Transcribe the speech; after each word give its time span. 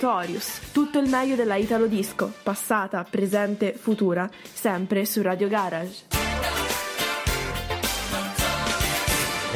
Notorious, 0.00 0.70
tutto 0.70 1.00
il 1.00 1.08
meglio 1.08 1.34
della 1.34 1.56
Italo 1.56 1.88
Disco, 1.88 2.32
passata, 2.44 3.04
presente, 3.08 3.72
futura, 3.72 4.30
sempre 4.52 5.04
su 5.04 5.22
Radio 5.22 5.48
Garage. 5.48 6.17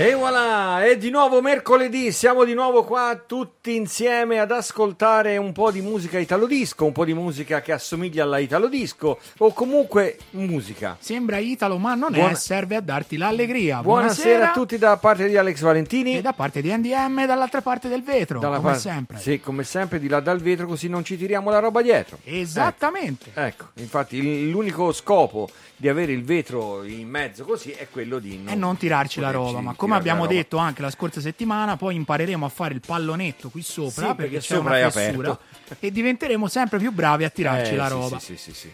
E 0.03 0.15
voilà, 0.15 0.83
è 0.85 0.97
di 0.97 1.11
nuovo 1.11 1.41
mercoledì, 1.41 2.11
siamo 2.11 2.43
di 2.43 2.55
nuovo 2.55 2.83
qua 2.83 3.23
tutti 3.25 3.77
insieme 3.77 4.41
ad 4.41 4.51
ascoltare 4.51 5.37
un 5.37 5.53
po' 5.53 5.71
di 5.71 5.81
musica 5.81 6.19
italo 6.19 6.47
disco, 6.47 6.85
un 6.87 6.91
po' 6.91 7.05
di 7.05 7.15
musica 7.15 7.61
che 7.61 7.71
assomiglia 7.71 8.25
alla 8.25 8.39
italo 8.39 8.67
disco 8.67 9.21
o 9.39 9.53
comunque 9.53 10.19
musica. 10.31 10.97
Sembra 10.99 11.39
italo, 11.39 11.79
ma 11.79 11.95
non 11.95 12.11
Buona- 12.11 12.31
è, 12.31 12.35
serve 12.35 12.75
a 12.75 12.81
darti 12.81 13.17
l'allegria. 13.17 13.81
Buonasera, 13.81 14.51
a 14.51 14.53
tutti 14.53 14.77
da 14.77 14.97
parte 14.97 15.29
di 15.29 15.37
Alex 15.37 15.61
Valentini. 15.61 16.17
E 16.17 16.21
da 16.21 16.33
parte 16.33 16.61
di 16.63 16.77
NDM 16.77 17.21
e 17.21 17.27
dall'altra 17.27 17.61
parte 17.61 17.89
del 17.89 18.03
vetro, 18.03 18.41
Dalla 18.41 18.57
come 18.57 18.71
par- 18.73 18.81
sempre. 18.81 19.19
Sì, 19.21 19.39
come 19.39 19.63
sempre 19.63 20.01
di 20.01 20.09
là 20.09 20.19
dal 20.19 20.41
vetro 20.41 20.67
così 20.67 20.89
non 20.89 21.05
ci 21.05 21.17
tiriamo 21.17 21.49
la 21.49 21.61
roba 21.61 21.81
dietro. 21.81 22.19
Esattamente. 22.25 23.31
Ecco, 23.35 23.67
infatti 23.75 24.17
il- 24.17 24.51
l'unico 24.51 24.91
scopo 24.91 25.49
di 25.83 25.89
avere 25.89 26.13
il 26.13 26.23
vetro 26.23 26.85
in 26.85 27.09
mezzo 27.09 27.43
così 27.43 27.73
è 27.73 27.89
quello 27.91 28.21
di 28.21 28.39
non, 28.39 28.53
E 28.53 28.55
non 28.55 28.77
tirarci 28.77 29.19
la 29.19 29.33
roba, 29.33 29.59
ma 29.61 29.75
come 29.75 29.97
abbiamo 29.97 30.29
detto 30.29 30.57
anche 30.57 30.81
la 30.81 30.91
scorsa 30.91 31.21
settimana, 31.21 31.77
poi 31.77 31.97
impareremo 31.97 32.47
a 32.47 32.49
fare 32.49 32.73
il 32.75 32.81
pallonetto 32.87 33.49
qui 33.49 33.63
sopra 33.63 33.91
Sì, 33.91 34.15
perché, 34.15 34.15
perché 34.15 34.39
c'è 34.39 34.55
sopra 34.55 34.79
una 34.79 34.91
fessura 34.91 35.39
e 35.81 35.91
diventeremo 35.91 36.47
sempre 36.47 36.79
più 36.79 36.93
bravi 36.93 37.25
a 37.25 37.31
tirarci 37.31 37.73
Eh, 37.73 37.77
la 37.77 37.89
roba. 37.89 38.21
Sì, 38.21 38.37
sì, 38.37 38.53
sì, 38.53 38.55
sì. 38.55 38.73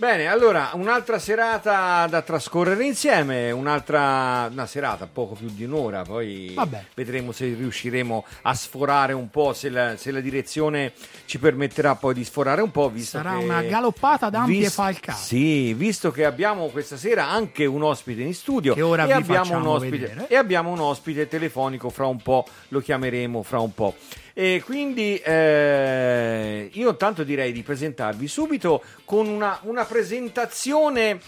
Bene, 0.00 0.28
allora, 0.28 0.70
un'altra 0.74 1.18
serata 1.18 2.06
da 2.08 2.22
trascorrere 2.22 2.84
insieme, 2.84 3.50
un'altra 3.50 4.48
una 4.48 4.64
serata, 4.64 5.08
poco 5.12 5.34
più 5.34 5.48
di 5.50 5.64
un'ora, 5.64 6.02
poi 6.02 6.52
Vabbè. 6.54 6.84
vedremo 6.94 7.32
se 7.32 7.46
riusciremo 7.46 8.24
a 8.42 8.54
sforare 8.54 9.12
un 9.12 9.28
po', 9.28 9.52
se 9.54 9.68
la, 9.70 9.96
se 9.96 10.12
la 10.12 10.20
direzione 10.20 10.92
ci 11.24 11.40
permetterà 11.40 11.96
poi 11.96 12.14
di 12.14 12.22
sforare 12.22 12.62
un 12.62 12.70
po', 12.70 12.88
visto 12.90 13.16
Sarà 13.16 13.38
che- 13.38 13.44
una 13.44 13.60
galoppata 13.62 14.30
d'ampie 14.30 14.60
vis- 14.60 14.72
falcate. 14.74 15.18
Sì, 15.18 15.74
visto 15.74 16.12
che 16.12 16.24
abbiamo 16.24 16.68
questa 16.68 16.96
sera 16.96 17.28
anche 17.28 17.64
un 17.66 17.82
ospite 17.82 18.22
in 18.22 18.34
studio 18.34 18.74
Che 18.74 18.82
ora 18.82 19.04
e, 19.04 19.12
abbiamo 19.12 19.56
un 19.56 19.66
ospite, 19.66 19.96
vedere. 19.98 20.26
e 20.28 20.36
abbiamo 20.36 20.70
un 20.70 20.78
ospite 20.78 21.26
telefonico 21.26 21.90
fra 21.90 22.06
un 22.06 22.22
po', 22.22 22.46
lo 22.68 22.78
chiameremo 22.78 23.42
fra 23.42 23.58
un 23.58 23.74
po'. 23.74 23.96
E 24.38 24.62
quindi 24.64 25.16
eh, 25.16 26.70
io 26.72 26.90
intanto 26.90 27.24
direi 27.24 27.50
di 27.50 27.64
presentarvi 27.64 28.28
subito 28.28 28.84
con 29.04 29.26
una, 29.26 29.58
una 29.62 29.84
presentazione 29.84 31.18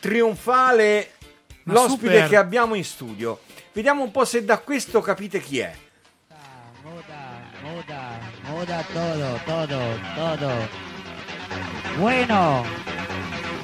trionfale 0.00 1.12
Ma 1.62 1.74
l'ospite 1.74 2.14
super. 2.14 2.28
che 2.28 2.36
abbiamo 2.36 2.74
in 2.74 2.82
studio. 2.82 3.38
Vediamo 3.72 4.02
un 4.02 4.10
po' 4.10 4.24
se 4.24 4.44
da 4.44 4.58
questo 4.58 5.00
capite 5.00 5.40
chi 5.40 5.60
è. 5.60 5.72
Moda, 6.82 7.40
moda, 7.62 8.18
moda 8.48 8.84
todo, 8.92 9.40
todo, 9.44 9.78
todo. 10.16 10.50
Bueno, 11.98 12.66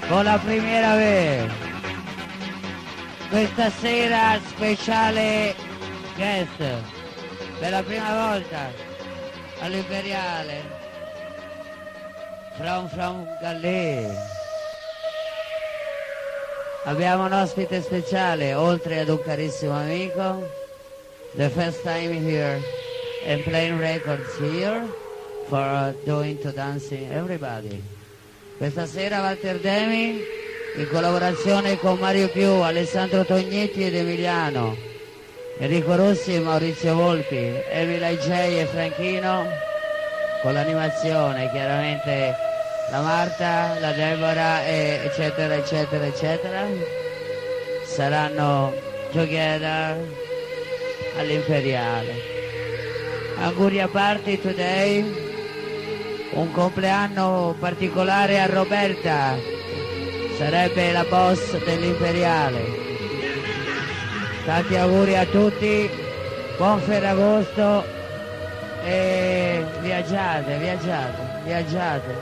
con 0.07 0.23
la 0.23 0.39
primera 0.39 0.95
vez. 0.95 1.51
Questa 3.31 3.69
sera 3.69 4.39
speciale 4.47 5.57
guest. 6.15 6.63
Per 7.59 7.71
la 7.71 7.83
prima 7.83 8.31
volta 8.31 8.91
all'Imperiale. 9.63 10.81
From 12.57 12.89
from 12.89 13.27
Gallè. 13.41 14.11
Abbiamo 16.85 17.25
un 17.25 17.33
ospite 17.33 17.81
speciale, 17.81 18.55
oltre 18.55 19.01
ad 19.01 19.09
un 19.09 19.23
carissimo 19.23 19.73
amico. 19.73 20.61
The 21.37 21.49
first 21.49 21.83
time 21.83 22.13
here 22.13 22.61
and 23.25 23.43
playing 23.45 23.79
records 23.79 24.37
here 24.39 24.87
for 25.49 25.95
doing 26.05 26.39
to 26.41 26.51
dancing 26.51 27.11
everybody. 27.11 27.81
Questa 28.59 28.85
sera 28.87 29.21
Walter 29.21 29.59
Demi 29.61 30.21
in 30.77 30.89
collaborazione 30.91 31.79
con 31.79 31.99
Mario 31.99 32.29
Più, 32.29 32.49
Alessandro 32.49 33.25
Tognetti 33.25 33.85
ed 33.85 33.95
Emiliano, 33.95 34.77
Enrico 35.59 35.97
Rossi 35.97 36.39
Maurizio 36.39 36.95
Volpi, 36.95 37.55
Emila 37.71 38.11
J 38.11 38.29
e 38.31 38.67
Franchino 38.67 39.47
con 40.43 40.55
l'animazione 40.55 41.51
chiaramente 41.51 42.35
la 42.91 43.01
Marta, 43.01 43.79
la 43.79 43.93
Deborah 43.93 44.67
eccetera 44.67 45.55
eccetera 45.55 46.05
eccetera 46.05 46.67
saranno 47.85 48.73
together 49.13 49.97
all'imperiale. 51.19 52.31
Auguri 53.39 53.81
a 53.81 53.89
party 53.89 54.41
today, 54.41 55.05
un 56.33 56.51
compleanno 56.53 57.55
particolare 57.59 58.41
a 58.41 58.47
Roberta, 58.47 59.37
sarebbe 60.39 60.93
la 60.93 61.05
boss 61.05 61.63
dell'imperiale. 61.65 62.92
Tanti 64.45 64.77
auguri 64.77 65.17
a 65.17 65.25
tutti, 65.25 65.89
buon 66.57 66.81
Ferragosto 66.81 67.85
e 68.83 69.65
viaggiate, 69.81 70.59
viaggiate, 70.59 71.41
viaggiate, 71.45 72.15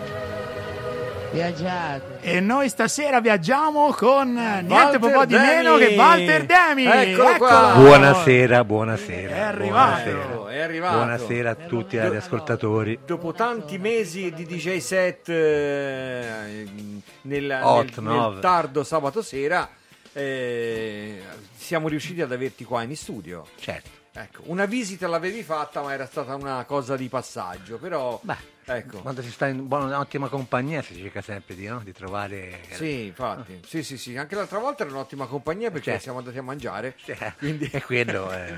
viaggiate. 1.32 2.18
E 2.20 2.40
noi 2.40 2.68
stasera 2.68 3.20
viaggiamo 3.22 3.90
con 3.92 4.34
niente 4.34 4.98
po' 4.98 5.24
di 5.24 5.34
Demi. 5.34 5.46
meno 5.46 5.76
che 5.78 5.94
Walter 5.96 6.44
Demi. 6.44 6.84
Eccolo 6.84 7.36
qua. 7.38 7.72
Buonasera, 7.76 8.64
buonasera. 8.64 9.34
È 9.34 9.40
arrivato. 9.40 10.10
Buonasera, 10.10 10.50
È 10.50 10.60
arrivato. 10.60 10.96
Buonasera 10.96 11.50
a 11.50 11.54
tutti 11.54 11.96
gli 11.96 12.00
ascoltatori. 12.16 12.98
Dopo 13.06 13.32
tanti 13.32 13.78
mesi 13.78 14.30
di 14.34 14.44
DJ 14.44 14.76
set 14.76 15.26
eh, 15.30 16.66
nel, 17.22 17.58
Hot, 17.62 17.98
nel- 17.98 18.12
nel 18.12 18.38
tardo 18.42 18.84
sabato 18.84 19.22
sera, 19.22 19.66
eh, 20.12 21.22
siamo 21.70 21.86
riusciti 21.86 22.20
ad 22.20 22.32
averti 22.32 22.64
qua 22.64 22.82
in 22.82 22.96
studio. 22.96 23.46
Certo. 23.60 23.98
Ecco, 24.12 24.42
una 24.46 24.64
visita 24.64 25.06
l'avevi 25.06 25.44
fatta, 25.44 25.82
ma 25.82 25.92
era 25.92 26.04
stata 26.04 26.34
una 26.34 26.64
cosa 26.64 26.96
di 26.96 27.06
passaggio. 27.06 27.76
Però, 27.78 28.18
Beh, 28.24 28.34
ecco, 28.64 28.98
quando 29.02 29.22
si 29.22 29.30
sta 29.30 29.46
in 29.46 29.68
buona, 29.68 30.00
ottima 30.00 30.26
compagnia 30.26 30.82
si 30.82 30.96
cerca 30.96 31.22
sempre 31.22 31.54
di, 31.54 31.66
no? 31.68 31.80
di 31.84 31.92
trovare... 31.92 32.58
sì, 32.72 33.04
infatti, 33.04 33.60
sì, 33.64 33.84
sì, 33.84 33.96
sì. 33.96 34.16
Anche 34.16 34.34
l'altra 34.34 34.58
volta 34.58 34.82
era 34.82 34.92
un'ottima 34.92 35.26
compagnia 35.26 35.70
perché 35.70 35.90
Certo. 35.90 36.02
siamo 36.02 36.18
andati 36.18 36.38
a 36.38 36.42
mangiare. 36.42 36.96
Cioè, 37.04 37.34
Quindi- 37.38 37.70
E 37.72 37.80
quello 37.82 38.28
è... 38.34 38.52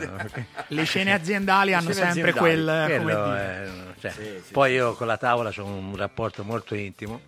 Le 0.68 0.84
scene 0.84 1.12
aziendali 1.12 1.74
hanno 1.74 1.90
scene 1.92 2.12
sempre 2.14 2.30
aziendali. 2.30 2.86
quel 2.94 2.98
come 2.98 3.02
quello 3.12 3.34
è- 3.34 3.68
cioè, 4.00 4.10
Sì, 4.10 4.42
sì, 4.46 4.52
poi 4.52 4.70
sì. 4.70 4.76
io 4.76 4.94
con 4.94 5.06
la 5.06 5.18
tavola 5.18 5.52
ho 5.54 5.64
un 5.66 5.94
rapporto 5.96 6.44
molto 6.44 6.74
intimo. 6.74 7.20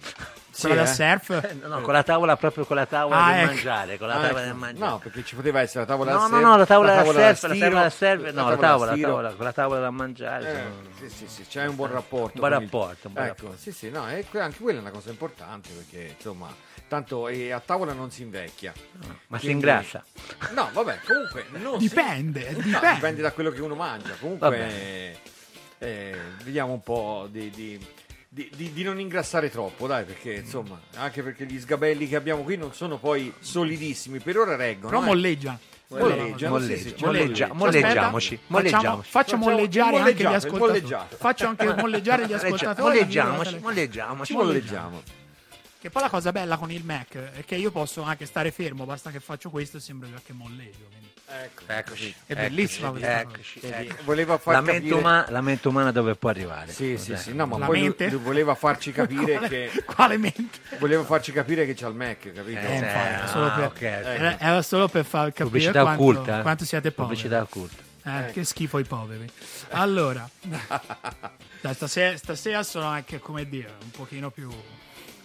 Sì, 0.55 0.67
quella 0.69 0.85
da 0.85 0.91
eh? 0.91 0.95
surf. 0.95 1.31
Eh, 1.31 1.55
no, 1.55 1.67
no, 1.69 1.81
con 1.81 1.93
la 1.93 2.03
tavola 2.05 2.37
proprio 2.37 2.65
con 2.65 2.77
la 2.77 2.87
tavola 2.87 3.17
Ah, 3.25 3.31
del 3.33 3.39
ecco. 3.41 3.47
mangiare, 3.55 3.99
con 3.99 4.07
la 4.07 4.15
Ah, 4.15 4.21
tavola 4.21 4.39
ecco. 4.39 4.47
del 4.49 4.55
mangiare. 4.57 4.91
No, 4.91 4.99
perché 4.99 5.25
ci 5.25 5.35
poteva 5.35 5.61
essere 5.61 5.81
la 5.81 5.87
tavola 5.87 6.11
No, 6.13 6.17
da 6.17 6.23
no, 6.23 6.29
surf, 6.29 6.43
no, 6.43 6.57
la 6.57 6.67
tavola 6.67 6.91
da 6.91 6.97
tavola 6.99 7.19
surf, 7.19 7.43
la 7.43 7.49
stiro, 7.49 7.59
tavola 7.67 7.83
da 7.83 7.91
surf, 7.91 8.33
no, 8.33 8.49
la 8.51 8.57
tavola, 8.57 8.95
la 8.95 9.03
tavola, 9.03 9.33
con 9.33 9.45
la 9.45 9.53
tavola 9.53 9.81
da 9.81 9.91
mangiare. 9.91 10.49
Eh, 10.49 10.53
sono- 10.53 10.75
sì, 10.97 11.09
sì, 11.09 11.27
sì, 11.29 11.47
c'è 11.49 11.67
un 11.67 11.75
buon 11.75 11.91
rapporto. 11.91 12.39
buon 12.39 12.51
con 12.53 12.63
il- 12.63 12.71
rapporto, 12.71 13.09
un 13.09 13.13
buon 13.15 13.27
ecco, 13.27 13.55
sì, 13.59 13.73
sì, 13.73 13.91
no, 13.91 14.09
e 14.09 14.25
que- 14.31 14.41
anche 14.41 14.59
quella 14.61 14.79
è 14.79 14.81
una 14.83 14.91
cosa 14.93 15.11
importante 15.11 15.71
perché 15.71 16.15
insomma, 16.17 16.55
tanto 16.87 17.27
eh, 17.29 17.51
a 17.51 17.59
tavola 17.61 17.93
non 17.93 18.11
si 18.13 18.23
invecchia. 18.23 18.73
Ma 19.27 19.39
si 19.39 19.51
ingrassa. 19.51 20.05
No, 20.53 20.71
vabbè, 20.73 21.01
comunque 21.05 21.47
non 21.51 21.81
si- 21.81 21.89
Dipende, 21.89 22.51
No, 22.53 22.63
dipende. 22.63 22.93
dipende 22.95 23.23
da 23.23 23.33
quello 23.33 23.51
che 23.51 23.61
uno 23.61 23.75
mangia. 23.75 24.15
Comunque, 24.21 25.19
eh, 25.79 26.15
vediamo 26.45 26.73
un 26.73 26.83
po' 26.83 27.27
di, 27.29 27.51
di- 27.51 27.87
di- 28.35 28.51
di- 28.57 28.73
di 28.73 28.83
non 28.83 28.99
ingrassare 28.99 29.49
troppo, 29.49 29.87
dai, 29.87 30.05
perché 30.05 30.35
insomma, 30.35 30.81
anche 30.97 31.23
perché 31.23 31.47
gli 31.47 31.59
sgabelli 31.61 32.09
che 32.09 32.17
abbiamo 32.17 32.43
qui 32.43 32.57
non 32.57 32.75
sono 32.75 32.99
poi 32.99 33.33
solidissimi, 33.39 34.19
per 34.19 34.37
ora 34.39 34.57
reggono. 34.57 34.89
Però 34.89 35.01
eh. 35.03 35.07
molleggia. 35.07 35.59
Molleggiano, 35.87 36.55
Molleggia- 36.55 36.97
sì, 36.97 37.05
molleggia- 37.05 37.53
molleggia. 37.53 37.53
molleggiamoci, 37.53 38.39
molleggiamoci. 38.49 39.11
Faccio, 39.11 39.37
molleggiare 39.37 39.99
anche 39.99 40.15
gli 40.15 40.25
ascoltatori. 40.25 41.07
Faccio 41.17 41.47
anche 41.47 41.75
molleggiare 41.79 42.27
gli 42.27 42.33
ascoltatori. 42.33 42.83
Molleggiamoci, 42.99 43.59
molleggiamoci. 43.61 44.33
Ci 44.33 44.37
molleggiamo. 44.37 45.03
Che 45.79 45.91
poi 45.91 46.03
la 46.03 46.09
cosa 46.09 46.33
bella 46.33 46.57
con 46.57 46.73
il 46.73 46.83
Mac 46.85 47.15
è 47.17 47.45
che 47.45 47.55
io 47.55 47.71
posso 47.71 48.03
anche 48.03 48.27
stare 48.27 48.51
fermo, 48.51 48.85
basta 48.87 49.11
che 49.11 49.21
faccio 49.21 49.51
questo 49.51 49.77
e 49.77 49.81
sembra 49.81 50.09
già 50.11 50.21
che 50.25 50.33
molleggio. 50.33 50.87
quindi 50.89 51.11
Ecco, 51.27 51.63
Eccoci. 51.67 52.15
È 52.27 52.35
bellissima 52.35 52.89
eccoci, 52.89 53.01
questa 53.01 53.21
eccoci, 53.21 53.61
Vedi, 53.61 53.87
ecco. 53.89 54.03
voleva 54.05 54.37
far 54.39 54.55
La 54.55 54.61
mente, 54.61 54.81
capire... 54.81 54.95
umana, 54.99 55.27
la 55.31 55.41
mente 55.41 55.69
umana 55.69 55.91
dove 55.91 56.15
può 56.17 56.29
arrivare. 56.29 56.71
Sì, 56.71 56.99
sì, 56.99 57.17
sì, 57.17 57.33
no, 57.35 57.47
ma 57.47 57.59
La 57.59 57.67
poi 57.67 57.79
lui- 57.79 57.87
mente? 57.89 58.11
lui 58.11 58.21
voleva 58.21 58.55
farci 58.55 58.93
capire 58.93 59.33
Quale- 59.39 59.49
che 59.49 59.85
Quale 59.85 60.17
mente? 60.19 60.59
voleva 60.79 61.03
farci 61.03 61.33
capire 61.33 61.65
che 61.67 61.75
c'ha 61.75 61.89
il 61.89 61.95
Mac, 61.95 62.31
capito? 62.33 62.59
Eh, 62.61 62.77
Eh, 62.77 62.87
ah, 62.87 63.27
solo 63.27 63.53
per- 63.53 63.65
ok, 63.65 63.81
Era, 63.83 64.39
era 64.39 64.63
solo 64.63 64.87
per 64.89 65.05
far 65.05 65.29
capire 65.29 65.45
Pubblicità 65.45 65.81
quanto, 65.83 66.03
occulta. 66.03 66.41
quanto 66.43 66.65
siete 66.67 66.91
poveri. 66.93 67.15
Pubblicità 67.17 67.43
occulta. 67.43 67.83
Eh, 68.07 68.31
Che 68.33 68.45
schifo 68.45 68.79
i 68.79 68.85
poveri. 68.85 69.27
Allora, 69.71 70.29
stasera, 71.73 72.17
stasera 72.19 72.63
sono 72.63 72.87
anche, 72.87 73.19
come 73.19 73.49
dire, 73.49 73.73
un 73.83 73.91
pochino 73.91 74.31
più 74.31 74.51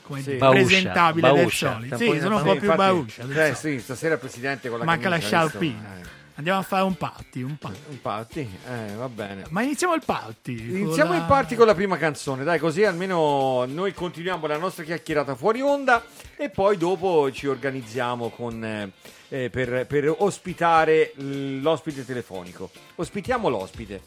come 0.10 0.20
Sì. 0.22 0.26
dire, 0.26 0.38
Bauscia, 0.40 0.66
presentabile 0.66 1.28
bauscia. 1.32 1.68
del 1.68 1.76
solito. 1.90 1.96
Un 1.96 2.00
Sì, 2.16 2.20
sono 2.20 2.36
un 2.38 2.44
po' 2.44 2.56
più 2.56 2.76
bauscia. 2.76 3.24
Eh 3.50 3.56
sì, 3.56 3.80
stasera 3.80 4.18
presidente 4.18 4.70
con 4.70 4.80
la 4.80 4.86
Manca 4.86 5.08
la 5.10 5.18
camicia, 5.18 5.44
visto? 5.44 5.60
sciarpina. 5.60 5.98
Eh, 6.02 6.18
Andiamo 6.40 6.60
a 6.60 6.64
fare 6.64 6.84
un 6.84 6.96
party, 6.96 7.42
un 7.42 7.58
party. 7.58 7.78
infatti, 7.90 8.40
eh, 8.40 8.94
va 8.96 9.10
bene. 9.10 9.44
Ma 9.50 9.62
iniziamo 9.62 9.94
il 9.94 10.02
party. 10.06 10.54
Iniziamo 10.82 11.12
la- 11.12 11.18
in 11.18 11.26
party 11.26 11.56
con 11.56 11.66
la 11.66 11.76
prima 11.76 11.98
canzone, 11.98 12.46
dai, 12.46 12.58
così 12.60 12.86
almeno 12.86 13.66
noi 13.66 13.94
continuiamo 13.94 14.48
la 14.48 14.58
nostra 14.58 14.86
chiacchierata 14.86 15.36
fuori 15.36 15.60
onda 15.62 16.02
e 16.38 16.50
poi 16.50 16.78
dopo 16.78 17.30
ci 17.34 17.46
organizziamo 17.48 18.30
con, 18.30 18.64
eh, 18.64 18.92
eh, 19.28 19.50
per, 19.50 19.86
per 19.86 20.16
ospitare 20.20 21.12
l'ospite 21.18 22.06
telefonico. 22.06 22.70
Ospitiamo 22.96 23.50
l'ospite. 23.50 24.02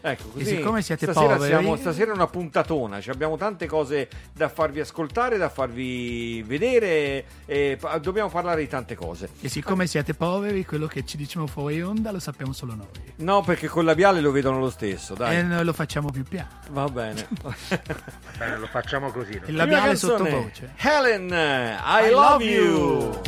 Ecco, 0.00 0.28
così 0.28 0.44
siccome 0.44 0.82
siete 0.82 1.06
stasera, 1.10 1.34
poveri- 1.36 1.48
siamo- 1.50 1.76
stasera 1.76 2.10
è 2.12 2.14
una 2.14 2.26
puntatona, 2.26 3.00
ci 3.00 3.10
abbiamo 3.10 3.36
tante 3.36 3.66
cose 3.66 4.08
da 4.32 4.48
farvi 4.48 4.80
ascoltare, 4.80 5.36
da 5.36 5.48
farvi 5.48 6.42
vedere 6.42 7.24
e 7.44 7.76
pa- 7.80 7.98
dobbiamo 7.98 8.28
parlare 8.28 8.60
di 8.60 8.68
tante 8.68 8.94
cose. 8.94 9.28
E 9.40 9.48
siccome 9.48 9.86
siete 9.86 10.14
poveri, 10.14 10.64
quello 10.64 10.86
che 10.86 11.04
ci 11.04 11.16
diciamo 11.16 11.46
fuori 11.46 11.82
onda 11.82 12.12
lo 12.12 12.20
sappiamo 12.20 12.52
solo 12.52 12.74
noi. 12.74 12.86
No, 13.16 13.42
perché 13.42 13.66
col 13.68 13.84
labiale 13.84 14.20
lo 14.20 14.30
vedono 14.30 14.58
lo 14.60 14.70
stesso, 14.70 15.14
dai. 15.14 15.38
E 15.38 15.42
noi 15.42 15.64
lo 15.64 15.72
facciamo 15.72 16.10
più 16.10 16.22
piano. 16.24 16.48
Va 16.70 16.88
bene. 16.88 17.26
Bene, 18.38 18.58
lo 18.58 18.66
facciamo 18.66 19.10
così. 19.10 19.40
Il 19.46 19.56
labiale 19.56 19.96
sottovoce. 19.96 20.72
Helen, 20.76 21.28
I, 21.30 22.06
I 22.06 22.10
love, 22.10 22.10
love 22.10 22.44
you. 22.44 22.64
you. 22.64 23.20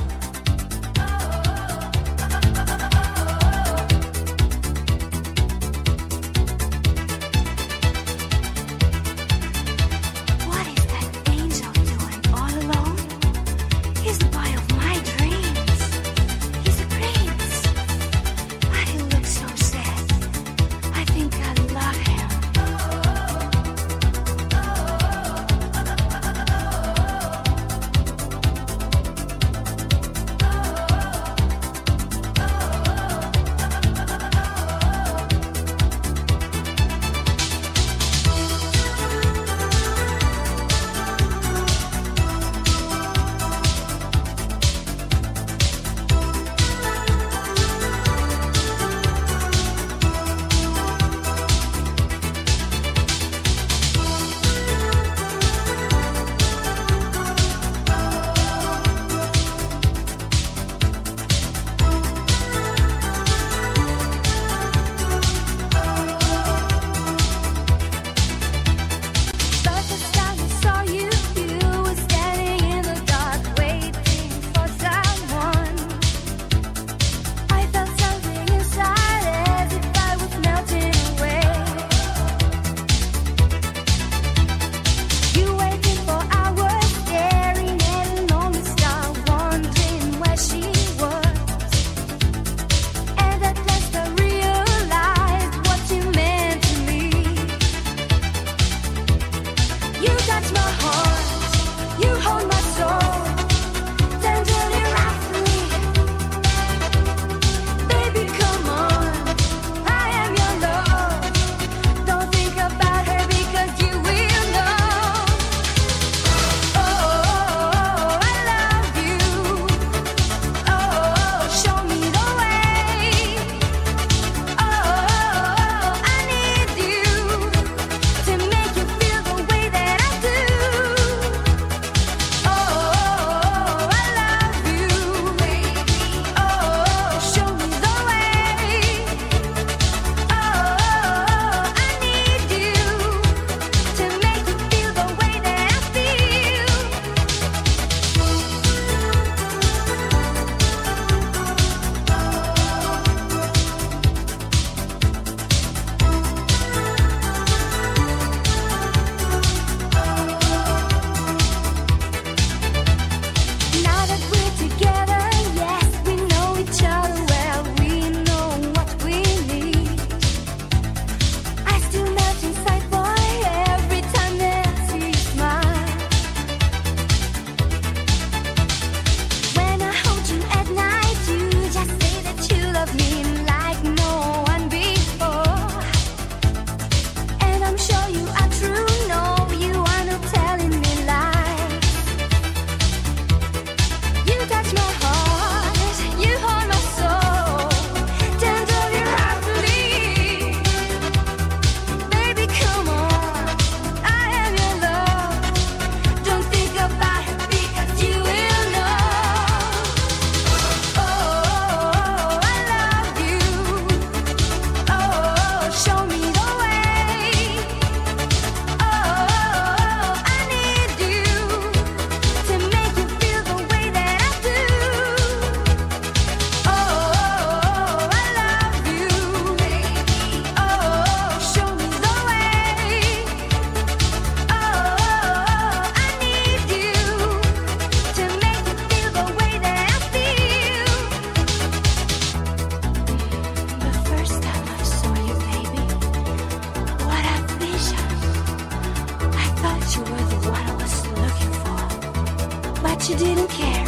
You 253.06 253.16
didn't 253.16 253.48
care. 253.48 253.86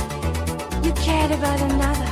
You 0.85 0.93
cared 0.93 1.33
about 1.33 1.61
another. 1.61 2.11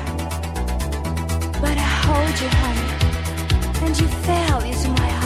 But 1.61 1.77
I 1.79 1.91
hold 2.07 2.41
you, 2.41 2.49
honey, 2.63 3.87
and 3.87 4.01
you 4.01 4.09
fell 4.27 4.61
into 4.63 4.89
my 4.91 5.18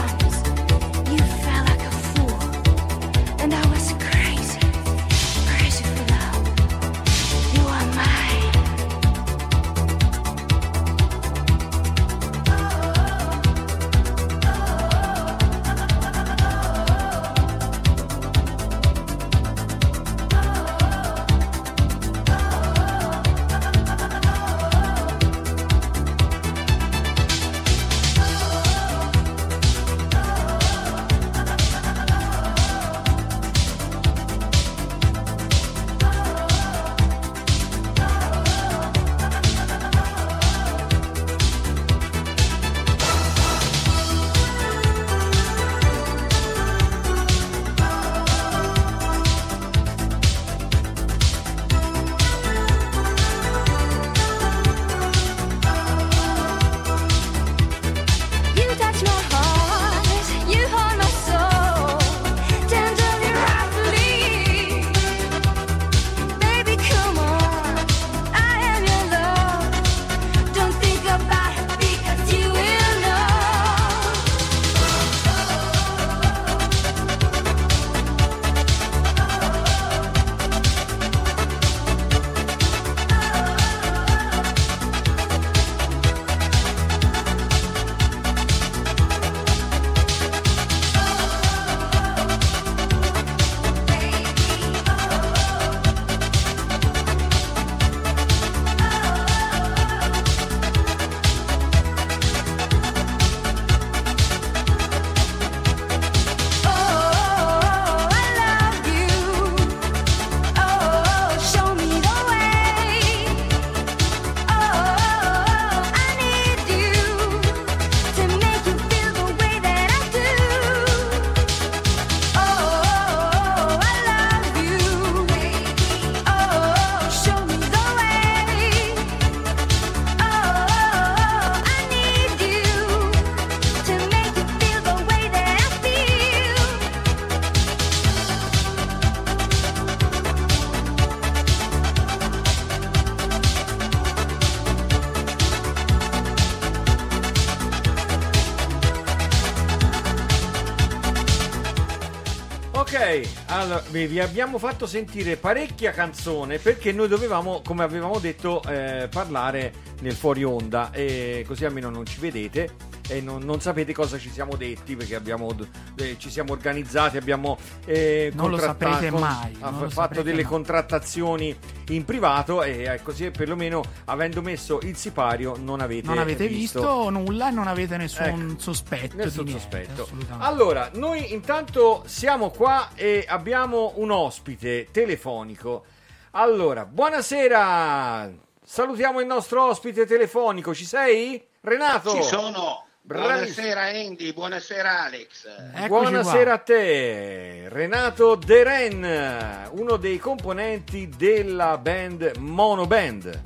allora 153.73 153.83
vi 153.89 154.21
abbiamo 154.21 154.59
fatto 154.59 154.87
sentire 154.87 155.37
parecchia 155.37 155.93
canzone 155.93 156.59
perché 156.59 156.93
noi 156.93 157.09
dovevamo, 157.09 157.63
come 157.65 157.83
avevamo 157.83 158.19
detto, 158.19 158.63
eh, 158.65 159.09
parlare 159.11 159.73
nel 160.01 160.15
fuori 160.15 160.45
onda 160.45 160.91
e 160.93 161.45
così 161.47 161.65
almeno 161.65 161.89
non 161.89 162.05
ci 162.05 162.21
vedete 162.21 162.91
e 163.09 163.21
non, 163.21 163.43
non 163.43 163.61
sapete 163.61 163.93
cosa 163.93 164.19
ci 164.19 164.31
siamo 164.31 164.57
detti 164.57 164.95
perché 164.97 165.15
abbiamo, 165.15 165.55
eh, 165.97 166.17
ci 166.19 166.31
siamo 166.31 166.53
organizzati, 166.53 167.17
abbiamo 167.17 167.57
eh, 167.87 168.31
Non 168.35 168.51
lo 168.51 168.59
saprete 168.59 169.11
mai, 169.11 169.57
ha 169.61 169.73
fatto 169.73 169.91
saprete 169.91 170.23
delle 170.23 170.43
mai. 170.43 170.51
contrattazioni 170.51 171.57
in 171.95 172.05
privato 172.05 172.63
e 172.63 173.01
così 173.03 173.31
perlomeno 173.31 173.83
avendo 174.07 174.43
messo 174.43 174.79
il 174.83 174.97
sipario 174.97 175.55
non 175.59 175.81
avete, 175.81 176.07
Non 176.07 176.19
avete 176.19 176.47
visto, 176.47 177.09
nulla 177.11 177.49
e 177.49 177.51
non 177.51 177.67
avete 177.67 177.97
nessun 177.97 178.51
Ecco, 178.53 178.61
sospetto. 178.61 179.17
Nessun 179.17 179.45
di 179.45 179.53
niente, 179.53 179.71
sospetto. 179.71 180.03
assolutamente. 180.03 180.45
Allora, 180.45 180.91
noi 180.95 181.33
intanto 181.33 182.03
siamo 182.07 182.51
qua 182.51 182.91
e 182.95 183.25
abbiamo 183.29 183.93
un 183.97 184.11
ospite 184.11 184.89
telefonico. 184.91 185.85
Allora, 186.33 186.85
buonasera. 186.87 188.31
Salutiamo 188.65 189.21
il 189.21 189.27
nostro 189.27 189.65
ospite 189.69 190.07
telefonico. 190.07 190.75
Ci 190.75 190.85
sei? 190.87 191.43
Renato. 191.61 192.15
Ci 192.15 192.23
sono. 192.23 192.85
Buonasera 193.05 193.83
Andy, 193.83 194.33
buonasera 194.33 195.03
Alex. 195.07 195.47
Eccoci 195.75 195.89
Buonasera 195.89 196.45
qua. 196.45 196.53
a 196.53 196.59
te, 196.59 197.65
Renato 197.69 198.37
Deren, 198.37 199.71
uno 199.73 199.97
dei 199.97 200.19
componenti 200.19 201.09
della 201.09 201.79
band 201.79 202.37
Mono 202.39 202.87
Band. 202.87 203.43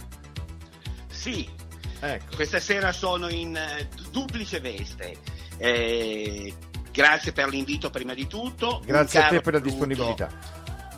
Sì, 1.08 1.48
Ecco. 2.00 2.36
questa 2.36 2.60
sera 2.60 2.92
sono 2.92 3.30
in 3.30 3.56
eh, 3.56 3.88
duplice 4.10 4.60
veste. 4.60 5.16
Eh, 5.56 6.52
grazie 6.92 7.32
per 7.32 7.48
l'invito 7.48 7.88
prima 7.88 8.12
di 8.12 8.26
tutto. 8.26 8.82
Grazie 8.84 9.22
a 9.22 9.28
te 9.28 9.40
per 9.40 9.54
la 9.54 9.60
disponibilità. 9.60 10.28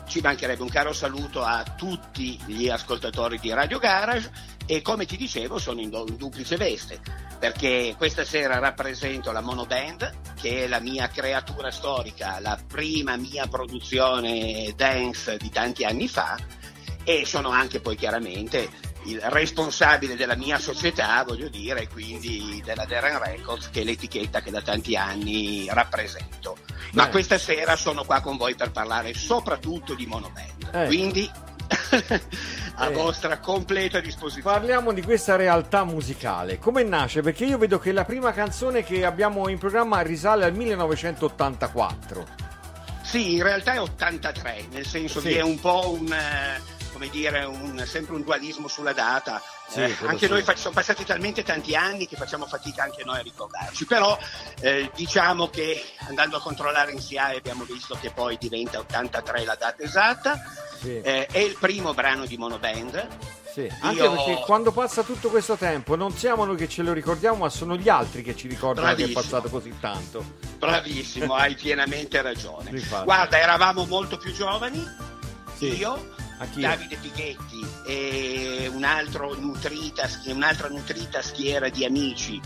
Ci 0.09 0.21
mancherebbe 0.21 0.63
un 0.63 0.69
caro 0.69 0.91
saluto 0.91 1.43
a 1.43 1.63
tutti 1.77 2.39
gli 2.47 2.67
ascoltatori 2.67 3.37
di 3.37 3.53
Radio 3.53 3.77
Garage 3.77 4.31
e 4.65 4.81
come 4.81 5.05
ti 5.05 5.15
dicevo 5.15 5.59
sono 5.59 5.81
in, 5.81 5.91
duplice 6.17 6.57
veste 6.57 6.99
perché 7.37 7.93
questa 7.95 8.25
sera 8.25 8.57
rappresento 8.57 9.31
la 9.31 9.41
Mono 9.41 9.67
Band 9.67 10.33
che 10.33 10.63
è 10.63 10.67
la 10.67 10.79
mia 10.79 11.09
creatura 11.09 11.69
storica, 11.69 12.39
la 12.39 12.57
prima 12.67 13.17
mia 13.17 13.45
produzione 13.45 14.73
dance 14.75 15.37
di 15.37 15.51
tanti 15.51 15.83
anni 15.83 16.07
fa 16.07 16.37
e 17.03 17.23
sono 17.27 17.49
anche 17.49 17.79
poi 17.79 17.95
chiaramente 17.95 18.67
il 19.05 19.19
responsabile 19.21 20.15
della 20.15 20.35
mia 20.35 20.59
società, 20.59 21.23
voglio 21.25 21.47
dire, 21.49 21.87
quindi 21.87 22.61
della 22.63 22.85
Darren 22.85 23.19
Records, 23.23 23.69
che 23.69 23.81
è 23.81 23.83
l'etichetta 23.83 24.41
che 24.41 24.51
da 24.51 24.61
tanti 24.61 24.95
anni 24.95 25.67
rappresento. 25.69 26.57
Ma 26.93 27.07
questa 27.09 27.37
sera 27.37 27.75
sono 27.75 28.03
qua 28.03 28.19
con 28.21 28.37
voi 28.37 28.55
per 28.55 28.71
parlare 28.71 29.13
soprattutto 29.13 29.93
di 29.93 30.05
Monoband. 30.05 30.69
Eh. 30.73 30.85
Quindi 30.87 31.29
a 32.75 32.87
Eh. 32.87 32.91
vostra 32.93 33.37
completa 33.39 33.99
disposizione. 33.99 34.57
Parliamo 34.57 34.91
di 34.91 35.01
questa 35.03 35.35
realtà 35.35 35.83
musicale. 35.83 36.57
Come 36.57 36.83
nasce? 36.83 37.21
Perché 37.21 37.45
io 37.45 37.57
vedo 37.57 37.77
che 37.79 37.91
la 37.91 38.05
prima 38.05 38.31
canzone 38.33 38.83
che 38.83 39.05
abbiamo 39.05 39.47
in 39.49 39.57
programma 39.59 40.01
risale 40.01 40.45
al 40.45 40.53
1984. 40.55 42.25
Sì, 43.03 43.35
in 43.35 43.43
realtà 43.43 43.73
è 43.73 43.79
83, 43.81 44.67
nel 44.71 44.85
senso 44.85 45.19
Sì. 45.19 45.29
che 45.29 45.37
è 45.37 45.41
un 45.43 45.59
po' 45.59 45.91
un, 45.93 46.11
eh, 46.11 46.61
come 46.99 47.09
dire, 47.09 47.45
un, 47.45 47.81
sempre 47.87 48.13
un 48.15 48.23
dualismo 48.23 48.67
sulla 48.67 48.91
data. 48.91 49.41
Sì, 49.69 49.79
Eh, 49.79 49.95
anche 50.01 50.25
sì. 50.25 50.31
noi 50.31 50.41
fac- 50.41 50.57
sono 50.57 50.73
passati 50.73 51.05
talmente 51.05 51.43
tanti 51.43 51.73
anni 51.75 52.07
che 52.07 52.17
facciamo 52.17 52.45
fatica 52.45 52.83
anche 52.83 53.03
noi 53.05 53.19
a 53.19 53.21
ricordarci, 53.21 53.85
però 53.85 54.17
eh, 54.59 54.91
diciamo 54.93 55.47
che 55.49 55.81
andando 56.07 56.35
a 56.37 56.41
controllare 56.41 56.91
in 56.91 56.99
SIAE 56.99 57.37
abbiamo 57.37 57.63
visto 57.63 57.97
che 58.01 58.11
poi 58.11 58.37
diventa 58.37 58.79
83 58.79 59.45
la 59.45 59.55
data 59.55 59.81
esatta, 59.81 60.43
Sì, 60.81 60.99
Eh, 61.01 61.25
è 61.27 61.37
il 61.39 61.55
primo 61.59 61.93
brano 61.93 62.25
di 62.25 62.37
Monoband, 62.37 63.07
sì. 63.53 63.69
Anche 63.81 64.01
io- 64.01 64.11
perché 64.13 64.41
quando 64.45 64.71
passa 64.71 65.03
tutto 65.03 65.29
questo 65.29 65.55
tempo 65.55 65.95
non 65.95 66.15
siamo 66.17 66.43
noi 66.45 66.55
che 66.57 66.67
ce 66.69 66.81
lo 66.83 66.91
ricordiamo, 66.93 67.37
ma 67.37 67.49
sono 67.49 67.75
gli 67.77 67.89
altri 67.89 68.23
che 68.23 68.35
ci 68.35 68.47
ricordano 68.47 68.87
che 68.87 68.93
è 68.93 68.95
Bravissimo. 68.95 69.21
passato 69.21 69.49
così 69.49 69.73
tanto. 69.79 70.23
bravissimo, 70.57 71.33
hai 71.35 71.55
pienamente 71.55 72.21
ragione. 72.21 72.71
Guarda, 73.03 73.37
eravamo 73.39 73.85
molto 73.85 74.17
più 74.17 74.33
giovani, 74.33 74.83
Sì. 75.57 75.75
io? 75.77 76.15
Davide 76.45 76.95
Pighetti 76.95 77.67
e 77.85 78.69
un 78.73 78.83
altro 78.83 79.35
nutrita, 79.35 80.09
un'altra 80.27 80.69
nutrita 80.69 81.21
schiera 81.21 81.67
di 81.67 81.83
amici 81.83 82.39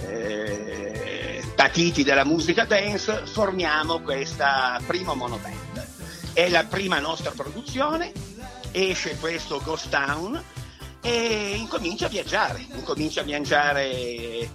eh, 0.00 1.42
patiti 1.54 2.02
della 2.02 2.24
musica 2.24 2.64
dance, 2.64 3.22
formiamo 3.24 4.00
questa 4.00 4.80
prima 4.84 5.14
monoband. 5.14 5.86
È 6.32 6.48
la 6.48 6.64
prima 6.64 6.98
nostra 6.98 7.30
produzione, 7.30 8.12
esce 8.72 9.16
questo 9.18 9.60
Ghost 9.62 9.88
Town 9.88 10.42
e 11.06 11.54
incomincia 11.56 12.06
a 12.06 12.08
viaggiare, 12.08 12.66
incomincia 12.72 13.20
a 13.20 13.24
viaggiare 13.24 14.50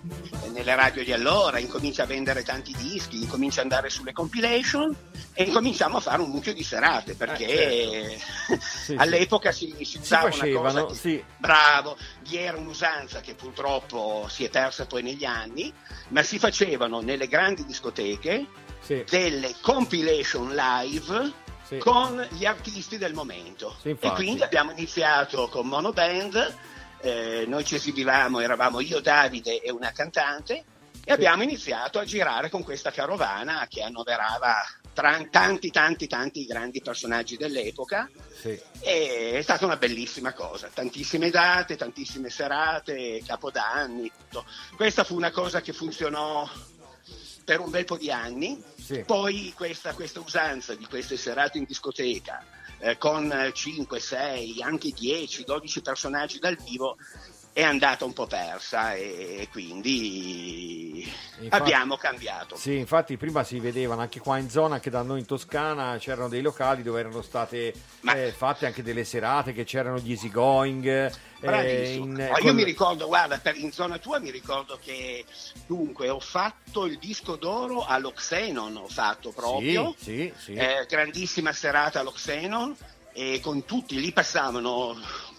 nelle 0.51 0.75
radio 0.75 1.01
di 1.01 1.13
allora, 1.13 1.59
incomincia 1.59 2.03
a 2.03 2.05
vendere 2.05 2.43
tanti 2.43 2.75
dischi, 2.77 3.21
incomincia 3.21 3.61
ad 3.61 3.71
andare 3.71 3.89
sulle 3.89 4.11
compilation 4.11 4.93
e 5.33 5.43
incominciamo 5.43 5.95
a 5.95 5.99
fare 6.01 6.21
un 6.21 6.29
mucchio 6.29 6.53
di 6.53 6.61
serate 6.61 7.13
perché 7.15 7.45
Eh, 7.47 8.19
Sì, 8.83 8.95
all'epoca 8.97 9.53
si, 9.53 9.73
si 9.83 9.99
usava 9.99 10.25
una 10.25 10.33
facevano, 10.35 10.83
cosa 10.83 10.85
che- 10.87 10.99
sì. 10.99 11.23
bravo, 11.37 11.95
vi 12.27 12.35
era 12.37 12.57
un'usanza 12.57 13.21
che 13.21 13.33
purtroppo 13.33 14.25
si 14.29 14.43
è 14.43 14.49
persa 14.49 14.85
poi 14.85 15.03
negli 15.03 15.23
anni, 15.23 15.71
ma 16.09 16.21
si 16.21 16.37
facevano 16.37 16.99
nelle 16.99 17.27
grandi 17.27 17.63
discoteche 17.65 18.45
Sì, 18.81 19.05
delle 19.09 19.55
compilation 19.61 20.53
live 20.53 21.31
sì. 21.71 21.77
con 21.77 22.27
gli 22.31 22.45
artisti 22.45 22.97
del 22.97 23.13
momento. 23.13 23.75
Sì, 23.79 23.95
e 23.97 24.11
quindi 24.11 24.43
abbiamo 24.43 24.71
iniziato 24.71 25.47
con 25.47 25.67
Monoband, 25.67 26.55
eh, 26.99 27.45
noi 27.47 27.63
ci 27.63 27.75
esibivamo, 27.75 28.41
eravamo 28.41 28.81
io, 28.81 28.99
Davide 28.99 29.61
e 29.61 29.71
una 29.71 29.91
cantante, 29.91 30.65
e 31.03 31.11
abbiamo 31.13 31.43
iniziato 31.43 31.97
a 31.97 32.03
girare 32.03 32.49
con 32.49 32.63
questa 32.63 32.91
carovana 32.91 33.65
che 33.69 33.81
annoverava 33.81 34.55
tra 34.93 35.25
tanti, 35.31 35.71
tanti, 35.71 36.07
tanti 36.07 36.45
grandi 36.45 36.81
personaggi 36.81 37.37
dell'epoca. 37.37 38.09
sì. 38.37 38.59
E 38.81 39.31
è 39.37 39.41
stata 39.41 39.65
una 39.65 39.77
bellissima 39.77 40.33
cosa, 40.33 40.69
tantissime 40.73 41.29
date, 41.29 41.77
tantissime 41.77 42.29
serate, 42.29 43.23
capodanni, 43.25 44.11
tutto. 44.15 44.45
Questa 44.75 45.05
fu 45.05 45.15
una 45.15 45.31
cosa 45.31 45.61
che 45.61 45.71
funzionò 45.71 46.47
per 47.45 47.61
un 47.61 47.69
bel 47.69 47.85
po' 47.85 47.97
di 47.97 48.11
anni, 48.11 48.61
Sì. 48.95 49.03
poi 49.05 49.53
questa, 49.55 49.93
questa 49.93 50.19
usanza 50.19 50.75
di 50.75 50.85
queste 50.85 51.15
serate 51.15 51.57
in 51.57 51.63
discoteca 51.63 52.43
eh, 52.79 52.97
con 52.97 53.51
5, 53.53 53.99
6, 53.99 54.61
anche 54.61 54.91
10, 54.91 55.43
12 55.45 55.81
personaggi 55.81 56.39
dal 56.39 56.57
vivo 56.57 56.97
è 57.53 57.63
andata 57.63 58.05
un 58.05 58.13
po' 58.13 58.27
persa 58.27 58.93
e 58.95 59.47
quindi 59.51 61.03
Infatti- 61.39 61.61
abbiamo 61.61 61.97
cambiato. 61.97 62.55
Sì, 62.55 62.77
infatti 62.77 63.17
prima 63.17 63.43
si 63.43 63.59
vedevano 63.59 64.01
anche 64.01 64.19
qua 64.19 64.37
in 64.37 64.49
zona, 64.49 64.75
anche 64.75 64.89
da 64.89 65.01
noi 65.01 65.19
in 65.19 65.25
Toscana, 65.25 65.97
c'erano 65.99 66.29
dei 66.29 66.41
locali 66.41 66.81
dove 66.81 67.01
erano 67.01 67.21
state 67.21 67.73
Ma- 68.01 68.13
eh, 68.13 68.31
fatte 68.31 68.65
anche 68.65 68.83
delle 68.83 69.03
serate, 69.03 69.51
che 69.51 69.65
c'erano 69.65 69.99
gli 69.99 70.11
easy 70.11 70.29
going. 70.29 71.11
Eh, 71.41 71.45
Bravissimo. 71.45 72.05
in- 72.05 72.11
Ma 72.13 72.23
io 72.37 72.43
con- 72.43 72.55
mi 72.55 72.63
ricordo, 72.63 73.07
guarda, 73.07 73.37
per- 73.39 73.57
in 73.57 73.71
zona 73.71 73.97
tua 73.97 74.19
mi 74.19 74.29
ricordo 74.31 74.77
che 74.81 75.25
dunque 75.65 76.09
ho 76.09 76.19
fatto 76.19 76.85
il 76.85 76.97
disco 76.99 77.35
d'oro 77.35 77.83
all'Oxenon, 77.85 78.75
ho 78.77 78.87
fatto 78.87 79.31
proprio, 79.31 79.95
Sì, 79.97 80.31
sì, 80.37 80.53
sì. 80.53 80.53
Eh, 80.53 80.85
grandissima 80.87 81.51
serata 81.51 81.99
all'Oxenon 81.99 82.75
e 83.13 83.39
con 83.41 83.65
tutti 83.65 83.99
lì 83.99 84.11
passavano, 84.13 84.95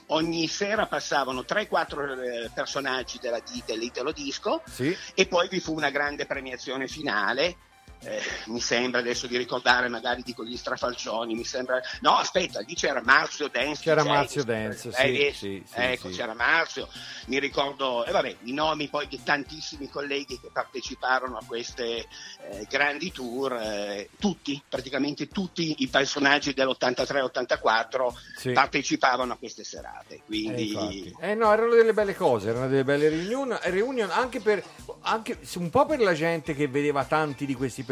ogni 0.06 0.46
sera 0.48 0.86
passavano 0.86 1.42
3-4 1.44 2.44
eh, 2.44 2.50
personaggi 2.52 3.18
della, 3.20 3.38
di- 3.40 3.62
dell'Italo 3.64 4.12
Disco 4.12 4.62
sì. 4.68 4.94
e 5.14 5.26
poi 5.26 5.48
vi 5.48 5.60
fu 5.60 5.74
una 5.74 5.90
grande 5.90 6.26
premiazione 6.26 6.86
finale. 6.88 7.56
Eh, 8.04 8.20
mi 8.46 8.60
sembra 8.60 9.00
adesso 9.00 9.26
di 9.26 9.36
ricordare, 9.36 9.88
magari 9.88 10.22
dico 10.22 10.44
gli 10.44 10.56
strafalcioni. 10.56 11.34
Mi 11.34 11.44
sembra, 11.44 11.80
no, 12.00 12.16
aspetta, 12.16 12.60
lì 12.60 12.74
c'era 12.74 13.00
Marzio 13.02 13.48
Dance. 13.48 13.82
C'era 13.82 14.04
Marzio 14.04 14.44
Dance, 14.44 14.88
Eh, 14.96 15.32
sì, 15.34 15.62
sì, 15.64 15.64
ecco, 15.74 16.08
sì. 16.10 16.16
c'era 16.16 16.34
Marzio. 16.34 16.88
Mi 17.26 17.38
ricordo, 17.38 18.04
e 18.04 18.10
vabbè, 18.10 18.36
i 18.44 18.52
nomi 18.52 18.88
poi 18.88 19.06
di 19.08 19.22
tantissimi 19.22 19.88
colleghi 19.88 20.38
che 20.40 20.50
parteciparono 20.52 21.36
a 21.36 21.42
queste 21.46 22.06
eh, 22.50 22.66
grandi 22.68 23.12
tour. 23.12 23.52
eh, 23.54 24.08
tutti, 24.18 24.60
praticamente 24.68 25.28
tutti 25.28 25.74
i 25.78 25.88
personaggi 25.88 26.52
dell'83-84 26.54 28.12
Sì. 28.36 28.52
partecipavano 28.52 29.32
a 29.32 29.36
queste 29.36 29.64
serate. 29.64 30.14
Eh, 30.16 30.22
Quindi, 30.26 30.68
infatti. 30.68 31.16
Eh, 31.20 31.34
no, 31.34 31.52
erano 31.52 31.74
delle 31.74 31.92
belle 31.92 32.14
cose, 32.14 32.48
erano 32.50 32.68
delle 32.68 32.84
belle 32.84 33.08
reunion, 33.08 33.58
reunion 33.64 34.10
anche 34.10 34.40
per 34.40 34.62
anche 35.02 35.38
un 35.56 35.70
po' 35.70 35.86
per 35.86 36.00
la 36.00 36.14
gente 36.14 36.54
che 36.54 36.68
vedeva 36.68 37.04
tanti 37.04 37.46
di 37.46 37.54
questi 37.54 37.82
personaggi 37.82 37.90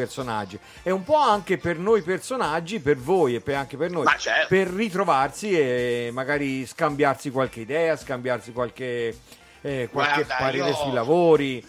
e 0.83 0.91
un 0.91 1.03
po' 1.05 1.17
anche 1.17 1.59
per 1.59 1.79
noi 1.79 2.03
personaggi, 2.03 2.81
per 2.81 2.97
voi 2.97 3.35
e 3.35 3.41
per- 3.41 3.57
anche 3.57 3.77
per 3.77 3.91
noi, 3.91 4.07
certo. 4.19 4.47
per 4.49 4.69
ritrovarsi 4.69 5.51
e 5.59 6.11
magari 6.13 6.67
scambiarsi 6.67 7.31
qualche 7.31 7.61
idea, 7.61 7.97
scambiarsi 7.97 8.53
qualche, 8.53 9.17
eh, 9.63 9.89
qualche 9.93 10.25
Guarda, 10.25 10.37
parere 10.37 10.69
io- 10.69 10.75
sui 10.75 10.93
lavori. 10.93 11.65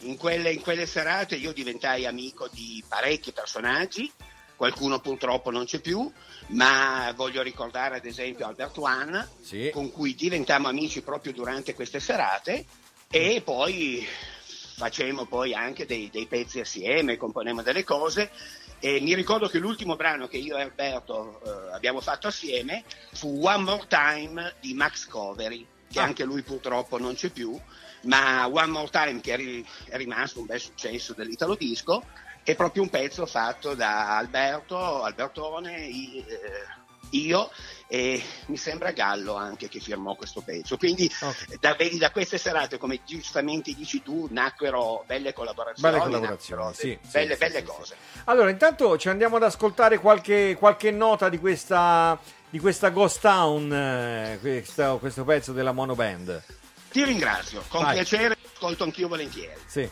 in 0.00 0.16
quelle, 0.16 0.52
in 0.52 0.60
quelle 0.60 0.86
serate 0.86 1.34
io 1.36 1.52
diventai 1.52 2.04
amico 2.06 2.48
di 2.52 2.82
parecchi 2.86 3.32
personaggi, 3.32 4.10
qualcuno 4.56 5.00
purtroppo 5.00 5.50
non 5.50 5.64
c'è 5.64 5.80
più, 5.80 6.10
ma 6.48 7.12
voglio 7.16 7.42
ricordare 7.42 7.96
ad 7.96 8.04
esempio 8.04 8.46
Albert 8.46 8.76
One, 8.78 9.28
Sì. 9.42 9.70
con 9.72 9.90
cui 9.90 10.14
diventammo 10.14 10.68
amici 10.68 11.00
proprio 11.02 11.32
durante 11.32 11.74
queste 11.74 12.00
serate 12.00 12.64
e 13.10 13.40
poi 13.44 14.06
facemmo 14.76 15.24
poi 15.26 15.54
anche 15.54 15.86
dei, 15.86 16.10
dei 16.10 16.26
pezzi 16.26 16.60
assieme, 16.60 17.16
componemmo 17.16 17.62
delle 17.62 17.84
cose. 17.84 18.30
E 18.80 19.00
mi 19.00 19.14
ricordo 19.14 19.48
che 19.48 19.58
l'ultimo 19.58 19.96
brano 19.96 20.26
che 20.28 20.36
io 20.36 20.56
e 20.56 20.62
Alberto 20.62 21.40
eh, 21.44 21.74
abbiamo 21.74 22.00
fatto 22.00 22.26
assieme 22.26 22.84
fu 23.12 23.40
One 23.42 23.62
More 23.62 23.86
Time 23.88 24.54
di 24.60 24.74
Max 24.74 25.06
Covery, 25.06 25.66
che 25.90 26.00
Ah. 26.00 26.04
anche 26.04 26.24
lui 26.24 26.42
purtroppo 26.42 26.98
non 26.98 27.14
c'è 27.14 27.30
più, 27.30 27.58
ma 28.02 28.46
One 28.46 28.66
More 28.66 28.90
Time 28.90 29.20
che 29.20 29.32
è, 29.32 29.36
ri- 29.36 29.66
è 29.86 29.96
rimasto 29.96 30.40
un 30.40 30.46
bel 30.46 30.60
successo 30.60 31.14
dell'Italo 31.14 31.54
Disco, 31.54 32.04
è 32.42 32.54
proprio 32.56 32.82
un 32.82 32.90
pezzo 32.90 33.24
fatto 33.24 33.74
da 33.74 34.18
Alberto, 34.18 35.02
Albertone, 35.02 35.86
i- 35.86 36.22
eh, 36.26 36.82
io 37.10 37.50
e 37.86 38.22
mi 38.46 38.56
sembra 38.56 38.90
Gallo 38.92 39.34
anche 39.34 39.68
che 39.68 39.80
firmò 39.80 40.14
questo 40.14 40.40
pezzo. 40.40 40.76
Quindi 40.76 41.10
Ok. 41.20 41.58
da, 41.58 41.74
vedi, 41.74 41.98
da 41.98 42.10
queste 42.10 42.38
serate, 42.38 42.78
come 42.78 43.00
giustamente 43.04 43.74
dici 43.74 44.02
tu, 44.02 44.26
nacquero 44.30 45.04
belle 45.06 45.32
collaborazioni. 45.32 45.92
Belle 45.92 46.04
collaborazioni, 46.04 46.74
sì, 46.74 46.98
belle, 47.10 47.34
sì, 47.34 47.38
belle 47.38 47.58
sì, 47.58 47.64
cose. 47.64 47.96
Allora, 48.24 48.50
intanto 48.50 48.96
ci 48.98 49.08
andiamo 49.08 49.36
ad 49.36 49.42
ascoltare 49.44 49.98
qualche, 49.98 50.56
qualche 50.58 50.90
nota 50.90 51.28
di 51.28 51.38
questa, 51.38 52.18
di 52.48 52.58
questa 52.58 52.88
Ghost 52.90 53.20
Town, 53.20 53.72
eh, 53.72 54.38
questo, 54.40 54.98
questo 54.98 55.24
pezzo 55.24 55.52
della 55.52 55.72
Mono 55.72 55.94
Band. 55.94 56.42
Ti 56.90 57.04
ringrazio, 57.04 57.62
con 57.68 57.82
Vai. 57.82 57.94
piacere, 57.94 58.36
ascolto 58.54 58.84
anch'io 58.84 59.08
volentieri. 59.08 59.60
Sì. 59.66 59.90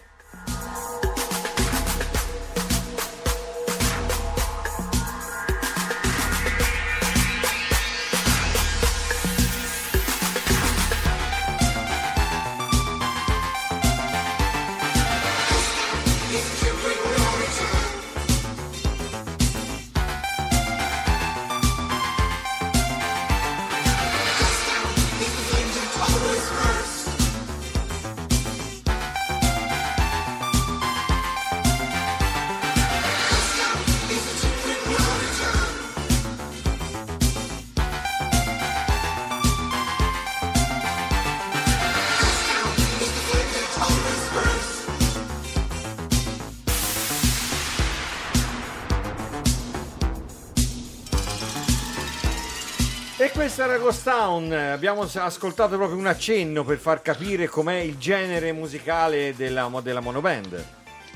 Ghost 53.82 54.04
Town, 54.04 54.52
abbiamo 54.52 55.02
ascoltato 55.02 55.76
proprio 55.76 55.98
un 55.98 56.06
accenno 56.06 56.62
per 56.62 56.78
far 56.78 57.02
capire 57.02 57.48
com'è 57.48 57.78
il 57.78 57.98
genere 57.98 58.52
musicale 58.52 59.34
della, 59.34 59.68
della 59.82 59.98
monoband. 59.98 60.64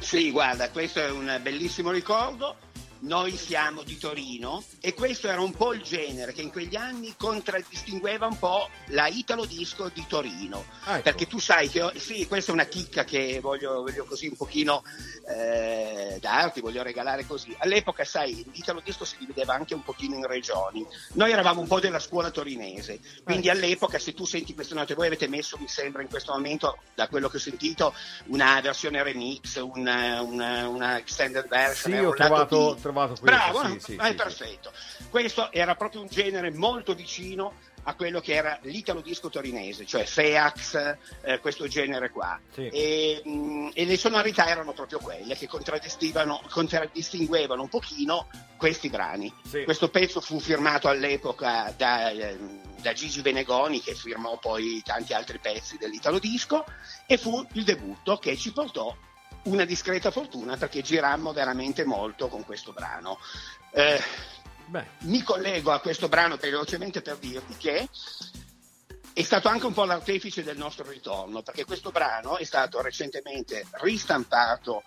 Sì, 0.00 0.32
guarda, 0.32 0.68
questo 0.70 1.00
è 1.00 1.08
un 1.08 1.38
bellissimo 1.40 1.92
ricordo. 1.92 2.56
Noi 3.06 3.36
siamo 3.36 3.82
di 3.82 3.96
Torino 3.98 4.62
e 4.80 4.92
questo 4.92 5.28
era 5.28 5.40
un 5.40 5.52
po' 5.52 5.72
il 5.72 5.82
genere 5.82 6.32
che 6.32 6.42
in 6.42 6.50
quegli 6.50 6.74
anni 6.74 7.14
contraddistingueva 7.16 8.26
un 8.26 8.38
po' 8.38 8.68
la 8.86 9.06
Italo 9.06 9.44
Disco 9.44 9.88
di 9.88 10.04
Torino. 10.08 10.64
Ecco. 10.84 11.02
Perché 11.02 11.26
tu 11.26 11.38
sai 11.38 11.68
che, 11.68 11.92
sì, 11.96 12.26
questa 12.26 12.50
è 12.50 12.54
una 12.54 12.64
chicca 12.64 13.04
che 13.04 13.38
voglio, 13.40 13.82
voglio 13.82 14.04
così 14.04 14.26
un 14.26 14.36
pochino 14.36 14.82
eh, 15.28 16.18
darti, 16.20 16.60
voglio 16.60 16.82
regalare 16.82 17.26
così. 17.26 17.54
All'epoca, 17.58 18.04
sai, 18.04 18.44
l'Italo 18.52 18.82
Disco 18.84 19.04
si 19.04 19.16
divideva 19.18 19.54
anche 19.54 19.74
un 19.74 19.82
pochino 19.84 20.16
in 20.16 20.26
regioni. 20.26 20.84
Noi 21.12 21.30
eravamo 21.30 21.60
un 21.60 21.68
po' 21.68 21.78
della 21.80 22.00
scuola 22.00 22.30
torinese, 22.30 22.98
quindi 23.22 23.48
all'epoca 23.48 23.98
se 23.98 24.14
tu 24.14 24.24
senti 24.24 24.52
queste 24.52 24.74
note, 24.74 24.94
voi 24.94 25.06
avete 25.06 25.28
messo, 25.28 25.56
mi 25.58 25.68
sembra, 25.68 26.02
in 26.02 26.08
questo 26.08 26.32
momento, 26.32 26.78
da 26.94 27.06
quello 27.08 27.28
che 27.28 27.36
ho 27.36 27.40
sentito, 27.40 27.94
una 28.26 28.60
versione 28.60 29.02
remix, 29.02 29.60
una, 29.60 30.20
una, 30.22 30.68
una 30.68 30.98
extended 30.98 31.46
version. 31.46 31.92
Sì, 31.96 32.04
ho 32.04 32.10
trovato, 32.12 32.74
B. 32.74 32.95
trovato 32.96 33.20
questo. 33.20 33.24
Bravo, 33.24 33.68
sì, 33.68 33.76
eh? 33.76 33.80
sì, 33.80 33.96
è 33.96 34.08
sì. 34.08 34.14
perfetto. 34.14 34.72
Questo 35.10 35.52
era 35.52 35.74
proprio 35.74 36.00
un 36.00 36.08
genere 36.08 36.50
molto 36.52 36.94
vicino 36.94 37.54
a 37.88 37.94
quello 37.94 38.20
che 38.20 38.34
era 38.34 38.58
l'italo 38.62 39.00
disco 39.00 39.28
torinese, 39.28 39.86
cioè 39.86 40.04
Feax, 40.04 40.96
eh, 41.22 41.38
questo 41.38 41.68
genere 41.68 42.10
qua. 42.10 42.40
Sì. 42.52 42.66
E, 42.66 43.22
mh, 43.24 43.70
e 43.74 43.84
le 43.84 43.96
sonorità 43.96 44.48
erano 44.48 44.72
proprio 44.72 44.98
quelle 44.98 45.36
che 45.36 45.46
contraddistinguevano, 45.46 47.62
un 47.62 47.68
pochino 47.68 48.28
questi 48.56 48.88
brani. 48.88 49.32
Sì. 49.48 49.62
Questo 49.62 49.88
pezzo 49.88 50.20
fu 50.20 50.40
firmato 50.40 50.88
all'epoca 50.88 51.72
da, 51.76 52.10
ehm, 52.10 52.60
da 52.80 52.92
Gigi 52.92 53.20
Venegoni, 53.20 53.80
che 53.80 53.94
firmò 53.94 54.36
poi 54.38 54.82
tanti 54.84 55.12
altri 55.12 55.38
pezzi 55.38 55.78
dell'italo 55.78 56.18
disco, 56.18 56.64
e 57.06 57.16
fu 57.16 57.46
il 57.52 57.62
debutto 57.62 58.16
che 58.16 58.36
ci 58.36 58.52
portò 58.52 58.96
una 59.46 59.64
discreta 59.64 60.10
fortuna 60.10 60.56
perché 60.56 60.82
girammo 60.82 61.32
veramente 61.32 61.84
molto 61.84 62.28
con 62.28 62.44
questo 62.44 62.72
brano. 62.72 63.18
Eh, 63.70 64.00
mi 65.00 65.22
collego 65.22 65.70
a 65.72 65.80
questo 65.80 66.08
brano 66.08 66.36
velocemente 66.36 67.00
per 67.00 67.16
dirvi 67.18 67.56
che 67.56 67.88
è 69.12 69.22
stato 69.22 69.48
anche 69.48 69.66
un 69.66 69.72
po' 69.72 69.84
l'artefice 69.84 70.42
del 70.42 70.58
nostro 70.58 70.88
ritorno, 70.88 71.42
perché 71.42 71.64
questo 71.64 71.90
brano 71.90 72.36
è 72.36 72.44
stato 72.44 72.82
recentemente 72.82 73.66
ristampato 73.80 74.82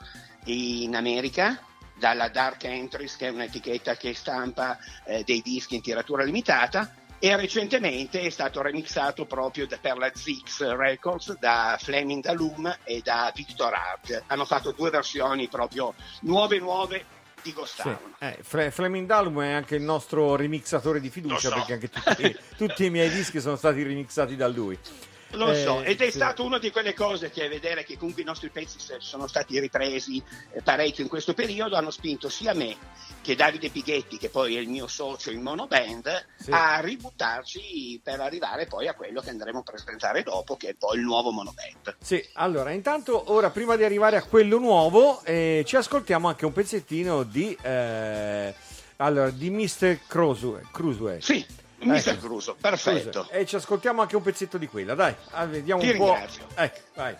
in 0.45 0.95
America 0.95 1.59
dalla 1.95 2.29
Dark 2.29 2.63
Entries, 2.63 3.15
che 3.15 3.27
è 3.27 3.31
un'etichetta 3.31 3.97
che 3.97 4.13
stampa 4.13 4.77
eh, 5.05 5.23
dei 5.23 5.41
dischi 5.41 5.75
in 5.75 5.81
tiratura 5.81 6.23
limitata, 6.23 6.93
e 7.19 7.35
recentemente 7.35 8.21
è 8.21 8.29
stato 8.29 8.61
remixato 8.61 9.25
proprio 9.25 9.67
da- 9.67 9.77
per 9.79 9.97
la 9.97 10.09
Zix 10.13 10.61
Records 10.75 11.37
da 11.37 11.77
Fleming 11.79 12.23
Dalum 12.23 12.77
e 12.83 13.01
da 13.03 13.31
Victor 13.35 13.73
Hart. 13.73 14.23
Hanno 14.27 14.45
fatto 14.45 14.71
due 14.71 14.89
versioni 14.89 15.47
proprio 15.47 15.93
nuove 16.21 16.59
nuove 16.59 17.05
di 17.41 17.53
Ghost 17.53 17.81
sì. 17.81 17.95
Eh, 18.19 18.37
Fle- 18.41 18.71
Fleming 18.71 19.05
Dalum 19.05 19.41
è 19.41 19.51
anche 19.51 19.75
il 19.75 19.81
nostro 19.81 20.35
remixatore 20.35 20.99
di 20.99 21.09
fiducia, 21.09 21.49
so. 21.49 21.53
perché 21.55 21.73
anche 21.73 21.89
tutti, 21.89 22.37
tutti 22.57 22.85
i 22.85 22.89
miei 22.89 23.09
dischi 23.09 23.39
sono 23.39 23.55
stati 23.55 23.83
remixati 23.83 24.35
da 24.35 24.47
lui. 24.47 24.77
Lo 25.33 25.51
Eh, 25.51 25.55
so, 25.61 25.81
ed 25.83 26.01
è 26.01 26.05
sì. 26.05 26.11
stato 26.11 26.43
una 26.43 26.57
di 26.57 26.71
quelle 26.71 26.93
cose 26.95 27.29
che 27.29 27.47
vedere 27.47 27.83
che 27.83 27.97
comunque 27.97 28.23
i 28.23 28.25
nostri 28.25 28.49
pezzi 28.49 28.77
sono 28.97 29.27
stati 29.27 29.59
ripresi 29.59 30.21
eh, 30.53 30.61
parecchio 30.61 31.03
in 31.03 31.09
questo 31.09 31.33
periodo 31.35 31.75
hanno 31.75 31.91
spinto 31.91 32.29
sia 32.29 32.53
me 32.55 32.75
che 33.21 33.35
Davide 33.35 33.69
Pighetti, 33.69 34.17
che 34.17 34.29
poi 34.29 34.55
è 34.55 34.59
il 34.59 34.69
mio 34.69 34.87
socio 34.87 35.29
in 35.29 35.41
monoband, 35.41 36.25
Sì. 36.39 36.49
a 36.51 36.79
ributtarci 36.79 37.99
per 38.03 38.19
arrivare 38.21 38.65
poi 38.65 38.87
a 38.87 38.93
quello 38.95 39.21
che 39.21 39.29
andremo 39.29 39.59
a 39.59 39.63
presentare 39.63 40.23
dopo, 40.23 40.55
che 40.57 40.69
è 40.69 40.73
poi 40.73 40.97
il 40.97 41.03
nuovo 41.03 41.29
monoband. 41.31 41.97
Sì, 42.01 42.23
allora, 42.33 42.71
intanto, 42.71 43.31
ora 43.31 43.49
prima 43.51 43.75
di 43.75 43.83
arrivare 43.83 44.15
a 44.17 44.23
quello 44.23 44.57
nuovo, 44.57 45.21
eh, 45.25 45.63
ci 45.67 45.75
ascoltiamo 45.75 46.27
anche 46.27 46.45
un 46.45 46.53
pezzettino 46.53 47.23
di, 47.23 47.55
eh, 47.61 48.53
allora, 48.97 49.29
di 49.29 49.49
Mr. 49.49 49.99
Croswell. 50.07 50.67
Cruswell. 50.71 51.19
Sì, 51.19 51.45
Mr. 51.81 52.09
Ecco. 52.09 52.25
Cruso, 52.27 52.55
perfetto. 52.59 53.23
Scusa, 53.23 53.33
E 53.35 53.45
ci 53.45 53.55
ascoltiamo 53.55 54.01
anche 54.01 54.15
un 54.15 54.21
pezzetto 54.21 54.57
di 54.57 54.67
quella, 54.67 54.95
dai. 54.95 55.15
Ah, 55.31 55.45
vediamo 55.45 55.81
Ti 55.81 55.89
un 55.89 55.97
po'. 55.97 56.05
ringrazio. 56.13 56.43
Ecco, 56.55 56.79
vai. 56.95 57.15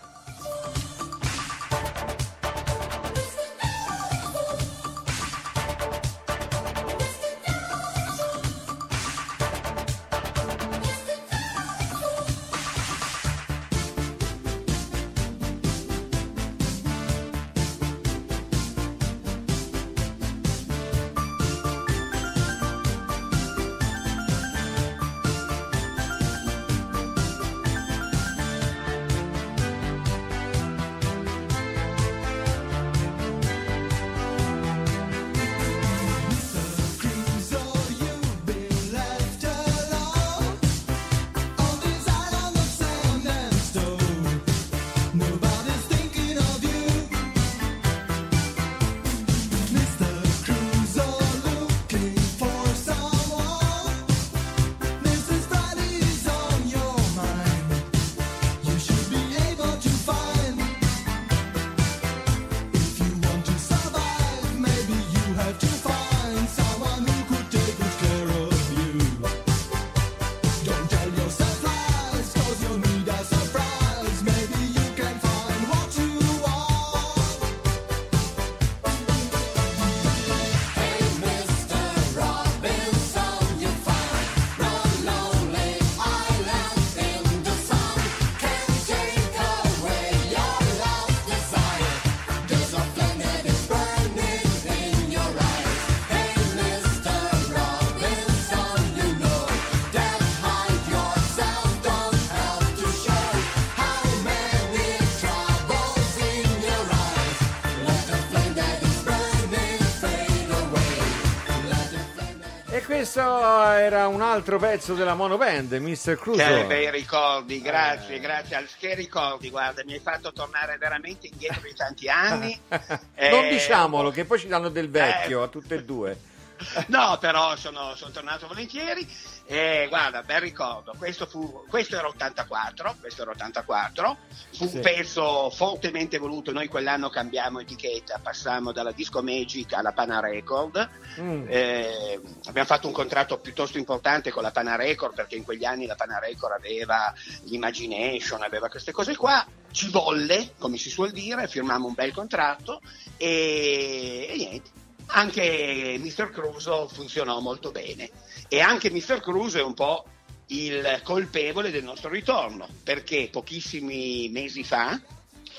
Era 113.90 114.06
un 114.06 114.22
altro 114.22 114.56
pezzo 114.58 114.94
della 114.94 115.14
monoband, 115.14 115.72
Mr. 115.72 116.16
Crusoe. 116.16 116.60
Che 116.60 116.64
bei 116.66 116.90
ricordi, 116.92 117.60
grazie, 117.60 118.16
Eh. 118.16 118.20
grazie. 118.20 118.54
al- 118.56 118.68
Che 118.78 118.94
ricordi, 118.94 119.50
guarda, 119.50 119.82
mi 119.84 119.94
hai 119.94 120.00
fatto 120.00 120.32
tornare 120.32 120.76
veramente 120.78 121.26
indietro 121.26 121.60
di 121.62 121.74
tanti 121.74 122.08
anni. 122.08 122.58
non 122.68 123.44
Eh, 123.44 123.48
diciamolo, 123.50 124.10
che 124.10 124.24
poi 124.24 124.38
ci 124.38 124.46
danno 124.46 124.68
del 124.68 124.88
vecchio 124.88 125.40
Eh. 125.40 125.44
a 125.44 125.48
tutte 125.48 125.74
e 125.74 125.82
due. 125.84 126.16
No, 126.88 127.16
però 127.18 127.56
sono, 127.56 127.94
sono 127.96 128.10
tornato 128.10 128.46
volentieri. 128.46 129.06
E 129.46 129.86
guarda, 129.88 130.22
bel 130.22 130.40
ricordo. 130.40 130.94
Questo, 130.96 131.26
fu, 131.26 131.64
questo 131.68 131.96
era 131.96 132.06
84. 132.08 132.96
Questo 133.00 133.22
era 133.22 133.32
84. 133.32 134.16
Fu 134.54 134.68
Sì. 134.68 134.76
un 134.76 134.80
pezzo 134.82 135.50
fortemente 135.50 136.18
voluto. 136.18 136.52
Noi 136.52 136.68
quell'anno 136.68 137.08
cambiamo 137.08 137.58
etichetta, 137.60 138.20
passammo 138.22 138.72
dalla 138.72 138.92
Disco 138.92 139.22
Magic 139.22 139.72
alla 139.72 139.92
Pana 139.92 140.20
Record. 140.20 140.88
Mm. 141.20 141.46
Eh, 141.48 142.20
abbiamo 142.46 142.66
fatto 142.68 142.86
un 142.86 142.92
contratto 142.92 143.38
piuttosto 143.38 143.78
importante 143.78 144.30
con 144.30 144.42
la 144.42 144.52
Pana 144.52 144.76
Record 144.76 145.14
perché 145.14 145.34
in 145.36 145.44
quegli 145.44 145.64
anni 145.64 145.86
la 145.86 145.96
Pana 145.96 146.18
Record 146.20 146.54
aveva 146.54 147.12
l'imagination, 147.44 148.42
aveva 148.42 148.68
queste 148.68 148.92
cose 148.92 149.16
qua. 149.16 149.44
Ci 149.72 149.88
volle, 149.90 150.54
come 150.58 150.76
si 150.76 150.90
suol 150.90 151.10
dire, 151.12 151.48
firmammo 151.48 151.86
un 151.86 151.94
bel 151.94 152.12
contratto 152.12 152.80
e, 153.16 154.26
e 154.30 154.36
niente. 154.36 154.70
Anche 155.12 155.96
Mr. 155.98 156.30
Crusoe 156.30 156.88
funzionò 156.88 157.40
molto 157.40 157.70
bene 157.70 158.10
e 158.48 158.60
anche 158.60 158.90
Mr. 158.90 159.20
Crusoe 159.20 159.60
è 159.60 159.64
un 159.64 159.74
po' 159.74 160.04
il 160.46 161.00
colpevole 161.04 161.70
del 161.70 161.84
nostro 161.84 162.08
ritorno 162.10 162.68
perché 162.82 163.28
pochissimi 163.30 164.28
mesi 164.30 164.64
fa 164.64 165.00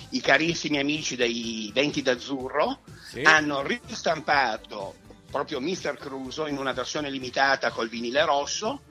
i 0.09 0.21
carissimi 0.21 0.79
amici 0.79 1.15
dei 1.15 1.69
Venti 1.73 2.01
d'Azzurro 2.01 2.79
Sì. 3.09 3.21
hanno 3.21 3.61
ristampato 3.61 4.95
proprio 5.29 5.59
Mr. 5.61 5.95
Cruso 5.97 6.47
in 6.47 6.57
una 6.57 6.73
versione 6.73 7.09
limitata 7.09 7.71
col 7.71 7.89
vinile 7.89 8.23
rosso 8.25 8.81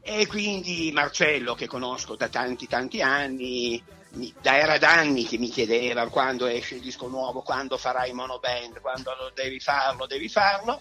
e 0.00 0.26
quindi 0.26 0.90
Marcello 0.92 1.54
che 1.54 1.66
conosco 1.66 2.14
da 2.16 2.28
tanti 2.28 2.66
tanti 2.66 3.02
anni, 3.02 3.82
mi- 4.10 4.32
da 4.40 4.56
era 4.58 4.78
d'anni 4.78 5.24
che 5.26 5.38
mi 5.38 5.48
chiedeva 5.48 6.08
quando 6.08 6.46
esce 6.46 6.76
il 6.76 6.80
disco 6.80 7.08
nuovo, 7.08 7.42
quando 7.42 7.76
farai 7.76 8.12
monoband, 8.12 8.80
quando 8.80 9.14
lo 9.18 9.30
devi 9.34 9.60
farlo, 9.60 10.06
devi 10.06 10.28
farlo. 10.28 10.80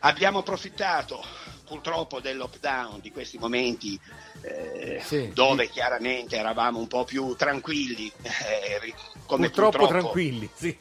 Abbiamo 0.00 0.40
approfittato 0.40 1.24
purtroppo 1.66 2.20
del 2.20 2.36
lockdown, 2.36 3.00
di 3.00 3.10
questi 3.10 3.38
momenti 3.38 3.98
eh, 4.42 5.00
Sì. 5.02 5.30
dove 5.32 5.68
chiaramente 5.68 6.36
eravamo 6.36 6.78
un 6.78 6.86
po' 6.86 7.04
più 7.04 7.34
tranquilli, 7.34 8.12
eh, 8.22 8.94
come 9.26 9.48
purtroppo, 9.48 9.78
purtroppo 9.78 9.86
tranquilli, 10.00 10.50
sì. 10.54 10.78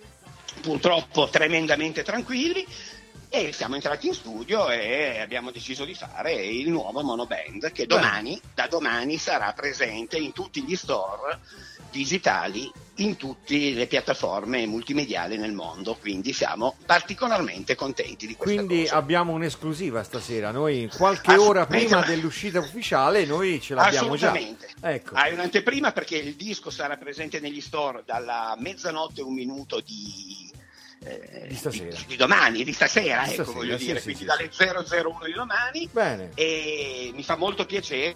purtroppo 0.62 1.28
tremendamente 1.30 2.04
tranquilli 2.04 2.66
e 3.36 3.52
siamo 3.52 3.76
entrati 3.76 4.08
in 4.08 4.14
studio 4.14 4.70
e 4.70 5.20
abbiamo 5.20 5.52
deciso 5.52 5.84
di 5.84 5.94
fare 5.94 6.34
il 6.34 6.70
nuovo 6.70 7.02
monoband 7.02 7.70
che 7.74 7.86
domani, 7.86 8.40
da 8.54 8.68
domani 8.68 9.18
sarà 9.18 9.52
presente 9.52 10.18
in 10.18 10.32
tutti 10.32 10.64
gli 10.64 10.76
store 10.78 11.40
digitali 11.92 12.72
in 12.96 13.18
tutte 13.18 13.72
le 13.72 13.88
piattaforme 13.88 14.66
multimediali 14.66 15.36
nel 15.38 15.52
mondo 15.52 15.96
quindi 15.96 16.32
siamo 16.32 16.76
particolarmente 16.86 17.76
contenti 17.76 18.26
di 18.26 18.36
questa 18.36 18.64
Quindi 18.64 18.84
cosa. 18.84 18.96
abbiamo 18.96 19.34
un'esclusiva 19.34 20.02
stasera. 20.04 20.52
Noi 20.52 20.90
qualche 20.96 21.36
ora 21.36 21.66
prima 21.66 22.02
dell'uscita 22.04 22.60
ufficiale 22.60 23.26
noi 23.26 23.60
ce 23.60 23.74
l'abbiamo 23.74 24.16
già. 24.16 24.34
Ecco. 24.82 25.16
Hai 25.16 25.34
un'anteprima 25.34 25.92
perché 25.92 26.16
il 26.16 26.36
disco 26.36 26.70
sarà 26.70 26.96
presente 26.96 27.42
negli 27.42 27.60
store 27.60 28.04
dalla 28.06 28.56
mezzanotte 28.58 29.20
e 29.20 29.24
un 29.24 29.34
minuto 29.34 29.82
di, 29.82 30.52
eh, 31.06 31.48
Di 31.48 31.56
stasera. 31.56 31.96
di, 31.96 32.06
di 32.08 32.16
domani, 32.16 32.64
di 32.64 32.74
stasera, 32.74 33.24
Di 33.24 33.34
ecco, 33.34 33.44
stasera, 33.44 33.58
voglio 33.58 33.78
sì, 33.78 33.86
dire, 33.86 34.00
sì, 34.00 34.14
quindi 34.14 34.22
sì, 34.22 34.26
dalle 34.66 35.04
001 35.04 35.20
di 35.26 35.34
domani 35.34 35.90
Bene. 35.92 36.32
e 36.36 37.12
mi 37.14 37.24
fa 37.24 37.36
molto 37.36 37.66
piacere 37.66 38.16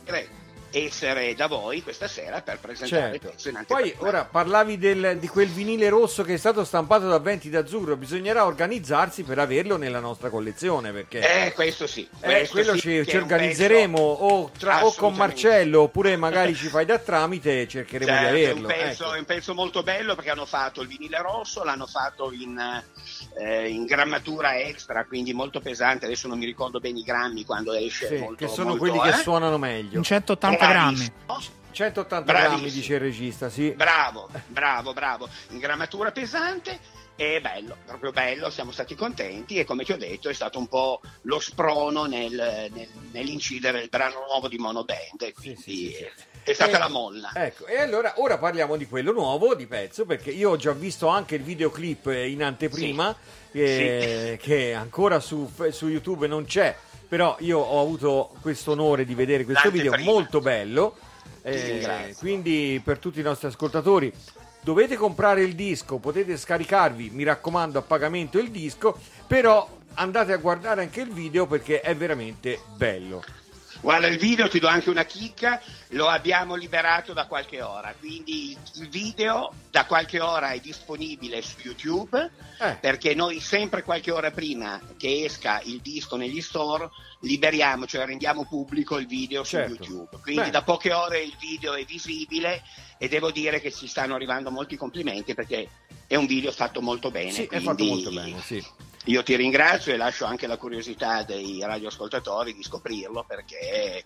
essere 0.72 1.34
da 1.36 1.48
voi 1.48 1.82
questa 1.84 2.08
sera 2.08 2.42
per 2.42 2.60
presentare 2.60 3.20
Certo. 3.20 3.66
Poi 3.68 3.94
ora 4.00 4.26
parlavi 4.26 4.78
del- 4.78 5.18
di 5.20 5.28
quel 5.28 5.48
vinile 5.48 5.90
rosso 5.90 6.24
che 6.24 6.34
è 6.34 6.38
stato 6.38 6.64
stampato 6.64 7.08
da 7.08 7.20
Venti 7.20 7.50
d'Azzurro, 7.50 7.96
bisognerà 7.98 8.46
organizzarsi 8.46 9.24
per 9.24 9.40
averlo 9.40 9.78
nella 9.78 10.00
nostra 10.00 10.30
collezione 10.30 10.92
perché 10.92 11.46
Eh, 11.46 11.54
questo 11.54 11.88
sì. 11.88 12.08
eh, 12.22 12.26
questo 12.28 12.54
quello 12.56 12.74
sì, 12.74 12.80
ci, 12.80 13.06
ci 13.08 13.18
organizzeremo 13.18 13.98
o, 14.00 14.52
tra- 14.58 14.86
o 14.86 14.94
con. 14.94 15.14
Marcello 15.16 15.82
oppure 15.82 16.16
magari 16.16 16.56
ci 16.56 16.68
fai 16.68 16.86
da 16.86 16.98
tramite 17.00 17.62
e 17.62 17.68
cercheremo 17.68 18.12
Certo, 18.12 18.36
di 18.36 18.42
è, 18.42 18.52
un 18.52 18.66
averlo. 18.66 18.68
pezzo, 18.68 19.04
ecco. 19.06 19.14
è 19.14 19.20
un 19.20 19.26
pezzo 19.26 19.54
molto 19.54 19.84
bello 19.84 20.16
perché 20.16 20.30
hanno 20.30 20.46
fatto 20.46 20.82
il 20.82 20.88
vinile 20.88 21.22
rosso, 21.22 21.64
l'hanno 21.64 21.88
fatto 21.88 22.32
in, 22.32 22.58
eh, 23.40 23.68
in 23.70 23.86
grammatura 23.86 24.60
extra, 24.60 25.06
quindi 25.06 25.34
molto 25.34 25.60
pesante. 25.60 26.06
Adesso 26.06 26.28
non 26.28 26.38
mi 26.38 26.46
ricordo 26.46 26.80
bene 26.80 27.00
i 27.00 27.04
grammi 27.04 27.44
quando 27.44 27.74
esce. 27.74 28.08
Sì, 28.08 28.16
molto, 28.18 28.46
che 28.46 28.48
sono 28.52 28.70
molto, 28.70 28.80
quelli 28.84 28.98
eh. 29.00 29.12
che 29.12 29.18
suonano 29.18 29.58
meglio. 29.58 29.98
In 29.98 30.04
180 30.04 30.59
grammi. 30.68 31.12
Bravissimo. 31.26 31.58
180 31.72 32.32
grammi 32.32 32.48
Bravissimo. 32.48 32.72
dice 32.82 32.94
il 32.96 33.00
regista, 33.00 33.50
sì. 33.50 33.72
Bravo, 33.72 34.30
bravo, 34.48 34.94
bravo. 34.94 35.30
In 35.50 35.60
grammatura 35.60 36.12
pesante 36.12 36.80
è 37.16 37.40
bello, 37.42 37.78
proprio 37.86 38.12
bello, 38.12 38.50
siamo 38.50 38.72
stati 38.72 38.96
contenti 38.96 39.58
e 39.60 39.66
come 39.66 39.84
ti 39.84 39.92
ho 39.92 39.98
detto 39.98 40.30
è 40.30 40.34
stato 40.34 40.58
un 40.58 40.68
po' 40.68 41.02
lo 41.24 41.40
sprono 41.40 42.06
nel- 42.06 42.70
nel- 42.74 42.88
nell'incidere 43.12 43.82
il 43.82 43.90
brano 43.90 44.26
nuovo 44.30 44.48
di 44.48 44.58
Monoband, 44.58 45.22
e 45.22 45.34
quindi 45.34 45.62
sì, 45.62 45.72
sì, 45.72 45.96
sì. 45.96 46.08
è 46.44 46.54
stata 46.54 46.76
Eh, 46.78 46.80
la 46.80 46.88
molla. 46.90 47.32
Ecco, 47.34 47.66
e 47.68 47.80
allora 47.80 48.14
ora 48.18 48.38
parliamo 48.38 48.76
di 48.78 48.88
quello 48.88 49.12
nuovo 49.12 49.54
di 49.54 49.68
pezzo 49.68 50.06
perché 50.06 50.32
io 50.32 50.52
ho 50.52 50.56
già 50.58 50.72
visto 50.72 51.08
anche 51.08 51.36
il 51.36 51.44
videoclip 51.44 52.08
in 52.08 52.42
anteprima 52.44 53.16
eh, 53.52 54.38
che 54.42 54.74
ancora 54.74 55.20
su, 55.20 55.50
su 55.72 55.88
YouTube 55.88 56.28
non 56.28 56.46
c'è, 56.46 56.76
però 57.10 57.36
io 57.40 57.58
ho 57.58 57.82
avuto 57.82 58.30
questo 58.40 58.72
onore 58.72 59.04
di 59.04 59.16
vedere 59.16 59.44
questo 59.44 59.72
video 59.72 59.98
molto 59.98 60.40
bello. 60.40 60.96
Eh, 61.42 62.16
quindi 62.20 62.80
per 62.84 63.00
tutti 63.00 63.20
i 63.20 63.24
nostri 63.24 63.48
ascoltatori 63.48 64.14
dovete 64.62 64.96
comprare 64.96 65.42
il 65.42 65.56
disco, 65.56 65.98
potete 65.98 66.38
scaricarvi, 66.38 67.10
mi 67.10 67.24
raccomando, 67.24 67.80
a 67.80 67.82
pagamento 67.82 68.38
il 68.38 68.52
disco, 68.52 68.96
però 69.26 69.68
andate 69.96 70.34
a 70.34 70.38
guardare 70.38 70.82
anche 70.82 71.02
il 71.02 71.12
video 71.12 71.48
perché 71.48 71.82
è 71.82 71.96
veramente 71.96 72.60
bello. 72.76 73.24
Guarda 73.82 74.08
il 74.08 74.18
video, 74.18 74.50
ti 74.50 74.60
do 74.60 74.68
anche 74.68 74.90
una 74.90 75.06
chicca, 75.06 75.62
lo 75.90 76.10
abbiamo 76.10 76.56
liberato 76.56 77.14
da 77.14 77.28
qualche 77.28 77.62
ora, 77.62 77.96
quindi 77.98 78.56
il 78.76 78.90
video 78.90 79.54
da 79.72 79.86
qualche 79.86 80.20
ora 80.20 80.52
è 80.52 80.60
disponibile 80.60 81.42
su 81.42 81.56
YouTube 81.64 82.30
Eh. 82.60 82.76
perché 82.82 83.16
noi 83.16 83.40
sempre 83.40 83.84
qualche 83.84 84.12
ora 84.12 84.32
prima 84.32 84.82
che 84.98 85.24
esca 85.24 85.62
il 85.64 85.80
disco 85.80 86.18
negli 86.18 86.42
store 86.42 86.90
liberiamo, 87.22 87.86
cioè 87.88 88.06
rendiamo 88.06 88.46
pubblico 88.46 88.98
il 88.98 89.08
video 89.08 89.46
su 89.46 89.52
Certo. 89.56 89.72
YouTube. 89.72 90.18
Quindi 90.22 90.42
Bene. 90.42 90.52
da 90.52 90.62
poche 90.64 90.92
ore 90.92 91.22
il 91.22 91.36
video 91.40 91.74
è 91.74 91.86
visibile 91.86 92.62
e 92.98 93.08
devo 93.08 93.32
dire 93.32 93.62
che 93.62 93.72
ci 93.72 93.88
stanno 93.88 94.14
arrivando 94.16 94.52
molti 94.52 94.76
complimenti 94.76 95.34
perché 95.34 95.70
è 96.06 96.16
un 96.16 96.26
video 96.26 96.52
fatto 96.52 96.82
molto 96.82 97.12
bene. 97.12 97.32
Sì, 97.32 97.44
è 97.44 97.48
quindi 97.48 97.66
fatto 97.66 97.84
molto 97.86 98.12
bene, 98.12 98.42
sì. 98.42 98.66
Io 99.06 99.24
ti 99.24 99.36
ringrazio 99.36 99.94
e 99.94 99.98
lascio 99.98 100.26
anche 100.26 100.46
la 100.46 100.58
curiosità 100.58 101.24
dei 101.24 101.60
radioascoltatori 101.64 102.54
di 102.54 102.64
scoprirlo 102.64 103.24
perché 103.28 104.04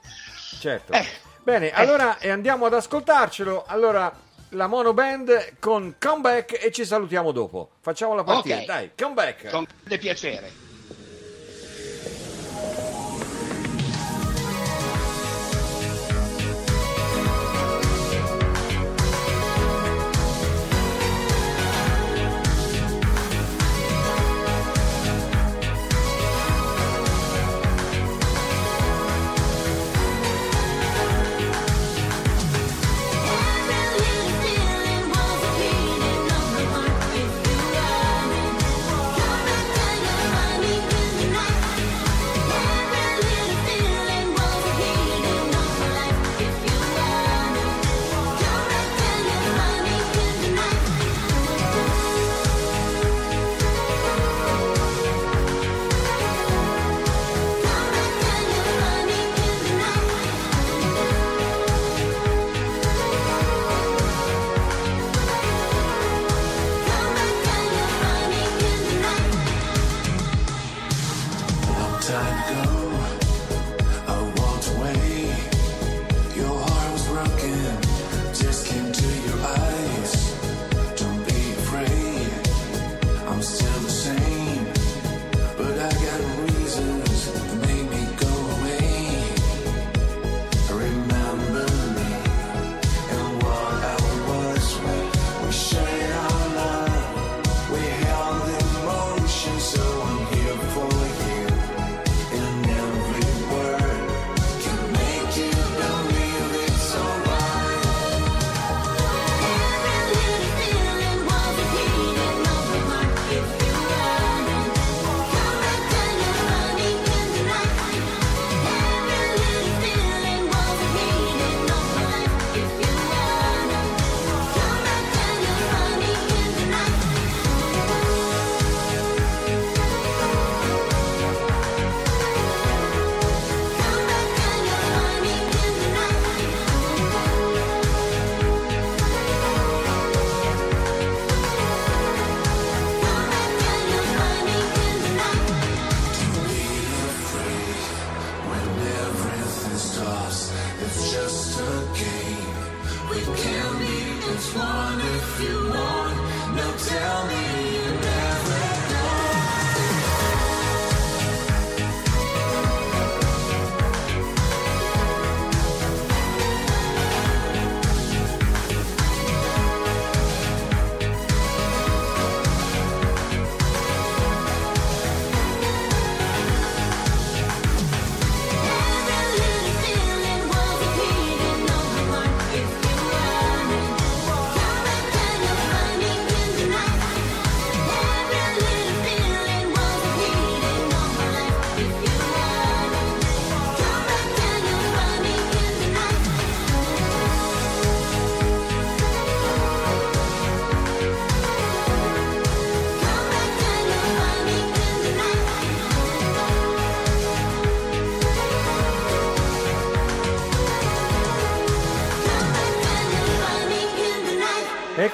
Certo. 0.60 0.94
Eh. 0.94 1.06
Bene, 1.44 1.72
allora 1.72 2.18
eh, 2.20 2.30
andiamo 2.30 2.66
ad 2.68 2.74
ascoltarcelo. 2.74 3.66
Allora, 3.68 4.12
la 4.50 4.68
Mono 4.68 4.94
Band 4.94 5.56
con 5.60 5.96
Comeback 6.00 6.64
e 6.64 6.72
ci 6.72 6.86
salutiamo 6.86 7.32
dopo. 7.32 7.72
Facciamo 7.82 8.14
la 8.16 8.24
partita, 8.24 8.56
Ok. 8.60 8.66
dai, 8.66 8.92
Comeback. 8.96 9.50
con 9.50 9.66
grande 9.66 9.98
piacere. 9.98 10.52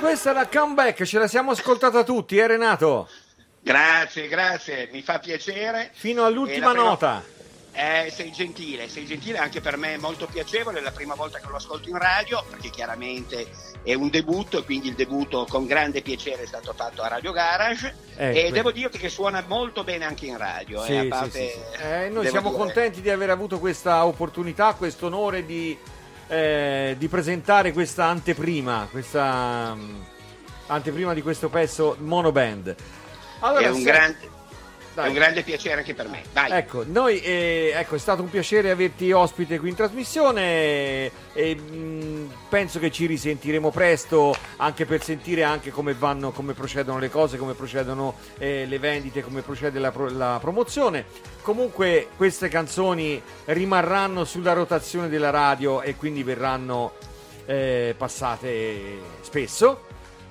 Questa 0.10 0.32
è 0.32 0.34
la 0.34 0.48
comeback, 0.48 1.04
ce 1.04 1.20
la 1.20 1.28
siamo 1.28 1.52
ascoltata 1.52 2.04
tutti, 2.04 2.36
eh 2.38 2.48
Renato? 2.48 3.08
Grazie, 3.62 4.28
grazie, 4.28 4.90
mi 4.92 5.04
fa 5.04 5.20
piacere. 5.20 5.92
Fino 5.94 6.26
all'ultima 6.26 6.72
prima- 6.72 6.84
nota. 6.84 7.24
Eh, 7.72 8.12
sei 8.12 8.32
gentile, 8.32 8.90
sei 8.90 9.06
gentile, 9.06 9.38
anche 9.38 9.62
per 9.62 9.78
me 9.78 9.94
è 9.94 9.98
molto 9.98 10.26
piacevole, 10.26 10.80
è 10.80 10.82
la 10.82 10.90
prima 10.92 11.14
volta 11.14 11.38
che 11.38 11.46
lo 11.48 11.58
ascolto 11.58 11.88
in 11.90 11.98
radio, 12.00 12.44
perché 12.50 12.72
chiaramente 12.72 13.48
è 13.84 13.94
un 13.94 14.10
debutto 14.10 14.58
e 14.58 14.64
quindi 14.64 14.88
il 14.88 14.96
debutto 14.96 15.46
con 15.48 15.68
grande 15.68 16.02
piacere 16.02 16.42
è 16.42 16.48
stato 16.48 16.74
fatto 16.74 17.04
a 17.04 17.08
Radio 17.08 17.32
Garage 17.32 17.96
Eh, 18.18 18.30
e 18.30 18.42
que- 18.46 18.52
devo 18.52 18.72
dire 18.72 18.90
che 18.90 19.10
suona 19.10 19.44
molto 19.48 19.84
bene 19.84 20.06
anche 20.06 20.26
in 20.26 20.38
radio. 20.38 20.82
Sì, 20.84 20.96
eh, 20.96 21.02
sì, 21.02 21.08
parte- 21.08 21.30
sì, 21.52 21.60
sì. 21.78 21.84
Eh, 21.84 22.10
noi 22.10 22.28
siamo 22.30 22.50
dire- 22.50 22.62
contenti 22.64 23.02
di 23.02 23.12
aver 23.12 23.30
avuto 23.30 23.60
questa 23.60 24.04
opportunità, 24.04 24.74
questo 24.74 25.06
onore 25.06 25.46
di, 25.46 25.78
eh, 26.30 26.96
di 26.98 27.08
presentare 27.08 27.74
questa 27.74 28.06
anteprima, 28.06 28.88
questa 28.90 29.74
mm, 29.76 29.96
anteprima 30.68 31.14
di 31.14 31.22
questo 31.22 31.50
pezzo 31.50 31.96
monoband. 32.00 32.76
Allora, 33.40 33.66
è, 33.66 33.70
un 33.70 33.76
se- 33.76 33.84
grande, 33.84 34.30
dai. 34.94 35.06
è 35.06 35.08
un 35.08 35.14
grande 35.14 35.44
piacere 35.44 35.78
anche 35.78 35.94
per 35.94 36.08
me. 36.08 36.24
Vai. 36.34 36.52
Ecco, 36.52 36.84
noi, 36.86 37.20
eh, 37.22 37.72
ecco, 37.74 37.96
è 37.96 38.00
stato 38.00 38.22
un 38.22 38.30
piacere 38.30 38.70
averti 38.72 39.12
ospite 39.12 39.60
qui 39.60 39.70
in 39.70 39.76
trasmissione 39.76 41.12
e 41.34 41.56
mh, 41.56 42.32
penso 42.50 42.80
che 42.80 42.92
ci 42.92 43.06
risentiremo 43.06 43.72
presto 43.72 44.36
anche 44.58 44.86
per 44.86 45.04
sentire 45.04 45.44
anche 45.44 45.72
come 45.72 45.94
vanno, 45.94 46.32
come 46.32 46.54
procedono 46.54 47.00
le 47.00 47.10
cose, 47.10 47.38
come 47.38 47.54
procedono 47.54 48.16
eh, 48.38 48.66
le 48.68 48.80
vendite, 48.80 49.22
come 49.22 49.42
procede 49.42 49.80
la, 49.80 49.92
pro- 49.92 50.10
la 50.10 50.38
promozione. 50.42 51.06
Comunque 51.42 52.08
queste 52.16 52.48
canzoni 52.48 53.22
rimarranno 53.46 54.24
sulla 54.24 54.54
rotazione 54.54 55.10
della 55.10 55.30
radio 55.30 55.82
e 55.82 55.96
quindi 55.96 56.24
verranno 56.24 56.94
eh, 57.46 57.96
passate 57.98 59.00
spesso. 59.22 59.86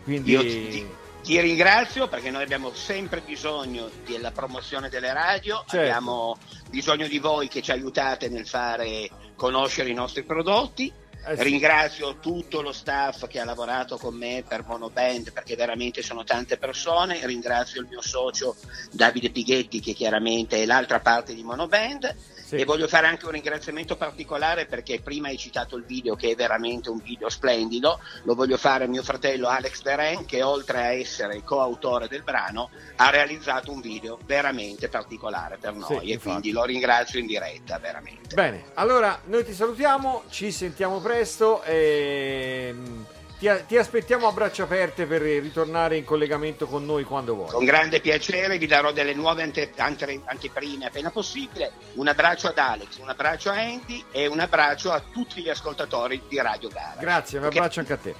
Quindi 0.04 0.30
Io 0.30 0.40
ti, 0.40 0.86
ti- 1.22 1.40
ringrazio 1.40 2.08
perché 2.08 2.30
noi 2.30 2.42
abbiamo 2.42 2.72
sempre 2.74 3.20
bisogno 3.20 3.90
della 4.06 4.30
promozione 4.30 4.88
delle 4.88 5.12
radio, 5.12 5.64
Certo. 5.66 5.76
abbiamo 5.78 6.36
bisogno 6.70 7.06
di 7.06 7.18
voi 7.18 7.48
che 7.48 7.62
ci 7.62 7.70
aiutate 7.72 8.28
nel 8.28 8.46
fare 8.46 9.08
conoscere 9.36 9.90
i 9.90 9.94
nostri 9.94 10.22
prodotti. 10.22 10.92
Eh 11.26 11.36
sì. 11.36 11.42
Ringrazio 11.42 12.18
tutto 12.20 12.62
lo 12.62 12.72
staff 12.72 13.26
che 13.26 13.40
ha 13.40 13.44
lavorato 13.44 13.98
con 13.98 14.14
me 14.14 14.44
per 14.46 14.64
Monoband 14.64 15.32
perché 15.32 15.56
veramente 15.56 16.00
sono 16.00 16.22
tante 16.24 16.56
persone. 16.58 17.18
Ringrazio 17.26 17.80
il 17.80 17.88
mio 17.88 18.00
socio 18.00 18.54
Davide 18.92 19.30
Pighetti 19.30 19.80
che 19.80 19.92
chiaramente 19.94 20.62
è 20.62 20.64
l'altra 20.64 21.00
parte 21.00 21.34
di 21.34 21.42
Monoband. 21.42 22.14
Sì. 22.48 22.56
E 22.56 22.64
voglio 22.64 22.88
fare 22.88 23.06
anche 23.06 23.26
un 23.26 23.32
ringraziamento 23.32 23.94
particolare 23.94 24.64
perché 24.64 25.02
prima 25.02 25.28
hai 25.28 25.36
citato 25.36 25.76
il 25.76 25.84
video 25.84 26.16
che 26.16 26.30
è 26.30 26.34
veramente 26.34 26.88
un 26.88 26.96
video 26.96 27.28
splendido, 27.28 28.00
lo 28.22 28.34
voglio 28.34 28.56
fare 28.56 28.84
a 28.84 28.88
mio 28.88 29.02
fratello 29.02 29.48
Alex 29.48 29.82
Deren 29.82 30.24
che 30.24 30.42
oltre 30.42 30.78
a 30.78 30.92
essere 30.92 31.42
coautore 31.44 32.08
del 32.08 32.22
brano 32.22 32.70
ha 32.96 33.10
realizzato 33.10 33.70
un 33.70 33.82
video 33.82 34.18
veramente 34.24 34.88
particolare 34.88 35.58
per 35.58 35.74
noi 35.74 36.08
e 36.08 36.12
infatti. 36.12 36.20
quindi 36.20 36.50
lo 36.52 36.64
ringrazio 36.64 37.18
in 37.18 37.26
diretta 37.26 37.78
veramente. 37.78 38.34
Bene, 38.34 38.70
allora 38.74 39.20
noi 39.26 39.44
ti 39.44 39.52
salutiamo, 39.52 40.22
ci 40.30 40.50
sentiamo 40.50 41.00
presto 41.00 41.62
e 41.64 42.70
mm, 42.72 43.02
ti, 43.38 43.48
ti 43.66 43.76
aspettiamo 43.76 44.26
a 44.26 44.32
braccia 44.32 44.64
aperte 44.64 45.06
per 45.06 45.22
ritornare 45.22 45.96
in 45.96 46.04
collegamento 46.04 46.66
con 46.66 46.84
noi 46.84 47.04
quando 47.04 47.34
vuoi. 47.34 47.50
Con 47.50 47.64
grande 47.64 48.00
piacere 48.00 48.58
vi 48.58 48.66
darò 48.66 48.92
delle 48.92 49.14
nuove 49.14 49.42
ante- 49.42 49.72
ante- 49.76 50.20
anteprime 50.24 50.86
appena 50.86 51.10
possibile. 51.10 51.72
Un 51.94 52.08
abbraccio 52.08 52.48
ad 52.48 52.58
Alex, 52.58 52.96
un 52.98 53.08
abbraccio 53.08 53.50
a 53.50 53.54
Andy 53.54 54.04
e 54.10 54.26
un 54.26 54.40
abbraccio 54.40 54.90
a 54.90 55.00
tutti 55.12 55.40
gli 55.40 55.48
ascoltatori 55.48 56.22
di 56.28 56.40
Radio 56.40 56.68
Gara. 56.68 56.96
Grazie, 56.98 57.38
un 57.38 57.44
abbraccio 57.44 57.80
anche 57.80 57.92
a 57.92 57.96
te. 57.96 58.14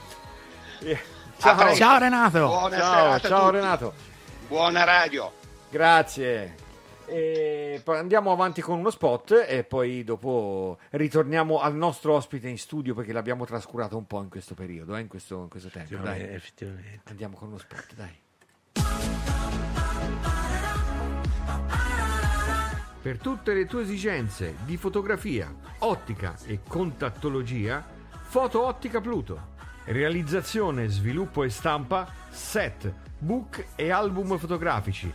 Eh, 0.81 0.99
A 1.41 1.57
Ciao. 1.57 1.75
Ciao 1.75 1.99
Renato. 1.99 2.47
Buona 2.47 2.79
ciao, 2.79 3.21
ciao 3.21 3.45
tutti. 3.47 3.57
Renato. 3.57 3.95
Buona 4.47 4.85
radio. 4.85 5.33
Grazie. 5.71 6.67
E 7.09 7.81
poi 7.83 7.99
andiamo 7.99 8.33
avanti 8.33 8.61
con 8.61 8.79
uno 8.79 8.91
spot 8.91 9.47
e 9.49 9.65
poi 9.65 10.05
dopo 10.05 10.79
ritorniamo 10.91 11.59
al 11.59 11.75
nostro 11.75 12.15
ospite 12.15 12.49
in 12.49 12.59
studio 12.59 12.95
perché 12.95 13.13
l'abbiamo 13.13 13.47
trascurato 13.47 13.97
un 13.97 14.07
po' 14.07 14.21
in 14.23 14.29
questo 14.29 14.55
periodo, 14.55 14.95
eh, 14.95 15.01
in, 15.01 15.09
questo, 15.09 15.43
in 15.43 15.49
questo 15.49 15.71
tempo. 15.71 15.97
Dai. 15.97 16.21
Effettivamente. 16.21 17.01
Andiamo 17.05 17.37
con 17.37 17.49
uno 17.49 17.59
spot, 17.59 17.95
dai. 17.95 18.27
Per 23.01 23.19
tutte 23.19 23.55
le 23.55 23.65
tue 23.65 23.83
esigenze 23.83 24.57
di 24.65 24.77
fotografia, 24.77 25.55
ottica 25.79 26.37
e 26.45 26.61
contattologia, 26.67 27.83
Foto 28.23 28.67
Ottica 28.67 29.01
Pluto. 29.01 29.57
Realizzazione, 29.85 30.89
sviluppo 30.89 31.43
e 31.45 31.49
stampa, 31.49 32.13
set, 32.29 32.93
book 33.17 33.69
e 33.77 33.91
album 33.91 34.37
fotografici. 34.37 35.11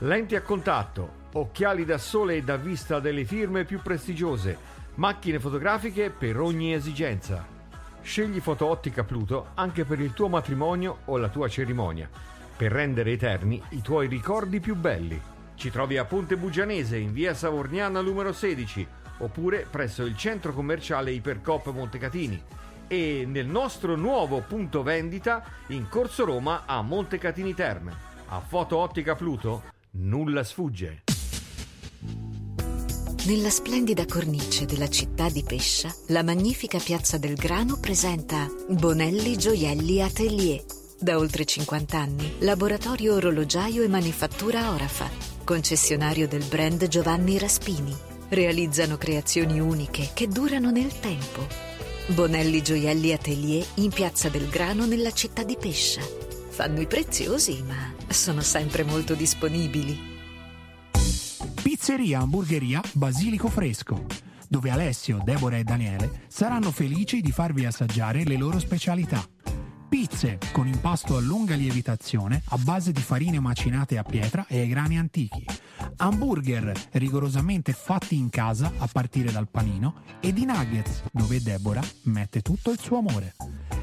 Lenti 0.00 0.36
a 0.36 0.42
contatto, 0.42 1.19
occhiali 1.32 1.84
da 1.84 1.98
sole 1.98 2.36
e 2.36 2.42
da 2.42 2.56
vista 2.56 3.00
delle 3.00 3.24
firme 3.24 3.64
più 3.64 3.80
prestigiose, 3.80 4.56
macchine 4.96 5.38
fotografiche 5.38 6.10
per 6.10 6.40
ogni 6.40 6.74
esigenza. 6.74 7.46
Scegli 8.02 8.40
Foto 8.40 8.66
Ottica 8.66 9.04
Pluto 9.04 9.48
anche 9.54 9.84
per 9.84 10.00
il 10.00 10.12
tuo 10.12 10.28
matrimonio 10.28 11.00
o 11.06 11.16
la 11.16 11.28
tua 11.28 11.48
cerimonia, 11.48 12.08
per 12.56 12.72
rendere 12.72 13.12
eterni 13.12 13.62
i 13.70 13.82
tuoi 13.82 14.08
ricordi 14.08 14.60
più 14.60 14.74
belli. 14.74 15.20
Ci 15.54 15.70
trovi 15.70 15.98
a 15.98 16.04
Ponte 16.04 16.36
Bugianese 16.36 16.96
in 16.96 17.12
via 17.12 17.34
Savorniana 17.34 18.00
numero 18.00 18.32
16 18.32 18.86
oppure 19.18 19.66
presso 19.70 20.04
il 20.04 20.16
centro 20.16 20.52
commerciale 20.52 21.10
Ipercop 21.12 21.70
Montecatini 21.70 22.42
e 22.86 23.24
nel 23.26 23.46
nostro 23.46 23.94
nuovo 23.94 24.40
punto 24.40 24.82
vendita 24.82 25.44
in 25.68 25.88
Corso 25.88 26.24
Roma 26.24 26.62
a 26.66 26.82
Montecatini 26.82 27.54
Terme. 27.54 27.94
A 28.28 28.40
Foto 28.40 28.78
Ottica 28.78 29.14
Pluto 29.14 29.62
nulla 29.92 30.42
sfugge. 30.42 31.09
Nella 33.24 33.50
splendida 33.50 34.06
cornice 34.06 34.64
della 34.64 34.88
città 34.88 35.28
di 35.28 35.44
Pescia, 35.46 35.94
la 36.06 36.22
magnifica 36.22 36.78
piazza 36.78 37.18
del 37.18 37.34
Grano 37.34 37.76
presenta 37.78 38.50
Bonelli 38.66 39.36
Gioielli 39.36 40.02
Atelier. 40.02 40.64
Da 40.98 41.18
oltre 41.18 41.44
50 41.44 41.98
anni, 41.98 42.36
laboratorio 42.38 43.14
orologiaio 43.14 43.82
e 43.82 43.88
manifattura 43.88 44.72
Orafa, 44.72 45.10
concessionario 45.44 46.26
del 46.28 46.44
brand 46.44 46.88
Giovanni 46.88 47.38
Raspini. 47.38 47.94
Realizzano 48.30 48.96
creazioni 48.96 49.60
uniche 49.60 50.10
che 50.14 50.26
durano 50.26 50.70
nel 50.70 50.98
tempo. 50.98 51.46
Bonelli 52.06 52.62
Gioielli 52.62 53.12
Atelier 53.12 53.66
in 53.74 53.90
piazza 53.90 54.30
del 54.30 54.48
Grano 54.48 54.86
nella 54.86 55.12
città 55.12 55.42
di 55.42 55.58
Pescia. 55.60 56.00
Fanno 56.48 56.80
i 56.80 56.86
preziosi, 56.86 57.62
ma 57.66 57.92
sono 58.08 58.40
sempre 58.40 58.82
molto 58.82 59.14
disponibili. 59.14 60.09
Pizzeria 61.80 62.20
Hamburgeria 62.20 62.82
Basilico 62.92 63.48
Fresco, 63.48 64.04
dove 64.46 64.70
Alessio, 64.70 65.18
Deborah 65.24 65.56
e 65.56 65.64
Daniele 65.64 66.24
saranno 66.28 66.70
felici 66.72 67.22
di 67.22 67.32
farvi 67.32 67.64
assaggiare 67.64 68.22
le 68.22 68.36
loro 68.36 68.58
specialità. 68.58 69.26
Pizze 69.88 70.38
con 70.52 70.66
impasto 70.66 71.16
a 71.16 71.20
lunga 71.20 71.54
lievitazione 71.54 72.42
a 72.48 72.58
base 72.58 72.92
di 72.92 73.00
farine 73.00 73.40
macinate 73.40 73.96
a 73.96 74.02
pietra 74.02 74.44
e 74.46 74.60
ai 74.60 74.68
grani 74.68 74.98
antichi. 74.98 75.42
Hamburger 75.96 76.70
rigorosamente 76.92 77.72
fatti 77.72 78.14
in 78.14 78.28
casa 78.28 78.70
a 78.76 78.86
partire 78.86 79.32
dal 79.32 79.48
panino 79.48 80.02
e 80.20 80.34
di 80.34 80.44
nuggets 80.44 81.04
dove 81.10 81.40
Deborah 81.40 81.82
mette 82.02 82.42
tutto 82.42 82.72
il 82.72 82.78
suo 82.78 82.98
amore. 82.98 83.34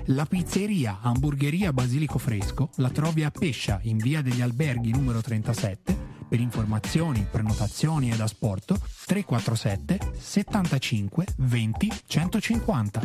La 0.10 0.28
pizzeria 0.28 1.00
Hamburgeria 1.02 1.74
Basilico 1.74 2.20
Fresco 2.20 2.70
la 2.76 2.92
trovi 2.92 3.24
a 3.24 3.32
Pescia 3.32 3.80
in 3.86 3.98
via 3.98 4.22
degli 4.22 4.42
Alberghi 4.42 4.92
numero 4.92 5.20
37 5.20 6.17
per 6.28 6.40
informazioni, 6.40 7.26
prenotazioni 7.30 8.12
ed 8.12 8.20
asporto 8.20 8.78
347 9.06 10.14
75 10.18 11.26
20 11.38 11.92
150. 12.08 13.02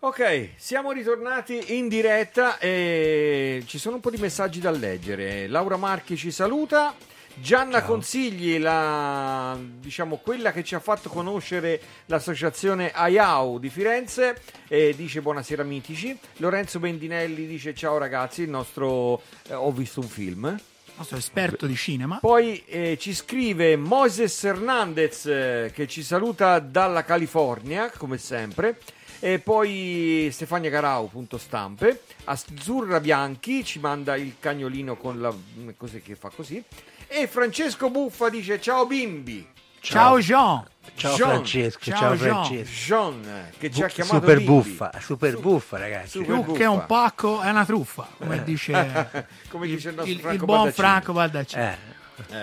Ok, 0.00 0.50
siamo 0.56 0.92
ritornati 0.92 1.78
in 1.78 1.88
diretta 1.88 2.58
e 2.58 3.62
ci 3.66 3.78
sono 3.78 3.96
un 3.96 4.00
po' 4.02 4.10
di 4.10 4.18
messaggi 4.18 4.60
da 4.60 4.70
leggere. 4.70 5.46
Laura 5.46 5.76
Marchi 5.76 6.16
ci 6.16 6.30
saluta. 6.30 6.94
Gianna 7.36 7.82
Consigli, 7.82 8.58
la, 8.58 9.58
diciamo 9.58 10.18
quella 10.18 10.52
che 10.52 10.62
ci 10.62 10.74
ha 10.74 10.78
fatto 10.78 11.08
conoscere 11.08 11.80
l'associazione 12.06 12.92
AIAU 12.92 13.58
di 13.58 13.70
Firenze, 13.70 14.40
e 14.68 14.94
dice 14.94 15.20
buonasera 15.20 15.64
mitici. 15.64 16.16
Lorenzo 16.36 16.78
Bendinelli 16.78 17.46
dice 17.46 17.74
ciao 17.74 17.98
ragazzi, 17.98 18.42
il 18.42 18.50
nostro 18.50 19.22
eh, 19.48 19.54
ho 19.54 19.72
visto 19.72 20.00
un 20.00 20.08
film. 20.08 20.60
Il 20.94 21.00
nostro 21.00 21.18
esperto 21.18 21.66
di 21.66 21.74
cinema. 21.74 22.18
Poi 22.20 22.64
eh, 22.66 22.96
ci 23.00 23.14
scrive 23.14 23.74
Moises 23.76 24.44
Hernandez 24.44 25.26
eh, 25.26 25.72
che 25.74 25.88
ci 25.88 26.04
saluta 26.04 26.60
dalla 26.60 27.02
California, 27.02 27.90
come 27.90 28.16
sempre. 28.16 28.78
E 29.18 29.40
poi 29.40 30.28
Stefania 30.30 30.70
Garau, 30.70 31.08
punto 31.08 31.36
stampe. 31.36 32.02
Azzurra 32.24 33.00
Bianchi 33.00 33.64
ci 33.64 33.80
manda 33.80 34.14
il 34.14 34.36
cagnolino 34.38 34.94
con 34.96 35.20
la 35.20 35.34
cos'è 35.76 36.00
che 36.00 36.14
fa 36.14 36.30
così. 36.32 36.62
E 37.08 37.26
Francesco 37.26 37.90
Buffa 37.90 38.28
dice 38.28 38.60
ciao 38.60 38.86
bimbi. 38.86 39.44
Ciao 39.80 40.20
Jean. 40.20 40.64
Ciao 40.96 41.16
John. 41.16 41.28
Francesco, 41.30 41.78
Ciao, 41.84 41.98
ciao, 41.98 42.14
John. 42.14 42.44
Francesco. 42.46 42.84
John, 42.86 43.48
che 43.58 43.70
ci 43.70 43.82
ha 43.82 43.86
chiamato 43.88 44.16
super 44.16 44.36
Bibi. 44.38 44.48
buffa, 44.50 44.92
super 45.00 45.38
buffa 45.40 45.78
ragazzi. 45.78 46.08
Super 46.08 46.26
Più 46.34 46.42
buffa. 46.44 46.58
che 46.58 46.64
un 46.66 46.86
pacco 46.86 47.40
è 47.40 47.50
una 47.50 47.64
truffa, 47.64 48.08
come 48.18 48.42
dice 48.44 49.26
Come 49.48 49.66
dice 49.66 49.88
il 49.90 49.94
nostro 49.94 50.12
il, 50.12 50.18
il 50.18 50.22
Franco 50.22 50.44
buon. 50.44 50.72
Franco 50.72 51.12
Baldaccini. 51.12 51.62
Eh, 51.62 51.76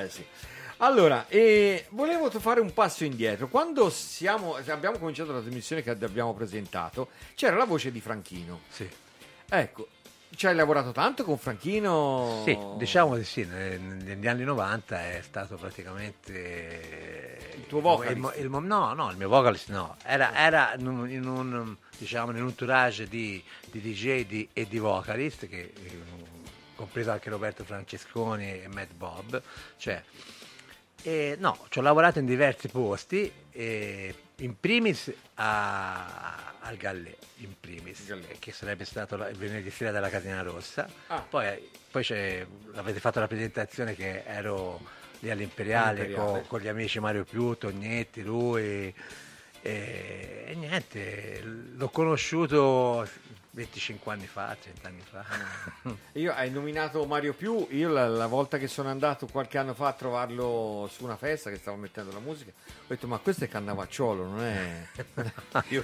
Eh, 0.03 0.09
sì. 0.09 0.25
Allora, 0.77 1.25
eh, 1.27 1.85
volevo 1.89 2.29
fare 2.31 2.59
un 2.59 2.73
passo 2.73 3.03
indietro. 3.03 3.47
Quando 3.47 3.89
siamo, 3.91 4.55
abbiamo 4.67 4.97
cominciato 4.97 5.31
la 5.31 5.39
trasmissione 5.39 5.83
che 5.83 5.91
abbiamo 5.91 6.33
presentato, 6.33 7.09
c'era 7.35 7.55
la 7.55 7.65
voce 7.65 7.91
di 7.91 8.01
Franchino. 8.01 8.61
sì. 8.69 8.89
Ecco, 9.53 9.87
ci 10.35 10.47
hai 10.47 10.55
lavorato 10.55 10.91
tanto 10.91 11.23
con 11.23 11.37
Franchino? 11.37 12.41
Sì, 12.45 12.57
diciamo 12.77 13.17
di 13.17 13.23
sì, 13.23 13.45
ne- 13.45 13.77
negli 13.77 14.27
anni 14.27 14.43
90 14.43 15.11
è 15.11 15.21
stato 15.21 15.55
praticamente 15.55 17.53
Il 17.55 17.67
tuo 17.67 17.81
vocalist? 17.81 18.37
il 18.37 18.43
il 18.45 18.49
no, 18.49 18.93
no, 18.93 19.09
il 19.11 19.17
mio 19.17 19.29
vocalist 19.29 19.69
no, 19.69 19.97
era, 20.03 20.33
era 20.35 20.73
in 20.77 20.87
un, 20.87 21.09
in 21.09 21.27
un, 21.27 21.75
diciamo, 21.97 22.31
in 22.31 22.41
un 22.41 22.47
entourage 22.47 23.07
di, 23.07 23.43
di 23.69 23.81
DJ 23.81 24.25
di- 24.25 24.49
e 24.53 24.67
di 24.67 24.79
vocalist, 24.79 25.47
che, 25.47 25.73
compreso 26.75 27.11
anche 27.11 27.29
Roberto 27.29 27.63
Francesconi 27.63 28.63
e 28.63 28.67
Matt 28.67 28.93
Bob, 28.93 29.41
cioè, 29.77 30.01
e, 31.03 31.35
no, 31.39 31.65
ci 31.69 31.79
ho 31.79 31.81
lavorato 31.81 32.19
in 32.19 32.25
diversi 32.25 32.67
posti, 32.69 33.31
e 33.51 34.15
in 34.41 34.59
primis 34.59 35.11
a- 35.35 36.53
al 36.59 36.75
Gallè, 36.77 37.15
in 37.37 37.53
primis, 37.59 38.05
Gallè. 38.05 38.37
che 38.39 38.51
sarebbe 38.51 38.85
stato 38.85 39.15
la- 39.17 39.29
il 39.29 39.35
venerdì 39.37 39.69
sera 39.71 39.91
della 39.91 40.09
Catena 40.09 40.41
Rossa. 40.41 40.87
Ah. 41.07 41.21
Poi, 41.21 41.69
poi 41.89 42.03
c'è- 42.03 42.45
avete 42.73 42.99
fatto 42.99 43.19
la 43.19 43.27
presentazione 43.27 43.95
che 43.95 44.23
ero 44.25 44.79
lì 45.19 45.29
all'Imperiale, 45.29 46.01
All'Imperiale. 46.01 46.31
Con, 46.39 46.47
con 46.47 46.59
gli 46.59 46.67
amici 46.67 46.99
Mario 46.99 47.23
Più, 47.23 47.55
Tognetti, 47.57 48.23
lui 48.23 48.93
e, 49.63 50.45
e 50.47 50.53
niente, 50.55 51.41
l'ho 51.43 51.89
conosciuto 51.89 53.07
25 53.53 54.13
anni 54.13 54.27
fa, 54.27 54.55
30 54.59 54.87
anni 54.87 55.01
fa. 55.09 55.25
Io 56.13 56.33
hai 56.33 56.49
nominato 56.49 57.05
Mario 57.05 57.33
Più, 57.33 57.67
io 57.71 57.89
la, 57.89 58.07
la 58.07 58.27
volta 58.27 58.57
che 58.57 58.67
sono 58.67 58.89
andato 58.89 59.27
qualche 59.27 59.57
anno 59.57 59.73
fa 59.73 59.87
a 59.87 59.93
trovarlo 59.93 60.89
su 60.91 61.03
una 61.03 61.17
festa 61.17 61.49
che 61.49 61.57
stavo 61.57 61.75
mettendo 61.77 62.11
la 62.13 62.19
musica, 62.19 62.51
ho 62.51 62.83
detto 62.87 63.07
ma 63.07 63.17
questo 63.17 63.43
è 63.43 63.47
Cannavacciolo, 63.49 64.23
non 64.25 64.41
è... 64.41 64.85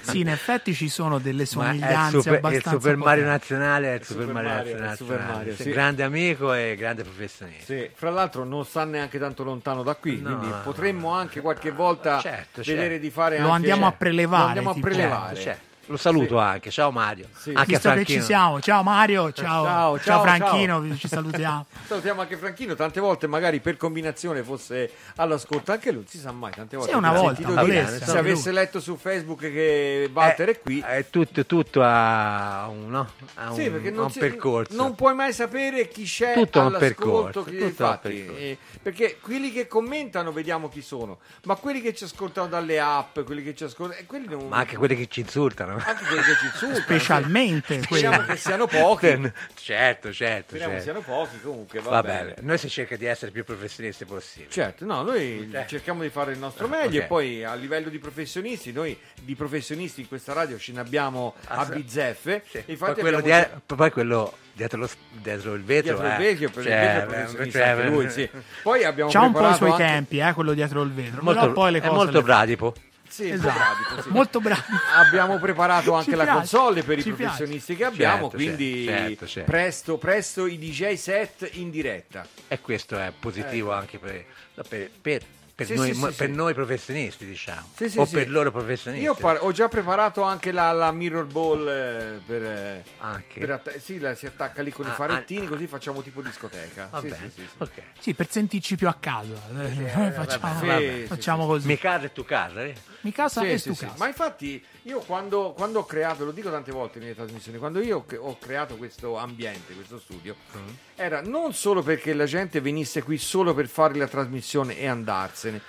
Sì, 0.02 0.20
in 0.20 0.28
effetti 0.28 0.74
ci 0.74 0.88
sono 0.88 1.18
delle 1.18 1.46
Ma 1.54 1.70
è 1.70 1.72
il 1.74 1.78
somiglianze 1.80 2.16
super, 2.16 2.32
il 2.32 2.38
abbastanza 2.38 2.70
Super 2.70 2.96
Mario 2.96 3.24
nazionale 3.24 3.88
è 3.88 3.94
il 3.94 4.00
Il 4.00 4.06
Super, 4.06 4.26
Mario, 4.26 4.48
Mario, 4.48 4.74
il 4.74 4.80
nazionale. 4.80 4.96
Super 4.96 5.36
Mario, 5.36 5.54
Sì. 5.56 5.70
Grande 5.70 6.02
amico 6.02 6.54
e 6.54 6.74
grande 6.76 7.02
professionista. 7.02 7.64
Sì, 7.74 7.90
fra 7.94 8.10
l'altro 8.10 8.44
non 8.44 8.64
sta 8.64 8.84
neanche 8.84 9.18
tanto 9.18 9.44
lontano 9.44 9.82
da 9.82 9.94
qui, 9.94 10.20
No, 10.20 10.28
quindi 10.36 10.48
no, 10.48 10.60
potremmo 10.62 11.10
anche 11.12 11.40
qualche 11.40 11.70
volta 11.70 12.18
Certo, 12.20 12.62
vedere 12.62 12.88
certo. 12.88 13.02
di 13.02 13.10
fare 13.10 13.36
Lo 13.38 13.44
anche... 13.44 13.54
andiamo 13.56 13.86
a 13.86 13.92
prelevare, 13.92 14.42
Lo 14.42 14.46
andiamo 14.48 14.70
a 14.70 14.74
prelevare. 14.80 15.34
Certo, 15.34 15.50
certo. 15.50 15.67
Lo 15.88 15.96
saluto 15.96 16.36
Sì. 16.38 16.44
anche, 16.44 16.70
ciao 16.70 16.90
Mario. 16.90 17.26
Sì. 17.34 17.48
Anche 17.50 17.60
a 17.60 17.64
Visto 17.64 17.88
che 17.88 17.94
Franchino. 17.94 18.20
ci 18.20 18.24
siamo, 18.26 18.60
ciao 18.60 18.82
Mario, 18.82 19.32
ciao, 19.32 19.64
Ciao, 19.64 19.98
ciao, 19.98 20.00
ciao, 20.00 20.20
Franchino, 20.22 20.96
ci 20.96 21.08
salutiamo. 21.08 21.66
Salutiamo 21.88 22.20
anche 22.20 22.36
Franchino, 22.36 22.74
tante 22.74 23.00
volte 23.00 23.26
magari 23.26 23.60
per 23.60 23.76
combinazione 23.78 24.42
fosse 24.42 24.90
all'ascolto 25.16 25.72
anche 25.72 25.88
lui, 25.90 26.00
non 26.00 26.06
si 26.08 26.18
sa 26.18 26.30
mai, 26.32 26.52
tante 26.52 26.76
volte. 26.76 26.92
Sì, 26.92 26.98
una 26.98 27.12
volta, 27.12 27.42
volesse, 27.48 27.64
dire, 27.64 27.80
anche 27.94 28.04
se 28.04 28.18
avesse 28.18 28.52
letto 28.52 28.80
su 28.80 28.96
Facebook 28.96 29.40
che 29.40 30.10
Walter 30.12 30.48
è 30.50 30.60
qui, 30.60 30.80
È 30.80 31.06
tutto, 31.08 31.46
tutto 31.46 31.80
a 31.82 32.68
un, 32.70 32.90
no? 32.90 33.08
a 33.36 33.48
un, 33.50 33.54
Sì, 33.56 33.68
non, 33.90 34.04
un 34.04 34.10
si- 34.10 34.18
percorso. 34.18 34.76
non 34.76 34.94
puoi 34.94 35.14
mai 35.14 35.32
sapere 35.32 35.88
chi 35.88 36.04
c'è 36.04 36.34
Tutto 36.34 36.60
un 36.60 36.76
percorso, 36.78 37.44
chi- 37.44 37.50
tutto 37.52 37.56
a 37.56 37.62
un 37.62 37.68
infatti, 37.68 38.08
percorso. 38.10 38.40
eh, 38.42 38.58
perché 38.82 39.18
quelli 39.22 39.50
che 39.52 39.66
commentano 39.66 40.32
vediamo 40.32 40.68
chi 40.68 40.82
sono, 40.82 41.18
ma 41.44 41.54
quelli 41.56 41.80
che 41.80 41.94
ci 41.94 42.04
ascoltano 42.04 42.46
dalle 42.48 42.78
app, 42.78 43.20
quelli 43.20 43.42
che 43.42 43.54
ci 43.54 43.64
ascoltano, 43.64 43.98
eh, 44.00 44.04
quelli 44.06 44.26
non, 44.28 44.48
Ma 44.48 44.58
anche 44.58 44.76
quelli 44.76 44.94
che 44.94 45.06
ci 45.08 45.20
insultano. 45.20 45.76
Anche 45.84 46.04
quelli 46.04 46.22
che 46.22 46.34
ci 46.36 46.44
insultano. 46.52 46.80
Specialmente 46.82 47.66
quelli. 47.86 48.02
Speriamo 48.04 48.24
che 48.26 48.36
siano 48.36 48.66
pochi. 48.66 49.32
certo, 49.54 50.12
certo. 50.12 50.46
Speriamo 50.56 50.74
che 50.74 50.80
certo. 50.82 50.82
siano 50.82 51.00
pochi 51.00 51.40
comunque. 51.42 51.80
Va, 51.80 51.90
Va 51.90 52.02
bene. 52.02 52.22
bene, 52.34 52.34
noi 52.40 52.58
si 52.58 52.68
cerca 52.68 52.96
di 52.96 53.06
essere 53.06 53.30
più 53.30 53.44
professionisti 53.44 54.04
possibile. 54.04 54.50
Certo, 54.50 54.84
no, 54.84 55.02
noi 55.02 55.50
Eh. 55.52 55.64
cerchiamo 55.66 56.02
di 56.02 56.08
fare 56.10 56.32
il 56.32 56.38
nostro 56.38 56.68
meglio 56.68 56.98
ok. 56.98 57.04
e 57.04 57.06
poi 57.06 57.44
a 57.44 57.54
livello 57.54 57.88
di 57.88 57.98
professionisti, 57.98 58.72
noi 58.72 58.98
di 59.22 59.34
professionisti 59.34 60.00
in 60.02 60.08
questa 60.08 60.32
radio 60.32 60.58
ce 60.58 60.72
ne 60.72 60.80
abbiamo 60.80 61.34
a 61.48 61.56
Ah, 61.58 61.64
sì. 61.66 61.72
bizzeffe. 61.72 62.42
Sì. 62.48 62.58
Poi, 62.58 62.64
Infatti 62.72 63.00
quello 63.00 63.18
abbiamo- 63.18 63.46
die- 63.66 63.76
poi 63.76 63.90
quello 63.90 64.36
dietro, 64.52 64.78
lo 64.80 64.88
dietro 65.10 65.54
il 65.54 65.62
vetro. 65.64 65.96
dietro 65.98 66.06
il 66.06 66.12
eh, 66.12 66.16
vecchio, 66.30 66.50
per 66.50 66.64
cioè, 66.64 66.72
il 66.72 67.06
vetro 67.06 67.38
è 67.38 67.46
eh, 67.46 67.50
cioè, 67.50 67.88
lui, 67.88 68.10
sì. 68.10 68.28
Poi 68.62 68.84
abbiamo 68.84 69.10
C'ha 69.10 69.20
un 69.20 69.32
po' 69.32 69.48
i 69.48 69.54
suoi 69.54 69.70
anche- 69.70 69.84
tempi, 69.84 70.18
eh, 70.18 70.32
quello 70.32 70.52
dietro 70.54 70.82
il 70.82 70.92
vetro. 70.92 71.22
Molto, 71.22 71.40
però 71.40 71.52
poi 71.52 71.70
le 71.72 71.78
è 71.78 71.80
cose 71.82 71.92
molto 71.94 72.18
le- 72.18 72.22
bradipo. 72.22 72.74
Sì, 73.08 73.30
Esatto. 73.30 73.54
bravo, 73.54 74.02
sì. 74.02 74.08
Molto 74.10 74.40
bravi. 74.40 74.62
Abbiamo 74.96 75.38
preparato 75.38 75.94
anche 75.94 76.10
Ci 76.10 76.16
la 76.16 76.24
piace, 76.24 76.38
console 76.38 76.82
per 76.82 76.98
i 76.98 77.02
ci 77.02 77.10
professionisti 77.12 77.74
che 77.76 77.84
abbiamo, 77.84 78.22
Certo, 78.30 78.36
quindi 78.36 78.84
certo, 78.84 79.26
certo. 79.26 79.50
Presto, 79.50 79.98
presto 79.98 80.46
i 80.46 80.58
DJ 80.58 80.94
set 80.94 81.48
in 81.54 81.70
diretta. 81.70 82.26
E 82.48 82.60
questo 82.60 82.98
è 82.98 83.12
positivo 83.18 83.72
anche 83.72 83.98
per, 83.98 84.24
per- 84.68 84.90
per- 85.00 85.22
per 85.58 85.66
Sì, 85.66 85.74
noi, 85.74 85.92
sì, 85.92 86.00
sì, 86.00 86.14
per 86.14 86.28
sì. 86.28 86.32
noi 86.36 86.54
professionisti, 86.54 87.26
diciamo. 87.26 87.66
Sì, 87.74 87.90
sì, 87.90 87.98
o 87.98 88.04
sì. 88.04 88.14
per 88.14 88.30
loro 88.30 88.52
professionisti. 88.52 89.04
Io 89.04 89.14
par- 89.16 89.38
ho 89.40 89.50
già 89.50 89.66
preparato 89.66 90.22
anche 90.22 90.52
la, 90.52 90.70
la 90.70 90.92
mirror 90.92 91.24
ball 91.26 91.66
eh, 91.66 92.20
per, 92.24 92.42
eh, 92.44 92.84
Anche. 92.98 93.40
per 93.40 93.50
atta- 93.50 93.76
sì, 93.80 93.98
la 93.98 94.14
si 94.14 94.26
attacca 94.26 94.62
lì 94.62 94.70
con 94.70 94.86
i 94.86 94.90
Ah, 94.90 94.92
farettini, 94.92 95.46
ah, 95.46 95.48
così 95.48 95.66
facciamo 95.66 96.00
tipo 96.00 96.22
discoteca. 96.22 96.86
Va 96.92 97.00
Sì, 97.00 97.08
bene, 97.08 97.30
sì, 97.34 97.42
sì, 97.58 97.66
sì. 97.98 98.14
per 98.14 98.30
sentirci 98.30 98.76
più 98.76 98.86
a 98.86 98.94
casa. 99.00 99.34
Eh, 99.60 100.12
facciamo 100.14 100.60
Sì, 100.60 100.66
vabbè. 100.68 101.00
sì, 101.00 101.06
facciamo 101.06 101.42
sì. 101.42 101.48
così. 101.48 101.66
Mi 101.66 101.76
casa 101.78 102.04
e 102.04 102.12
tu 102.12 102.24
casa, 102.24 102.62
eh? 102.62 102.74
Mi 103.00 103.10
casa 103.10 103.40
Sì, 103.40 103.46
e 103.50 103.58
sì, 103.58 103.68
tu 103.70 103.74
sì. 103.74 103.84
casa. 103.86 103.96
Ma 103.98 104.06
infatti 104.06 104.64
io 104.88 105.00
quando, 105.00 105.52
quando 105.54 105.80
ho 105.80 105.84
creato, 105.84 106.24
lo 106.24 106.30
dico 106.32 106.50
tante 106.50 106.72
volte 106.72 106.98
nelle 106.98 107.14
trasmissioni, 107.14 107.58
quando 107.58 107.80
io 107.80 108.04
ho- 108.20 108.38
creato 108.38 108.76
questo 108.76 109.16
ambiente, 109.18 109.74
questo 109.74 109.98
studio, 109.98 110.34
Mm. 110.56 110.68
era 110.96 111.20
non 111.20 111.52
solo 111.52 111.82
perché 111.82 112.14
la 112.14 112.24
gente 112.24 112.60
venisse 112.62 113.02
qui 113.02 113.18
solo 113.18 113.52
per 113.52 113.68
fare 113.68 113.94
la 113.96 114.08
trasmissione 114.08 114.78
e 114.78 114.86
andarsene, 114.86 115.60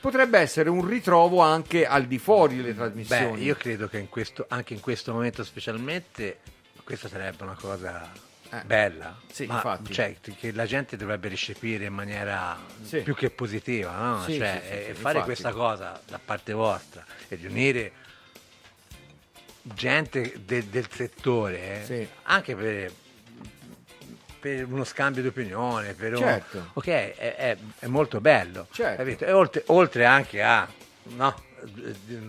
potrebbe 0.00 0.38
essere 0.38 0.70
un 0.70 0.86
ritrovo 0.86 1.40
anche 1.40 1.86
al 1.86 2.06
di 2.06 2.18
fuori 2.18 2.54
delle 2.56 2.68
Beh, 2.68 2.74
trasmissioni. 2.76 3.42
io 3.42 3.56
credo 3.56 3.88
che 3.88 3.98
in 3.98 4.08
questo, 4.08 4.46
anche 4.48 4.74
in 4.74 4.80
questo 4.80 5.12
momento 5.12 5.42
specialmente, 5.42 6.38
questa 6.84 7.08
sarebbe 7.08 7.42
una 7.42 7.56
cosa 7.60 8.10
Eh, 8.50 8.62
bella. 8.64 9.18
sì, 9.30 9.44
ma, 9.46 9.56
infatti. 9.56 9.92
cioè, 9.92 10.16
che 10.20 10.52
la 10.52 10.66
gente 10.66 10.96
dovrebbe 10.96 11.28
recepire 11.28 11.86
in 11.86 11.92
maniera 11.94 12.56
Sì. 12.82 13.00
più 13.00 13.14
che 13.16 13.28
positiva, 13.30 13.90
no? 13.96 14.22
Sì, 14.22 14.36
Cioè, 14.38 14.62
e 14.88 14.94
fare 14.94 15.18
infatti. 15.18 15.24
questa 15.24 15.52
cosa 15.52 16.00
da 16.06 16.20
parte 16.24 16.52
vostra 16.52 17.04
e 17.28 17.36
di 17.36 17.44
unire 17.46 17.92
gente 19.74 20.34
de- 20.44 20.68
del 20.68 20.88
settore, 20.90 21.80
eh, 21.80 21.84
Sì. 21.84 22.08
anche 22.24 22.54
per, 22.56 22.92
per 24.40 24.64
uno 24.70 24.84
scambio 24.84 25.22
di 25.22 25.28
opinione, 25.28 25.94
per 25.94 26.12
un- 26.14 26.18
Certo. 26.20 26.70
ok, 26.74 26.86
è, 26.86 27.14
è- 27.16 27.56
è 27.80 27.86
molto 27.86 28.20
bello. 28.20 28.66
Certo. 28.70 29.24
E 29.24 29.32
oltre, 29.32 29.62
oltre 29.66 30.04
anche 30.04 30.42
a 30.42 30.66
no, 31.16 31.42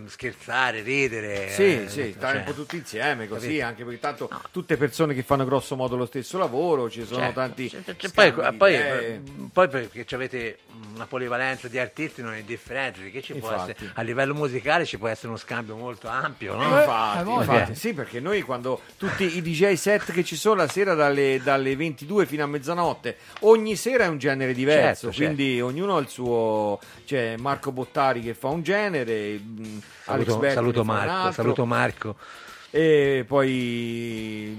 scherzare, 0.08 0.82
ridere. 0.82 1.50
Sì, 1.50 1.84
eh, 1.84 1.90
sì, 1.90 2.14
stare 2.16 2.38
cioè, 2.38 2.38
un 2.40 2.44
po' 2.46 2.54
tutti 2.54 2.76
insieme 2.78 3.28
così, 3.28 3.46
capito? 3.48 3.66
anche 3.66 3.84
perché 3.84 4.00
tanto 4.00 4.30
tutte 4.52 4.78
persone 4.78 5.14
che 5.14 5.24
fanno 5.24 5.46
grosso 5.46 5.76
modo 5.76 5.96
lo 5.96 6.06
stesso 6.06 6.38
lavoro, 6.38 6.90
ci 6.90 7.06
sono 7.06 7.20
Certo, 7.22 7.40
tanti 7.40 7.70
cioè, 7.70 7.82
cioè, 7.84 7.96
scambi 8.10 8.32
poi, 8.32 8.52
di 8.52 8.58
poi- 8.58 8.74
idee. 8.74 9.22
poi 9.52 9.68
perché 9.68 10.16
avete 10.16 10.58
una 10.96 11.06
polivalenza 11.06 11.68
di 11.68 11.78
artisti 11.80 12.22
non 12.22 12.34
è 12.34 12.42
differente 12.44 13.00
perché 13.02 13.22
ci 13.22 13.34
può 13.34 13.52
essere, 13.52 13.76
a 13.94 14.02
livello 14.02 14.34
musicale 14.34 14.86
ci 14.86 14.98
può 14.98 15.08
essere 15.08 15.28
uno 15.28 15.38
scambio 15.38 15.76
molto 15.76 16.08
ampio 16.08 16.56
no? 16.56 16.64
Eh, 16.76 16.80
Infatti, 16.80 17.24
voglia. 17.24 17.42
infatti, 17.42 17.76
sì, 17.76 17.94
perché 17.94 18.20
noi 18.20 18.42
quando 18.42 18.82
tutti 18.98 19.38
i 19.38 19.42
DJ 19.42 19.74
set 19.74 20.12
che 20.12 20.24
ci 20.24 20.36
sono 20.36 20.56
la 20.56 20.68
sera 20.68 20.94
dalle, 20.94 21.40
dalle 21.44 21.76
22 21.76 22.26
fino 22.26 22.44
a 22.44 22.48
mezzanotte, 22.48 23.18
ogni 23.42 23.76
sera 23.76 24.06
è 24.06 24.08
un 24.08 24.18
genere 24.18 24.54
diverso, 24.54 25.12
Certo, 25.12 25.18
quindi 25.26 25.62
ognuno 25.62 25.98
ha 25.98 26.00
il 26.00 26.08
suo. 26.08 26.80
C'è 27.06 27.38
Marco 27.38 27.72
Bottari 27.72 28.22
che 28.22 28.34
fa 28.34 28.48
un 28.50 28.62
genere, 28.62 29.19
mh, 29.44 29.82
Alex 30.06 30.26
saluto, 30.26 30.38
Berti 30.40 30.56
saluto 30.56 30.84
fa 30.84 30.94
Marco 30.94 31.32
saluto 31.32 31.66
Marco 31.66 32.16
e 32.72 33.26
poi 33.28 34.58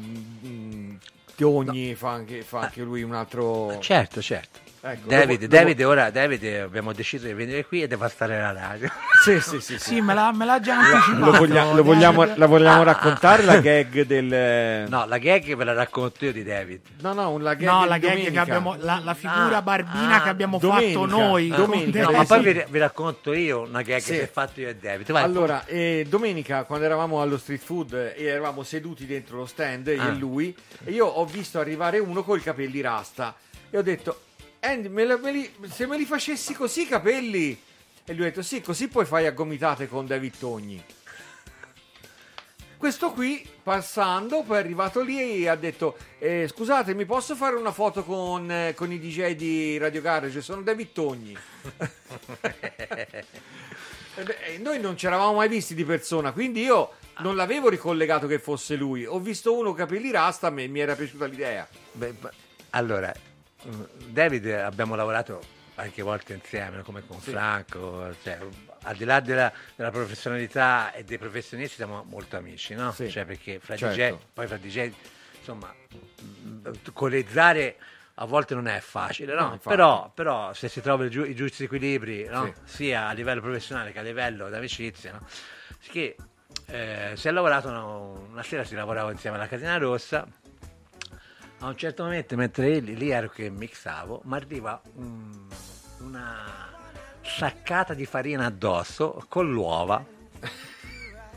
Tiogni 1.35 1.95
fa, 1.95 2.11
anche, 2.11 2.43
fa 2.43 2.61
anche 2.61 2.83
lui 2.83 3.03
un 3.03 3.15
altro. 3.15 3.79
certo 3.81 4.21
certo 4.21 4.61
Ecco, 4.83 5.09
David, 5.09 5.41
dopo- 5.41 5.55
David 5.55 5.81
ora 5.85 6.09
David 6.11 6.43
abbiamo 6.63 6.95
deciso 6.95 7.27
di 7.27 7.35
venire 7.35 7.67
qui 7.67 7.83
e 7.83 7.87
deve 7.87 8.09
stare 8.09 8.39
la 8.41 8.51
radio 8.53 8.89
Sì, 9.23 9.39
sì, 9.39 9.61
sì, 9.61 9.79
sì. 9.79 9.97
Sì, 9.97 10.01
me 10.01 10.15
l'ha, 10.15 10.33
me 10.33 10.47
l'ha 10.47 10.59
già 10.59 10.79
anticipato. 10.79 11.25
Lo, 11.31 11.33
voglia- 11.37 11.73
lo 11.75 11.83
vogliamo, 11.83 12.25
la 12.35 12.47
vogliamo 12.47 12.83
raccontare 12.83 13.43
la 13.43 13.59
gag 13.61 14.01
del. 14.07 14.87
no 14.89 15.05
la 15.05 15.19
gag 15.19 15.55
ve 15.55 15.65
la 15.65 15.75
racconto 15.75 16.25
io 16.25 16.33
di 16.33 16.43
David 16.43 16.81
no, 17.03 17.13
no, 17.13 17.37
la 17.39 17.53
gag, 17.53 17.69
No, 17.69 17.83
di 17.83 17.89
la 17.89 17.99
gag 17.99 18.31
che 18.31 18.39
abbiamo, 18.39 18.77
la, 18.79 19.01
la 19.05 19.13
figura 19.13 19.59
Ah, 19.59 19.63
barbina 19.63 20.15
ah, 20.17 20.23
che 20.23 20.29
abbiamo 20.31 20.59
domenica, 20.59 20.99
fatto 20.99 21.07
noi. 21.07 21.49
domenica. 21.49 22.03
no, 22.03 22.11
ma 22.13 22.23
eh, 22.23 22.27
poi 22.27 22.43
vi, 22.43 22.65
vi 22.71 22.79
racconto 22.79 23.33
io 23.35 23.61
una 23.61 23.83
gag 23.83 24.01
Sì. 24.01 24.13
che 24.13 24.23
ho 24.23 24.29
fatto 24.33 24.61
io 24.61 24.69
e 24.71 24.77
David 24.77 25.13
Vai. 25.13 25.23
Allora, 25.23 25.67
eh, 25.67 26.07
domenica 26.09 26.65
quando 26.65 26.87
eravamo 26.87 27.21
allo 27.21 27.37
street 27.37 27.61
food 27.61 27.93
eh, 27.93 28.15
e 28.17 28.25
eravamo 28.25 28.63
seduti 28.63 29.05
dentro 29.05 29.37
lo 29.37 29.45
stand, 29.47 29.89
io 29.89 30.01
Ah. 30.01 30.07
e 30.09 30.15
lui, 30.15 30.57
e 30.85 30.91
io 30.93 31.05
ho 31.05 31.27
visto 31.27 31.61
arrivare 31.61 31.99
uno 31.99 32.23
con 32.23 32.39
i 32.39 32.43
capelli 32.43 32.81
rasta 32.81 33.35
e 33.69 33.77
ho 33.77 33.83
detto, 33.83 34.23
Andy, 34.61 34.89
me 34.89 35.05
la- 35.05 35.17
me 35.17 35.33
li- 35.33 35.55
se 35.71 35.87
me 35.87 35.97
li 35.97 36.05
facessi 36.05 36.55
così 36.55 36.83
i 36.83 36.89
capelli... 36.89 37.59
E 38.05 38.15
lui 38.15 38.27
ha 38.27 38.29
detto 38.29 38.43
sì, 38.43 38.61
così 38.61 38.89
poi 38.89 39.05
fai 39.05 39.27
a 39.27 39.31
gomitate 39.31 39.87
con 39.87 40.07
David 40.07 40.35
Togni. 40.39 40.83
Questo 42.77 43.13
qui, 43.13 43.47
passando, 43.63 44.43
poi 44.43 44.57
è 44.57 44.61
arrivato 44.61 45.03
lì 45.03 45.43
e 45.45 45.49
ha 45.49 45.55
detto 45.55 45.97
eh, 46.19 46.49
scusate, 46.49 46.95
mi 46.95 47.05
posso 47.05 47.37
fare 47.37 47.55
una 47.57 47.73
foto 47.73 48.03
con, 48.03 48.51
eh, 48.51 48.73
con 48.75 48.91
i 48.91 48.99
DJ 48.99 49.35
di 49.37 49.79
Radio 49.79 50.01
Garage? 50.01 50.41
Sono 50.41 50.63
David 50.63 50.93
Togni. 50.93 51.37
E 54.23 54.59
noi 54.59 54.81
non 54.81 54.99
ci 54.99 55.07
eravamo 55.07 55.35
mai 55.35 55.49
visti 55.49 55.75
di 55.75 55.85
persona, 55.85 56.33
quindi 56.33 56.63
io 56.63 56.93
non 57.19 57.37
l'avevo 57.37 57.71
ricollegato 57.71 58.27
che 58.27 58.39
fosse 58.39 58.75
lui. 58.75 59.07
Ho 59.07 59.19
visto 59.19 59.57
uno 59.57 59.73
capelli 59.73 60.11
rasta 60.11 60.53
e 60.55 60.67
mi 60.67 60.81
era 60.81 60.95
piaciuta 60.95 61.25
l'idea. 61.27 61.67
Beh, 61.93 62.15
allora, 62.71 63.15
David 64.09 64.47
abbiamo 64.47 64.95
lavorato 64.95 65.59
anche 65.77 66.03
volte 66.03 66.35
insieme, 66.35 66.83
come 66.83 67.05
con 67.07 67.19
Franco, 67.21 68.15
cioè, 68.23 68.39
al 68.83 68.97
di 68.97 69.05
là 69.05 69.21
della, 69.21 69.53
della 69.75 69.91
professionalità 69.91 70.93
e 70.93 71.05
dei 71.05 71.19
professionisti 71.19 71.77
siamo 71.77 72.05
molto 72.09 72.37
amici, 72.37 72.75
no? 72.75 72.93
Sì. 72.93 73.11
Cioè, 73.11 73.25
perché 73.25 73.59
fra 73.61 73.77
Certo. 73.77 73.95
DJ, 73.95 74.19
poi 74.35 74.47
fra 74.47 74.57
DJ, 74.57 74.93
insomma, 75.39 75.75
mm, 76.23 76.67
colezzare 76.93 77.77
a 78.15 78.27
volte 78.27 78.55
non 78.55 78.69
è 78.69 78.81
facile, 78.81 79.35
no? 79.35 79.49
No, 79.49 79.59
però, 79.59 80.11
però 80.15 80.53
se 80.53 80.69
si 80.69 80.83
trovano 80.83 81.09
i, 81.09 81.11
giu- 81.11 81.27
i 81.27 81.35
giusti 81.35 81.65
equilibri, 81.65 82.25
no? 82.25 82.45
Sì. 82.45 82.77
sia 82.77 83.09
a 83.09 83.13
livello 83.13 83.41
professionale 83.41 83.93
che 83.93 83.99
a 83.99 84.03
livello 84.03 84.51
d'amicizia, 84.51 85.13
no? 85.13 85.27
Che 85.91 86.17
eh, 86.67 87.13
si 87.15 87.29
è 87.29 87.31
lavorato, 87.31 87.69
una, 87.69 87.85
una 87.85 88.43
sera 88.43 88.65
si 88.65 88.75
lavorava 88.75 89.11
insieme 89.11 89.37
alla 89.37 89.49
Casina 89.49 89.79
Rossa, 89.79 90.27
a 91.61 91.67
un 91.69 91.77
certo 91.77 92.03
momento, 92.05 92.37
mentre 92.37 92.79
lì, 92.81 92.97
lì 92.97 93.11
ero 93.11 93.29
che 93.29 93.51
mixavo, 93.51 94.23
mi 94.25 94.35
arriva 94.37 94.81
un- 94.95 95.47
una 96.01 96.69
saccata 97.23 97.93
di 97.95 98.07
farina 98.07 98.47
addosso 98.47 99.25
con 99.29 99.51
l'uova. 99.51 100.03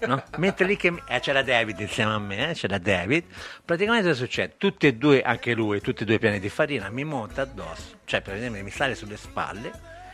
no? 0.08 0.24
Mentre 0.38 0.66
lì 0.66 0.76
che 0.78 0.94
eh, 1.08 1.20
c'era 1.20 1.44
David 1.44 1.80
insieme 1.80 2.14
a 2.14 2.20
me, 2.20 2.50
eh, 2.50 2.54
c'era 2.54 2.78
David. 2.78 3.26
Praticamente 3.64 4.08
cosa 4.10 4.20
succede? 4.20 4.56
Tutti 4.58 4.88
e 4.88 4.96
due, 4.96 5.22
anche 5.22 5.54
lui, 5.54 5.82
tutti 5.82 6.04
e 6.04 6.06
due 6.06 6.20
piani 6.20 6.40
di 6.40 6.50
farina, 6.50 6.90
mi 6.90 7.04
monta 7.04 7.42
addosso, 7.44 7.98
cioè 8.06 8.22
praticamente 8.22 8.64
mi 8.64 8.72
sale 8.72 8.96
sulle 8.96 9.18
spalle 9.18 9.72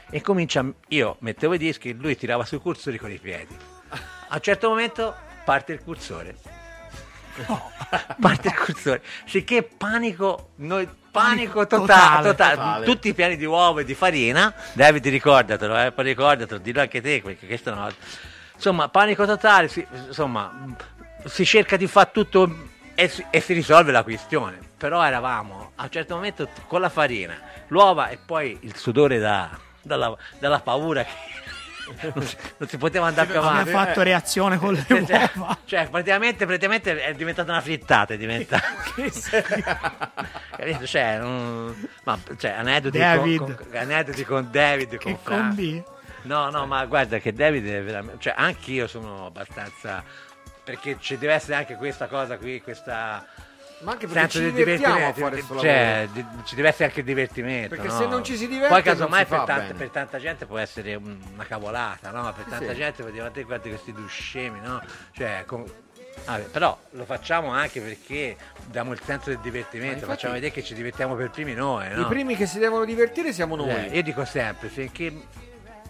e 0.10 0.22
comincia. 0.22 0.66
Io 0.90 1.18
mettevo 1.20 1.54
i 1.54 1.58
dischi, 1.60 1.94
lui 1.94 2.16
tirava 2.18 2.46
sui 2.46 2.60
cursori 2.60 2.98
con 2.98 3.12
i 3.12 3.18
piedi. 3.20 3.56
A 4.32 4.36
un 4.36 4.42
certo 4.42 4.70
momento 4.70 5.16
parte 5.44 5.72
il 5.74 5.82
cursore. 5.84 6.36
Parte 8.20 8.48
il 8.48 8.56
cursore. 8.56 9.02
Sicché 9.26 9.64
panico, 9.64 10.52
noi, 10.58 10.86
panico, 10.86 10.98
Panico 11.12 11.68
totale, 11.68 11.86
totale, 11.88 12.28
totale. 12.30 12.56
totale. 12.56 12.86
Tutti 12.86 13.08
i 13.10 13.14
piani 13.14 13.38
di 13.38 13.46
uovo 13.46 13.80
e 13.80 13.86
di 13.86 13.94
farina. 13.94 14.54
David, 14.74 15.08
ricordatelo, 15.08 15.80
eh, 15.86 15.92
poi 15.92 16.04
ricordatelo, 16.06 16.60
dillo 16.60 16.82
anche 16.82 17.02
te, 17.02 17.22
perché 17.24 17.46
questa 17.48 17.72
è 17.72 17.74
una. 17.74 17.92
Insomma, 18.54 18.90
panico 18.90 19.26
totale, 19.26 19.68
si, 19.70 19.86
insomma, 20.08 20.52
si 21.26 21.46
cerca 21.46 21.78
di 21.78 21.88
fare 21.88 22.10
tutto 22.12 22.68
e 22.94 23.08
si, 23.08 23.26
e 23.30 23.40
si 23.40 23.54
risolve 23.54 23.92
la 23.92 24.04
questione. 24.04 24.60
Però 24.78 25.04
eravamo 25.04 25.72
a 25.76 25.84
un 25.84 25.90
certo 25.90 26.16
momento 26.16 26.48
con 26.68 26.82
la 26.82 26.90
farina, 26.90 27.38
l'uova 27.68 28.10
e 28.10 28.18
poi 28.18 28.58
il 28.62 28.76
sudore 28.76 29.18
da- 29.20 29.50
dalla, 29.82 30.16
dalla 30.38 30.60
paura 30.60 31.04
che 31.04 31.10
non 32.14 32.26
si, 32.26 32.38
non 32.58 32.70
poteva 32.78 33.08
andare 33.08 33.28
più 33.28 33.40
avanti. 33.40 33.72
fatto 33.72 34.02
reazione 34.02 34.58
con 34.58 34.74
le 34.74 34.86
Cioè, 34.88 35.30
uova. 35.36 35.58
cioè, 35.66 35.90
praticamente, 35.90 36.46
praticamente 36.46 37.02
è 37.04 37.14
diventata 37.14 37.52
una 37.52 37.62
frittata, 37.62 38.14
è 38.14 38.18
diventata. 38.18 38.64
Capito? 40.56 40.86
Cioè, 40.86 41.20
mm, 41.22 41.72
ma, 42.04 42.20
cioè, 42.38 42.52
aneddoti, 42.52 42.98
David. 42.98 43.38
Con, 43.38 43.56
con, 43.56 43.76
aneddoti 43.76 44.26
con 44.26 44.48
David, 44.52 44.90
con 44.98 45.12
Che 45.14 45.18
Fra. 45.22 45.36
combi? 45.38 45.84
No, 46.24 46.50
no, 46.50 46.66
ma 46.66 46.86
guarda 46.86 47.18
che 47.20 47.34
David 47.34 47.66
è 47.68 47.82
veramente. 47.84 48.20
Cioè, 48.22 48.34
anche 48.36 48.72
io 48.72 48.88
sono 48.88 49.26
abbastanza. 49.28 50.04
Perché 50.64 50.98
ci 51.00 51.18
deve 51.18 51.34
essere 51.34 51.56
anche 51.56 51.76
questa 51.76 52.08
cosa 52.08 52.38
qui, 52.38 52.62
questa. 52.62 53.26
Ma 53.82 53.92
anche 53.94 54.08
perché 54.08 54.20
senso 54.32 54.38
ci 54.40 54.44
di 54.46 54.52
divertiamo 54.52 55.08
a 55.08 55.14
fare 55.14 55.30
questo 55.38 55.60
cioè, 55.60 56.08
lavoro. 56.14 56.44
ci 56.44 56.56
deve 56.56 56.68
essere 56.68 56.86
anche 56.86 57.00
il 57.00 57.06
divertimento. 57.06 57.76
Perché 57.76 57.88
no? 57.92 57.98
se 57.98 58.06
non 58.08 58.24
ci 58.24 58.36
si 58.36 58.48
diverte 58.48 58.74
Poi 58.74 58.82
casomai 58.84 59.26
per, 59.26 59.74
per 59.78 59.90
tanta 59.90 60.20
gente 60.20 60.46
può 60.46 60.58
essere 60.58 60.96
un- 60.96 61.18
una 61.34 61.46
cavolata, 61.46 62.12
no? 62.12 62.24
Per 62.34 62.44
tanta 62.46 62.72
Sì. 62.72 62.76
gente 62.76 63.02
vuol 63.02 63.14
dire, 63.14 63.24
ma 63.24 63.32
te 63.32 63.44
guardi 63.44 63.70
questi 63.70 63.94
due 63.94 64.08
scemi, 64.08 64.60
no? 64.60 64.82
Cioè, 65.12 65.44
con- 65.46 65.64
vabbè, 66.26 66.44
però 66.46 66.78
lo 66.92 67.06
facciamo 67.06 67.52
anche 67.52 67.80
perché 67.80 68.36
diamo 68.66 68.92
il 68.92 69.00
senso 69.02 69.30
del 69.30 69.40
divertimento, 69.40 69.94
infatti- 70.00 70.12
facciamo 70.12 70.34
vedere 70.34 70.52
che 70.52 70.64
ci 70.64 70.74
divertiamo 70.74 71.16
per 71.16 71.30
primi 71.30 71.54
noi, 71.54 71.88
no? 71.94 72.02
I 72.02 72.06
primi 72.08 72.36
che 72.36 72.46
si 72.48 72.60
devono 72.60 72.84
divertire 72.84 73.32
siamo 73.32 73.56
noi. 73.56 73.70
Cioè, 73.72 73.90
io 73.94 74.04
dico 74.04 74.26
sempre, 74.26 74.68
finché 74.68 75.14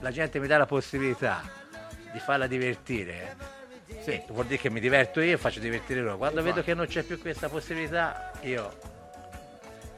la 0.02 0.12
gente 0.12 0.40
mi 0.40 0.46
dà 0.48 0.58
la 0.58 0.68
possibilità 0.68 1.42
di 2.14 2.20
farla 2.20 2.46
divertire, 2.46 3.36
eh, 4.06 4.24
vuol 4.30 4.46
dire 4.46 4.60
che 4.60 4.70
mi 4.70 4.80
diverto 4.80 5.22
io 5.22 5.34
e 5.34 5.38
faccio 5.38 5.60
divertire 5.60 6.02
loro. 6.02 6.18
Quando 6.18 6.42
vedo 6.42 6.64
che 6.64 6.74
non 6.74 6.86
c'è 6.88 7.04
più 7.04 7.20
questa 7.20 7.50
possibilità, 7.50 8.32
io 8.42 8.72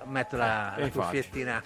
metto 0.06 0.36
la, 0.38 0.76
E 0.78 0.82
la 0.82 0.90
cuffiettina. 0.90 1.62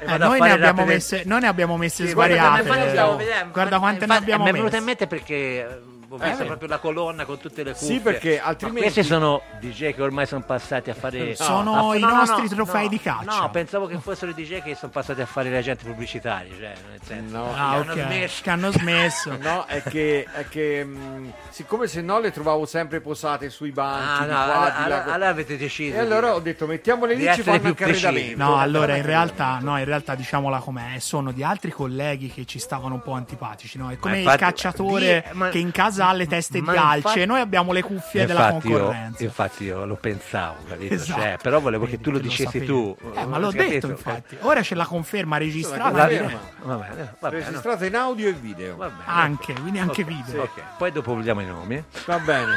Eh, 0.00 0.18
noi, 0.18 0.40
ne 0.40 0.50
abbiamo 0.52 0.84
messe, 0.84 1.22
noi 1.24 1.40
ne 1.40 1.46
abbiamo 1.48 1.76
messe 1.76 2.06
Sì, 2.06 2.12
guarda, 2.12 2.34
svariate. 2.62 3.48
Guarda 3.50 3.70
ma- 3.76 3.78
quante 3.78 4.06
ne 4.06 4.12
infatti, 4.12 4.22
abbiamo 4.22 4.44
Mi 4.44 4.50
è 4.50 4.52
venuta 4.52 4.76
in 4.76 4.84
messe. 4.84 4.96
mente 4.98 5.06
perché 5.06 5.34
eh, 5.34 5.80
ho 6.08 6.16
visto 6.16 6.34
vedi. 6.36 6.44
proprio 6.46 6.68
la 6.68 6.78
colonna 6.78 7.24
con 7.24 7.38
tutte 7.38 7.62
le 7.62 7.72
cuffie. 7.72 7.86
Sì, 7.86 8.00
perché 8.00 8.38
Ma 8.40 8.48
altrimenti- 8.48 8.80
questi 8.82 9.02
sono 9.04 9.42
DJ 9.60 9.94
che 9.94 10.02
ormai 10.02 10.26
sono 10.26 10.42
passati 10.42 10.90
a 10.90 10.94
fare. 10.94 11.34
Sono 11.36 11.90
a- 11.90 11.96
i 11.96 12.00
nostri 12.00 12.48
trofei 12.48 12.88
di 12.88 13.00
caccia. 13.00 13.40
No, 13.40 13.50
pensavo 13.50 13.86
che 13.86 13.98
fossero 13.98 14.30
i 14.30 14.34
DJ 14.34 14.62
che 14.62 14.74
sono 14.74 14.92
passati 14.92 15.20
a 15.20 15.26
fare 15.26 15.50
gli 15.50 15.54
agenti 15.54 15.84
pubblicitari. 15.84 16.50
Cioè, 16.50 16.72
nel 16.90 17.00
senso, 17.04 17.36
No. 17.36 17.52
che 17.52 17.58
Ah, 17.58 17.70
hanno 17.72 17.92
ok. 17.92 18.02
smesso. 18.04 18.42
Che 18.42 18.50
hanno 18.50 18.70
smesso. 18.72 19.36
No, 19.46 19.64
è 19.66 19.82
che, 19.82 20.26
è 20.32 20.48
che 20.48 20.84
mh, 20.84 21.32
siccome 21.50 21.86
se 21.86 22.00
no 22.00 22.18
le 22.18 22.30
trovavo 22.32 22.66
sempre 22.66 23.00
posate 23.00 23.48
sui 23.50 23.70
banchi, 23.70 24.22
Ah, 24.22 24.26
no, 24.26 24.26
qua, 24.26 24.46
là. 24.46 24.74
allora- 24.76 25.04
allora 25.12 25.28
avete 25.28 25.56
deciso. 25.56 25.94
E 25.96 25.98
allora 25.98 26.34
ho 26.34 26.40
detto 26.40 26.66
mettiamole 26.66 27.14
lì, 27.14 27.22
ci 27.22 27.28
essere 27.28 27.42
fanno 27.44 27.58
più 27.60 27.68
anche 27.70 27.84
arredamento. 27.84 28.42
No, 28.42 28.56
allora 28.58 28.96
in 28.96 29.04
realtà, 29.04 29.58
no, 29.60 29.78
in 29.78 29.84
realtà 29.84 30.14
diciamola 30.14 30.58
com'è, 30.58 30.98
sono 30.98 31.32
di 31.32 31.42
altri 31.44 31.70
colleghi 31.70 32.30
che 32.30 32.44
ci 32.44 32.58
stavano 32.58 32.94
un 32.94 33.02
po' 33.02 33.12
antipatici, 33.12 33.78
no? 33.78 33.90
È 33.90 33.98
come 33.98 34.20
il 34.20 34.34
cacciatore 34.36 35.24
ma- 35.32 35.48
che 35.48 35.58
in 35.58 35.70
casa 35.70 35.95
ha 35.98 36.12
le 36.12 36.26
teste 36.26 36.60
ma 36.60 36.72
di 36.72 36.78
alce 36.78 36.96
infatti- 36.96 37.24
noi 37.26 37.40
abbiamo 37.40 37.72
le 37.72 37.82
cuffie 37.82 38.26
della 38.26 38.46
Infatti 38.48 38.68
io, 38.68 38.78
concorrenza. 38.78 39.22
infatti 39.24 39.64
io 39.64 39.84
lo 39.84 39.94
pensavo, 39.96 40.56
capito? 40.68 40.94
Esatto. 40.94 41.20
Cioè, 41.20 41.36
però 41.42 41.60
volevo 41.60 41.84
che 41.84 41.92
Vedi, 41.92 42.02
tu 42.02 42.10
lo 42.10 42.16
lo 42.16 42.22
dicessi 42.22 42.44
sapevi. 42.44 42.66
tu. 42.66 42.96
Eh, 43.14 43.26
ma 43.26 43.38
l'ho 43.38 43.50
Capito? 43.50 43.68
detto 43.72 43.86
infatti. 43.88 44.36
Ora 44.40 44.60
c'è 44.60 44.74
la 44.74 44.86
conferma 44.86 45.36
registrata. 45.38 45.90
La 45.90 46.06
conferma. 46.06 46.38
Va 46.62 46.74
bene, 46.76 47.14
va 47.20 47.28
bene. 47.30 47.44
Registrata 47.44 47.84
in 47.86 47.96
audio 47.96 48.28
e 48.28 48.32
video. 48.32 48.76
Va 48.76 48.88
bene. 48.88 49.02
Anche, 49.06 49.52
quindi 49.54 49.78
anche 49.78 50.02
Ok, 50.02 50.06
video. 50.08 50.42
ok. 50.42 50.60
Poi 50.78 50.92
dopo 50.92 51.14
vogliamo 51.14 51.40
i 51.40 51.46
nomi. 51.46 51.82
Va 52.06 52.18
bene. 52.18 52.52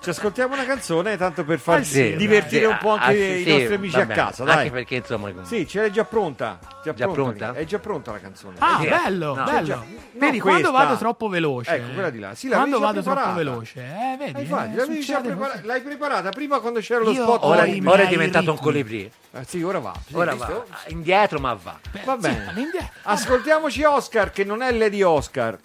Ci 0.00 0.08
ascoltiamo 0.10 0.54
una 0.54 0.64
canzone 0.64 1.16
tanto 1.16 1.44
per 1.44 1.58
far 1.58 1.80
Ah, 1.80 1.82
sì, 1.84 2.16
divertire 2.16 2.66
un 2.66 2.78
po' 2.80 2.90
anche 2.90 3.04
Ah, 3.04 3.10
sì, 3.12 3.40
i 3.40 3.44
sì, 3.44 3.50
nostri 3.50 3.74
amici 3.74 4.00
a 4.00 4.06
casa, 4.06 4.44
dai. 4.44 4.56
Anche 4.58 4.70
perché 4.70 4.94
insomma. 4.96 5.30
Sì, 5.42 5.66
ce 5.66 5.80
l'hai 5.80 5.92
già 5.92 6.04
pronta. 6.04 6.58
Già, 6.82 6.94
Già 6.94 7.06
pronta. 7.08 7.52
È 7.52 7.64
già 7.64 7.78
pronta 7.78 8.10
la 8.12 8.18
canzone. 8.18 8.56
Ah, 8.58 8.78
Sì. 8.80 8.88
bello, 8.88 9.34
No. 9.34 9.44
bello. 9.44 9.84
Vedi, 10.18 10.38
no, 10.38 10.42
quando 10.44 10.70
vado 10.72 10.96
troppo 10.96 11.28
veloce. 11.28 11.74
Ecco, 11.74 11.92
quella 11.92 12.10
di 12.10 12.18
là. 12.18 12.34
Sì, 12.42 12.48
quando 12.48 12.78
vado 12.78 13.00
troppo 13.02 13.14
preparata. 13.20 13.36
veloce, 13.36 13.80
eh, 13.80 14.16
vedi. 14.18 14.38
Eh, 14.38 14.42
infatti, 14.42 15.12
eh, 15.12 15.20
prepara- 15.20 15.60
l'hai 15.62 15.80
preparata 15.82 16.30
prima 16.30 16.58
quando 16.60 16.80
c'era 16.80 17.00
lo 17.04 17.10
Io 17.12 17.22
spot. 17.22 17.44
Ora, 17.44 17.62
ora 17.86 18.02
è 18.02 18.08
diventato 18.08 18.50
un 18.50 18.56
ritmi. 18.56 18.56
colibrì. 18.72 19.12
Eh, 19.32 19.44
sì, 19.46 19.62
ora 19.62 19.78
va. 19.78 19.92
Sì, 20.06 20.14
Ora 20.16 20.34
va 20.34 20.64
indietro, 20.88 21.38
ma 21.38 21.54
va. 21.54 21.78
Va 22.04 22.12
Sì, 22.14 22.18
bene. 22.20 22.48
all'indietro. 22.48 22.90
Ascoltiamoci 23.02 23.82
Oscar, 23.84 24.30
che 24.30 24.44
non 24.44 24.62
è 24.62 24.72
Lady 24.72 25.02
Oscar. 25.02 25.58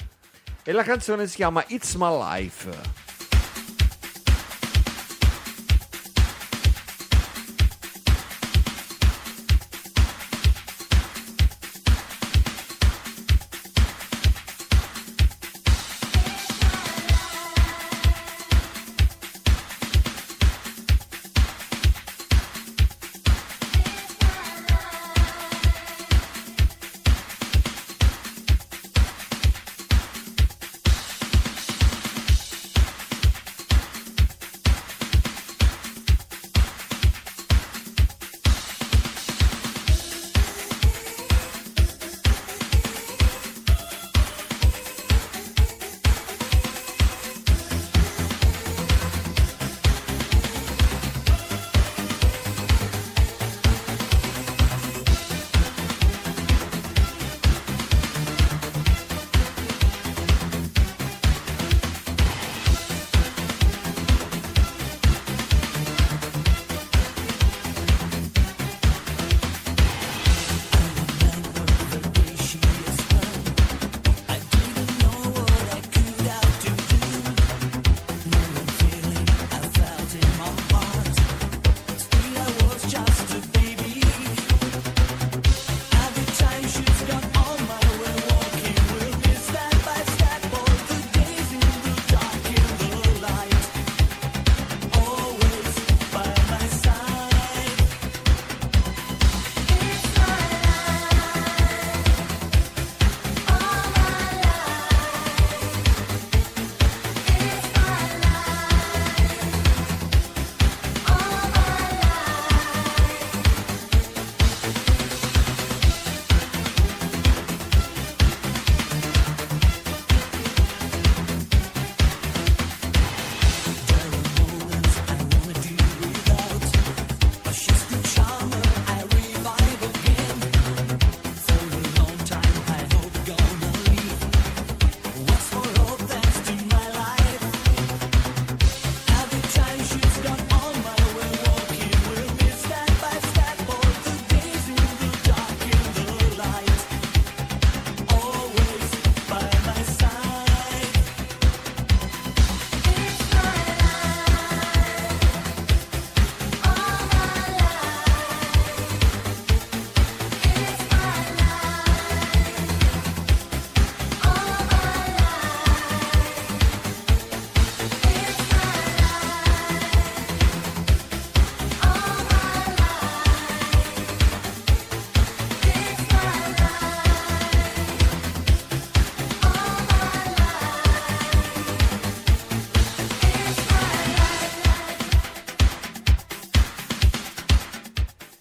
E 0.64 0.72
la 0.72 0.84
canzone 0.84 1.28
si 1.28 1.36
chiama 1.38 1.64
It's 1.68 1.96
My 1.96 2.16
Life. 2.18 3.06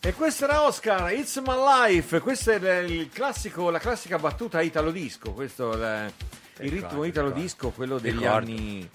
E 0.06 0.14
questo 0.14 0.44
era 0.44 0.62
Oscar, 0.62 1.12
It's 1.12 1.36
My 1.38 1.56
Life, 1.56 2.20
questa 2.20 2.52
è 2.52 2.78
il- 2.78 3.08
classico, 3.12 3.70
la 3.70 3.80
classica 3.80 4.18
battuta 4.18 4.60
italo 4.60 4.92
disco, 4.92 5.32
questo 5.32 5.72
è 5.72 6.08
il, 6.60 6.70
ritmo 6.70 7.02
italo 7.02 7.26
ricordo. 7.26 7.32
disco, 7.40 7.70
quello 7.70 7.98
degli 7.98 8.24
anni, 8.24 8.88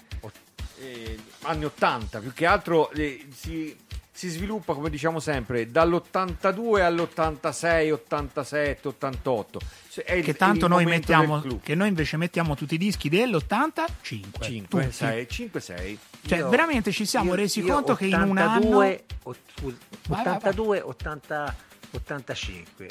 eh, 0.78 1.18
anni 1.42 1.64
80, 1.66 2.20
più 2.20 2.32
che 2.32 2.46
altro 2.46 2.90
eh, 2.92 3.26
si, 3.30 3.76
si 4.14 4.28
sviluppa, 4.28 4.74
come 4.74 4.90
diciamo 4.90 5.18
sempre, 5.20 5.70
dall'82 5.70 6.80
all'86, 6.82 7.90
87, 7.92 8.88
88. 8.88 9.60
Cioè, 9.90 10.22
Che 10.22 10.34
tanto 10.34 10.68
noi 10.68 10.84
mettiamo, 10.84 11.42
che 11.62 11.74
noi 11.74 11.88
invece 11.88 12.16
mettiamo 12.18 12.54
tutti 12.54 12.74
i 12.74 12.78
dischi 12.78 13.08
dell'85. 13.08 13.86
5, 14.02 14.82
tutti. 14.82 14.92
6, 14.92 15.28
5, 15.28 15.60
6. 15.60 15.98
Cioè, 16.26 16.38
Io- 16.38 16.48
veramente 16.50 16.92
ci 16.92 17.04
siamo 17.06 17.30
io- 17.30 17.34
resi 17.36 17.60
io 17.60 17.72
conto 17.74 17.94
che 17.94 18.06
in 18.06 18.14
un 18.14 18.36
82, 18.38 18.86
anno. 18.86 19.00
ot- 19.24 19.38
scusa, 19.58 19.76
Vai, 20.08 20.24
vai, 20.24 20.34
82, 20.36 20.80
80, 20.80 21.56
85. 21.92 22.86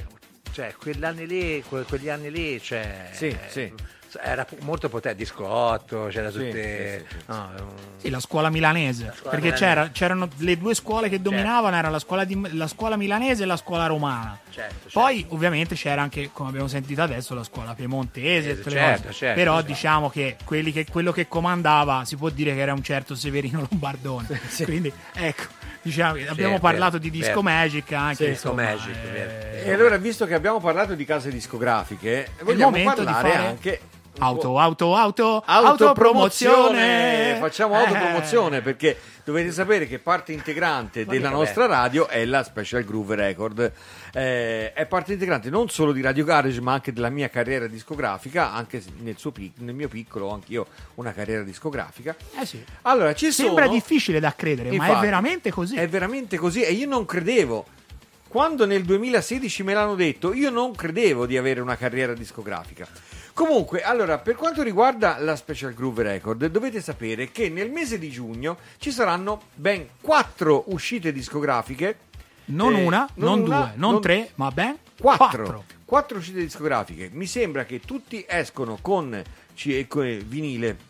Cioè, 0.51 0.73
quell'anni 0.77 1.27
lì, 1.27 1.63
que- 1.67 1.83
quegli 1.83 2.09
anni 2.09 2.29
lì, 2.29 2.59
cioè, 2.61 3.09
Sì, 3.13 3.27
eh, 3.27 3.39
sì. 3.47 3.73
Era 4.21 4.45
molto 4.61 4.89
potente, 4.89 5.17
disco 5.17 5.45
8, 5.47 6.07
c'era 6.09 6.31
Sì, 6.31 6.37
tutte... 6.37 6.97
sì, 6.99 7.05
sì, 7.07 7.15
sì. 7.19 7.23
no, 7.27 7.49
um, 7.59 7.67
Sì, 7.97 8.09
la 8.09 8.19
scuola 8.19 8.49
milanese. 8.49 9.13
scuola 9.15 9.29
perché 9.29 9.51
milanese. 9.51 9.63
c'era- 9.65 9.89
c'erano 9.91 10.27
le 10.37 10.57
due 10.57 10.73
scuole 10.73 11.07
che 11.09 11.21
dominavano, 11.21 11.75
era 11.75 11.89
la 11.89 11.99
scuola, 11.99 12.23
di- 12.23 12.49
la 12.57 12.67
scuola 12.67 12.97
milanese 12.97 13.43
e 13.43 13.45
la 13.45 13.57
scuola 13.57 13.85
romana. 13.85 14.37
certo, 14.49 14.73
certo. 14.83 14.99
Poi 14.99 15.25
ovviamente 15.29 15.75
c'era 15.75 16.01
anche, 16.01 16.29
come 16.33 16.49
abbiamo 16.49 16.67
sentito 16.67 17.01
adesso, 17.01 17.33
la 17.35 17.43
scuola 17.43 17.73
piemontese, 17.73 18.49
e 18.51 18.55
le 18.55 18.69
Certo, 18.69 19.11
certo, 19.13 19.35
però 19.39 19.55
certo. 19.55 19.67
diciamo 19.71 20.09
che, 20.09 20.35
quelli 20.43 20.71
che 20.71 20.85
quello 20.89 21.11
che 21.11 21.27
comandava 21.27 22.03
si 22.05 22.15
può 22.15 22.29
dire 22.29 22.53
che 22.53 22.59
era 22.61 22.73
un 22.73 22.83
certo 22.83 23.15
Severino 23.15 23.65
Lombardone. 23.69 24.27
Quindi 24.63 24.91
ecco, 25.13 25.43
diciamo, 25.81 26.13
che 26.15 26.27
abbiamo 26.27 26.59
parlato 26.59 26.97
di 26.97 27.09
vero. 27.09 27.23
Disco 27.25 27.41
Magic 27.41 27.91
anche. 27.93 28.15
Sì, 28.25 28.29
Disco 28.31 28.53
Magic, 28.53 28.95
eh. 29.13 29.63
E 29.65 29.73
allora, 29.73 29.95
visto 29.97 30.25
che 30.25 30.33
abbiamo 30.33 30.59
parlato 30.59 30.95
di 30.95 31.05
case 31.05 31.29
discografiche, 31.29 32.31
vogliamo 32.41 32.75
di 32.75 32.83
parlare 32.83 33.29
fare 33.29 33.45
anche 33.47 33.81
Auto, 34.19 34.59
auto, 34.59 34.95
auto, 34.95 35.41
autopromozione 35.45 36.81
autopromozione. 36.81 37.37
facciamo 37.39 37.73
Eh. 37.75 37.77
autopromozione 37.77 38.61
perché 38.61 38.97
dovete 39.23 39.51
sapere 39.51 39.87
che 39.87 39.99
parte 39.99 40.31
integrante 40.33 41.05
della 41.05 41.29
nostra 41.29 41.65
radio 41.65 42.07
è 42.07 42.25
la 42.25 42.43
Special 42.43 42.83
Groove 42.83 43.15
Record 43.15 43.71
Eh, 44.13 44.73
è 44.73 44.85
parte 44.85 45.13
integrante 45.13 45.49
non 45.49 45.69
solo 45.69 45.91
di 45.93 46.01
Radio 46.01 46.25
Garage 46.25 46.59
ma 46.59 46.73
anche 46.73 46.91
della 46.91 47.09
mia 47.09 47.29
carriera 47.29 47.67
discografica 47.67 48.51
anche 48.51 48.83
nel, 48.99 49.17
suo 49.17 49.31
nel 49.59 49.73
mio 49.73 49.87
piccolo 49.87 50.25
ho 50.27 50.33
anch'io 50.33 50.67
una 50.95 51.13
carriera 51.13 51.43
discografica 51.43 52.13
Eh 52.37 52.45
sì. 52.45 52.63
allora 52.83 53.13
ci 53.13 53.31
Sembra 53.31 53.63
sono 53.65 53.75
difficile 53.75 54.19
da 54.19 54.33
credere, 54.35 54.69
ma 54.69 54.85
è 54.85 54.87
Infatti, 54.87 55.05
veramente 55.05 55.51
così. 55.51 55.75
È 55.77 55.87
veramente 55.87 56.37
così 56.37 56.61
e 56.63 56.73
io 56.73 56.87
non 56.87 57.05
credevo. 57.05 57.65
Quando 58.27 58.65
nel 58.65 58.83
2016 58.83 59.63
me 59.63 59.73
l'hanno 59.73 59.95
detto, 59.95 60.33
io 60.33 60.49
non 60.49 60.73
credevo 60.73 61.25
di 61.25 61.37
avere 61.37 61.59
una 61.61 61.75
carriera 61.75 62.13
discografica. 62.13 62.87
Comunque, 63.33 63.81
allora, 63.81 64.17
per 64.19 64.35
quanto 64.35 64.61
riguarda 64.61 65.17
la 65.19 65.35
Special 65.35 65.73
Groove 65.73 66.03
Record, 66.03 66.45
dovete 66.47 66.81
sapere 66.81 67.31
che 67.31 67.49
nel 67.49 67.71
mese 67.71 67.97
di 67.97 68.09
giugno 68.09 68.57
ci 68.77 68.91
saranno 68.91 69.43
ben 69.55 69.87
quattro 70.01 70.65
uscite 70.67 71.11
discografiche. 71.11 71.97
non 72.45 72.75
eh, 72.75 72.83
una, 72.85 73.07
non, 73.15 73.41
una, 73.41 73.59
due, 73.59 73.71
non, 73.75 74.01
tre, 74.01 74.31
ma 74.35 74.51
ben 74.51 74.77
Quattro. 74.99 75.27
quattro. 75.43 75.63
Quattro 75.85 76.17
uscite 76.17 76.39
discografiche. 76.39 77.09
Mi 77.13 77.25
sembra 77.25 77.65
che 77.65 77.79
tutti 77.79 78.23
escono 78.27 78.77
con, 78.81 79.21
ci- 79.53 79.87
con 79.87 80.21
vinile. 80.25 80.89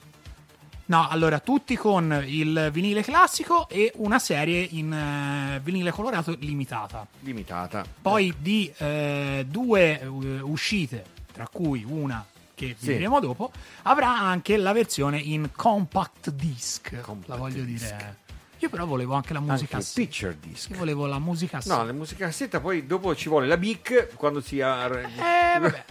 No, 0.86 1.08
allora 1.08 1.40
tutti 1.40 1.78
con 1.78 2.22
il 2.26 2.70
vinile 2.74 3.02
classico 3.02 3.70
e 3.70 3.94
una 3.96 4.20
serie 4.20 4.68
in 4.72 4.92
eh, 4.92 5.60
vinile 5.64 5.92
colorato 5.92 6.36
limitata. 6.40 7.08
Limitata. 7.22 7.86
Poi 8.02 8.34
di 8.38 8.72
eh, 8.78 9.46
due 9.48 10.02
eh, 10.02 10.06
uscite, 10.08 11.06
tra 11.32 11.48
cui 11.48 11.86
una 11.88 12.24
che 12.68 12.76
Sì. 12.78 12.88
vedremo 12.88 13.20
dopo, 13.20 13.52
avrà 13.84 14.18
anche 14.20 14.58
la 14.58 14.72
versione 14.74 15.18
in 15.20 15.50
compact 15.56 16.30
disc. 16.32 17.00
Compact 17.02 17.30
la 17.30 17.36
voglio 17.36 17.64
disc. 17.64 17.84
dire. 17.96 18.16
Io 18.60 18.70
però 18.70 18.86
volevo 18.86 19.16
anche 19.16 19.34
la 19.34 19.40
musica 19.40 19.78
Anche 19.78 19.90
picture 19.96 20.38
disc. 20.40 20.70
Io 20.70 20.78
volevo 20.78 21.08
la 21.08 21.18
musica. 21.18 21.60
No, 21.66 21.84
la 21.84 21.94
musica 21.94 22.26
cassetta 22.28 22.60
poi 22.60 22.86
dopo 22.86 23.16
ci 23.16 23.28
vuole 23.28 23.48
la 23.48 23.58
BIC 23.58 24.10
quando 24.16 24.40
si 24.40 24.62
ha... 24.62 24.86
Eh, 24.86 25.60
vabbè. 25.60 25.84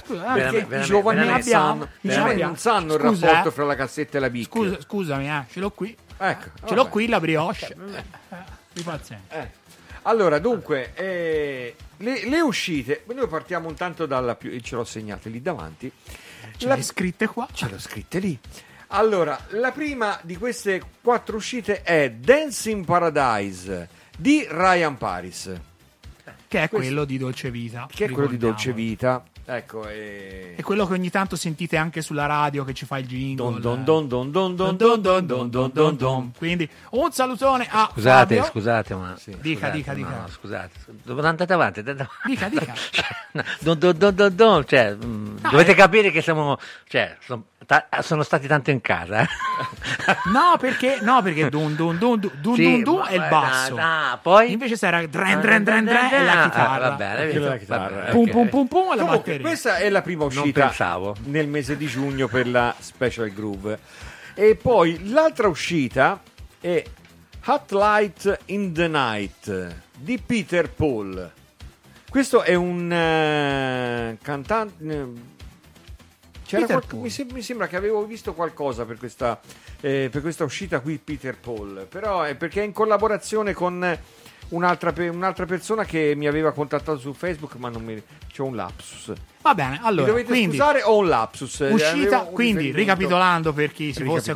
Scusa, 0.04 0.26
anche- 0.26 0.66
I 0.78 0.82
giovani, 0.82 1.24
non 1.24 1.40
giovani 2.00 2.40
non 2.42 2.56
sanno 2.56 2.94
il 2.94 3.00
Scusa, 3.00 3.26
rapporto 3.26 3.48
eh. 3.48 3.52
fra 3.52 3.64
la 3.64 3.74
cassetta 3.76 4.16
e 4.16 4.20
la 4.20 4.30
BIC. 4.30 4.46
Scusa, 4.46 4.80
scusami, 4.80 5.28
eh, 5.30 5.44
ce 5.48 5.60
l'ho 5.60 5.70
qui. 5.70 5.96
Ecco, 6.16 6.42
Ce 6.42 6.50
vabbè. 6.62 6.74
l'ho 6.74 6.88
qui 6.88 7.06
la 7.06 7.20
brioche. 7.20 7.66
Eh, 8.30 8.36
Vi 8.72 8.82
pazienza. 8.82 9.40
Eh. 9.40 9.50
Allora, 10.08 10.38
dunque, 10.38 10.92
eh, 10.94 11.74
le, 11.98 12.26
le 12.26 12.40
uscite, 12.40 13.02
noi 13.14 13.28
partiamo 13.28 13.68
intanto 13.68 14.06
dalla 14.06 14.34
più, 14.36 14.58
ce 14.60 14.74
l'ho 14.74 14.84
segnate 14.84 15.28
lì 15.28 15.42
davanti. 15.42 15.92
Ce 16.56 16.66
La- 16.66 16.74
l'hai 16.74 16.82
scritte 16.82 17.26
qua? 17.26 17.46
Ce 17.52 17.68
l'ho 17.68 17.78
scritte 17.78 18.18
lì. 18.18 18.38
Allora, 18.88 19.38
la 19.50 19.70
prima 19.70 20.18
di 20.22 20.36
queste 20.38 20.80
quattro 21.02 21.36
uscite 21.36 21.82
è 21.82 22.10
Dance 22.10 22.70
in 22.70 22.86
Paradise 22.86 23.88
di 24.16 24.46
Ryan 24.48 24.96
Paris, 24.96 25.52
Che 26.48 26.62
è 26.62 26.68
Questo- 26.70 26.76
quello 26.78 27.04
di 27.04 27.18
Dolce 27.18 27.50
Vita. 27.50 27.86
che 27.92 28.06
è 28.06 28.08
quello 28.08 28.28
di 28.28 28.38
Dolce. 28.38 28.72
Vita. 28.72 29.22
Ecco, 29.50 29.88
e... 29.88 30.52
È 30.56 30.62
quello 30.62 30.86
che 30.86 30.92
ogni 30.92 31.08
tanto 31.08 31.34
sentite 31.34 31.78
anche 31.78 32.02
sulla 32.02 32.26
radio 32.26 32.64
che 32.64 32.74
ci 32.74 32.84
fa 32.84 32.98
il 32.98 33.06
jingle. 33.06 33.58
Don 33.60 33.82
don 33.82 34.06
don 34.06 34.30
don 34.30 34.30
don 34.30 34.76
don 34.76 34.76
don 34.76 35.00
don 35.00 35.26
don 35.26 35.48
don 35.50 35.70
don 35.72 35.96
don. 35.96 36.32
Quindi 36.36 36.68
un 36.90 37.10
salutone 37.12 37.66
a 37.70 37.88
Scusate, 37.90 38.36
Fabio. 38.36 38.50
scusate, 38.50 38.94
ma... 38.94 39.16
Dica, 39.24 39.38
scusate, 39.40 39.70
dica, 39.72 39.94
dica. 39.94 40.08
no, 40.10 40.28
scusate, 40.28 40.70
dove 41.02 41.26
andate 41.26 41.52
avanti? 41.54 41.78
andate 41.78 42.02
avanti. 42.02 42.28
Dica, 42.28 42.48
dica. 42.50 42.74
Don, 43.60 43.78
don, 43.78 43.96
don, 43.96 44.14
don, 44.14 44.34
don, 44.34 44.66
cioè, 44.66 44.94
mm, 44.94 45.36
No, 45.40 45.50
dovete 45.50 45.72
eh. 45.72 45.74
capire 45.74 46.10
che 46.10 46.20
siamo, 46.20 46.58
cioè, 46.86 47.16
sono, 47.20 47.44
ta- 47.68 47.86
sono 48.00 48.22
stati 48.22 48.46
tanto 48.46 48.70
in 48.70 48.80
casa. 48.80 49.20
eh. 49.20 49.26
No, 50.32 50.56
perché 50.58 50.98
no, 51.02 51.20
perché 51.20 51.50
dun 51.50 51.74
dun 51.74 51.98
dun 51.98 52.18
dun 52.18 52.30
dun, 52.40 52.54
Sì, 52.54 52.62
dun, 52.62 52.82
dun 52.82 53.04
è 53.06 53.12
il 53.14 53.26
basso. 53.28 53.76
ah, 53.76 54.12
ah, 54.12 54.16
poi? 54.16 54.52
Invece 54.52 54.76
se 54.76 54.86
era 54.86 55.04
dren 55.06 55.40
dren 55.40 55.62
dren 55.64 55.84
dren 55.84 56.08
è 56.10 56.24
la 56.24 56.40
Ah, 56.40 56.44
chitarra. 56.48 56.88
va 56.88 56.94
bene, 56.96 57.14
Quella 57.28 57.34
è 57.34 57.38
la 57.40 57.48
va 57.50 57.56
chitarra, 57.56 57.94
bene, 57.96 58.10
Pum 58.10 58.22
ok. 58.22 58.30
pum 58.30 58.48
pum 58.48 58.66
pum 58.68 58.80
è 58.84 58.88
la 58.88 59.02
Comunque, 59.02 59.16
batteria. 59.18 59.40
questa 59.42 59.76
è 59.76 59.88
la 59.90 60.00
prima 60.02 60.24
uscita 60.24 60.66
pensavo. 60.66 61.16
nel 61.24 61.46
mese 61.48 61.76
di 61.76 61.86
giugno 61.86 62.26
per 62.28 62.48
la 62.48 62.74
Special 62.78 63.30
Groove. 63.32 63.78
E 64.34 64.54
poi 64.56 65.10
l'altra 65.10 65.48
uscita 65.48 66.20
è 66.60 66.82
Hot 67.46 67.70
Light 67.72 68.38
in 68.46 68.72
the 68.72 68.88
Night 68.88 69.76
di 69.96 70.18
Peter 70.24 70.70
Paul. 70.70 71.30
Questo 72.08 72.42
è 72.42 72.54
un 72.54 72.90
eh, 72.92 74.16
cantante. 74.22 75.36
Qualche- 76.56 76.96
mi, 76.96 77.10
sem- 77.10 77.28
mi 77.32 77.42
sembra 77.42 77.66
che 77.66 77.76
avevo 77.76 78.04
visto 78.04 78.32
qualcosa 78.34 78.84
per 78.84 78.98
questa, 78.98 79.40
eh, 79.80 80.08
per 80.10 80.20
questa 80.22 80.44
uscita 80.44 80.80
qui, 80.80 80.98
Peter 81.02 81.36
Paul. 81.38 81.86
Però 81.88 82.22
è 82.22 82.34
perché 82.34 82.60
è 82.62 82.64
in 82.64 82.72
collaborazione 82.72 83.52
con 83.52 83.98
un'altra, 84.50 84.92
pe- 84.92 85.08
un'altra 85.08 85.44
persona 85.44 85.84
che 85.84 86.14
mi 86.16 86.26
aveva 86.26 86.52
contattato 86.52 86.98
su 86.98 87.12
Facebook, 87.12 87.54
ma 87.56 87.68
non 87.68 87.82
mi. 87.84 88.02
C'ho 88.34 88.44
un 88.44 88.56
lapsus. 88.56 89.12
Va 89.42 89.54
bene, 89.54 89.78
allora, 89.82 90.02
Mi 90.02 90.08
dovete 90.08 90.28
quindi 90.28 90.56
scusare, 90.56 90.82
ho 90.82 90.96
un 90.98 91.08
lapsus. 91.08 91.60
eh, 91.62 91.70
uscita, 91.72 92.20
un 92.22 92.32
quindi 92.32 92.70
ricapitolando 92.72 93.52
per 93.52 93.72
chi 93.72 93.92
si 93.92 94.04
fosse, 94.04 94.34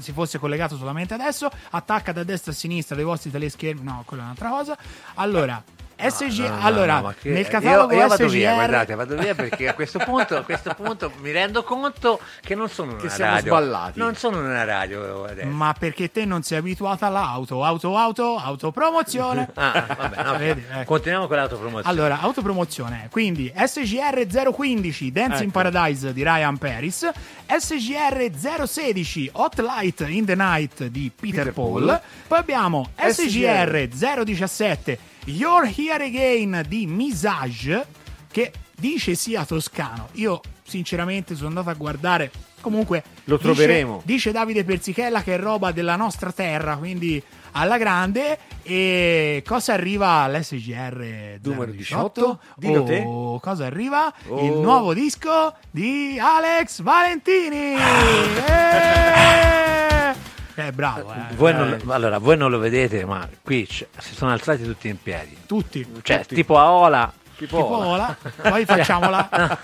si 0.00 0.12
fosse 0.12 0.38
collegato 0.38 0.76
solamente 0.76 1.14
adesso, 1.14 1.48
attacca 1.70 2.12
da 2.12 2.24
destra 2.24 2.52
a 2.52 2.54
sinistra 2.54 2.96
dei 2.96 3.04
vostri 3.04 3.30
teleschermi, 3.30 3.82
no, 3.82 4.02
quella 4.06 4.22
è 4.22 4.26
un'altra 4.26 4.48
cosa. 4.48 4.76
Allora, 5.14 5.62
SG, 5.96 6.38
No, 6.40 6.48
no, 6.48 6.60
allora, 6.62 7.00
no, 7.00 7.14
che- 7.20 7.30
nel 7.30 7.46
catalogo 7.46 7.92
io, 7.94 8.00
io 8.00 8.08
vado 8.08 8.28
SGR 8.28 8.36
via, 8.36 8.54
guardate, 8.54 8.94
vado 8.94 9.16
via 9.16 9.34
perché 9.34 9.68
a 9.68 9.74
questo 9.74 9.98
punto, 9.98 10.36
a 10.36 10.42
questo 10.42 10.74
punto 10.74 11.12
mi 11.20 11.30
rendo 11.30 11.62
conto 11.62 12.20
che 12.40 12.54
non 12.54 12.68
sono 12.68 12.92
in 12.92 12.96
Che 12.98 13.04
una 13.06 13.14
siamo 13.14 13.32
radio. 13.34 13.52
sballati. 13.52 13.98
Non 13.98 14.14
sono 14.16 14.38
in 14.38 14.44
una 14.44 14.64
radio 14.64 15.24
adesso. 15.24 15.48
Ma 15.48 15.74
perché 15.78 16.10
te 16.10 16.24
non 16.24 16.42
sei 16.42 16.58
abituata 16.58 17.06
all'auto, 17.06 17.64
auto, 17.64 17.96
auto, 17.96 18.36
autopromozione? 18.36 19.50
Ah, 19.64 19.86
vabbè, 19.96 20.22
no, 20.22 20.36
Vedi, 20.36 20.62
ecco. 20.70 20.84
Continuiamo 20.84 21.26
con 21.26 21.36
l'autopromozione. 21.36 21.88
Allora, 21.88 22.20
autopromozione. 22.20 23.08
Quindi 23.10 23.52
SGR 23.56 24.26
015 24.52 25.12
Dance 25.12 25.36
in 25.42 25.48
Ecco. 25.48 25.50
Paradise 25.60 26.12
di 26.12 26.22
Ryan 26.22 26.58
Paris, 26.58 27.08
SGR 27.46 28.30
016 28.66 29.30
Hot 29.34 29.58
Light 29.60 30.04
in 30.08 30.24
the 30.24 30.34
Night 30.34 30.84
di 30.86 31.10
Peter, 31.14 31.38
Peter 31.38 31.52
Paul. 31.52 31.84
Paul. 31.86 32.00
Poi 32.28 32.38
abbiamo 32.38 32.90
SGR 32.96 33.86
017 33.88 34.98
You're 35.24 35.72
Here 35.74 36.04
Again 36.04 36.64
di 36.68 36.86
Misage 36.86 37.86
che 38.30 38.52
dice 38.76 39.14
sia 39.14 39.44
toscano. 39.44 40.08
Io 40.12 40.40
sinceramente 40.62 41.34
sono 41.34 41.48
andato 41.48 41.70
a 41.70 41.74
guardare 41.74 42.30
Comunque 42.64 43.04
Lo 43.24 43.36
dice- 43.36 43.52
troveremo. 43.52 44.00
Dice, 44.06 44.32
Davide 44.32 44.64
Persichella 44.64 45.22
che 45.22 45.34
è 45.34 45.38
roba 45.38 45.70
della 45.70 45.96
nostra 45.96 46.32
terra, 46.32 46.78
quindi 46.78 47.22
alla 47.52 47.76
grande. 47.76 48.38
E 48.62 49.42
cosa 49.46 49.74
arriva 49.74 50.22
all'SGR 50.22 51.40
Numero 51.42 51.72
18? 51.72 51.74
18? 51.74 52.38
Dillo 52.56 52.82
te. 52.84 53.02
Oh, 53.04 53.38
Cosa 53.38 53.66
arriva? 53.66 54.10
Oh. 54.28 54.46
Il 54.46 54.52
nuovo 54.52 54.94
disco 54.94 55.54
di 55.70 56.18
Alex 56.18 56.80
Valentini. 56.80 57.74
Ah. 57.76 59.82
Eh! 60.56 60.66
Eh, 60.66 60.72
bravo. 60.72 61.12
eh. 61.12 61.34
Voi 61.34 61.52
non, 61.52 61.78
lo- 61.84 61.92
allora, 61.92 62.18
voi 62.18 62.36
non 62.36 62.50
lo 62.50 62.58
vedete, 62.58 63.04
ma 63.04 63.28
qui 63.42 63.66
c- 63.66 63.86
si 63.98 64.14
sono 64.14 64.30
alzati 64.32 64.62
tutti 64.64 64.88
in 64.88 65.00
piedi. 65.02 65.36
Tutti. 65.46 65.86
Cioè, 66.02 66.20
Tutti. 66.22 66.34
tipo 66.34 66.58
a 66.58 66.70
Ola. 66.70 67.12
Tipo, 67.36 67.56
Tipo 67.56 67.76
ora, 67.78 68.16
poi 68.42 68.64
facciamo 68.64 69.10
la, 69.10 69.28
la, 69.28 69.58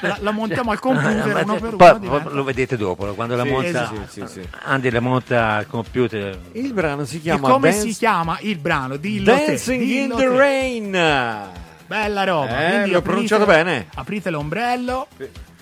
la- 0.00 0.18
la 0.20 0.30
montiamo 0.32 0.70
al 0.72 0.78
computer 0.78 1.42
uno 1.44 1.54
te- 1.54 1.60
per 1.60 1.76
poi 1.76 1.88
uno. 1.88 1.98
diventa- 1.98 2.28
lo 2.28 2.44
vedete 2.44 2.76
dopo, 2.76 3.06
quando 3.14 3.36
la 3.36 3.42
Sì, 3.44 3.48
monta. 3.48 3.68
esatto. 3.68 3.94
sì, 4.06 4.20
sì, 4.26 4.40
sì. 4.42 4.48
Andy 4.64 4.90
la 4.90 5.00
monta 5.00 5.52
al 5.54 5.66
computer. 5.66 6.38
Il 6.52 6.74
brano 6.74 7.06
si 7.06 7.16
E 7.16 7.20
chiama 7.20 7.48
come 7.48 7.70
Dance- 7.70 7.88
si 7.90 7.96
chiama 7.96 8.36
il 8.42 8.58
brano? 8.58 8.96
Dillo 8.98 9.34
te, 9.34 9.44
Dancing 9.46 9.80
in 9.80 9.86
dillo 9.88 10.16
the 10.16 10.22
te. 10.28 10.36
Rain. 10.36 10.90
Bella 11.86 12.24
roba. 12.24 12.48
Eh, 12.48 12.70
l'ho 12.80 12.82
aprite- 12.82 13.00
pronunciato 13.00 13.46
bene. 13.46 13.86
Aprite 13.94 14.28
l'ombrello. 14.28 15.06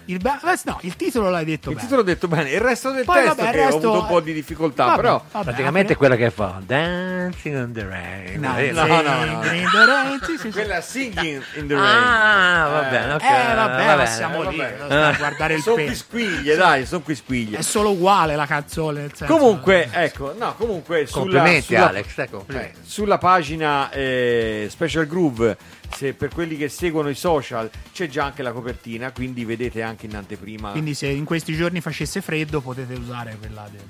Il, 0.06 0.18
ba- 0.18 0.38
eh, 0.52 0.58
no, 0.64 0.78
il 0.82 0.96
titolo 0.96 1.30
l'hai 1.30 1.44
detto 1.44 1.70
Il 1.70 1.74
bene. 1.76 1.86
titolo 1.86 2.02
ho 2.02 2.04
detto 2.04 2.28
bene, 2.28 2.50
il 2.50 2.60
resto 2.60 2.90
del 2.90 3.04
Poi, 3.04 3.14
testo 3.22 3.34
vabbè, 3.36 3.48
il 3.48 3.54
che 3.54 3.60
ho 3.60 3.64
resto- 3.64 3.76
avuto 3.88 4.00
un 4.02 4.06
po' 4.06 4.20
di 4.20 4.32
difficoltà, 4.34 4.84
Vabbè, 4.84 4.96
però 5.00 5.24
vabbè, 5.32 5.44
Praticamente 5.44 5.92
è 5.94 5.96
quella 5.96 6.16
che 6.16 6.30
fa 6.30 6.60
Dancing 6.64 7.56
on 7.56 7.72
the 7.72 7.86
Rain. 7.88 8.40
No, 8.40 8.56
Eh, 8.58 8.70
no, 8.72 8.84
no, 8.86 9.00
no. 9.02 9.38
Green 9.44 9.68
the 9.70 9.84
Rain, 9.86 10.20
sì, 10.22 10.32
sì, 10.32 10.38
sì. 10.38 10.50
quella 10.50 10.80
Singing 10.80 11.42
in 11.54 11.66
the 11.66 11.74
Rain. 11.74 11.84
Ah, 11.86 12.68
va 12.68 12.80
bene, 12.90 13.12
ok. 13.14 13.22
Eh, 13.22 13.54
vabbè, 13.54 13.84
va 13.84 13.84
ma 13.86 13.96
bene. 13.96 14.06
siamo 14.06 14.42
eh, 14.42 14.50
lì 14.50 14.56
vabbè. 14.58 14.74
sta 14.84 15.06
a 15.08 15.12
guardare 15.16 15.54
il 15.54 15.62
sono 15.62 15.76
peso. 15.76 15.86
quisquiglie, 15.88 16.54
dai, 16.56 16.86
sono 16.86 17.00
quisquiglie. 17.02 17.58
È 17.58 17.62
solo 17.62 17.90
uguale 17.92 18.36
la 18.36 18.46
canzone. 18.46 19.00
Nel 19.00 19.12
senso, 19.14 19.32
Comunque, 19.34 19.88
ecco, 19.90 20.34
no, 20.38 20.54
comunque 20.56 21.06
sulla, 21.06 21.20
Complimenti, 21.22 21.62
sulla- 21.74 21.88
Alex. 21.88 22.18
eh, 22.18 22.30
complimenti. 22.30 22.78
eh, 22.78 22.82
sulla 22.84 23.18
pagina 23.18 23.90
eh, 23.90 24.66
Special 24.70 25.06
Groove, 25.06 25.56
se 25.94 26.12
per 26.14 26.30
quelli 26.32 26.56
che 26.56 26.68
seguono 26.68 27.08
i 27.08 27.14
social, 27.14 27.70
c'è 27.92 28.08
già 28.08 28.24
anche 28.24 28.42
la 28.42 28.52
copertina, 28.52 29.12
quindi 29.12 29.44
vedete 29.44 29.82
anche 29.82 30.06
in 30.06 30.16
anteprima. 30.16 30.70
Quindi 30.70 30.94
se 30.94 31.06
in 31.08 31.24
questi 31.24 31.54
giorni 31.54 31.80
facesse 31.80 32.20
freddo 32.20 32.60
potete 32.60 32.94
usare 32.94 33.36
quella 33.38 33.66
del... 33.70 33.80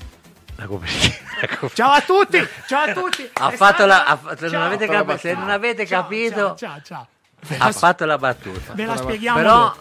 La 0.57 0.67
copertina. 0.67 1.15
la 1.41 1.47
copertina. 1.57 1.75
Ciao 1.75 1.91
a 1.93 2.01
tutti! 2.03 2.49
Ciao 2.69 2.91
a 2.91 2.93
tutti! 2.93 3.29
Ha 3.35 3.51
È 3.51 3.57
fatto 3.57 3.87
la. 3.87 4.05
ha 4.05 4.37
se, 4.39 4.49
non 4.49 4.63
avete 4.63 4.87
capi- 4.87 5.19
se 5.19 5.35
non 5.35 5.51
avete 5.51 5.87
Ciao, 5.87 6.03
capito, 6.03 6.35
Ciao, 6.37 6.57
ciao, 6.57 6.81
ciao. 6.85 7.07
Ve 7.47 7.57
ha 7.59 7.65
la, 7.67 7.73
fatto 7.73 8.05
la 8.07 8.17
battuta. 8.17 8.73
ve 8.73 8.85
la 8.87 8.97
spieghiamo 8.97 9.37
Però, 9.39 9.75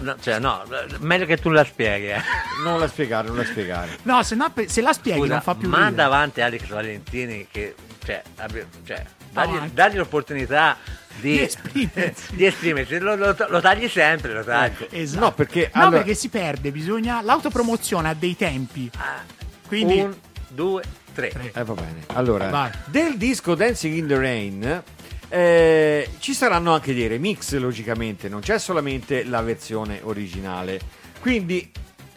no, 0.00 0.16
cioè, 0.20 0.38
no, 0.38 0.62
meglio 1.00 1.24
che 1.26 1.38
tu 1.38 1.50
la 1.50 1.64
spieghi. 1.64 2.08
eh. 2.10 2.20
Non 2.62 2.78
la 2.78 2.86
spiegare, 2.86 3.26
non 3.28 3.38
la 3.38 3.44
spiegare. 3.44 3.98
No, 4.02 4.22
se, 4.22 4.34
no, 4.36 4.52
se 4.66 4.80
la 4.80 4.92
spieghi 4.92 5.18
Scusa, 5.18 5.32
non 5.32 5.42
fa 5.42 5.54
più 5.56 5.68
manda 5.68 5.88
ridere. 5.88 6.02
avanti 6.06 6.40
Alex 6.42 6.66
Valentini 6.68 7.48
che 7.50 7.74
cioè, 8.04 8.22
abbia- 8.36 8.66
cioè, 8.86 9.04
dagli, 9.34 9.70
dagli 9.72 9.96
l'opportunità 9.96 10.76
di, 11.20 11.32
Di 11.32 11.40
esprimersi. 11.42 12.34
di 12.36 12.44
esprimersi. 12.46 12.98
Lo, 12.98 13.14
lo- 13.16 13.36
lo 13.48 13.60
tagli 13.60 13.88
sempre, 13.88 14.32
lo 14.32 14.44
tagli. 14.44 14.86
Esatto. 14.90 15.24
No, 15.24 15.32
perché, 15.32 15.70
No, 15.74 15.82
allora- 15.82 15.96
perché 15.98 16.14
si 16.14 16.28
perde, 16.28 16.70
bisogna... 16.72 17.20
L'autopromozione 17.20 18.08
ha 18.08 18.14
dei 18.14 18.36
tempi. 18.36 18.90
Quindi... 19.66 20.00
Un, 20.00 20.14
due, 20.48 20.82
tre. 21.12 21.28
Tre. 21.30 21.50
Eh, 21.54 21.64
va 21.64 21.74
bene. 21.74 22.04
Allora, 22.14 22.48
Vai. 22.48 22.70
del 22.86 23.16
disco 23.16 23.54
Dancing 23.54 23.94
in 23.94 24.06
the 24.06 24.16
Rain 24.18 24.82
eh, 25.28 26.08
ci 26.18 26.32
saranno 26.32 26.72
anche 26.74 26.94
dei 26.94 27.08
remix, 27.08 27.54
logicamente, 27.56 28.28
non 28.28 28.40
c'è 28.40 28.58
solamente 28.58 29.24
la 29.24 29.40
versione 29.42 30.00
originale. 30.02 30.78
Quindi, 31.20 31.70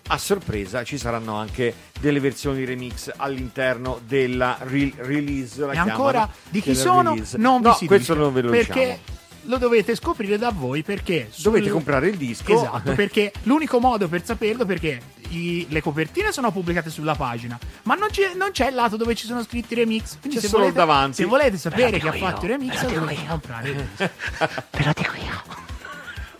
a 0.07 0.17
sorpresa, 0.17 0.83
ci 0.83 0.97
saranno 0.97 1.35
anche 1.35 1.73
delle 1.99 2.19
versioni 2.19 2.63
remix 2.65 3.11
all'interno 3.15 3.99
della 4.05 4.57
re- 4.61 4.93
release. 4.97 5.59
la 5.65 5.73
E 5.73 5.77
ancora 5.77 6.29
di 6.49 6.61
chi 6.61 6.75
sono 6.75 7.11
release. 7.11 7.37
non 7.37 7.61
vi 7.61 7.67
no, 7.67 7.73
si 7.75 7.85
questo 7.87 8.13
dice, 8.13 8.23
non 8.23 8.33
ve 8.33 8.41
lo 8.41 8.49
perché 8.51 8.79
diciamo. 8.79 8.99
lo 9.43 9.57
dovete 9.57 9.95
scoprire 9.95 10.37
da 10.37 10.51
voi 10.51 10.83
perché 10.83 11.29
Dovete 11.37 11.65
sul- 11.65 11.73
comprare 11.73 12.07
il 12.07 12.17
disco. 12.17 12.53
Esatto, 12.53 12.91
perché 12.95 13.31
l'unico 13.43 13.79
modo 13.79 14.07
per 14.07 14.23
saperlo 14.25 14.65
perché 14.65 14.99
i- 15.29 15.65
le 15.69 15.81
copertine 15.81 16.31
sono 16.31 16.51
pubblicate 16.51 16.89
sulla 16.89 17.15
pagina, 17.15 17.57
ma 17.83 17.95
non 17.95 18.07
c'è, 18.09 18.33
non 18.33 18.51
c'è 18.51 18.69
il 18.69 18.75
lato 18.75 18.95
dove 18.95 19.13
ci 19.15 19.25
sono 19.25 19.43
scritti 19.43 19.73
i 19.73 19.75
remix. 19.75 20.17
Quindi 20.19 20.37
C'è 20.37 20.43
se 20.43 20.47
solo 20.47 20.61
volete, 20.63 20.79
davanti. 20.79 21.15
se 21.15 21.25
volete 21.25 21.57
sapere 21.57 21.99
chi 21.99 22.07
ha 22.07 22.13
fatto 22.13 22.45
i 22.45 22.47
remix, 22.47 22.85
dovete 22.85 23.25
comprare 23.27 23.69
il 23.69 23.75
disco. 23.75 24.09
Lo 24.85 24.93
dico 24.95 25.13
io. 25.15 25.46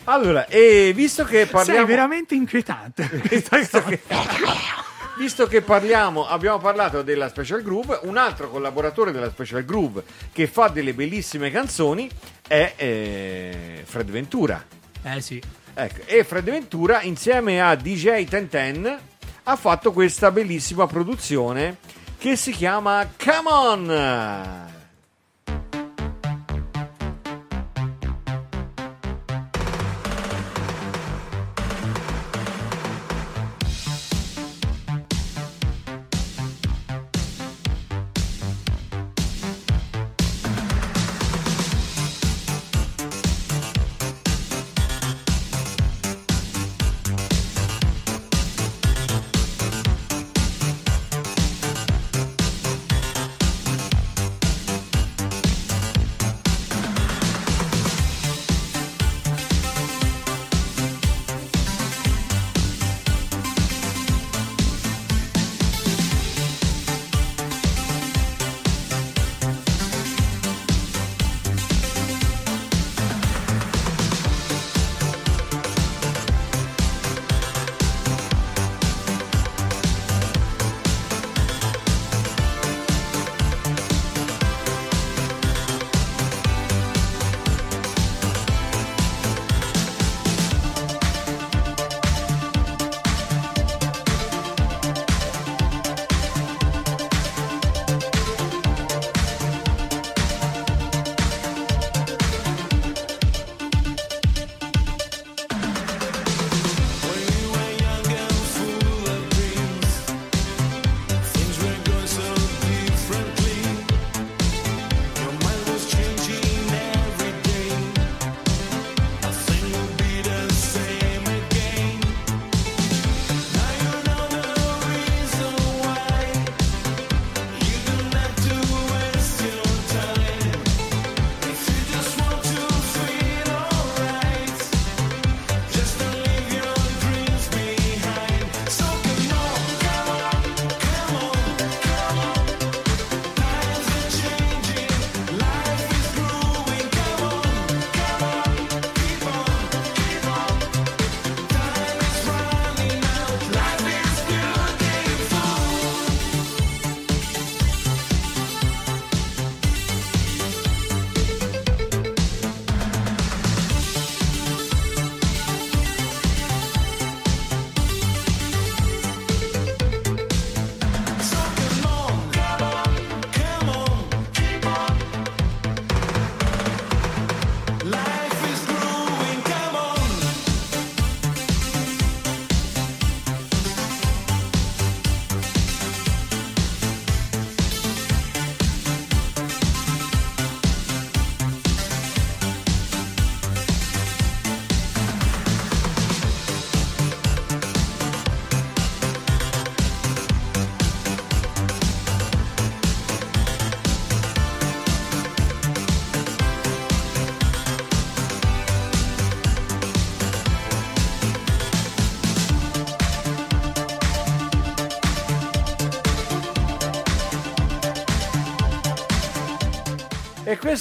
Allora, 0.10 0.48
e 0.48 0.94
visto 0.96 1.26
che 1.26 1.48
parliamo... 1.48 1.80
Sei 1.80 1.88
veramente 1.88 2.34
inquietante. 2.34 3.10
visto, 3.30 3.84
che, 3.84 4.00
visto 5.18 5.48
che 5.48 5.62
parliamo, 5.62 6.26
abbiamo 6.26 6.60
parlato 6.60 7.02
della 7.02 7.28
Special 7.28 7.62
Groove, 7.62 8.00
un 8.04 8.16
altro 8.16 8.50
collaboratore 8.50 9.12
della 9.12 9.30
Special 9.30 9.66
Groove 9.66 10.04
che 10.32 10.48
fa 10.48 10.70
delle 10.70 10.94
bellissime 10.94 11.52
canzoni 11.52 12.10
è 12.48 12.74
eh, 12.78 13.84
Fred 13.86 14.10
Ventura. 14.10 14.64
eh 15.04 15.22
sì. 15.22 15.42
Ecco, 15.74 16.02
e 16.06 16.24
Fred 16.24 16.46
Ventura 16.46 17.02
insieme 17.02 17.62
a 17.62 17.76
DJ 17.76 18.24
Tenten 18.28 19.00
ha 19.44 19.56
fatto 19.58 19.92
questa 19.92 20.32
bellissima 20.32 20.88
produzione 20.88 21.78
che 22.18 22.38
si 22.38 22.52
chiama 22.52 23.12
Come 23.18 23.50
On. 23.50 24.77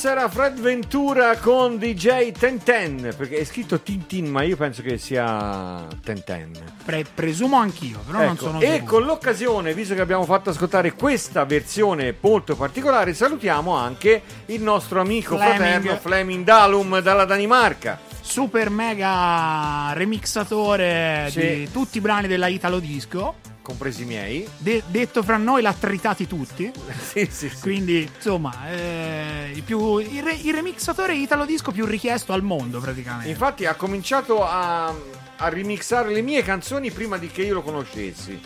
Era 0.05 0.28
Fred 0.28 0.61
Ventura 0.61 1.36
con 1.38 1.78
DJ 1.78 2.30
Tenten, 2.30 3.12
perché 3.16 3.38
è 3.38 3.44
scritto 3.44 3.80
Tintin, 3.80 4.26
ma 4.30 4.42
io 4.42 4.57
penso 4.57 4.82
che 4.82 4.99
sia 4.99 5.84
Tenten. 6.05 6.53
Pre- 6.84 7.05
presumo 7.12 7.57
anch'io, 7.57 7.99
però 8.07 8.18
non 8.20 8.32
Ecco, 8.32 8.44
sono 8.44 8.61
e 8.61 8.72
sicuro. 8.74 8.84
con 8.84 9.05
l'occasione, 9.05 9.74
visto 9.74 9.94
che 9.94 10.01
abbiamo 10.01 10.24
fatto 10.24 10.51
ascoltare 10.51 10.92
questa 10.92 11.44
versione 11.44 12.14
molto 12.20 12.55
particolare, 12.57 13.14
salutiamo 13.14 13.74
anche 13.74 14.22
il 14.47 14.62
nostro 14.62 15.01
amico 15.01 15.36
Fleming. 15.36 15.57
fraterno 15.57 15.97
Fleming 15.97 16.44
Dalum 16.44 17.01
dalla 17.01 17.24
Danimarca. 17.24 17.99
super 18.20 18.70
mega 18.70 19.92
remixatore 19.94 21.28
Sì. 21.30 21.40
di 21.40 21.70
tutti 21.70 21.99
i 21.99 22.01
brani 22.01 22.26
della 22.28 22.49
Italo 22.49 22.78
Disco. 22.80 23.34
Compresi 23.66 24.02
i 24.02 24.04
miei. 24.04 24.48
De- 24.58 24.82
detto 24.86 25.22
fra 25.24 25.36
noi, 25.36 25.60
l'ha 25.62 25.72
tritati 25.74 26.26
tutti. 26.26 26.70
Sì, 27.06 27.26
sì, 27.30 27.48
sì. 27.48 27.60
Quindi, 27.60 28.08
insomma, 28.14 28.68
eh, 28.70 29.50
il, 29.54 29.62
più, 29.62 29.98
il, 29.98 30.22
re- 30.22 30.38
il 30.40 30.54
remixatore 30.54 31.14
Italo 31.16 31.44
Disco 31.44 31.72
più 31.72 31.84
richiesto 31.84 32.32
al 32.32 32.42
mondo, 32.42 32.78
praticamente. 32.80 33.28
Infatti 33.30 33.64
ha 33.66 33.74
cominciato 33.74 34.44
a, 34.46 34.86
a 34.86 35.48
remixare 35.48 36.12
le 36.12 36.20
mie 36.22 36.42
canzoni 36.42 36.90
prima 36.90 37.16
di 37.18 37.28
che 37.28 37.42
io 37.42 37.54
lo 37.54 37.62
conoscessi. 37.62 38.38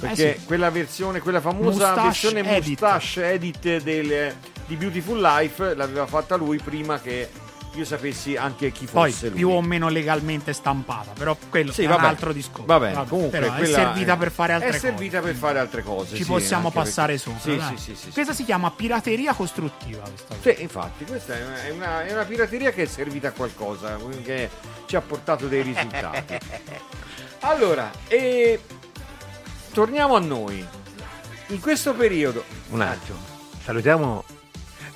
Perché 0.00 0.34
Eh 0.34 0.38
sì. 0.38 0.44
quella 0.46 0.70
versione, 0.70 1.20
quella 1.20 1.40
famosa 1.40 1.68
Mustache 1.88 2.02
versione 2.02 2.40
Edit. 2.56 2.80
mustache 2.80 3.30
edit 3.32 3.82
del- 3.82 4.34
di 4.66 4.76
Beautiful 4.76 5.20
Life 5.20 5.74
l'aveva 5.74 6.06
fatta 6.06 6.36
lui 6.36 6.58
prima 6.58 7.00
che 7.00 7.28
io 7.78 7.84
sapessi 7.84 8.36
anche 8.36 8.72
chi 8.72 8.86
Poi 8.90 9.12
fosse 9.12 9.28
lui. 9.28 9.36
più 9.36 9.50
o 9.50 9.62
meno 9.62 9.88
legalmente 9.88 10.52
stampata, 10.52 11.12
però 11.12 11.36
quello 11.48 11.70
Sì, 11.72 11.84
è 11.84 11.86
vabbè. 11.86 12.00
un 12.00 12.04
altro 12.06 12.32
discorso. 12.32 12.66
Va 12.66 12.78
bene, 12.80 12.94
Vabbè, 12.94 13.08
comunque 13.08 13.38
però 13.38 13.54
è 13.54 13.64
servita 13.66 14.16
per 14.16 14.30
fare 14.32 14.52
altre 14.54 14.68
è 14.68 14.72
cose. 14.72 14.86
servita 14.86 15.20
per 15.20 15.34
fare 15.36 15.58
altre 15.60 15.82
cose. 15.84 16.16
Ci 16.16 16.24
sì, 16.24 16.28
possiamo 16.28 16.70
passare 16.72 17.14
perché- 17.14 17.38
sopra. 17.38 17.68
Sì, 17.68 17.76
sì, 17.76 17.94
sì, 17.94 18.00
sì, 18.06 18.10
Questa 18.10 18.32
si 18.32 18.44
chiama 18.44 18.70
pirateria 18.72 19.32
costruttiva. 19.32 20.02
Questa 20.02 20.34
Sì, 20.40 20.62
infatti, 20.62 21.04
questa 21.04 21.38
è 21.38 21.44
una, 21.44 21.62
è 21.62 21.70
una- 21.70 22.04
è 22.04 22.12
una 22.12 22.24
pirateria 22.24 22.72
che 22.72 22.82
è 22.82 22.86
servita 22.86 23.28
a 23.28 23.32
qualcosa, 23.32 23.96
che 24.24 24.50
ci 24.86 24.96
ha 24.96 25.00
portato 25.00 25.46
dei 25.46 25.62
risultati. 25.62 26.36
allora, 27.40 27.90
e 28.08 28.60
torniamo 29.72 30.16
a 30.16 30.20
noi. 30.20 30.66
In 31.50 31.60
questo 31.60 31.94
periodo 31.94 32.44
Un 32.70 32.80
attimo. 32.82 33.18
Salutiamo. 33.62 34.24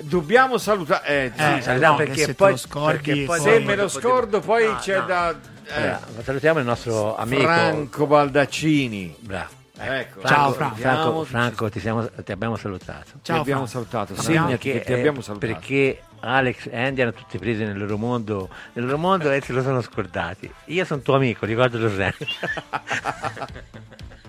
Dobbiamo 0.03 0.57
salutare. 0.57 1.07
Eh, 1.07 1.31
sì, 1.35 1.41
Eh, 1.57 1.61
salutiamo 1.61 1.97
no, 1.97 2.03
perché 2.03 2.33
poi, 2.33 2.51
lo 2.51 2.57
scordi, 2.57 2.97
perché 2.97 3.23
poi 3.25 3.39
se 3.39 3.59
me 3.59 3.75
lo 3.75 3.87
scordo, 3.87 4.39
poi 4.39 4.65
No, 4.67 4.75
c'è 4.77 4.99
no. 4.99 5.05
da. 5.05 5.35
eh, 5.65 5.97
salutiamo 6.23 6.59
il 6.59 6.65
nostro 6.65 7.15
amico 7.17 7.41
Franco 7.43 8.05
Baldaccini. 8.07 9.15
Bravo. 9.19 9.61
Ecco. 9.75 10.21
Ciao, 10.25 10.53
Franco, 10.53 10.75
Franco. 10.75 11.01
Franco, 11.01 11.23
Franco, 11.25 11.69
ti, 11.69 11.79
siamo- 11.79 12.07
ti 12.23 12.31
abbiamo 12.31 12.55
salutato. 12.55 13.11
Ti 13.13 13.19
Ciao, 13.23 13.41
abbiamo 13.41 13.65
Franco. 13.65 13.87
salutato. 13.89 14.21
Sì, 14.21 14.33
Perché, 14.33 14.81
ti 14.83 14.91
eh, 14.91 14.99
abbiamo 14.99 15.21
salutato. 15.21 15.51
perché 15.53 16.01
Alex 16.19 16.67
e 16.69 16.79
Andy 16.79 17.01
hanno 17.01 17.11
tutti 17.13 17.37
presi 17.39 17.63
nel 17.65 17.77
loro 17.77 17.97
mondo, 17.97 18.49
nel 18.73 18.85
loro 18.85 18.97
mondo 18.97 19.31
e 19.31 19.41
se 19.41 19.51
lo 19.51 19.61
sono 19.63 19.81
scordati. 19.81 20.49
Io 20.65 20.85
sono 20.85 21.01
tuo 21.01 21.15
amico, 21.15 21.45
ricordalo 21.45 21.89
sempre. 21.89 22.27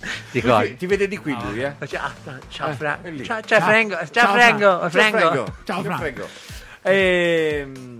Lui 0.00 0.10
Ricordi? 0.40 0.68
ti, 0.70 0.76
ti 0.76 0.86
vede 0.86 1.08
di 1.08 1.16
qui 1.18 1.36
lui, 1.42 1.62
eh? 1.62 1.74
Ciao, 1.86 2.10
ciao, 2.48 2.70
Eh, 2.70 2.74
Fra- 2.74 2.98
lì. 3.02 3.24
ciao, 3.24 3.40
ciao, 3.42 3.58
Ciao. 3.58 3.68
Franco, 3.68 3.94
ciao, 3.96 4.06
Ciao, 4.10 4.32
Franco, 4.32 4.58
Ciao, 4.60 4.88
Franco. 4.90 5.18
Franco. 5.18 5.52
Ciao. 5.64 5.82
Franco. 5.82 6.28
Ehm, 6.82 7.98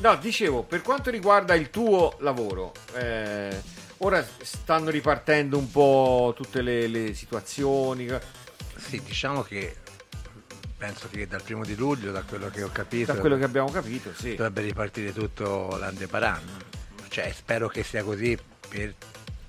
no, 0.00 0.16
dicevo, 0.16 0.62
per 0.62 0.82
quanto 0.82 1.10
riguarda 1.10 1.54
il 1.54 1.68
tuo 1.70 2.16
lavoro, 2.20 2.72
eh, 2.94 3.60
ora 3.98 4.24
stanno 4.42 4.88
ripartendo 4.90 5.58
un 5.58 5.70
po' 5.70 6.32
tutte 6.36 6.62
le, 6.62 6.86
le 6.86 7.14
situazioni. 7.14 8.08
Sì, 8.76 9.00
diciamo 9.04 9.42
che 9.42 9.76
penso 10.76 11.08
che 11.10 11.26
dal 11.26 11.42
primo 11.42 11.64
di 11.64 11.74
luglio, 11.76 12.10
da 12.12 12.22
quello 12.22 12.48
che 12.50 12.62
ho 12.62 12.70
capito, 12.70 13.12
Da 13.12 13.18
quello 13.20 13.36
che 13.36 13.44
abbiamo 13.44 13.70
capito, 13.70 14.10
sì. 14.14 14.30
dovrebbe 14.34 14.62
ripartire 14.62 15.12
tutto 15.12 15.76
l'Andeparan. 15.78 16.42
Cioè, 17.08 17.32
spero 17.34 17.68
che 17.68 17.82
sia 17.84 18.02
così 18.02 18.36
per, 18.68 18.94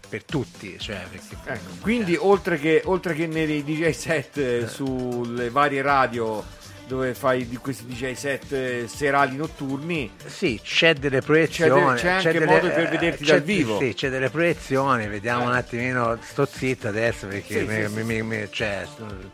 per 0.08 0.24
tutti. 0.24 0.78
Cioè, 0.80 1.04
perché, 1.10 1.36
Ecco, 1.46 1.72
quindi 1.82 2.16
oltre 2.20 2.58
che, 2.60 2.82
oltre 2.86 3.14
che 3.14 3.28
nei 3.28 3.64
DJ 3.64 3.90
set 3.92 4.38
eh, 4.38 4.68
sulle 4.68 5.50
varie 5.50 5.82
radio 5.82 6.44
dove 6.88 7.16
fai 7.16 7.48
di 7.50 7.58
questi 7.58 7.86
DJ 7.88 8.12
set 8.14 8.52
eh, 8.52 8.86
serali 8.88 9.36
notturni, 9.36 10.12
Sì, 10.24 10.60
c'è 10.64 10.94
delle 10.94 11.22
proiezioni. 11.22 11.96
C'è 11.96 12.00
c'è 12.00 12.10
anche 12.10 12.32
delle- 12.34 12.46
modo 12.46 12.68
per 12.70 12.90
vederti 12.90 13.24
c'è- 13.24 13.32
dal 13.32 13.42
vivo. 13.42 13.80
Sì, 13.80 13.94
c'è 13.96 14.10
delle 14.10 14.30
proiezioni, 14.30 15.08
vediamo 15.08 15.46
un 15.46 15.54
attimino. 15.54 16.16
Sto 16.22 16.46
zitto 16.46 16.88
adesso 16.88 17.26
perché 17.26 17.60
Sì, 17.62 17.66
mi- 17.66 17.88
sì, 17.88 18.04
mi- 18.04 18.22
mi- 18.22 18.48
cioè, 18.52 18.86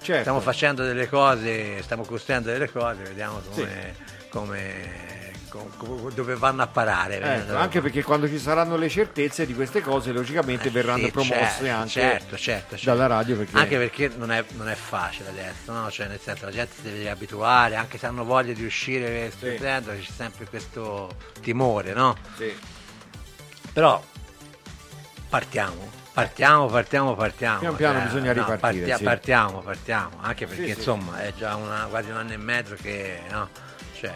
Certo. 0.01 0.19
stiamo 0.21 0.39
facendo 0.39 0.85
delle 0.85 1.09
cose, 1.09 1.81
stiamo 1.81 2.05
costruendo 2.05 2.49
delle 2.51 2.71
cose, 2.71 3.03
vediamo 3.03 3.41
come, 3.53 3.95
come- 4.29 4.29
com- 4.29 4.47
com- 4.47 4.55
dove 6.13 6.35
vanno 6.35 6.61
a 6.61 6.67
parare. 6.67 7.19
Ecco, 7.19 7.55
anche 7.55 7.81
perché 7.81 8.03
quando 8.03 8.27
ci 8.27 8.37
saranno 8.39 8.77
le 8.77 8.87
certezze 8.89 9.45
di 9.45 9.53
queste 9.53 9.81
cose, 9.81 10.11
logicamente 10.11 10.69
verranno 10.69 11.01
Eh, 11.03 11.05
Sì, 11.05 11.11
promosse 11.11 11.35
certo, 11.35 11.65
anche 11.73 11.89
certo, 11.89 12.37
certo, 12.37 12.75
certo. 12.77 12.85
dalla 12.85 13.07
radio. 13.07 13.37
Perché 13.37 13.57
Anche 13.57 13.77
perché 13.77 14.11
non 14.15 14.31
è, 14.31 14.43
non 14.51 14.69
è 14.69 14.75
facile 14.75 15.29
adesso, 15.29 15.71
no? 15.73 15.89
Cioè, 15.91 16.07
nel 16.07 16.19
senso, 16.19 16.45
la 16.45 16.51
gente 16.51 16.73
si 16.75 16.81
deve 16.83 17.09
abituare, 17.09 17.75
anche 17.75 17.97
se 17.97 18.05
hanno 18.05 18.23
voglia 18.23 18.53
di 18.53 18.63
uscire, 18.65 19.29
Sì. 19.31 19.37
studiando, 19.37 19.91
c'è 19.91 20.01
sempre 20.15 20.45
questo 20.45 21.09
timore, 21.41 21.93
no? 21.93 22.15
Sì. 22.37 22.53
Però 23.73 24.01
partiamo. 25.29 25.99
Partiamo, 26.13 26.65
partiamo, 26.67 27.15
partiamo. 27.15 27.59
Pian 27.59 27.75
piano 27.75 27.99
Cioè, 27.99 28.07
bisogna 28.07 28.33
no, 28.33 28.39
ripartire, 28.41 28.57
partia- 28.85 28.97
sì. 28.97 29.03
Partiamo, 29.03 29.59
partiamo. 29.61 30.17
Anche 30.21 30.45
perché 30.45 30.65
sì. 30.73 30.77
insomma 30.77 31.21
è 31.21 31.33
già 31.33 31.55
una- 31.55 31.87
quasi 31.89 32.09
un 32.09 32.17
anno 32.17 32.33
e 32.33 32.37
mezzo 32.37 32.75
che, 32.75 33.21
no? 33.29 33.47
Cioè, 33.97 34.13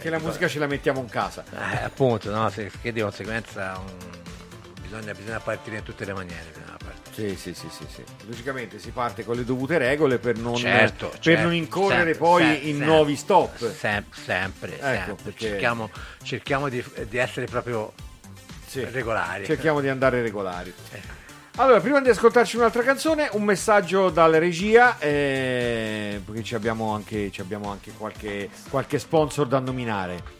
Che 0.00 0.10
la 0.10 0.18
musica 0.18 0.48
ce 0.48 0.58
la 0.58 0.66
mettiamo 0.66 1.00
in 1.00 1.08
casa. 1.08 1.44
eh, 1.52 1.84
appunto, 1.84 2.30
no? 2.30 2.48
Se- 2.50 2.70
che 2.80 2.92
di 2.92 3.00
conseguenza 3.00 3.78
un- 3.78 4.20
bisogna, 4.80 5.12
bisogna 5.12 5.40
partire 5.40 5.78
in 5.78 5.82
tutte 5.82 6.04
le 6.04 6.12
maniere. 6.14 6.66
Sì, 7.18 7.34
sì, 7.34 7.52
sì, 7.52 7.66
sì, 7.68 7.84
sì. 7.92 8.04
Logicamente 8.28 8.78
si 8.78 8.90
parte 8.92 9.24
con 9.24 9.34
le 9.34 9.44
dovute 9.44 9.76
regole 9.76 10.18
per 10.20 10.36
non, 10.38 10.54
Certo, 10.54 11.08
per 11.08 11.18
certo, 11.18 11.42
non 11.42 11.52
incorrere 11.52 12.12
sempre, 12.12 12.18
poi 12.18 12.42
sempre, 12.44 12.58
in 12.68 12.76
sempre. 12.76 12.86
nuovi 12.86 13.16
stop. 13.16 13.72
Sem- 13.72 14.04
sempre, 14.12 14.74
Ecco, 14.78 14.84
sempre. 14.84 15.14
perché- 15.24 15.48
Cerchiamo, 15.48 15.90
cerchiamo 16.22 16.68
di, 16.68 16.84
di 17.08 17.16
essere 17.16 17.46
proprio 17.46 17.92
Sì. 18.68 18.84
regolari. 18.84 19.46
Cerchiamo 19.46 19.80
di 19.80 19.88
andare 19.88 20.22
regolari. 20.22 20.72
Allora, 21.60 21.80
prima 21.80 22.00
di 22.00 22.08
ascoltarci 22.08 22.56
un'altra 22.56 22.84
canzone, 22.84 23.28
un 23.32 23.42
messaggio 23.42 24.10
dalla 24.10 24.38
regia, 24.38 24.96
eh, 25.00 26.22
perché 26.24 26.44
ci 26.44 26.54
abbiamo 26.54 26.94
anche, 26.94 27.32
ci 27.32 27.40
abbiamo 27.40 27.68
anche 27.68 27.90
qualche, 27.98 28.48
qualche 28.70 29.00
sponsor 29.00 29.48
da 29.48 29.58
nominare. 29.58 30.37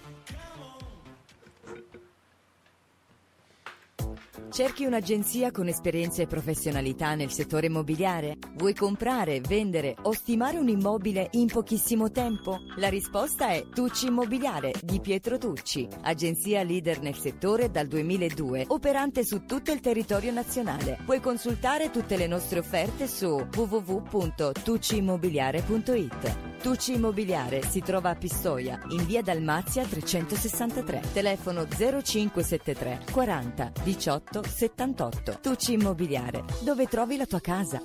Cerchi 4.50 4.86
un'agenzia 4.86 5.50
con 5.50 5.68
esperienza 5.68 6.22
e 6.22 6.26
professionalità 6.26 7.14
nel 7.14 7.30
settore 7.30 7.66
immobiliare? 7.66 8.38
Vuoi 8.54 8.72
comprare, 8.74 9.40
vendere 9.40 9.94
o 10.02 10.12
stimare 10.12 10.56
un 10.56 10.68
immobile 10.68 11.28
in 11.32 11.48
pochissimo 11.48 12.10
tempo? 12.10 12.60
La 12.76 12.88
risposta 12.88 13.50
è 13.50 13.66
Tucci 13.68 14.06
Immobiliare 14.06 14.72
di 14.82 15.00
Pietro 15.00 15.36
Tucci, 15.36 15.86
agenzia 16.02 16.62
leader 16.62 17.02
nel 17.02 17.16
settore 17.16 17.70
dal 17.70 17.88
2002, 17.88 18.64
operante 18.68 19.22
su 19.22 19.44
tutto 19.44 19.70
il 19.70 19.80
territorio 19.80 20.32
nazionale. 20.32 20.96
Puoi 21.04 21.20
consultare 21.20 21.90
tutte 21.90 22.16
le 22.16 22.26
nostre 22.26 22.60
offerte 22.60 23.06
su 23.06 23.46
www.tucciimmobiliare.it. 23.54 26.46
Tucci 26.62 26.94
Immobiliare 26.94 27.62
si 27.62 27.82
trova 27.82 28.08
a 28.10 28.16
Pistoia, 28.16 28.80
in 28.88 29.06
via 29.06 29.22
Dalmazia 29.22 29.84
363, 29.84 31.02
telefono 31.12 31.68
0573 31.68 33.04
40 33.12 33.72
18 33.84 34.37
78. 34.46 35.38
Tucci 35.40 35.72
Immobiliare, 35.72 36.44
dove 36.60 36.86
trovi 36.86 37.16
la 37.16 37.26
tua 37.26 37.40
casa. 37.40 37.82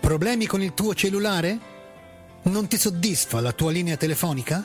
Problemi 0.00 0.46
con 0.46 0.62
il 0.62 0.74
tuo 0.74 0.94
cellulare? 0.94 1.58
Non 2.44 2.66
ti 2.66 2.78
soddisfa 2.78 3.40
la 3.40 3.52
tua 3.52 3.70
linea 3.70 3.96
telefonica? 3.96 4.64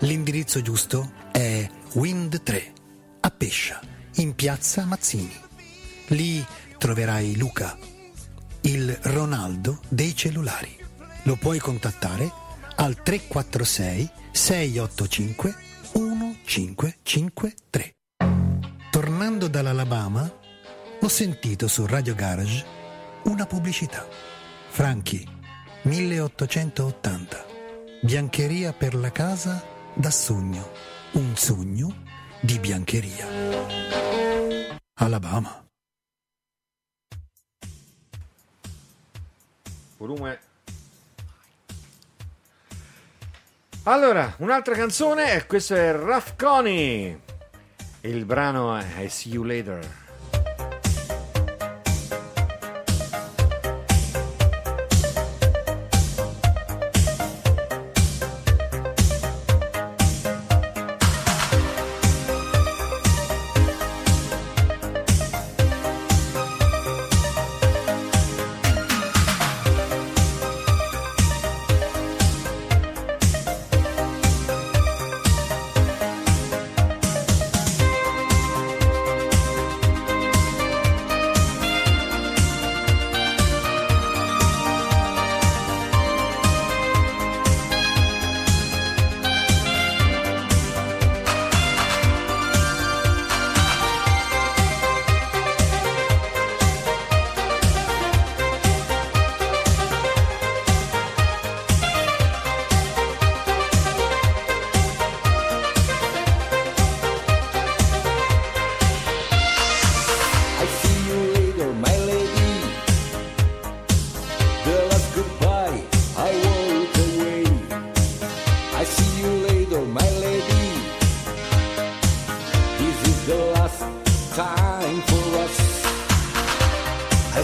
L'indirizzo 0.00 0.62
giusto 0.62 1.12
è 1.30 1.68
Wind 1.94 2.42
3 2.42 2.72
a 3.20 3.30
Pescia, 3.30 3.80
in 4.16 4.34
piazza 4.34 4.84
Mazzini. 4.84 5.36
Lì 6.08 6.44
troverai 6.78 7.36
Luca, 7.36 7.76
il 8.62 8.98
Ronaldo 9.02 9.80
dei 9.88 10.16
cellulari. 10.16 10.76
Lo 11.24 11.36
puoi 11.36 11.58
contattare 11.58 12.30
al 12.76 13.02
346 13.02 14.10
685 14.32 15.54
1553. 15.92 17.93
Tornando 19.14 19.46
dall'Alabama, 19.46 20.28
ho 21.00 21.06
sentito 21.06 21.68
su 21.68 21.86
Radio 21.86 22.16
Garage 22.16 22.66
una 23.26 23.46
pubblicità. 23.46 24.04
Franchi, 24.70 25.24
1880. 25.82 27.44
Biancheria 28.02 28.72
per 28.72 28.96
la 28.96 29.12
casa 29.12 29.62
da 29.94 30.10
sogno. 30.10 30.68
Un 31.12 31.36
sogno 31.36 32.02
di 32.40 32.58
biancheria. 32.58 33.28
Alabama. 34.94 35.64
Volume 39.96 40.40
Allora, 43.84 44.34
un'altra 44.38 44.74
canzone, 44.74 45.46
questo 45.46 45.76
è 45.76 45.92
Raf 45.92 46.34
Coney. 46.34 47.23
Il 48.06 48.26
brano 48.26 48.76
è 48.76 49.08
See 49.08 49.32
You 49.32 49.44
Later. 49.44 50.03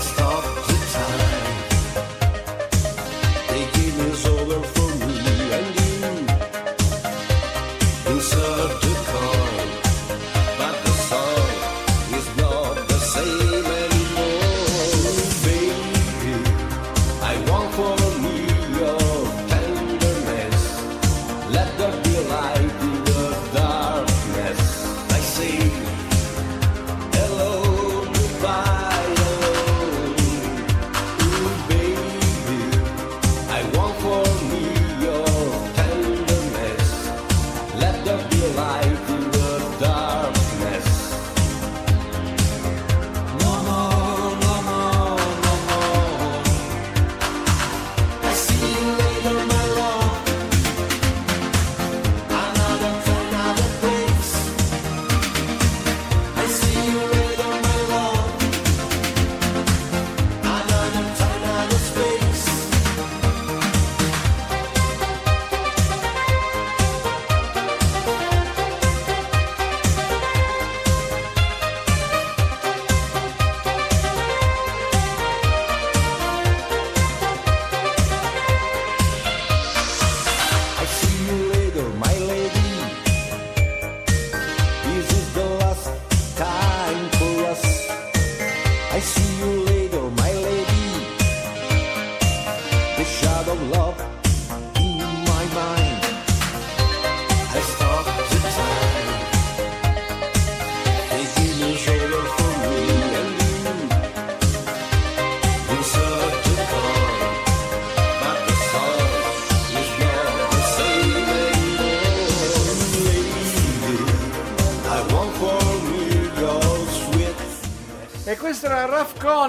I 0.00 0.59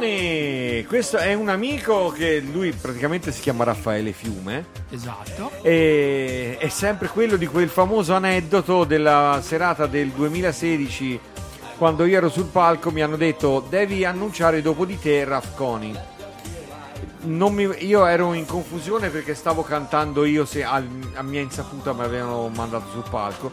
Coney. 0.05 0.83
Questo 0.85 1.17
è 1.17 1.35
un 1.35 1.47
amico 1.49 2.09
che 2.09 2.39
lui 2.39 2.71
praticamente 2.71 3.31
si 3.31 3.39
chiama 3.39 3.63
Raffaele 3.63 4.11
Fiume. 4.13 4.65
Esatto. 4.89 5.51
E 5.61 6.57
è 6.59 6.69
sempre 6.69 7.07
quello 7.07 7.35
di 7.35 7.45
quel 7.45 7.69
famoso 7.69 8.15
aneddoto 8.15 8.83
della 8.83 9.39
serata 9.43 9.85
del 9.85 10.09
2016 10.09 11.19
quando 11.77 12.05
io 12.05 12.17
ero 12.17 12.29
sul 12.29 12.45
palco 12.45 12.89
mi 12.91 13.01
hanno 13.03 13.15
detto 13.15 13.63
devi 13.69 14.03
annunciare 14.03 14.63
dopo 14.63 14.85
di 14.85 14.97
te 14.99 15.23
Raf. 15.23 15.49
Non 17.23 17.53
mi- 17.53 17.69
io 17.85 18.05
ero 18.07 18.33
in 18.33 18.47
confusione 18.47 19.09
perché 19.09 19.35
stavo 19.35 19.61
cantando 19.61 20.25
io 20.25 20.45
se 20.45 20.63
al- 20.63 20.87
a 21.13 21.21
mia 21.21 21.41
insaputa 21.41 21.93
mi 21.93 22.01
avevano 22.01 22.49
mandato 22.49 22.89
sul 22.89 23.03
palco 23.07 23.51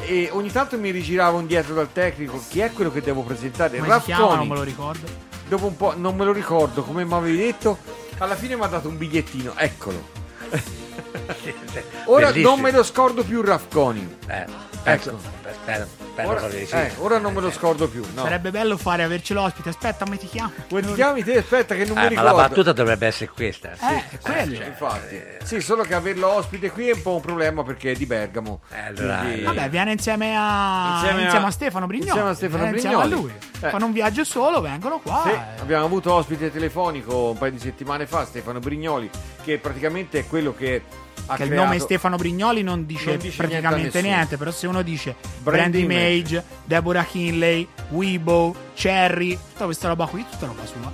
e 0.00 0.30
ogni 0.32 0.50
tanto 0.50 0.78
mi 0.78 0.90
rigiravo 0.90 1.38
indietro 1.38 1.74
dal 1.74 1.92
tecnico 1.92 2.42
chi 2.48 2.60
è 2.60 2.72
quello 2.72 2.90
che 2.90 3.02
devo 3.02 3.20
presentare? 3.22 3.76
Come 3.76 3.88
Raf 3.88 4.04
chiama? 4.06 4.36
Non 4.36 4.48
me 4.48 4.54
lo 4.54 4.62
ricordo. 4.62 5.30
Dopo 5.52 5.66
un 5.66 5.76
po', 5.76 5.92
non 5.94 6.16
me 6.16 6.24
lo 6.24 6.32
ricordo 6.32 6.82
come 6.82 7.04
mi 7.04 7.12
avevi 7.12 7.36
detto. 7.36 7.76
Alla 8.16 8.36
fine 8.36 8.56
mi 8.56 8.62
ha 8.62 8.68
dato 8.68 8.88
un 8.88 8.96
bigliettino, 8.96 9.52
eccolo. 9.54 10.02
Ora 12.06 12.28
Bellissimo. 12.28 12.54
non 12.54 12.60
me 12.60 12.70
lo 12.70 12.82
scordo 12.82 13.22
più 13.22 13.42
Raffconi. 13.42 14.16
Eh, 14.28 14.46
Ecco. 14.84 15.18
spero, 15.62 15.86
spero 16.12 16.28
Ora, 16.28 16.48
di 16.48 16.66
sì. 16.66 16.74
eh, 16.74 16.92
ora 16.98 17.18
non 17.18 17.32
me 17.34 17.40
lo 17.40 17.50
scordo 17.52 17.88
più. 17.88 18.04
No. 18.14 18.22
Sarebbe 18.22 18.50
bello 18.50 18.76
fare 18.76 19.02
averci 19.04 19.32
l'ospite. 19.32 19.68
Aspetta, 19.68 20.04
come 20.04 20.16
ti 20.18 20.26
chiami? 20.26 20.52
Come 20.68 20.80
ti 20.82 20.92
chiami 20.94 21.22
te? 21.22 21.38
Aspetta 21.38 21.74
che 21.74 21.84
non 21.84 21.94
mi 21.96 22.00
Eh, 22.00 22.02
ma 22.02 22.08
ricordo. 22.08 22.30
la 22.36 22.48
battuta 22.48 22.72
dovrebbe 22.72 23.06
essere 23.06 23.30
questa. 23.32 23.70
sì. 23.76 23.84
Eh, 23.84 24.18
quello. 24.20 24.56
Cioè, 24.56 24.66
infatti. 24.66 25.22
Sì, 25.44 25.60
solo 25.60 25.84
che 25.84 25.94
averlo 25.94 26.28
ospite 26.32 26.70
qui 26.70 26.88
è 26.88 26.94
un 26.94 27.02
po' 27.02 27.14
un 27.14 27.20
problema 27.20 27.62
perché 27.62 27.92
è 27.92 27.94
di 27.94 28.06
Bergamo. 28.06 28.60
Eh, 28.70 28.80
allora, 28.86 29.16
Quindi- 29.18 29.42
Vabbè, 29.42 29.68
viene 29.70 29.92
insieme 29.92 30.34
a, 30.36 30.92
Insieme 31.00 31.22
insieme 31.22 31.44
a- 31.44 31.48
a, 31.48 31.50
Stefano 31.52 31.86
Brignoli. 31.86 32.08
insieme 32.10 32.30
a 32.30 32.34
Stefano 32.34 32.62
Viene 32.62 32.76
insieme 32.76 32.96
a 32.96 33.00
Brignoli. 33.06 33.22
lui. 33.22 33.32
Eh. 33.60 33.68
Fanno 33.70 33.86
un 33.86 33.92
viaggio 33.92 34.24
solo, 34.24 34.60
vengono 34.60 34.98
qua. 34.98 35.22
Sì, 35.24 35.30
eh. 35.30 35.60
abbiamo 35.60 35.84
avuto 35.84 36.12
ospite 36.12 36.50
telefonico 36.50 37.30
un 37.30 37.38
paio 37.38 37.52
di 37.52 37.58
settimane 37.60 38.06
fa, 38.06 38.24
Stefano 38.24 38.58
Brignoli, 38.58 39.08
che 39.44 39.58
praticamente 39.58 40.18
è 40.20 40.26
quello 40.26 40.54
che 40.54 40.82
ha 41.26 41.36
Che 41.36 41.42
il 41.42 41.48
creato- 41.48 41.66
nome 41.66 41.78
Stefano 41.78 42.16
Brignoli 42.16 42.62
non 42.62 42.84
dice, 42.86 43.10
Non 43.10 43.16
dice 43.18 43.36
praticamente 43.36 43.80
niente 43.80 44.02
niente, 44.02 44.36
però 44.36 44.50
se 44.50 44.66
uno 44.66 44.82
dice 44.82 45.14
Brand 45.38 45.70
Brand 45.70 45.74
Image, 45.76 46.08
Image. 46.34 46.44
Deborah 46.64 47.04
Kinley, 47.04 47.68
Weibo, 47.90 48.54
Cherry, 48.74 49.38
tutta 49.52 49.64
questa 49.64 49.88
roba 49.88 50.06
qui, 50.06 50.24
tutta 50.30 50.46
roba 50.46 50.64
sua. 50.66 50.92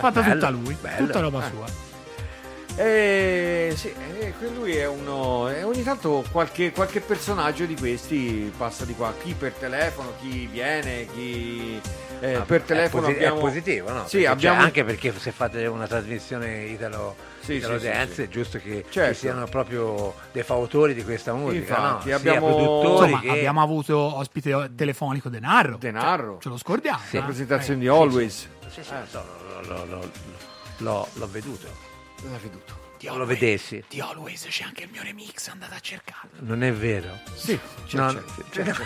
Fatta 0.00 0.20
bello, 0.22 0.32
tutta 0.34 0.48
lui, 0.50 0.76
bello. 0.80 1.06
tutta 1.06 1.20
roba 1.20 1.46
Eh. 1.46 1.50
sua. 1.50 1.80
Eh, 2.74 3.74
sì, 3.76 3.88
eh, 3.92 4.32
lui 4.54 4.74
è 4.74 4.86
uno. 4.86 5.50
e 5.50 5.62
ogni 5.62 5.82
tanto 5.82 6.24
qualche, 6.32 6.72
qualche 6.72 7.00
personaggio 7.00 7.66
di 7.66 7.76
questi 7.76 8.50
passa 8.56 8.86
di 8.86 8.94
qua. 8.94 9.12
Chi 9.22 9.34
per 9.34 9.52
telefono, 9.52 10.14
chi 10.20 10.48
viene, 10.50 11.06
chi. 11.14 11.78
Eh, 12.22 12.34
Ah, 12.34 12.42
per 12.42 12.62
è 12.62 12.64
telefono 12.64 13.02
posi- 13.02 13.14
abbiamo. 13.16 13.36
è 13.36 13.40
positivo, 13.40 13.90
no? 13.92 14.06
Sì, 14.06 14.18
Perché, 14.18 14.22
cioè, 14.22 14.30
abbiamo. 14.32 14.60
anche 14.62 14.84
perché 14.84 15.12
se 15.18 15.32
fate 15.32 15.66
una 15.66 15.86
trasmissione 15.88 16.64
italo, 16.66 17.16
Sì, 17.40 17.54
italo 17.54 17.78
sì, 17.80 17.84
dance, 17.86 18.06
sì, 18.08 18.14
sì. 18.14 18.22
è 18.22 18.28
giusto 18.28 18.58
che 18.58 18.84
Certo. 18.88 19.12
ci 19.14 19.18
siano 19.20 19.44
proprio 19.46 20.14
dei 20.30 20.42
fautori 20.44 20.94
di 20.94 21.02
questa 21.04 21.34
musica, 21.34 21.76
Infatti, 21.76 22.08
no? 22.10 22.14
abbiamo- 22.16 22.82
Insomma, 22.84 23.20
che... 23.20 23.28
abbiamo 23.30 23.60
avuto 23.62 23.96
ospite 23.98 24.70
telefonico 24.76 25.28
Denarro. 25.28 25.76
Denarro. 25.78 26.32
Cioè, 26.34 26.42
ce 26.42 26.48
lo 26.50 26.56
scordiamo. 26.58 27.00
Sì. 27.08 27.16
eh? 27.16 27.18
La 27.18 27.24
presentazione 27.26 27.78
di 27.80 27.86
Eh, 27.86 27.90
Always. 27.90 28.48
Sì, 28.68 28.82
sì, 28.84 28.90
l'ho, 29.10 29.84
l'ho- 30.78 31.08
l'ho- 31.12 31.28
veduto. 31.28 31.66
Veduto. 32.40 32.80
Non 33.04 33.16
lo 33.16 33.22
Always- 33.22 33.40
vedessi. 33.40 33.84
Di 33.88 34.00
Always 34.00 34.46
c'è 34.48 34.62
anche 34.62 34.84
il 34.84 34.90
mio 34.92 35.02
remix, 35.02 35.48
andate 35.48 35.74
a 35.74 35.80
cercarlo. 35.80 36.30
Non 36.38 36.62
è 36.62 36.72
vero. 36.72 37.18
Sì, 37.34 37.58
c'è, 37.86 37.96
No, 37.96 38.06
c'è, 38.12 38.22
c'è, 38.50 38.62
c'è, 38.62 38.72
c'è, 38.72 38.72
c'è. 38.72 38.84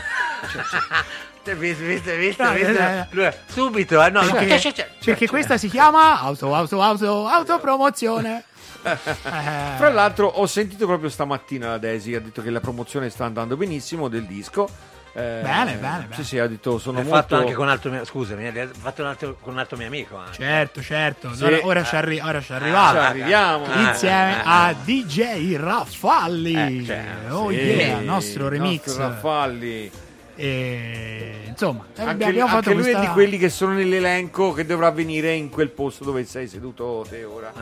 Visto, 1.54 1.84
visto, 1.84 2.14
visto, 2.16 2.42
No, 2.42 2.52
visto? 2.52 2.70
eh, 2.70 2.98
eh. 2.98 3.06
Lui- 3.10 3.30
subito, 3.46 4.02
eh, 4.02 4.10
no, 4.10 4.22
no, 4.22 4.30
Perché, 4.32 4.56
c'è, 4.56 4.72
c'è, 4.72 4.72
c'è, 4.72 4.88
perché 5.04 5.26
questa 5.28 5.56
si 5.56 5.68
chiama 5.68 6.20
auto, 6.20 6.54
auto, 6.54 6.82
auto, 6.82 7.26
autopromozione. 7.26 8.44
Eh, 8.82 8.96
Fra 9.76 9.88
l'altro 9.90 10.26
ho 10.28 10.46
sentito 10.46 10.86
proprio 10.86 11.08
stamattina 11.10 11.70
la 11.70 11.78
Daisy, 11.78 12.14
ha 12.14 12.20
detto 12.20 12.42
che 12.42 12.50
la 12.50 12.60
promozione 12.60 13.10
sta 13.10 13.24
andando 13.24 13.56
benissimo 13.56 14.08
del 14.08 14.24
disco. 14.26 14.68
Eh, 15.16 15.40
Bene, 15.42 15.76
bene, 15.76 15.76
bene. 15.80 16.08
Sì, 16.10 16.24
sì, 16.24 16.38
ha 16.38 16.46
detto 16.46 16.78
sono 16.78 16.98
molto... 17.00 17.14
fatto 17.16 17.36
anche 17.36 17.54
con 17.54 17.64
un 17.64 17.70
altro 17.70 17.90
mio, 17.90 18.04
scusami, 18.04 18.52
l'hai 18.52 18.68
fatto 18.78 19.00
un 19.00 19.08
altro- 19.08 19.36
con 19.40 19.54
un 19.54 19.58
altro 19.60 19.78
mio 19.78 19.86
amico 19.86 20.18
anche. 20.18 20.34
certo, 20.34 20.82
certo. 20.82 21.32
Sì. 21.34 21.42
Ora, 21.44 21.58
ora 21.62 21.84
ci 21.84 21.96
arri- 21.96 22.20
ora 22.22 22.40
ci 22.42 22.52
arriviamo. 22.52 22.90
Ci 22.90 22.96
arriviamo. 22.98 23.64
Insieme 23.88 24.42
Ah, 24.44 24.66
a 24.66 24.74
DJ 24.74 25.56
Raffalli. 25.56 26.52
Eh, 26.82 26.84
cioè, 26.84 27.04
oh 27.30 27.48
Sì, 27.48 27.54
yeah, 27.56 27.98
nostro 28.00 28.48
remix. 28.48 28.84
nostro 28.88 29.08
Raffalli. 29.08 29.90
E, 30.36 31.44
insomma, 31.48 31.86
Anche, 31.96 32.24
abbiamo 32.24 32.46
fatto 32.46 32.68
anche 32.68 32.74
lui 32.74 32.82
questa... 32.82 33.02
è 33.02 33.06
di 33.06 33.12
quelli 33.12 33.38
che 33.38 33.48
sono 33.48 33.72
nell'elenco 33.72 34.52
che 34.52 34.66
dovrà 34.66 34.90
venire 34.90 35.32
in 35.32 35.48
quel 35.48 35.70
posto 35.70 36.04
dove 36.04 36.24
sei 36.24 36.46
seduto 36.46 37.04
te 37.08 37.24
ora. 37.24 37.52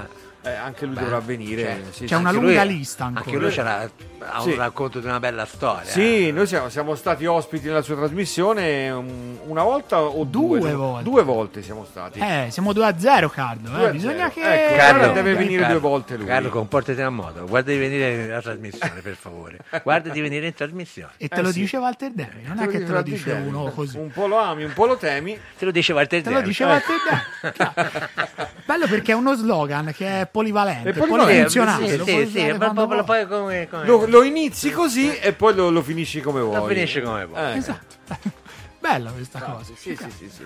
Eh, 0.47 0.51
anche 0.55 0.85
lui 0.85 0.95
Beh, 0.95 1.01
dovrà 1.01 1.21
venire. 1.21 1.63
certo. 1.63 1.93
sì, 1.93 2.05
C'è 2.05 2.17
una 2.17 2.31
lunga 2.31 2.65
lui- 2.65 2.77
lista 2.77 3.05
ancora. 3.07 3.25
Anche 3.25 3.39
lui 3.39 3.51
c'era, 3.51 3.91
ha 4.19 4.43
un 4.43 4.51
Sì. 4.51 4.55
racconto 4.57 5.01
di 5.01 5.07
una 5.07 5.19
bella 5.19 5.47
storia. 5.47 5.91
Sì, 5.91 6.29
eh. 6.29 6.33
noi 6.33 6.47
siamo, 6.47 6.69
siamo 6.69 6.95
stati 6.97 7.25
ospiti 7.25 7.67
nella 7.69 7.81
sua 7.81 7.97
trasmissione 7.97 8.91
um, 8.91 9.39
una 9.47 9.63
volta 9.63 10.03
o 10.03 10.23
due? 10.25 10.59
Due 10.59 10.75
volte. 10.75 11.03
Due 11.09 11.23
volte 11.23 11.63
siamo 11.63 11.87
stati. 11.89 12.19
Eh, 12.19 12.49
siamo 12.51 12.75
2 12.75 12.85
a 12.85 12.99
0, 12.99 13.29
Cardo. 13.31 13.71
Due 13.71 13.89
Eh. 13.89 13.93
Bisogna 13.93 14.31
zero. 14.31 14.47
che. 14.47 14.65
Ecco, 14.67 14.77
Carlo, 14.77 15.13
deve 15.13 15.35
venire 15.35 15.63
Carlo, 15.63 15.79
due 15.79 15.89
volte 15.89 16.17
lui. 16.19 16.27
Carlo, 16.27 16.49
comportati 16.51 17.01
a 17.01 17.09
modo. 17.09 17.47
Guarda 17.47 17.71
di 17.73 17.79
venire 17.79 18.15
nella 18.17 18.43
trasmissione, 18.43 19.01
per 19.01 19.15
favore. 19.15 19.59
Guarda 19.83 20.11
di 20.11 20.21
venire 20.21 20.47
in 20.49 20.55
trasmissione. 20.55 21.13
E 21.17 21.29
te 21.29 21.41
Eh, 21.41 21.43
lo 21.43 21.53
sì. 21.53 21.61
dice 21.61 21.79
Walter 21.79 22.11
Demi, 22.13 22.43
non 22.47 22.59
è 22.59 22.67
Te 22.67 22.69
che 22.69 22.85
te 22.85 22.93
lo 22.93 23.01
dice 23.01 23.31
Walter 23.31 23.47
uno 23.49 23.63
Demi. 23.63 23.75
così. 23.75 23.97
Un 23.97 24.11
po' 24.11 24.27
lo 24.27 24.37
ami, 24.37 24.65
un 24.65 24.73
po' 24.75 24.85
lo 24.85 24.97
temi. 24.99 25.39
Te 25.57 25.65
lo 25.65 25.71
dice 25.71 25.95
Walter 25.95 26.21
Te 26.23 26.29
lo 26.29 26.35
Demi. 26.37 26.49
dice 26.49 26.65
Walter 26.65 26.97
Demi. 27.43 27.55
Bello 28.67 28.87
perché 28.89 29.13
è 29.13 29.15
uno 29.15 29.35
slogan 29.35 29.93
che 29.95 30.21
è 30.23 30.27
polivalente, 30.35 30.89
È 30.89 30.93
polivalente, 30.95 31.33
polifunzionale. 31.33 31.89
Sì, 31.89 31.97
lo 31.97 32.05
sì, 32.05 32.27
sì, 32.27 32.53
ma 32.59 32.73
lo 32.73 33.05
poi 33.05 33.27
come... 33.29 33.69
come- 33.69 33.85
Lo, 33.87 34.05
lo 34.07 34.23
inizi 34.25 34.73
così 34.73 35.17
e 35.17 35.33
poi 35.33 35.55
lo, 35.55 35.71
lo 35.71 35.81
finisci 35.81 36.21
come 36.21 36.41
vuoi. 36.41 36.57
Lo 36.57 36.67
finisci 36.67 37.01
come 37.01 37.25
vuoi. 37.25 37.41
Eh, 37.53 37.57
Esatto. 37.57 37.95
Bella 38.81 39.13
questa 39.13 39.41
cosa. 39.41 39.73
Sì, 39.77 39.95
sì, 39.95 40.11
sì, 40.11 40.29
sì. 40.29 40.45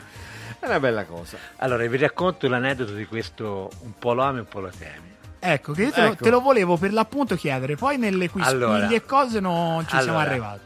È 0.59 0.67
una 0.67 0.79
bella 0.79 1.05
cosa. 1.07 1.39
Allora, 1.57 1.87
vi 1.87 1.97
racconto 1.97 2.47
l'aneddoto 2.49 2.93
di 2.93 3.07
questo 3.07 3.71
un 3.81 3.93
po' 3.99 4.13
lo 4.13 4.23
ami, 4.25 4.41
un 4.41 4.47
po' 4.47 4.61
lo 4.61 4.71
temi. 4.77 5.07
Ecco, 5.39 5.73
che 5.73 5.85
io 5.85 5.91
te, 5.91 6.03
lo, 6.03 6.07
Ecco. 6.09 6.23
te 6.25 6.31
lo 6.31 6.41
volevo 6.41 6.77
per 6.77 6.93
l'appunto 6.93 7.35
chiedere, 7.35 7.75
poi 7.77 7.97
nelle 7.97 8.29
quisquiglie 8.29 8.65
Allora. 8.65 8.89
e 8.91 9.05
cose 9.07 9.41
non 9.41 9.85
ci 9.89 9.97
siamo 9.97 10.19
Allora. 10.19 10.31
arrivati. 10.31 10.61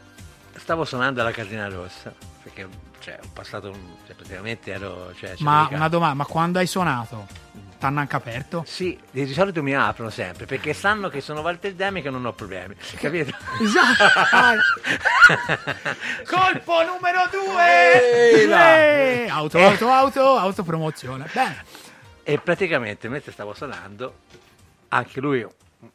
Stavo 0.57 0.83
suonando 0.83 1.21
alla 1.21 1.31
Casina 1.31 1.69
Rossa, 1.69 2.13
perché 2.43 2.67
cioè, 2.99 3.19
ho 3.23 3.27
passato, 3.31 3.69
un- 3.69 3.95
cioè, 4.05 4.15
praticamente 4.15 4.71
ero... 4.71 5.13
Cioè, 5.17 5.35
Ma 5.39 5.67
ca- 5.69 5.75
una 5.77 5.87
domanda, 5.87 6.15
ma 6.15 6.25
quando 6.25 6.59
hai 6.59 6.67
suonato? 6.67 7.25
T'hanno 7.83 7.99
anche 7.99 8.15
aperto? 8.15 8.63
Sì, 8.65 8.97
di 9.11 9.33
solito 9.33 9.61
mi 9.61 9.75
aprono 9.75 10.09
sempre, 10.09 10.45
perché 10.45 10.73
sanno 10.73 11.09
che 11.09 11.19
sono 11.19 11.41
Walter 11.41 11.73
Demi 11.73 12.01
che 12.01 12.09
non 12.09 12.25
ho 12.25 12.31
problemi, 12.31 12.75
capito? 12.95 13.35
Esatto. 13.59 14.61
Colpo 16.25 16.81
numero 16.85 17.27
due! 17.29 18.39
Ehi 18.39 18.47
là. 18.47 18.77
Eh, 18.77 19.27
Auto, 19.27 19.57
auto, 19.57 19.89
auto, 19.89 20.37
autopromozione. 20.37 21.29
Bene. 21.33 21.65
E 22.23 22.37
praticamente 22.37 23.09
mentre 23.09 23.33
stavo 23.33 23.53
suonando, 23.53 24.19
anche 24.87 25.19
lui, 25.19 25.45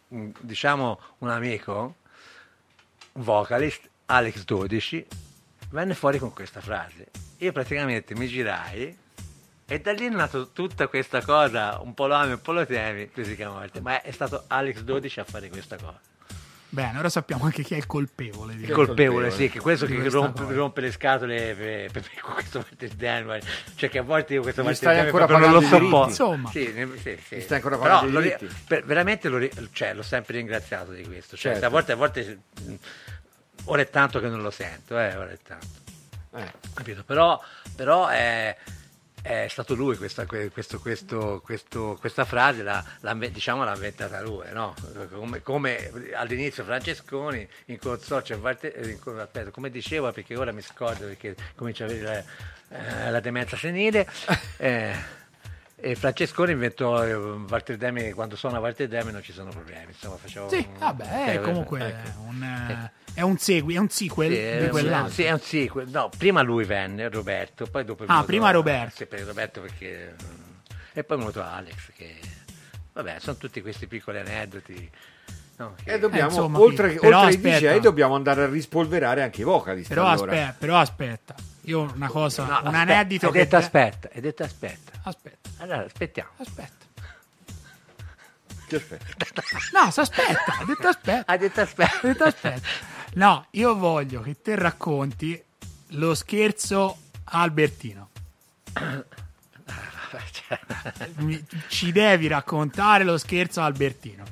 diciamo 0.08 1.00
un 1.20 1.30
amico, 1.30 1.94
un 3.12 3.22
vocalist, 3.22 3.88
Alex 4.04 4.44
12, 4.44 5.06
venne 5.70 5.94
fuori 5.94 6.18
con 6.18 6.34
questa 6.34 6.60
frase. 6.60 7.06
Io 7.38 7.50
praticamente 7.52 8.14
mi 8.14 8.28
girai 8.28 8.94
e 9.70 9.80
da 9.80 9.92
lì 9.92 10.06
è 10.06 10.08
nata 10.08 10.44
tutta 10.52 10.86
questa 10.88 11.20
cosa, 11.22 11.78
un 11.82 11.92
po' 11.94 12.06
lo 12.06 12.14
ami, 12.14 12.32
un 12.32 12.40
po' 12.40 12.52
lo 12.52 12.64
temi, 12.64 13.10
così. 13.10 13.36
Ma 13.80 14.00
è 14.00 14.10
stato 14.10 14.44
Alex 14.46 14.80
12 14.80 15.20
a 15.20 15.24
fare 15.24 15.48
questa 15.50 15.76
cosa. 15.76 16.00
Bene, 16.70 16.98
ora 16.98 17.08
sappiamo 17.08 17.44
anche 17.44 17.62
chi 17.62 17.72
è 17.74 17.76
il 17.78 17.86
colpevole. 17.86 18.52
Il 18.52 18.58
colpevole, 18.70 18.86
colpevole 18.86 19.30
sì, 19.30 19.48
che 19.48 19.58
questo 19.58 19.86
che 19.86 20.06
rompe, 20.10 20.44
rompe 20.52 20.82
le 20.82 20.90
scatole 20.92 21.54
per, 21.54 21.90
per- 21.90 22.02
per 22.02 22.20
questo 22.20 22.62
Demi, 22.94 23.40
cioè 23.74 23.88
che 23.88 23.98
a 23.98 24.02
volte 24.02 24.34
io 24.34 24.42
questo 24.42 24.62
stai 24.74 24.96
Demi 24.96 25.06
ancora 25.06 25.26
non 25.38 25.50
lo 25.52 25.60
sopporto. 25.62 26.08
Insomma. 26.08 26.50
Sì, 26.50 26.66
sì, 27.02 27.18
sì. 27.26 27.36
Gli 27.36 27.40
stai 27.40 27.56
ancora 27.56 27.76
i 27.76 28.10
lo 28.10 28.20
ri- 28.20 28.36
per- 28.66 28.84
veramente 28.84 29.28
lo 29.30 29.38
ri- 29.38 29.50
cioè, 29.72 29.94
l'ho 29.94 30.02
sempre 30.02 30.36
ringraziato 30.36 30.92
di 30.92 31.04
questo. 31.04 31.36
Cioè, 31.36 31.52
Certo. 31.52 31.66
a 31.66 31.70
volte, 31.70 31.92
a 31.92 31.96
volte 31.96 32.38
ora 33.64 33.80
è 33.82 33.88
tanto 33.88 34.20
che 34.20 34.28
non 34.28 34.42
lo 34.42 34.50
sento, 34.50 34.98
eh, 34.98 35.16
ora 35.16 35.30
è 35.30 35.38
tanto. 35.42 35.66
Eh. 36.36 36.52
Capito? 36.74 37.02
Però, 37.02 37.42
però 37.76 38.08
è, 38.08 38.54
è 39.28 39.46
stato 39.48 39.74
lui 39.74 39.96
questa, 39.98 40.24
que- 40.24 40.50
questo- 40.50 40.80
questo- 40.80 41.42
questo- 41.44 41.96
questa 42.00 42.24
frase, 42.24 42.62
l'ha 42.62 42.82
inve- 43.12 43.30
diciamo 43.30 43.62
l'ha 43.62 43.74
inventata 43.74 44.22
lui, 44.22 44.46
no? 44.52 44.74
come, 45.12 45.42
come 45.42 45.90
all'inizio 46.14 46.64
Francesconi 46.64 47.46
in 47.66 47.78
consorzio, 47.78 48.40
eh, 48.48 48.98
aspetta, 49.20 49.50
come 49.50 49.68
dicevo 49.70 50.10
perché 50.12 50.34
ora 50.34 50.50
mi 50.52 50.62
scordo 50.62 51.04
perché 51.06 51.36
comincio 51.54 51.84
ad 51.84 51.90
avere 51.90 52.24
la, 52.70 53.06
eh, 53.06 53.10
la 53.10 53.20
demenza 53.20 53.56
senile. 53.56 54.08
eh, 54.56 55.16
e 55.80 55.94
Francesconi 55.94 56.52
inventò 56.52 57.04
eh, 57.06 57.14
Walter 57.14 57.76
Demi, 57.76 58.12
quando 58.12 58.34
suona 58.36 58.58
Walter 58.58 58.88
Demi 58.88 59.12
non 59.12 59.22
ci 59.22 59.32
sono 59.32 59.50
problemi. 59.50 59.86
Insomma, 59.92 60.16
facevo 60.16 60.48
Sì, 60.48 60.66
un- 60.68 60.78
vabbè, 60.78 61.24
è 61.26 61.34
eh, 61.36 61.40
comunque 61.40 61.86
ecco. 61.86 62.20
un, 62.26 62.42
eh, 62.42 62.90
è 63.14 63.20
un 63.22 63.38
segui, 63.38 63.74
è 63.74 63.78
un 63.78 63.88
sequel 63.88 64.32
Sì, 64.32 64.56
di 64.58 64.64
un- 64.64 64.68
quell'altro. 64.70 65.12
Sì, 65.12 65.22
è 65.24 65.32
un 65.32 65.40
sequel. 65.40 65.88
No, 65.88 66.10
prima 66.16 66.42
lui 66.42 66.64
venne, 66.64 67.08
Roberto, 67.08 67.66
poi 67.66 67.84
dopo 67.84 68.04
Ah, 68.06 68.24
prima 68.24 68.50
Roberto. 68.50 68.96
Sì, 68.96 69.06
per 69.06 69.20
Roberto 69.22 69.60
perché... 69.60 70.14
E 70.92 71.04
poi 71.04 71.16
è 71.16 71.20
venuto 71.20 71.42
Alex 71.42 71.92
che... 71.96 72.16
Vabbè, 72.92 73.16
sono 73.20 73.36
tutti 73.36 73.60
questi 73.62 73.86
piccoli 73.86 74.18
aneddoti. 74.18 74.90
no, 75.58 75.74
che- 75.84 75.92
E 75.92 75.98
dobbiamo, 76.00 76.28
Eh, 76.28 76.32
insomma, 76.32 76.58
oltre, 76.58 76.94
però 76.94 77.22
oltre 77.24 77.52
ai. 77.52 77.60
DJ, 77.60 77.78
dobbiamo 77.78 78.16
andare 78.16 78.42
a 78.42 78.46
rispolverare 78.48 79.22
anche 79.22 79.42
i 79.42 79.44
vocalist. 79.44 79.88
Però, 79.88 80.06
allora. 80.08 80.32
aspetta, 80.32 80.56
però 80.58 80.76
aspetta, 80.78 81.34
io 81.68 81.80
una 81.82 82.08
cosa, 82.08 82.42
No, 82.44 82.48
un 82.48 82.54
aspetta, 82.74 82.78
aneddoto 82.80 83.26
Hai 83.26 83.32
che... 83.32 83.38
detto 83.38 83.56
aspetta, 83.56 84.08
hai 84.14 84.20
detto 84.20 84.42
aspetta. 84.42 84.92
Aspetta, 85.02 85.48
Allora, 85.58 85.84
aspettiamo. 85.84 86.30
aspetta. 86.38 86.86
Che 88.66 88.76
aspetta. 88.76 89.14
No, 89.72 89.90
si 89.90 90.00
aspetta, 90.00 90.58
ha 90.60 90.64
detto 90.64 90.88
aspetta. 90.88 91.32
Hai 91.32 91.38
detto 91.38 91.60
aspetta. 91.60 91.96
Ha 91.96 92.00
detto 92.06 92.24
aspetta. 92.24 92.68
No, 93.14 93.46
io 93.52 93.76
voglio 93.76 94.20
che 94.22 94.40
te 94.42 94.56
racconti 94.56 95.42
lo 95.92 96.14
scherzo 96.14 96.98
Albertino. 97.24 98.10
Mi- 101.16 101.44
Ci 101.68 101.92
devi 101.92 102.26
raccontare 102.28 103.04
lo 103.04 103.18
scherzo 103.18 103.60
Albertino. 103.62 104.24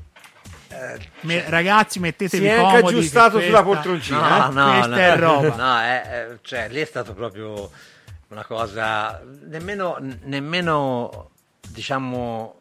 Me- 1.20 1.48
ragazzi, 1.50 1.98
mettetevi 2.00 2.44
Si 2.44 2.48
è 2.48 2.52
anche 2.54 2.64
comodi. 2.64 2.82
che 2.92 2.98
aggiustato 2.98 3.40
sulla 3.40 3.62
questa- 3.62 3.62
poltroncina. 3.62 4.46
No, 4.48 4.64
no, 4.64 4.70
questa 4.72 4.86
no, 4.88 4.96
è 4.96 5.16
roba. 5.18 5.54
No, 5.56 5.78
è- 5.80 6.02
è- 6.02 6.38
cioè, 6.42 6.68
lì 6.68 6.80
è 6.80 6.84
stato 6.84 7.14
proprio 7.14 7.70
una 8.28 8.44
cosa 8.44 9.22
nemmeno, 9.46 9.96
nemmeno 10.24 11.30
diciamo, 11.68 12.60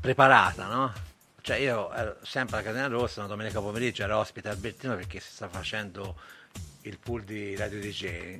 preparata, 0.00 0.66
no? 0.66 0.92
Cioè, 1.40 1.56
io 1.56 1.92
ero 1.92 2.16
sempre 2.22 2.56
alla 2.56 2.64
Catena 2.64 2.86
Rossa, 2.86 3.20
una 3.20 3.28
domenica 3.28 3.60
pomeriggio 3.60 4.02
ero 4.02 4.18
ospite 4.18 4.48
a 4.48 4.52
Albertino 4.52 4.94
perché 4.96 5.20
si 5.20 5.30
sta 5.30 5.48
facendo 5.48 6.16
il 6.82 6.98
pool 6.98 7.22
di 7.22 7.54
Radio 7.56 7.78
DJ 7.80 8.38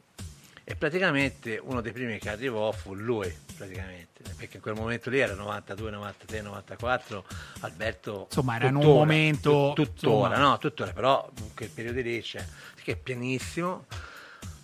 e 0.65 0.77
praticamente 0.77 1.61
uno 1.63 1.83
dei 1.83 1.93
primi 1.93 2.19
che 2.19 2.31
arrivò 2.31 2.73
fu 2.73 2.95
lui, 2.95 3.31
praticamente, 3.57 4.23
perché 4.37 4.57
in 4.57 4.63
quel 4.63 4.75
momento 4.75 5.11
lì 5.11 5.19
era 5.21 5.35
92, 5.35 5.91
93, 5.91 6.41
94, 6.43 7.25
Alberto... 7.61 8.25
Insomma, 8.29 8.57
era 8.57 8.69
in 8.69 8.75
un 8.75 8.81
tuttora, 8.83 8.99
momento, 8.99 9.73
tut- 9.75 9.95
tuttora, 9.95 10.39
no, 10.39 10.59
tuttora, 10.59 10.93
però 10.93 11.31
in 11.39 11.55
quel 11.55 11.71
periodo 11.71 12.01
lì 12.01 12.21
c'è, 12.21 12.45
che 12.83 12.93
è 12.93 12.97
pienissimo. 12.97 13.87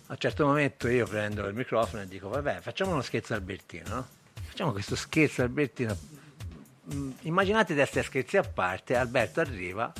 A 0.07 0.13
un 0.13 0.17
certo 0.17 0.45
momento 0.45 0.87
io 0.89 1.05
prendo 1.07 1.47
il 1.47 1.53
microfono 1.55 2.01
e 2.01 2.07
dico, 2.07 2.27
vabbè, 2.29 2.59
facciamo 2.61 2.91
uno 2.91 3.01
scherzo 3.01 3.33
Albertino, 3.33 3.87
no? 3.87 4.07
Facciamo 4.43 4.71
questo 4.73 4.95
scherzo 4.97 5.41
Albertino 5.41 5.97
mh, 6.83 7.09
immaginate 7.21 7.73
di 7.73 7.79
essere 7.79 8.03
scherzi 8.03 8.37
a 8.37 8.43
parte, 8.43 8.95
Alberto 8.95 9.39
arriva, 9.39 9.91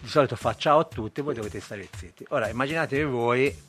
di 0.00 0.08
solito 0.08 0.34
fa 0.36 0.56
ciao 0.56 0.80
a 0.80 0.84
tutti, 0.84 1.20
voi 1.20 1.34
dovete 1.34 1.60
stare 1.60 1.88
zitti. 1.96 2.26
Ora 2.30 2.48
immaginatevi 2.48 3.04
voi, 3.04 3.62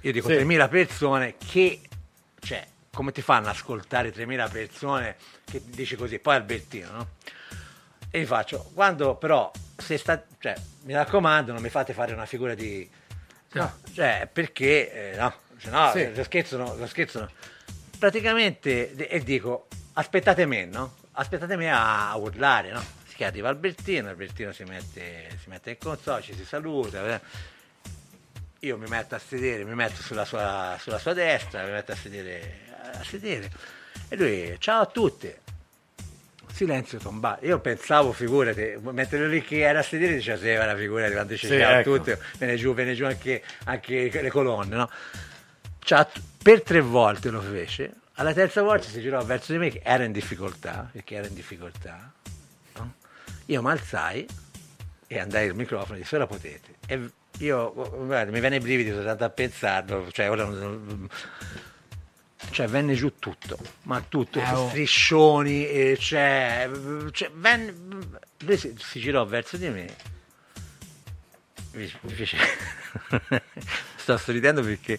io 0.00 0.12
dico 0.12 0.28
Sì. 0.28 0.34
3.000 0.34 0.68
persone 0.68 1.36
che, 1.38 1.80
cioè, 2.40 2.66
come 2.94 3.12
ti 3.12 3.20
fanno 3.20 3.48
ascoltare 3.48 4.14
3.000 4.14 4.50
persone 4.50 5.16
che 5.44 5.60
dici 5.66 5.96
così, 5.96 6.18
poi 6.18 6.36
Albertino, 6.36 6.90
no? 6.90 7.08
E 8.10 8.20
gli 8.20 8.26
faccio, 8.26 8.70
quando 8.72 9.16
però, 9.16 9.50
se 9.76 9.98
sta, 9.98 10.22
cioè, 10.38 10.54
mi 10.84 10.94
raccomando, 10.94 11.52
non 11.52 11.60
mi 11.60 11.68
fate 11.68 11.92
fare 11.92 12.14
una 12.14 12.26
figura 12.26 12.54
di... 12.54 12.88
No, 13.52 13.72
cioè, 13.92 14.28
perché, 14.32 15.12
eh, 15.12 15.16
no, 15.16 15.34
Cioè, 15.58 15.70
no, 15.70 15.90
Sì. 15.92 16.14
lo 16.14 16.24
scherzo 16.24 16.56
no, 16.56 16.74
lo 16.76 16.86
scherzo 16.86 17.20
no. 17.20 17.30
Praticamente, 17.98 18.94
e 18.94 19.20
dico, 19.20 19.68
aspettate 19.94 20.46
me, 20.46 20.64
no? 20.64 20.94
Aspettate 21.12 21.56
me 21.56 21.72
a, 21.72 22.16
urlare, 22.16 22.70
no? 22.70 22.82
Che 23.14 23.24
arriva 23.24 23.48
Albertino, 23.48 24.08
Albertino 24.08 24.52
si 24.52 24.64
mette, 24.64 25.36
si 25.40 25.48
mette 25.48 25.70
in 25.70 25.78
console, 25.78 26.22
ci 26.22 26.34
si 26.34 26.44
saluta, 26.44 27.14
eh. 27.14 27.20
io 28.60 28.76
mi 28.76 28.88
metto 28.88 29.14
a 29.14 29.20
sedere, 29.20 29.64
mi 29.64 29.74
metto 29.74 30.02
sulla 30.02 30.24
sua, 30.24 30.76
sulla 30.80 30.98
sua 30.98 31.12
destra, 31.12 31.64
mi 31.64 31.70
metto 31.70 31.92
a 31.92 31.96
sedere, 31.96 32.58
a 32.92 33.02
sedere, 33.04 33.50
e 34.08 34.16
lui, 34.16 34.56
ciao 34.58 34.82
a 34.82 34.86
tutti, 34.86 35.32
silenzio 36.52 36.98
tombale. 36.98 37.46
Io 37.46 37.58
pensavo, 37.58 38.12
figurati, 38.12 38.76
mentre 38.80 39.18
lui 39.18 39.28
lì 39.28 39.42
che 39.42 39.60
era 39.60 39.80
a 39.80 39.82
sedere 39.82 40.14
diceva, 40.14 40.38
sì, 40.38 40.48
era 40.48 40.76
figurati, 40.76 41.12
quando 41.12 41.32
dice 41.32 41.48
Sì, 41.48 41.58
ciao 41.58 41.72
a 41.74 41.78
ecco. 41.78 41.96
tutti, 41.96 42.14
viene 42.38 42.56
giù, 42.56 42.74
viene 42.74 42.94
giù 42.94 43.04
anche, 43.04 43.42
anche 43.64 44.10
le 44.12 44.30
colonne, 44.30 44.76
no? 44.76 44.90
Ciao 45.80 46.06
tu- 46.06 46.20
per 46.42 46.62
tre 46.62 46.80
volte 46.80 47.30
lo 47.30 47.40
fece, 47.40 47.92
alla 48.14 48.32
terza 48.32 48.62
volta 48.62 48.86
si 48.88 49.00
girò 49.00 49.22
verso 49.24 49.52
di 49.52 49.58
me 49.58 49.70
che 49.70 49.80
era 49.82 50.04
in 50.04 50.12
difficoltà, 50.12 50.88
perché 50.92 51.16
era 51.16 51.26
in 51.26 51.34
difficoltà, 51.34 52.12
no? 52.76 52.94
Io 53.46 53.62
mi 53.62 53.70
alzai 53.70 54.26
e 55.06 55.18
andai 55.18 55.48
al 55.48 55.54
microfono 55.54 55.96
e 55.96 56.00
disse, 56.02 56.16
ora 56.16 56.26
potete. 56.26 56.74
E 56.86 57.10
io, 57.38 57.72
guarda, 57.72 58.30
mi 58.30 58.40
viene 58.40 58.56
i 58.56 58.60
brividi 58.60 58.90
soltanto 58.92 59.24
a 59.24 59.30
pensarlo, 59.30 60.10
cioè 60.12 60.30
ora 60.30 60.44
non- 60.44 61.08
cioè 62.50 62.66
venne 62.68 62.94
giù 62.94 63.18
tutto, 63.18 63.58
ma 63.82 64.00
tutto, 64.06 64.38
Eh, 64.40 64.50
oh. 64.52 64.68
striscioni, 64.68 65.66
e 65.68 65.96
cioè, 65.98 66.70
cioè, 67.12 67.30
venne- 67.34 67.74
si, 68.56 68.74
si 68.78 69.00
girò 69.00 69.24
verso 69.24 69.56
di 69.56 69.68
me, 69.68 69.96
mi 71.72 71.92
mi 72.02 72.12
fece, 72.12 72.36
sto 73.96 74.16
sorridendo 74.16 74.62
perché 74.62 74.98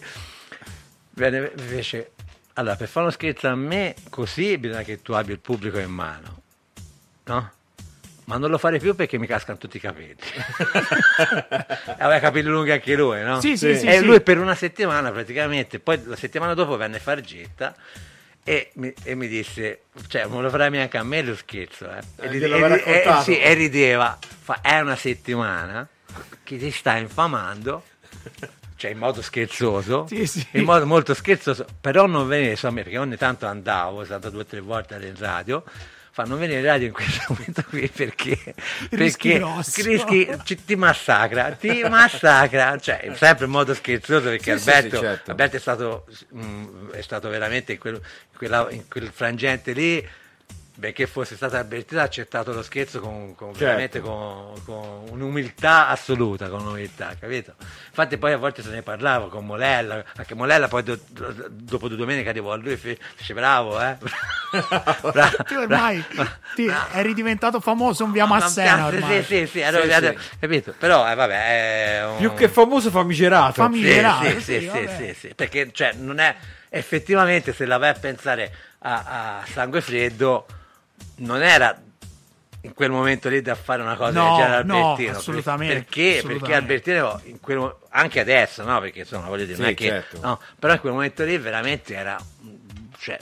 venne, 1.12 1.52
mi 1.56 1.62
fece, 1.66 2.12
allora 2.54 2.76
per 2.76 2.88
fare 2.88 3.06
uno 3.06 3.14
scherzo 3.14 3.48
a 3.48 3.54
me 3.54 3.94
così 4.10 4.58
bisogna 4.58 4.82
che 4.82 5.00
tu 5.02 5.12
abbia 5.12 5.32
il 5.34 5.40
pubblico 5.40 5.78
in 5.78 5.90
mano, 5.90 6.42
no? 7.24 7.52
Ma 8.26 8.38
non 8.38 8.50
lo 8.50 8.58
fare 8.58 8.78
più 8.78 8.94
perché 8.96 9.18
mi 9.18 9.26
cascano 9.26 9.56
tutti 9.56 9.76
i 9.76 9.80
capelli. 9.80 10.16
Aveva 11.98 12.18
capelli 12.18 12.48
lunghi 12.48 12.72
anche 12.72 12.94
lui, 12.94 13.22
no? 13.22 13.40
Sì, 13.40 13.56
sì, 13.56 13.76
sì, 13.76 13.86
e 13.86 13.98
sì. 13.98 14.04
lui 14.04 14.20
per 14.20 14.38
una 14.38 14.54
settimana 14.54 15.10
praticamente, 15.12 15.78
poi 15.78 16.00
la 16.04 16.16
settimana 16.16 16.54
dopo 16.54 16.76
venne 16.76 16.98
Fargetta 16.98 17.74
e 18.42 18.70
mi, 18.74 18.92
e 19.04 19.14
mi 19.14 19.28
disse, 19.28 19.82
cioè, 20.08 20.26
non 20.26 20.42
lo 20.42 20.50
farai 20.50 20.70
neanche 20.70 20.98
a 20.98 21.04
me 21.04 21.22
lo 21.22 21.36
scherzo, 21.36 21.88
eh. 21.90 22.00
Eh, 22.20 22.26
E, 22.26 22.38
glielo 22.38 22.56
aveva 22.56 22.76
e- 22.82 23.02
e- 23.04 23.22
sì, 23.22 23.38
e 23.38 23.54
rideva, 23.54 24.18
fa, 24.20 24.60
è 24.60 24.80
una 24.80 24.96
settimana 24.96 25.86
che 26.42 26.58
ti 26.58 26.70
sta 26.72 26.96
infamando, 26.96 27.84
cioè 28.76 28.90
in 28.90 28.98
modo 28.98 29.22
scherzoso, 29.22 30.06
Sì, 30.08 30.26
sì. 30.26 30.44
in 30.52 30.64
modo 30.64 30.84
molto 30.84 31.14
scherzoso, 31.14 31.64
però 31.80 32.06
non 32.06 32.26
venire 32.26 32.56
su 32.56 32.66
a 32.66 32.70
me, 32.70 32.82
perché 32.82 32.98
ogni 32.98 33.16
tanto 33.16 33.46
andavo, 33.46 34.04
sono 34.04 34.18
stato 34.18 34.30
due 34.30 34.42
o 34.42 34.46
tre 34.46 34.60
volte 34.60 34.94
in 34.96 35.14
radio, 35.16 35.62
fa 36.16 36.22
non 36.22 36.38
venire 36.38 36.62
radio 36.62 36.86
in 36.86 36.94
questo 36.94 37.20
momento 37.28 37.62
qui 37.68 37.88
perché, 37.94 38.54
perché 38.88 39.42
rischi- 39.82 40.26
ci- 40.44 40.64
ti 40.64 40.74
massacra, 40.74 41.50
ti 41.50 41.82
massacra, 41.90 42.78
cioè 42.78 43.12
sempre 43.16 43.44
in 43.44 43.50
modo 43.50 43.74
scherzoso 43.74 44.30
perché 44.30 44.56
Sì, 44.56 44.70
Alberto, 44.70 44.96
sì, 44.96 45.02
certo. 45.02 45.30
Alberto 45.32 45.56
è, 45.56 45.60
stato, 45.60 46.06
mm, 46.34 46.88
è 46.92 47.02
stato 47.02 47.28
veramente 47.28 47.72
in 47.72 47.78
quel, 47.78 47.96
in 47.96 48.36
quella- 48.38 48.66
in 48.70 48.88
quel 48.88 49.10
frangente 49.12 49.72
lì, 49.74 50.08
benché 50.78 51.06
fosse 51.06 51.36
stato 51.36 51.56
Albertino 51.56 52.00
ha 52.00 52.04
accettato 52.04 52.52
lo 52.52 52.62
scherzo 52.62 53.00
con, 53.00 53.34
con- 53.34 53.48
Certo. 53.52 53.64
veramente 53.64 54.00
con, 54.00 54.52
con 54.64 55.04
un'umiltà 55.10 55.88
assoluta, 55.88 56.48
con 56.48 56.60
un'umiltà, 56.60 57.14
capito? 57.18 57.54
Infatti 57.88 58.18
poi 58.18 58.32
a 58.32 58.36
volte 58.36 58.62
se 58.62 58.68
ne 58.70 58.82
parlava 58.82 59.28
con 59.28 59.44
Molella, 59.46 60.04
anche 60.16 60.34
Molella 60.34 60.68
poi 60.68 60.82
do- 60.82 60.98
do- 61.08 61.34
dopo 61.48 61.88
due 61.88 61.96
domeniche 61.96 62.28
arrivò 62.28 62.52
a 62.52 62.56
lui 62.56 62.72
e 62.72 62.76
fe- 62.76 62.98
dice 63.16 63.32
bravo, 63.34 63.80
eh? 63.80 63.96
Bravo, 65.12 65.36
Tu 65.44 65.54
ormai 65.54 66.04
bravo, 66.14 66.30
ti 66.54 66.66
bravo. 66.66 66.92
eri 66.94 67.14
diventato 67.14 67.60
famoso 67.60 68.04
un 68.04 68.12
via 68.12 68.26
Ma 68.26 68.38
Massena 68.38 68.88
sì, 68.88 68.94
ormai. 68.96 69.22
Sì, 69.22 69.28
sì, 69.28 69.46
sì, 69.46 69.46
Sì, 69.52 69.60
ero- 69.60 69.82
sì. 69.82 70.18
capito? 70.38 70.74
Però, 70.78 71.10
eh, 71.10 71.14
vabbè, 71.14 71.98
è 71.98 72.06
un- 72.06 72.16
Più 72.18 72.32
che 72.34 72.48
famoso 72.48 72.90
famigerato. 72.90 73.52
Fammi- 73.54 73.82
sì, 73.82 73.90
sì, 73.90 74.40
sì, 74.40 74.40
sì, 74.40 74.60
sì, 74.60 74.66
vabbè. 74.66 74.96
sì, 74.96 75.14
sì, 75.18 75.34
perché 75.34 75.70
cioè, 75.72 75.92
non 75.94 76.18
è 76.20 76.34
effettivamente 76.68 77.52
se 77.54 77.64
la 77.66 77.78
vai 77.78 77.90
a 77.90 77.94
pensare 77.94 78.52
a, 78.80 79.38
a 79.40 79.44
sangue 79.52 79.80
freddo 79.80 80.46
non 81.16 81.42
era 81.42 81.80
in 82.62 82.74
quel 82.74 82.90
momento 82.90 83.28
lì 83.28 83.40
da 83.42 83.54
fare 83.54 83.80
una 83.82 83.94
cosa 83.96 84.10
No, 84.20 84.36
del 84.36 84.44
genere 84.44 84.62
no, 84.64 84.90
Albertino 84.90 85.16
assolutamente, 85.18 85.74
perché, 85.74 86.16
assolutamente. 86.18 86.38
perché 86.38 86.54
Albertino 86.98 87.20
in 87.24 87.40
quel 87.40 87.76
anche 87.90 88.20
adesso 88.20 88.64
no 88.64 88.80
perché 88.80 89.00
insomma 89.00 89.28
voglio 89.28 89.44
dire 89.44 89.56
non 89.58 89.66
Sì, 89.68 89.72
è 89.72 89.74
che 89.76 89.88
certo. 89.88 90.18
no, 90.20 90.40
però 90.58 90.72
in 90.74 90.80
quel 90.80 90.92
momento 90.92 91.24
lì 91.24 91.38
veramente 91.38 91.94
era 91.94 92.16
cioè 92.98 93.18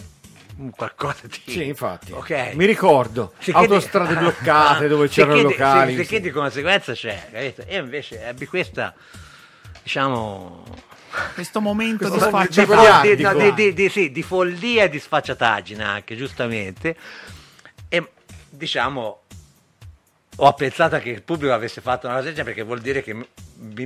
un 0.57 0.71
qualcosa 0.71 1.27
di 1.27 1.41
Sì, 1.47 1.67
infatti. 1.67 2.13
ok 2.13 2.53
Mi 2.55 2.65
ricordo. 2.65 3.33
Sicché 3.39 3.59
Autostrade 3.59 4.15
di- 4.15 4.21
bloccate 4.21 4.87
dove 4.89 5.09
c'erano 5.09 5.35
i 5.35 5.37
di- 5.39 5.43
locali. 5.43 6.05
sì. 6.05 6.21
di 6.21 6.31
conseguenza 6.31 6.93
c'è, 6.95 7.29
capito? 7.31 7.65
Io 7.69 7.81
invece 7.81 8.25
ebbi 8.27 8.47
questa, 8.47 8.95
diciamo, 9.83 10.65
Questo 11.35 11.61
momento 11.61 12.05
di 12.05 12.11
Questo 12.19 12.27
di, 12.31 12.47
sfacciataggine. 12.65 13.33
no, 13.33 13.35
di- 13.39 13.55
di- 13.55 13.73
di- 13.75 13.89
sì, 13.89 14.11
di 14.11 14.23
follia 14.23 14.85
e 14.85 14.89
di 14.89 14.99
sfacciataggine 15.01 15.83
anche, 15.85 16.17
giustamente. 16.17 16.97
Diciamo, 18.57 19.21
ho 20.37 20.47
apprezzato 20.47 20.99
che 20.99 21.11
il 21.11 21.23
pubblico 21.23 21.53
avesse 21.53 21.81
fatto 21.81 22.07
una 22.07 22.17
cosa 22.17 22.27
del 22.27 22.35
genere 22.35 22.55
perché 22.55 22.67
vuol 22.67 22.81
dire 22.81 23.03
che 23.03 23.15
mi, 23.15 23.27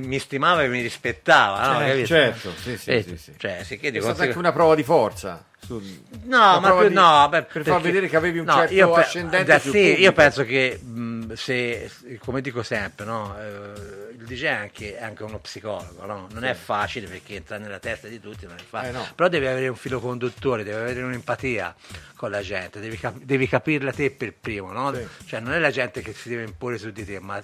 mi 0.01 0.19
stimava 0.19 0.63
e 0.63 0.67
mi 0.67 0.81
rispettava, 0.81 1.73
no? 1.73 1.79
Certo, 1.79 2.05
certo, 2.05 2.51
sì, 2.61 2.77
sì, 2.77 2.91
Eh, 2.91 3.03
sì, 3.03 3.17
sì. 3.17 3.33
Cioè, 3.37 3.63
sì, 3.63 3.77
che 3.77 3.89
È 3.89 3.99
stata 3.99 4.23
anche 4.23 4.37
una 4.37 4.51
prova 4.51 4.75
di 4.75 4.83
forza. 4.83 5.45
Sul- 5.65 5.83
No, 6.23 6.59
ma 6.59 6.71
più, 6.77 6.87
di- 6.87 6.93
no, 6.93 7.27
beh, 7.29 7.43
per 7.43 7.51
perché- 7.53 7.69
far 7.71 7.81
vedere 7.81 8.07
che 8.07 8.15
avevi 8.15 8.39
un 8.39 8.45
no, 8.45 8.53
certo 8.53 8.73
io 8.73 8.91
pe- 8.91 8.99
ascendente 9.01 9.59
sul 9.59 9.71
sì, 9.71 9.77
io 9.79 9.89
pubblico. 9.91 10.13
penso 10.13 10.43
che 10.45 10.79
mh, 10.81 11.33
se, 11.33 11.91
come 12.19 12.41
dico 12.41 12.63
sempre, 12.63 13.05
no, 13.05 13.35
eh, 13.39 14.11
il 14.17 14.25
DJ 14.25 14.43
è 14.43 14.47
anche, 14.49 14.97
è 14.97 15.03
anche 15.03 15.23
uno 15.23 15.39
psicologo, 15.39 16.05
no? 16.05 16.27
non 16.31 16.43
è 16.43 16.53
facile 16.53 17.07
perché 17.07 17.35
entra 17.35 17.57
nella 17.57 17.79
testa 17.79 18.07
di 18.07 18.19
tutti, 18.19 18.45
non 18.45 18.55
è 18.57 18.61
facile. 18.67 18.89
Eh, 18.91 18.93
no. 18.93 19.07
però 19.15 19.29
devi 19.29 19.45
avere 19.47 19.67
un 19.67 19.75
filo 19.75 19.99
conduttore, 19.99 20.63
devi 20.63 20.77
avere 20.77 21.01
un'empatia 21.03 21.73
con 22.15 22.31
la 22.31 22.41
gente, 22.41 22.79
devi, 22.79 22.97
cap- 22.97 23.19
devi 23.21 23.47
capirla 23.47 23.91
te 23.93 24.11
per 24.11 24.33
primo, 24.33 24.71
no? 24.71 24.93
Sì. 24.93 25.07
cioè 25.27 25.39
non 25.39 25.53
è 25.53 25.59
la 25.59 25.71
gente 25.71 26.01
che 26.01 26.13
si 26.13 26.29
deve 26.29 26.43
imporre 26.43 26.77
su 26.77 26.89
di 26.91 27.05
te, 27.05 27.19
ma 27.19 27.41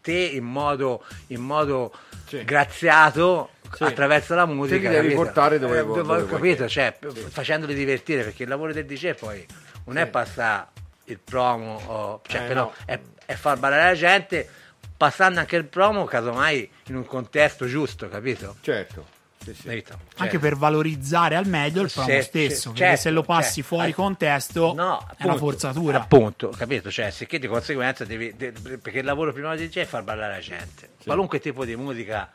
te 0.00 0.12
in 0.12 0.44
modo, 0.44 1.04
in 1.28 1.40
modo 1.42 1.92
Sì. 2.26 2.44
graziato 2.44 3.50
Sì. 3.74 3.84
attraverso 3.84 4.34
la 4.34 4.46
musica 4.46 4.76
Te 4.76 4.88
li 4.88 4.94
devi 4.94 5.08
capito? 5.08 5.22
portare 5.22 5.58
dove 5.58 5.78
Eh, 5.78 5.84
dove- 5.84 6.02
dove 6.02 6.26
capito? 6.26 6.68
Cioè, 6.68 6.96
facendoli 7.28 7.74
divertire 7.74 8.22
perché 8.24 8.42
il 8.44 8.48
lavoro 8.48 8.72
del 8.72 8.84
DJ 8.86 9.14
poi 9.14 9.44
non 9.84 9.98
è 9.98 10.04
Sì. 10.04 10.10
passare 10.10 10.66
il 11.04 11.18
promo 11.18 11.80
o- 11.86 12.20
cioè, 12.26 12.42
Eh, 12.42 12.46
però 12.46 12.62
no. 12.64 12.72
è, 12.84 12.98
è 13.26 13.34
far 13.34 13.58
ballare 13.58 13.82
la 13.84 13.94
gente 13.94 14.48
passando 14.96 15.38
anche 15.40 15.56
il 15.56 15.64
promo 15.66 16.04
casomai 16.04 16.68
in 16.86 16.96
un 16.96 17.04
contesto 17.06 17.66
giusto 17.66 18.08
capito? 18.08 18.56
Certo. 18.60 19.16
Sì, 19.40 19.54
sì. 19.54 19.62
Capito? 19.68 19.98
Cioè, 20.14 20.22
Anche 20.24 20.38
per 20.40 20.56
valorizzare 20.56 21.36
al 21.36 21.46
meglio 21.46 21.80
il 21.82 21.90
promo 21.90 22.08
Sì, 22.08 22.20
stesso, 22.22 22.60
sì, 22.60 22.68
perché 22.70 22.78
certo, 22.80 23.00
se 23.02 23.10
lo 23.10 23.22
passi 23.22 23.52
certo. 23.62 23.68
fuori 23.68 23.90
Eh, 23.90 23.94
contesto 23.94 24.74
No, 24.74 24.98
è 24.98 25.22
una 25.24 25.32
appunto, 25.34 25.38
forzatura. 25.38 26.00
Appunto, 26.02 26.48
capito? 26.50 26.90
Cioè, 26.90 27.10
sicché 27.10 27.38
di 27.38 27.46
conseguenza 27.46 28.04
devi, 28.04 28.34
de- 28.36 28.52
perché 28.52 28.98
il 28.98 29.04
lavoro 29.04 29.32
prima 29.32 29.54
del 29.54 29.68
DJ 29.68 29.78
è 29.78 29.84
far 29.84 30.02
ballare 30.02 30.32
la 30.34 30.40
gente. 30.40 30.90
Qualunque 31.04 31.38
tipo 31.38 31.64
di 31.64 31.76
musica 31.76 32.28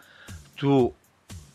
tu, 0.55 0.91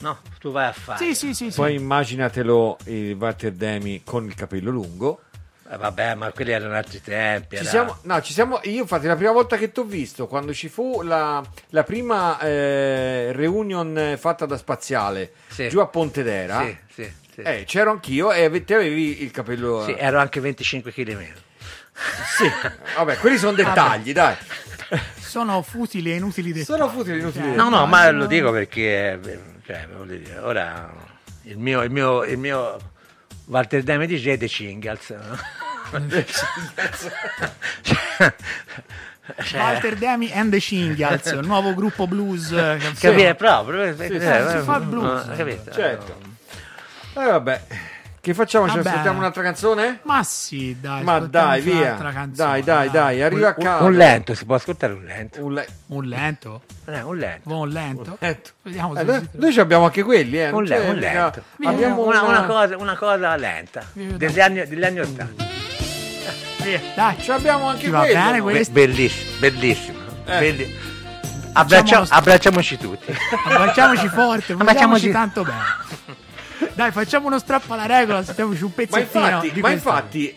no, 0.00 0.18
tu 0.38 0.50
vai 0.52 0.66
a 0.68 0.72
fare. 0.72 0.98
Sì, 1.04 1.14
sì, 1.14 1.34
sì, 1.34 1.50
sì. 1.50 1.56
Poi 1.56 1.74
immaginatelo 1.74 2.76
il 2.84 3.14
Walter 3.14 3.52
Demi 3.52 4.02
con 4.04 4.24
il 4.26 4.34
capello 4.34 4.70
lungo. 4.70 5.22
Eh, 5.70 5.76
vabbè, 5.76 6.14
ma 6.14 6.32
quelli 6.32 6.52
erano 6.52 6.74
altri 6.74 7.02
tempi. 7.02 7.56
Ci 7.56 7.62
era- 7.62 7.70
siamo, 7.70 7.98
no, 8.02 8.22
ci 8.22 8.32
siamo, 8.32 8.58
io 8.62 8.80
infatti 8.80 9.06
la 9.06 9.16
prima 9.16 9.32
volta 9.32 9.56
che 9.58 9.70
ti 9.70 9.80
ho 9.80 9.84
visto, 9.84 10.26
quando 10.26 10.54
ci 10.54 10.68
fu 10.70 11.02
la, 11.02 11.42
la 11.70 11.82
prima 11.84 12.38
eh, 12.40 13.32
reunion 13.32 14.14
fatta 14.18 14.46
da 14.46 14.56
Spaziale 14.56 15.32
Sì. 15.48 15.68
giù 15.68 15.80
a 15.80 15.86
Pontedera, 15.86 16.62
Sì, 16.64 16.76
sì, 17.02 17.12
sì. 17.34 17.40
eh, 17.42 17.64
c'ero 17.66 17.90
anch'io 17.90 18.32
e 18.32 18.44
ave- 18.44 18.64
te 18.64 18.76
avevi 18.76 19.22
il 19.22 19.30
capello... 19.30 19.84
Sì, 19.84 19.92
eh, 19.92 19.96
ero 20.02 20.18
anche 20.20 20.40
25 20.40 20.90
kg 20.90 21.08
meno. 21.14 21.36
sì. 22.38 22.50
Vabbè, 22.96 23.18
quelli 23.18 23.36
sono 23.36 23.52
dettagli, 23.52 24.12
dai. 24.14 24.36
Sono 25.18 25.60
futili 25.60 26.12
e 26.12 26.16
inutili 26.16 26.52
dettagli. 26.52 26.64
Sono 26.78 26.88
futili, 26.88 27.18
inutili. 27.18 27.52
Eh, 27.52 27.54
No, 27.56 27.68
no, 27.68 27.80
no, 27.80 27.86
ma 27.86 28.10
lo 28.10 28.24
dico 28.24 28.50
perché, 28.52 29.20
eh, 29.22 29.40
cioè, 29.68 29.86
dire, 30.06 30.38
ora 30.38 30.90
il 31.42 31.58
mio, 31.58 31.82
il 31.82 31.90
mio, 31.90 32.24
il 32.24 32.38
mio 32.38 32.78
Walter 33.44 33.82
DJ 33.82 34.28
è 34.28 34.38
The 34.38 34.48
Cingles. 34.48 35.10
no? 35.10 35.38
Cioè, 39.42 39.60
Walter 39.60 39.94
Demi 39.96 40.32
and 40.32 40.50
the 40.50 40.58
Cinghials, 40.58 41.26
il 41.26 41.46
nuovo 41.46 41.74
gruppo 41.74 42.06
blues. 42.06 42.50
eh, 42.50 42.78
capire 42.98 43.34
proprio. 43.34 43.94
Sì, 43.94 44.04
eh, 44.04 44.06
sì, 44.08 44.14
eh, 44.14 44.48
si 44.48 44.58
fa 44.64 44.76
il 44.78 44.84
blues. 44.86 45.28
eh, 45.28 45.36
capito? 45.36 45.70
Certo. 45.70 46.18
E 47.14 47.24
vabbè, 47.26 47.62
che 48.20 48.34
facciamo? 48.34 48.68
Ci 48.68 48.78
ascoltiamo 48.78 49.18
un'altra 49.18 49.42
canzone? 49.42 50.00
Ma 50.02 50.22
sì, 50.22 50.76
dai. 50.80 51.02
Ma 51.02 51.18
dai, 51.20 51.60
via. 51.60 51.74
un'altra 51.80 52.12
canzone, 52.12 52.50
Dai, 52.50 52.62
dai, 52.62 52.90
dai, 52.90 53.22
arriva 53.22 53.48
a 53.48 53.54
Un- 53.56 53.64
casa. 53.64 53.84
Un 53.84 53.92
lento, 53.94 54.34
si 54.34 54.44
può 54.44 54.54
ascoltare 54.56 54.92
un 54.92 55.04
lento. 55.04 55.44
Un, 55.44 55.52
le- 55.54 55.68
Un 55.88 56.04
lento? 56.04 56.62
Eh, 56.86 57.00
un 57.02 57.16
lento. 57.16 57.56
Un 57.58 57.68
lento? 57.68 58.16
lento. 58.20 58.50
Vediamo 58.62 58.94
Eh, 58.94 58.98
se 58.98 59.04
noi, 59.04 59.28
noi 59.32 59.52
ci 59.52 59.60
abbiamo 59.60 59.84
anche 59.84 60.02
quelli, 60.02 60.38
eh. 60.40 60.50
Un, 60.50 60.64
le- 60.64 60.78
un 60.78 60.94
lento. 60.96 61.42
Abbiamo 61.64 62.04
una, 62.04 62.22
una, 62.22 62.38
una 62.38 62.46
cosa, 62.46 62.76
una 62.76 62.96
cosa 62.96 63.36
lenta. 63.36 63.82
Degli 63.92 64.40
anni, 64.40 64.66
degli 64.66 64.84
anni 64.84 65.00
80. 65.00 65.44
Via, 66.62 66.80
dai. 66.94 67.16
Ci 67.20 67.30
abbiamo 67.30 67.68
anche 67.68 67.84
Ti 67.84 67.90
va 67.90 68.00
quello, 68.00 68.14
bene? 68.14 68.42
Be- 68.42 68.66
bellissimo, 68.70 69.30
bellissimo. 69.38 69.98
Eh. 70.26 70.38
Belli- 70.38 70.76
Abbraccia- 71.52 71.98
lo 72.00 72.04
st- 72.04 72.12
abbracciamoci 72.14 72.76
tutti. 72.76 73.16
Abbracciamoci 73.46 74.08
forte, 74.08 74.52
abbracciamoci 74.52 75.10
tanto 75.10 75.42
bene. 75.44 76.07
Dai, 76.78 76.92
facciamo 76.92 77.26
uno 77.26 77.40
strappo 77.40 77.72
alla 77.72 77.86
regola, 77.86 78.22
sentiamoci 78.22 78.62
un 78.62 78.70
Ma 78.72 78.84
pezzettino 78.86 79.24
infatti, 79.24 79.50
di 79.52 79.60
ma 79.60 79.68
questa- 79.70 79.88
infatti 79.90 80.36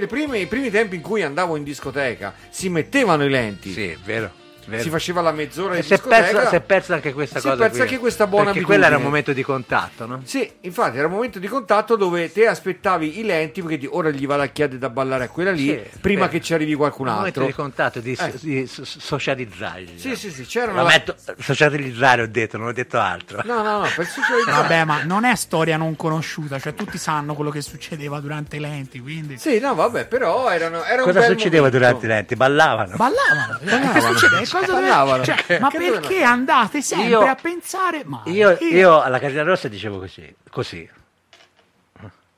i 0.00 0.06
primi, 0.06 0.40
i 0.40 0.46
primi 0.46 0.70
tempi 0.70 0.96
in 0.96 1.02
cui 1.02 1.22
andavo 1.22 1.56
in 1.56 1.62
discoteca 1.62 2.32
si 2.48 2.70
mettevano 2.70 3.22
i 3.26 3.28
lenti. 3.28 3.70
Sì, 3.74 3.88
è 3.88 3.98
vero. 4.02 4.37
Vero. 4.68 4.82
Si 4.82 4.90
faceva 4.90 5.20
la 5.20 5.32
mezz'ora 5.32 5.74
E 5.74 5.80
di 5.80 5.82
si 5.86 5.92
è, 5.92 5.96
discoteca. 5.96 6.22
persa, 6.32 6.48
si 6.48 6.54
è 6.56 6.60
persa 6.60 6.94
anche 6.94 7.12
questa 7.12 7.40
Si 7.40 7.46
è 7.46 7.50
cosa. 7.50 7.62
persa 7.62 7.76
qui. 7.78 7.86
anche 7.88 7.98
questa 7.98 8.26
buona 8.26 8.44
Perché 8.46 8.58
abitudine. 8.60 8.78
quello 8.80 8.94
era 8.94 8.96
un 9.04 9.10
momento 9.10 9.32
di 9.32 9.42
contatto, 9.42 10.06
no? 10.06 10.20
Sì, 10.24 10.50
infatti 10.62 10.98
era 10.98 11.06
un 11.06 11.12
momento 11.14 11.38
di 11.38 11.48
contatto 11.48 11.96
dove 11.96 12.30
te 12.32 12.46
aspettavi 12.46 13.18
i 13.18 13.24
lenti 13.24 13.60
perché 13.62 13.78
ti- 13.78 13.88
ora 13.90 14.10
gli 14.10 14.26
va 14.26 14.36
la 14.36 14.46
chiede 14.46 14.78
da 14.78 14.88
ballare 14.90 15.24
a 15.24 15.28
quella 15.28 15.50
lì 15.50 15.66
Sì, 15.68 15.98
prima 16.00 16.24
sì. 16.26 16.30
che 16.30 16.40
ci 16.40 16.54
arrivi 16.54 16.74
qualcun 16.74 17.06
Un 17.08 17.14
momento 17.14 17.40
altro. 17.40 17.46
di 17.56 17.60
contatto, 17.62 18.00
di, 18.00 18.16
Eh. 18.18 18.32
di 18.40 18.66
so- 18.66 18.84
socializzare. 18.84 19.86
Sì, 19.96 20.14
sì, 20.16 20.30
sì, 20.30 20.44
c'era 20.44 20.72
una... 20.72 20.82
metto, 20.84 21.14
socializzare 21.38 22.22
ho 22.22 22.26
detto, 22.26 22.56
non 22.58 22.68
ho 22.68 22.72
detto 22.72 22.98
altro. 22.98 23.42
No, 23.44 23.62
no, 23.62 23.78
no, 23.80 23.86
per 23.94 24.06
socializzare. 24.06 24.62
Vabbè, 24.62 24.84
ma 24.84 25.02
non 25.04 25.24
è 25.24 25.34
storia 25.34 25.76
non 25.76 25.96
conosciuta, 25.96 26.58
cioè 26.58 26.74
tutti 26.74 26.98
sanno 26.98 27.34
quello 27.34 27.50
che 27.50 27.60
succedeva 27.62 28.20
durante 28.20 28.56
i 28.56 28.60
lenti, 28.60 29.00
quindi... 29.00 29.38
Sì, 29.38 29.58
no, 29.58 29.74
vabbè, 29.74 30.06
però 30.06 30.48
erano, 30.50 30.84
era 30.84 31.02
un 31.02 31.12
Cosa 31.12 31.22
succedeva 31.26 31.64
momento. 31.66 31.78
durante 31.78 32.06
i 32.06 32.08
lenti? 32.08 32.36
Ballavano. 32.36 32.96
Ballavano, 32.96 33.58
eh, 33.60 33.92
che 33.92 34.00
succede? 34.00 34.44
Cosa 34.60 34.72
dove- 34.72 34.80
Ballavano. 34.88 35.24
cioè, 35.24 35.58
ma 35.60 35.68
che 35.70 35.78
perché 35.78 36.00
dovevano- 36.00 36.26
andate 36.32 36.82
sempre 36.82 37.08
Io- 37.08 37.20
a 37.20 37.34
pensare? 37.34 38.02
Ma 38.04 38.22
Io, 38.26 38.56
io 38.60 39.00
alla 39.00 39.18
Casina 39.18 39.42
Rossa 39.42 39.68
dicevo 39.68 39.98
così, 39.98 40.34
così. 40.50 40.88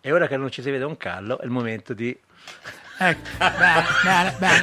E 0.03 0.13
ora 0.13 0.27
che 0.27 0.37
non 0.39 0.51
ci 0.51 0.63
si 0.63 0.71
vede 0.71 0.85
un 0.85 0.97
callo, 0.97 1.39
è 1.41 1.45
il 1.45 1.51
momento 1.51 1.93
di... 1.93 2.17
Ecco, 3.03 3.29
bene, 3.39 3.85
bene, 4.03 4.35
bene. 4.39 4.63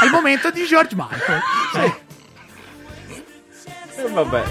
È 0.00 0.04
il 0.04 0.10
momento 0.10 0.50
di 0.50 0.64
George 0.66 0.94
Michael. 0.94 1.40
Sì. 1.72 3.22
Eh, 4.00 4.08
vabbè. 4.08 4.44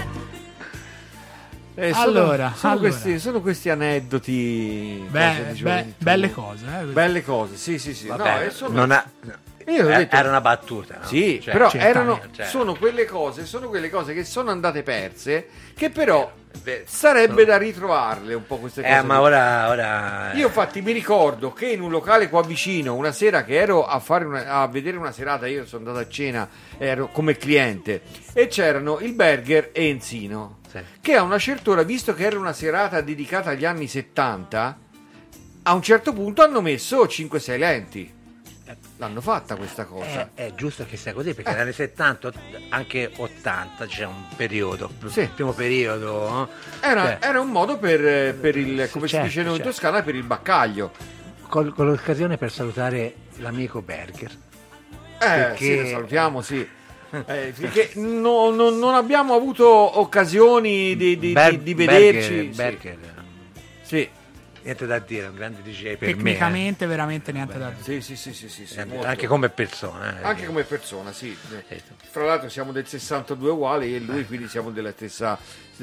Eh, 1.76 1.92
sono- 1.92 2.04
Allora, 2.04 2.52
sono, 2.56 2.72
allora. 2.72 2.88
Questi, 2.88 3.18
sono 3.18 3.40
questi 3.40 3.68
aneddoti 3.68 5.04
Beh, 5.08 5.56
beh, 5.60 5.94
belle 5.98 6.32
cose, 6.32 6.64
eh. 6.66 6.84
belle 6.84 7.24
cose 7.24 7.56
sì 7.56 7.80
sì 7.80 7.92
sì 7.94 8.06
Vabbè, 8.06 8.44
no, 8.44 8.50
sono- 8.52 8.74
non 8.76 8.90
ha- 8.92 9.04
detto- 9.64 10.16
era 10.16 10.28
una 10.28 10.40
battuta. 10.40 10.98
no? 11.00 11.06
Sì, 11.06 11.40
Cioè, 11.42 11.52
però 11.52 11.70
erano, 11.72 12.20
cioè, 12.32 12.46
sono 12.46 12.74
quelle 12.74 13.04
cose, 13.04 13.46
sono 13.46 13.68
quelle 13.68 13.90
cose 13.90 14.12
che 14.14 14.24
sono 14.24 14.50
andate 14.50 14.82
perse, 14.82 15.48
che 15.74 15.90
però 15.90 16.30
beh, 16.62 16.84
sarebbe 16.86 17.44
da 17.44 17.56
ritrovarle 17.56 18.34
un 18.34 18.46
po' 18.46 18.58
queste 18.58 18.82
cose. 18.82 18.94
Eh, 18.96 19.02
ma 19.02 19.20
ora... 19.20 19.68
ora 19.68 20.32
Io 20.34 20.46
infatti 20.46 20.82
mi 20.82 20.92
ricordo 20.92 21.52
che 21.52 21.66
in 21.70 21.80
un 21.80 21.90
locale 21.90 22.28
qua 22.28 22.42
vicino, 22.42 22.94
una 22.94 23.12
sera 23.12 23.44
che 23.44 23.54
ero 23.56 23.86
a, 23.86 23.98
fare 24.00 24.24
una- 24.24 24.46
a 24.46 24.66
vedere 24.68 24.96
una 24.96 25.12
serata, 25.12 25.46
io 25.46 25.64
sono 25.66 25.86
andato 25.86 26.04
a 26.06 26.08
cena, 26.08 26.48
ero 26.78 27.08
come 27.08 27.36
cliente, 27.36 28.02
e 28.32 28.46
c'erano 28.48 28.98
il 29.00 29.12
Burger 29.14 29.70
e 29.72 29.88
Enzino, 29.88 30.58
Sì. 30.70 30.78
che 31.00 31.14
a 31.14 31.22
una 31.22 31.38
certa 31.38 31.70
ora, 31.70 31.82
visto 31.82 32.14
che 32.14 32.24
era 32.24 32.38
una 32.38 32.52
serata 32.52 33.00
dedicata 33.00 33.50
agli 33.50 33.64
anni 33.64 33.86
70, 33.88 34.78
a 35.66 35.72
un 35.72 35.80
certo 35.82 36.12
punto 36.12 36.42
hanno 36.42 36.60
messo 36.60 37.06
5-6 37.06 37.58
lenti. 37.58 38.12
L'hanno 38.98 39.20
fatta 39.20 39.56
questa 39.56 39.84
cosa. 39.84 40.30
È, 40.34 40.46
è 40.46 40.54
giusto 40.54 40.84
che 40.88 40.96
sia 40.96 41.12
così 41.12 41.34
perché 41.34 41.50
negli 41.52 41.60
anni 41.60 41.72
70, 41.72 42.32
anche 42.70 43.10
80 43.16 43.86
c'è 43.86 44.04
un 44.06 44.24
periodo, 44.36 44.90
Sì. 45.06 45.20
il 45.20 45.30
primo 45.30 45.52
periodo. 45.52 46.48
Era, 46.80 47.02
Cioè, 47.02 47.18
era 47.20 47.40
un 47.40 47.50
modo 47.50 47.78
per, 47.78 48.34
per 48.34 48.56
il, 48.56 48.88
come 48.90 49.06
certo, 49.08 49.26
si 49.28 49.32
dice 49.32 49.42
noi 49.42 49.56
in 49.56 49.62
certo. 49.62 49.70
Toscana, 49.70 50.02
per 50.02 50.14
il 50.14 50.22
baccaglio. 50.24 50.92
col- 51.48 51.72
con 51.74 51.86
l'occasione 51.86 52.36
per 52.36 52.50
salutare 52.50 53.14
l'amico 53.36 53.80
Berger. 53.82 54.30
Eh, 54.30 55.18
Perché- 55.18 55.84
sì, 55.84 55.90
salutiamo, 55.90 56.40
sì. 56.42 56.66
Eh, 57.26 57.54
perché 57.56 57.92
no- 57.94 58.50
no- 58.50 58.70
non 58.70 58.94
abbiamo 58.94 59.34
avuto 59.34 60.00
occasioni 60.00 60.96
di, 60.96 61.16
di- 61.16 61.30
Ber- 61.32 61.56
di- 61.58 61.62
di 61.62 61.74
vederci. 61.74 62.28
Berger, 62.32 62.50
sì. 62.50 62.56
Berger, 62.56 62.98
Sì. 63.82 64.08
Niente 64.64 64.86
da 64.86 64.98
dire, 64.98 65.26
un 65.28 65.34
grande 65.36 65.62
DJ 65.62 65.96
per 65.96 66.08
me. 66.08 66.14
Tecnicamente 66.14 66.86
veramente 66.86 67.30
niente 67.32 67.58
da 67.58 67.68
dire. 67.70 67.82
Sì, 67.82 68.00
sì, 68.16 68.32
sì, 68.32 68.48
sì, 68.48 68.66
sì, 68.66 68.78
eh. 68.78 68.84
molto. 68.84 69.06
anche 69.06 69.26
come 69.26 69.48
persona. 69.50 70.20
eh. 70.20 70.24
Anche 70.24 70.46
come 70.46 70.64
persona, 70.64 71.12
sì. 71.12 71.36
Certo. 71.68 71.94
Fra 72.10 72.24
l'altro 72.24 72.48
siamo 72.48 72.72
del 72.72 72.86
62 72.86 73.50
uguali 73.50 73.94
e 73.94 74.00
lui, 74.00 74.24
quindi 74.26 74.48
siamo 74.48 74.70
della 74.70 74.90
stessa, 74.92 75.38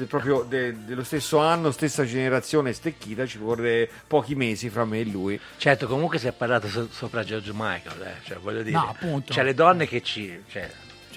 proprio 0.08 0.42
de- 0.42 0.84
dello 0.84 1.04
stesso 1.04 1.38
anno, 1.38 1.70
stessa 1.70 2.04
generazione 2.04 2.72
stecchita, 2.72 3.24
ci 3.26 3.38
vorrei 3.38 3.88
pochi 4.06 4.34
mesi 4.34 4.68
fra 4.68 4.84
me 4.84 5.00
e 5.00 5.04
lui. 5.04 5.40
Certo, 5.56 5.86
comunque 5.86 6.18
si 6.18 6.26
è 6.26 6.32
parlato 6.32 6.68
so- 6.68 6.88
sopra 6.90 7.22
George 7.24 7.52
Michael, 7.54 8.02
eh, 8.02 8.14
cioè, 8.24 8.38
voglio 8.38 8.62
dire, 8.62 8.76
No, 8.76 8.88
appunto. 8.90 9.32
c'è 9.32 9.42
le 9.44 9.54
donne 9.54 9.86
che 9.86 10.02
ci, 10.02 10.42
cioè, 10.50 10.68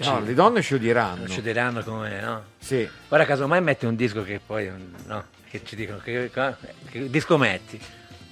No, 0.04 0.20
le 0.20 0.34
donne 0.34 0.60
ci 0.60 0.74
odieranno. 0.74 1.26
ci 1.26 1.40
diranno 1.40 1.82
come, 1.82 2.20
no? 2.20 2.42
Sì. 2.58 2.86
Ora 3.08 3.24
casomai 3.24 3.62
metti 3.62 3.86
un 3.86 3.96
disco 3.96 4.22
che 4.22 4.40
poi, 4.44 4.70
no, 5.06 5.24
che 5.48 5.62
ci 5.64 5.76
dicono, 5.76 5.98
che, 6.02 6.30
che- 6.32 6.54
che 6.90 7.10
disco 7.10 7.36
metti? 7.38 7.80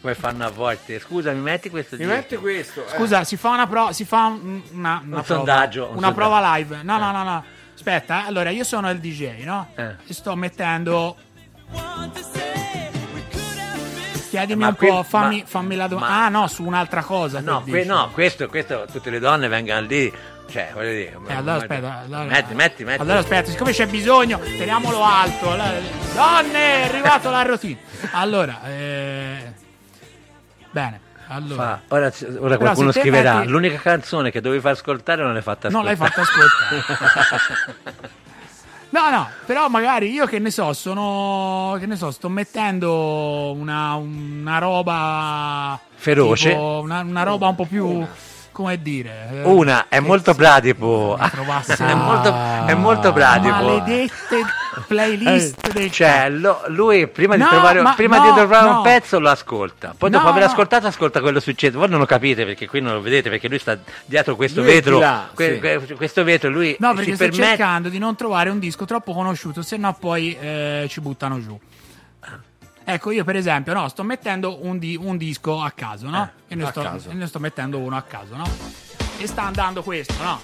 Come 0.00 0.14
fanno 0.14 0.44
a 0.44 0.50
volte, 0.50 0.98
scusa 1.00 1.32
mi 1.32 1.40
metti 1.40 1.70
questo 1.70 1.96
Mi 1.96 2.02
disco? 2.04 2.14
mette 2.16 2.36
questo. 2.36 2.84
eh. 2.86 2.96
Scusa, 2.96 3.24
si 3.24 3.36
fa 3.38 3.50
una 3.50 3.66
prova, 3.66 3.92
si 3.92 4.04
fa 4.04 4.26
un- 4.26 4.60
una, 4.72 5.00
una 5.04 5.22
prova, 5.22 5.24
sondaggio, 5.24 5.84
un 5.84 5.96
una 5.96 6.08
sondaggio. 6.08 6.14
prova 6.14 6.56
live. 6.56 6.82
No, 6.82 6.98
no, 6.98 7.10
no, 7.10 7.22
no. 7.22 7.44
Aspetta, 7.74 8.22
eh. 8.24 8.26
allora 8.26 8.50
io 8.50 8.64
sono 8.64 8.90
il 8.90 8.98
DJ, 8.98 9.42
no? 9.44 9.70
Eh. 9.74 9.94
E 10.06 10.12
sto 10.12 10.34
mettendo 10.36 11.16
Chiedimi 14.30 14.62
Ma 14.62 14.68
un 14.68 14.74
qui- 14.76 14.88
po', 14.88 15.02
fammi, 15.04 15.40
ma- 15.40 15.46
fammi 15.46 15.76
la 15.76 15.86
domanda. 15.86 16.14
ma- 16.14 16.24
Ah, 16.24 16.28
no, 16.28 16.48
su 16.48 16.64
un'altra 16.64 17.02
cosa. 17.04 17.40
No, 17.40 17.62
que- 17.62 17.84
no, 17.84 18.10
questo, 18.12 18.48
questo, 18.48 18.84
tutte 18.90 19.08
le 19.10 19.20
donne 19.20 19.46
vengano 19.46 19.86
lì, 19.86 20.12
cioè, 20.48 20.70
voglio 20.72 20.90
dire... 20.90 21.18
Eh, 21.26 21.34
allora 21.34 21.54
aspetta, 21.54 22.02
allora, 22.04 22.24
metti, 22.24 22.54
metti, 22.54 22.84
metti. 22.84 23.00
Allora 23.00 23.18
aspetta, 23.18 23.50
siccome 23.50 23.72
c'è 23.72 23.86
bisogno, 23.86 24.38
teniamolo 24.38 25.02
alto. 25.02 25.50
Allora, 25.50 25.72
donne, 26.14 26.58
è 26.58 26.88
arrivato 26.88 27.30
la 27.30 27.42
routine. 27.42 27.78
Allora, 28.12 28.60
eh... 28.66 29.52
bene. 30.70 31.00
Allora, 31.28 31.80
Fa- 31.86 31.94
ora, 31.94 32.12
ora 32.38 32.58
qualcuno 32.58 32.92
scriverà, 32.92 33.38
metti- 33.38 33.48
l'unica 33.48 33.78
canzone 33.78 34.30
che 34.30 34.42
dovevi 34.42 34.60
far 34.60 34.72
ascoltare 34.72 35.22
non 35.22 35.32
l'hai 35.32 35.40
fatta 35.40 35.70
non 35.70 35.86
ascoltare. 35.86 36.20
l'hai 36.20 36.82
fatta 36.82 37.34
ascoltare. 37.34 38.12
No, 38.94 39.10
no, 39.10 39.28
però 39.44 39.66
magari 39.68 40.12
io 40.12 40.24
che 40.24 40.38
ne 40.38 40.52
so, 40.52 40.72
sono. 40.72 41.76
Che 41.80 41.86
ne 41.86 41.96
so, 41.96 42.12
sto 42.12 42.28
mettendo 42.28 43.52
una, 43.52 43.94
una 43.94 44.58
roba. 44.58 45.80
Feroce. 45.96 46.50
tipo 46.50 46.80
una, 46.84 47.00
una 47.00 47.24
roba 47.24 47.48
un 47.48 47.56
po' 47.56 47.64
più. 47.64 48.06
Come 48.54 48.80
dire. 48.80 49.28
eh, 49.32 49.42
Una, 49.42 49.86
è 49.88 49.98
molto 49.98 50.32
bradipo. 50.32 51.16
mi 51.20 51.28
trovassi- 51.28 51.82
è, 51.82 51.94
molto, 51.94 52.32
è 52.66 52.74
molto 52.74 53.12
bradipo. 53.12 53.52
Maledette 53.52 54.44
playlist 54.86 55.72
del 55.72 55.90
Cioè, 55.90 56.28
lo- 56.30 56.62
lui 56.68 57.08
prima, 57.08 57.34
di, 57.34 57.42
No, 57.42 57.48
trovare, 57.48 57.80
ma 57.82 57.94
prima 57.94 58.18
no, 58.18 58.24
di 58.24 58.32
trovare 58.36 58.68
no. 58.68 58.76
un 58.76 58.82
pezzo 58.82 59.18
lo 59.18 59.28
ascolta. 59.28 59.94
Poi 59.98 60.08
dopo 60.08 60.28
aver 60.28 60.44
ascoltato, 60.44 60.86
ascolta 60.86 61.20
quello 61.20 61.40
succede. 61.40 61.76
Voi 61.76 61.88
non 61.88 61.98
lo 61.98 62.06
capite 62.06 62.44
perché 62.44 62.68
qui 62.68 62.80
non 62.80 62.92
lo 62.94 63.00
vedete, 63.00 63.28
perché 63.28 63.48
lui 63.48 63.58
sta 63.58 63.76
dietro 64.04 64.36
questo 64.36 64.60
Lui 64.62 64.70
vetro. 64.74 64.94
di 64.94 65.00
là, 65.00 65.28
que- 65.34 65.54
sì. 65.54 65.58
que- 65.58 65.94
questo 65.96 66.22
vetro, 66.22 66.48
lui 66.48 66.76
No, 66.78 66.94
perché 66.94 67.10
si 67.10 67.16
sto 67.16 67.24
permette. 67.26 67.46
cercando 67.48 67.88
di 67.88 67.98
non 67.98 68.14
trovare 68.14 68.50
un 68.50 68.60
disco 68.60 68.84
troppo 68.84 69.12
conosciuto, 69.14 69.62
se 69.62 69.76
no 69.76 69.96
poi 69.98 70.36
eh, 70.40 70.86
ci 70.88 71.00
buttano 71.00 71.40
giù. 71.42 71.58
Ecco, 72.86 73.10
io 73.10 73.24
per 73.24 73.36
esempio, 73.36 73.72
no, 73.72 73.88
sto 73.88 74.02
mettendo 74.02 74.64
un, 74.66 74.78
di- 74.78 74.96
un 75.00 75.16
disco 75.16 75.60
a 75.62 75.70
caso, 75.70 76.08
no? 76.10 76.30
e 76.46 76.54
ne 76.54 76.66
sto, 76.66 76.82
caso. 76.82 77.08
e 77.10 77.14
ne 77.14 77.26
sto 77.26 77.38
mettendo 77.38 77.78
uno 77.78 77.96
a 77.96 78.02
caso, 78.02 78.36
no? 78.36 78.44
E 79.18 79.26
sta 79.26 79.42
andando 79.44 79.82
questo, 79.82 80.14
no? 80.22 80.40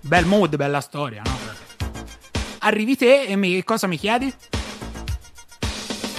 Bel 0.00 0.24
mood, 0.26 0.54
bella 0.56 0.80
storia, 0.80 1.22
no? 1.24 1.36
Arrivi 2.60 2.96
te 2.96 3.24
e 3.24 3.34
mi, 3.34 3.64
cosa 3.64 3.88
mi 3.88 3.98
chiedi? 3.98 4.32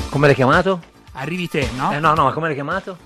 Come 0.10 0.26
l'hai 0.28 0.36
chiamato? 0.36 0.82
Arrivi 1.14 1.48
te, 1.48 1.70
no? 1.76 1.94
Eh, 1.94 2.00
no, 2.00 2.14
no, 2.14 2.26
ma 2.26 2.32
come 2.34 2.48
l'hai 2.48 2.56
chiamato? 2.56 2.98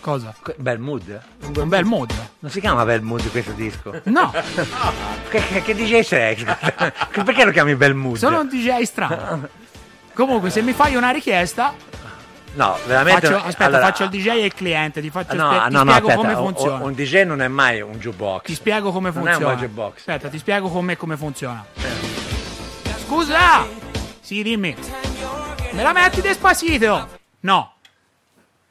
Cosa? 0.00 0.34
Que- 0.40 0.54
Bel 0.58 0.78
mood. 0.78 1.20
Un 1.56 1.68
bel 1.68 1.84
mood. 1.84 2.12
Non 2.40 2.50
si 2.52 2.60
chiama 2.60 2.84
Bel 2.84 3.00
Mood 3.00 3.30
questo 3.30 3.52
disco? 3.52 4.00
No, 4.04 4.30
che, 5.30 5.38
che- 5.40 5.62
che 5.62 5.74
DJ 5.74 6.00
sei? 6.00 6.36
Perché 6.44 7.44
lo 7.44 7.50
chiami 7.50 7.74
Bel 7.74 7.94
Mood? 7.94 8.16
sono 8.16 8.40
un 8.40 8.48
DJ 8.48 8.82
strano. 8.82 9.48
Comunque, 10.14 10.50
se 10.50 10.62
mi 10.62 10.72
fai 10.72 10.94
una 10.96 11.10
richiesta, 11.10 11.74
No, 12.54 12.78
veramente. 12.86 13.26
Faccio- 13.26 13.44
aspetta, 13.44 13.64
allora- 13.64 13.86
faccio 13.86 14.04
il 14.04 14.10
DJ 14.10 14.26
e 14.28 14.44
il 14.44 14.54
cliente, 14.54 15.00
ti, 15.00 15.10
faccio 15.10 15.34
No, 15.34 15.48
spie- 15.50 15.66
ti 15.66 15.72
no, 15.72 15.82
no, 15.82 15.90
spiego 15.90 16.08
aspetta, 16.08 16.14
come 16.16 16.32
un- 16.34 16.54
funziona. 16.54 16.84
Un, 16.84 16.92
DJ 16.94 17.24
non 17.24 17.42
è 17.42 17.48
mai 17.48 17.80
un 17.80 17.94
jukebox. 17.98 18.44
Ti 18.44 18.54
spiego 18.54 18.92
come 18.92 19.10
Non 19.12 19.26
è 19.26 19.30
funziona. 19.32 19.54
un 19.54 19.58
jukebox. 19.58 19.96
Aspetta, 19.98 20.28
ti 20.28 20.38
spiego 20.38 20.68
con 20.68 20.84
me 20.84 20.96
come 20.96 21.16
funziona. 21.16 21.64
Scusa! 23.06 23.66
Sì, 24.20 24.42
dimmi. 24.44 24.74
Me 25.72 25.82
la 25.82 25.92
metti 25.92 26.20
despacito? 26.20 27.08
No. 27.40 27.74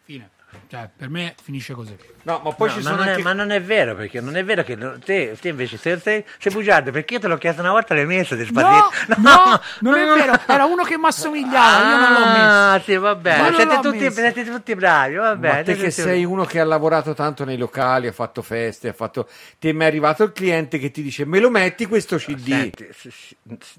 Fine. 0.06 0.30
Cioè, 0.70 0.90
per 0.96 1.10
me 1.10 1.36
finisce 1.44 1.74
così. 1.74 1.96
No, 2.26 2.42
ma 2.44 2.52
poi 2.54 2.70
No, 2.70 2.74
ci 2.76 2.80
ma, 2.82 2.90
sono 2.90 2.96
non 2.98 3.08
è, 3.08 3.10
anche... 3.12 3.22
ma 3.24 3.34
non 3.34 3.52
è 3.52 3.62
vero, 3.62 3.96
perché 3.96 4.22
non 4.22 4.38
è 4.38 4.44
vero 4.46 4.64
che 4.64 4.76
no- 4.76 4.98
te, 4.98 5.36
te 5.40 5.50
invece 5.50 5.78
sei, 5.78 6.00
sei, 6.00 6.24
sei 6.40 6.52
bugiardo, 6.54 6.92
perché 6.92 7.16
io 7.16 7.20
te 7.20 7.28
l'ho 7.28 7.38
chiesto 7.38 7.62
una 7.62 7.72
volta 7.72 7.94
le 7.94 8.06
messe 8.06 8.36
del 8.38 8.48
No, 8.52 8.60
spartito. 8.60 9.16
no, 9.22 9.62
non 9.82 9.96
è 9.96 10.06
vero. 10.06 10.40
Era 10.48 10.66
uno 10.66 10.84
che 10.84 10.98
mi 10.98 11.06
assomigliava, 11.08 11.90
io 11.90 11.98
non 11.98 12.14
l'ho 12.14 12.26
messo. 12.28 12.40
Ah, 12.40 12.82
sì, 12.84 12.96
vabbè. 12.98 13.38
Ma 13.38 13.44
non 13.50 13.56
Siete 13.56 13.76
l'ho 13.76 13.82
tutti, 13.82 13.98
messo. 13.98 14.20
siete 14.22 14.44
tutti 14.46 14.76
bravi, 14.76 15.16
vabbè. 15.16 15.48
Ma 15.58 15.64
te 15.64 15.76
che 15.76 15.92
sei 15.92 16.24
uno 16.24 16.46
che 16.46 16.60
ha 16.60 16.66
lavorato 16.66 17.14
tanto 17.14 17.44
nei 17.44 17.58
locali, 17.58 18.08
ha 18.08 18.12
fatto 18.14 18.42
feste, 18.42 18.88
ha 18.90 18.94
fatto... 18.94 19.28
Ti 19.60 19.70
è 19.70 19.84
arrivato 19.84 20.24
il 20.24 20.32
cliente 20.32 20.80
che 20.80 20.92
ti 20.92 21.02
dice 21.02 21.26
me 21.26 21.40
lo 21.40 21.50
metti 21.50 21.86
questo 21.88 22.16
CD? 22.18 22.48
Senti, 22.48 22.88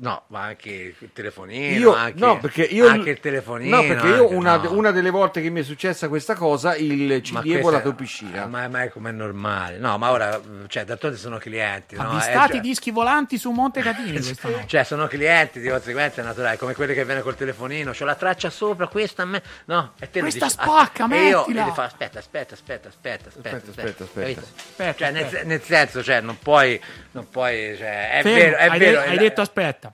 no, 0.01 0.23
ma 0.29 0.41
anche 0.43 0.95
il 0.99 1.11
telefonino, 1.13 1.79
Io, 1.79 1.95
anche, 1.95 2.19
no, 2.19 2.39
perché 2.39 2.63
io, 2.63 2.87
anche 2.89 3.11
il 3.11 3.21
telefonino. 3.21 3.77
no, 3.77 3.83
perché 3.87 4.07
io 4.07 4.23
anche- 4.25 4.35
una, 4.35 4.57
no. 4.57 4.73
una 4.73 4.91
delle 4.91 5.11
volte 5.11 5.41
che 5.41 5.49
mi 5.51 5.61
è 5.61 5.63
successa 5.63 6.09
questa 6.09 6.35
cosa, 6.35 6.77
il 6.77 7.21
CD 7.23 7.53
è 7.55 7.61
volato 7.61 7.89
in 7.89 7.95
piscina. 7.95 8.33
Ma, 8.47 8.69
ma 8.69 8.83
è 8.83 8.89
come 8.89 9.11
normale. 9.11 9.79
No, 9.79 9.97
ma 9.99 10.11
ora, 10.11 10.41
cioè, 10.69 10.85
d'altronde 10.85 11.17
sono 11.17 11.39
clienti. 11.39 11.97
no? 11.97 12.03
Avvistati 12.11 12.51
Eh, 12.51 12.53
cioè- 12.55 12.61
dischi 12.61 12.91
volanti 12.91 13.39
su 13.39 13.51
Monte 13.51 13.81
Catini. 13.81 14.21
Cioè, 14.67 14.85
sono 14.85 15.07
clienti, 15.07 15.61
di 15.61 15.69
conseguenza 15.69 16.21
è 16.21 16.25
naturale, 16.25 16.57
come 16.59 16.75
quelli 16.75 16.95
che 16.95 17.05
viene 17.05 17.21
col 17.23 17.37
telefonino, 17.37 17.93
c'ho 17.93 18.05
la 18.05 18.15
traccia 18.15 18.51
sopra, 18.51 18.87
questa 18.89 19.23
a 19.23 19.27
me. 19.27 19.43
No, 19.67 19.93
e 19.99 20.11
te 20.11 20.21
Questa 20.21 20.47
dici, 20.47 20.59
spacca, 20.61 21.09
e 21.11 21.29
io 21.29 21.39
mettila. 21.41 21.67
e 21.67 21.71
gli 21.71 21.73
fa, 21.73 21.83
aspetta, 21.85 22.19
aspetta, 22.19 22.55
aspetta, 22.55 22.89
aspetta, 22.89 23.29
aspetta, 23.29 23.57
Aspetta, 23.57 23.71
aspetta, 23.71 24.05
aspetta. 24.05 24.41
Aspetta, 24.41 24.95
Cioè, 24.97 25.11
nel, 25.11 25.25
aspetta. 25.25 25.45
nel 25.47 25.63
senso, 25.63 26.03
cioè, 26.03 26.21
non 26.21 26.39
puoi, 26.39 26.81
non 27.13 27.29
puoi, 27.29 27.77
cioè, 27.77 28.19
è 28.19 28.23
Fermo, 28.23 28.39
vero, 28.39 28.57
è 28.57 28.67
hai, 28.69 28.79
vero. 28.79 28.99
de- 29.01 29.05
è 29.05 29.09
hai 29.09 29.15
la- 29.17 29.23
detto 29.23 29.41
aspetta. 29.41 29.93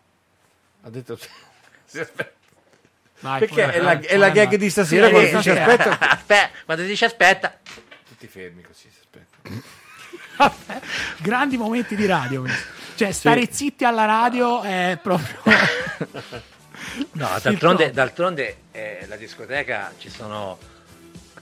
Ha 0.82 0.90
detto... 0.90 1.18
Sì, 1.84 1.98
aspetta. 2.00 2.30
Vai, 3.22 3.38
Perché 3.40 3.70
è 3.72 3.80
la, 3.80 3.98
è 4.00 4.16
la 4.16 4.30
fuori, 4.30 4.32
gag 4.48 4.54
di 4.56 4.70
stasera 4.70 5.06
Sì, 5.08 5.12
quando 5.12 5.36
dice 5.36 5.50
aspetta... 5.60 5.98
aspetta, 6.10 6.50
quando 6.64 6.82
dici 6.84 7.04
aspetta, 7.04 7.58
Tutti 8.20 8.38
fermi 8.38 8.60
così, 8.60 8.86
aspetta. 9.00 10.52
Grandi 11.16 11.56
momenti 11.56 11.96
di 11.96 12.04
radio. 12.04 12.44
Cioè, 12.94 13.12
stare 13.12 13.50
zitti 13.50 13.86
alla 13.86 14.04
radio 14.04 14.60
è 14.60 14.98
proprio... 15.02 15.38
No, 17.12 17.28
d'altronde, 17.42 17.90
d'altronde 17.90 18.56
eh, 18.72 19.04
la 19.06 19.16
discoteca 19.16 19.92
ci 19.98 20.10
sono 20.10 20.58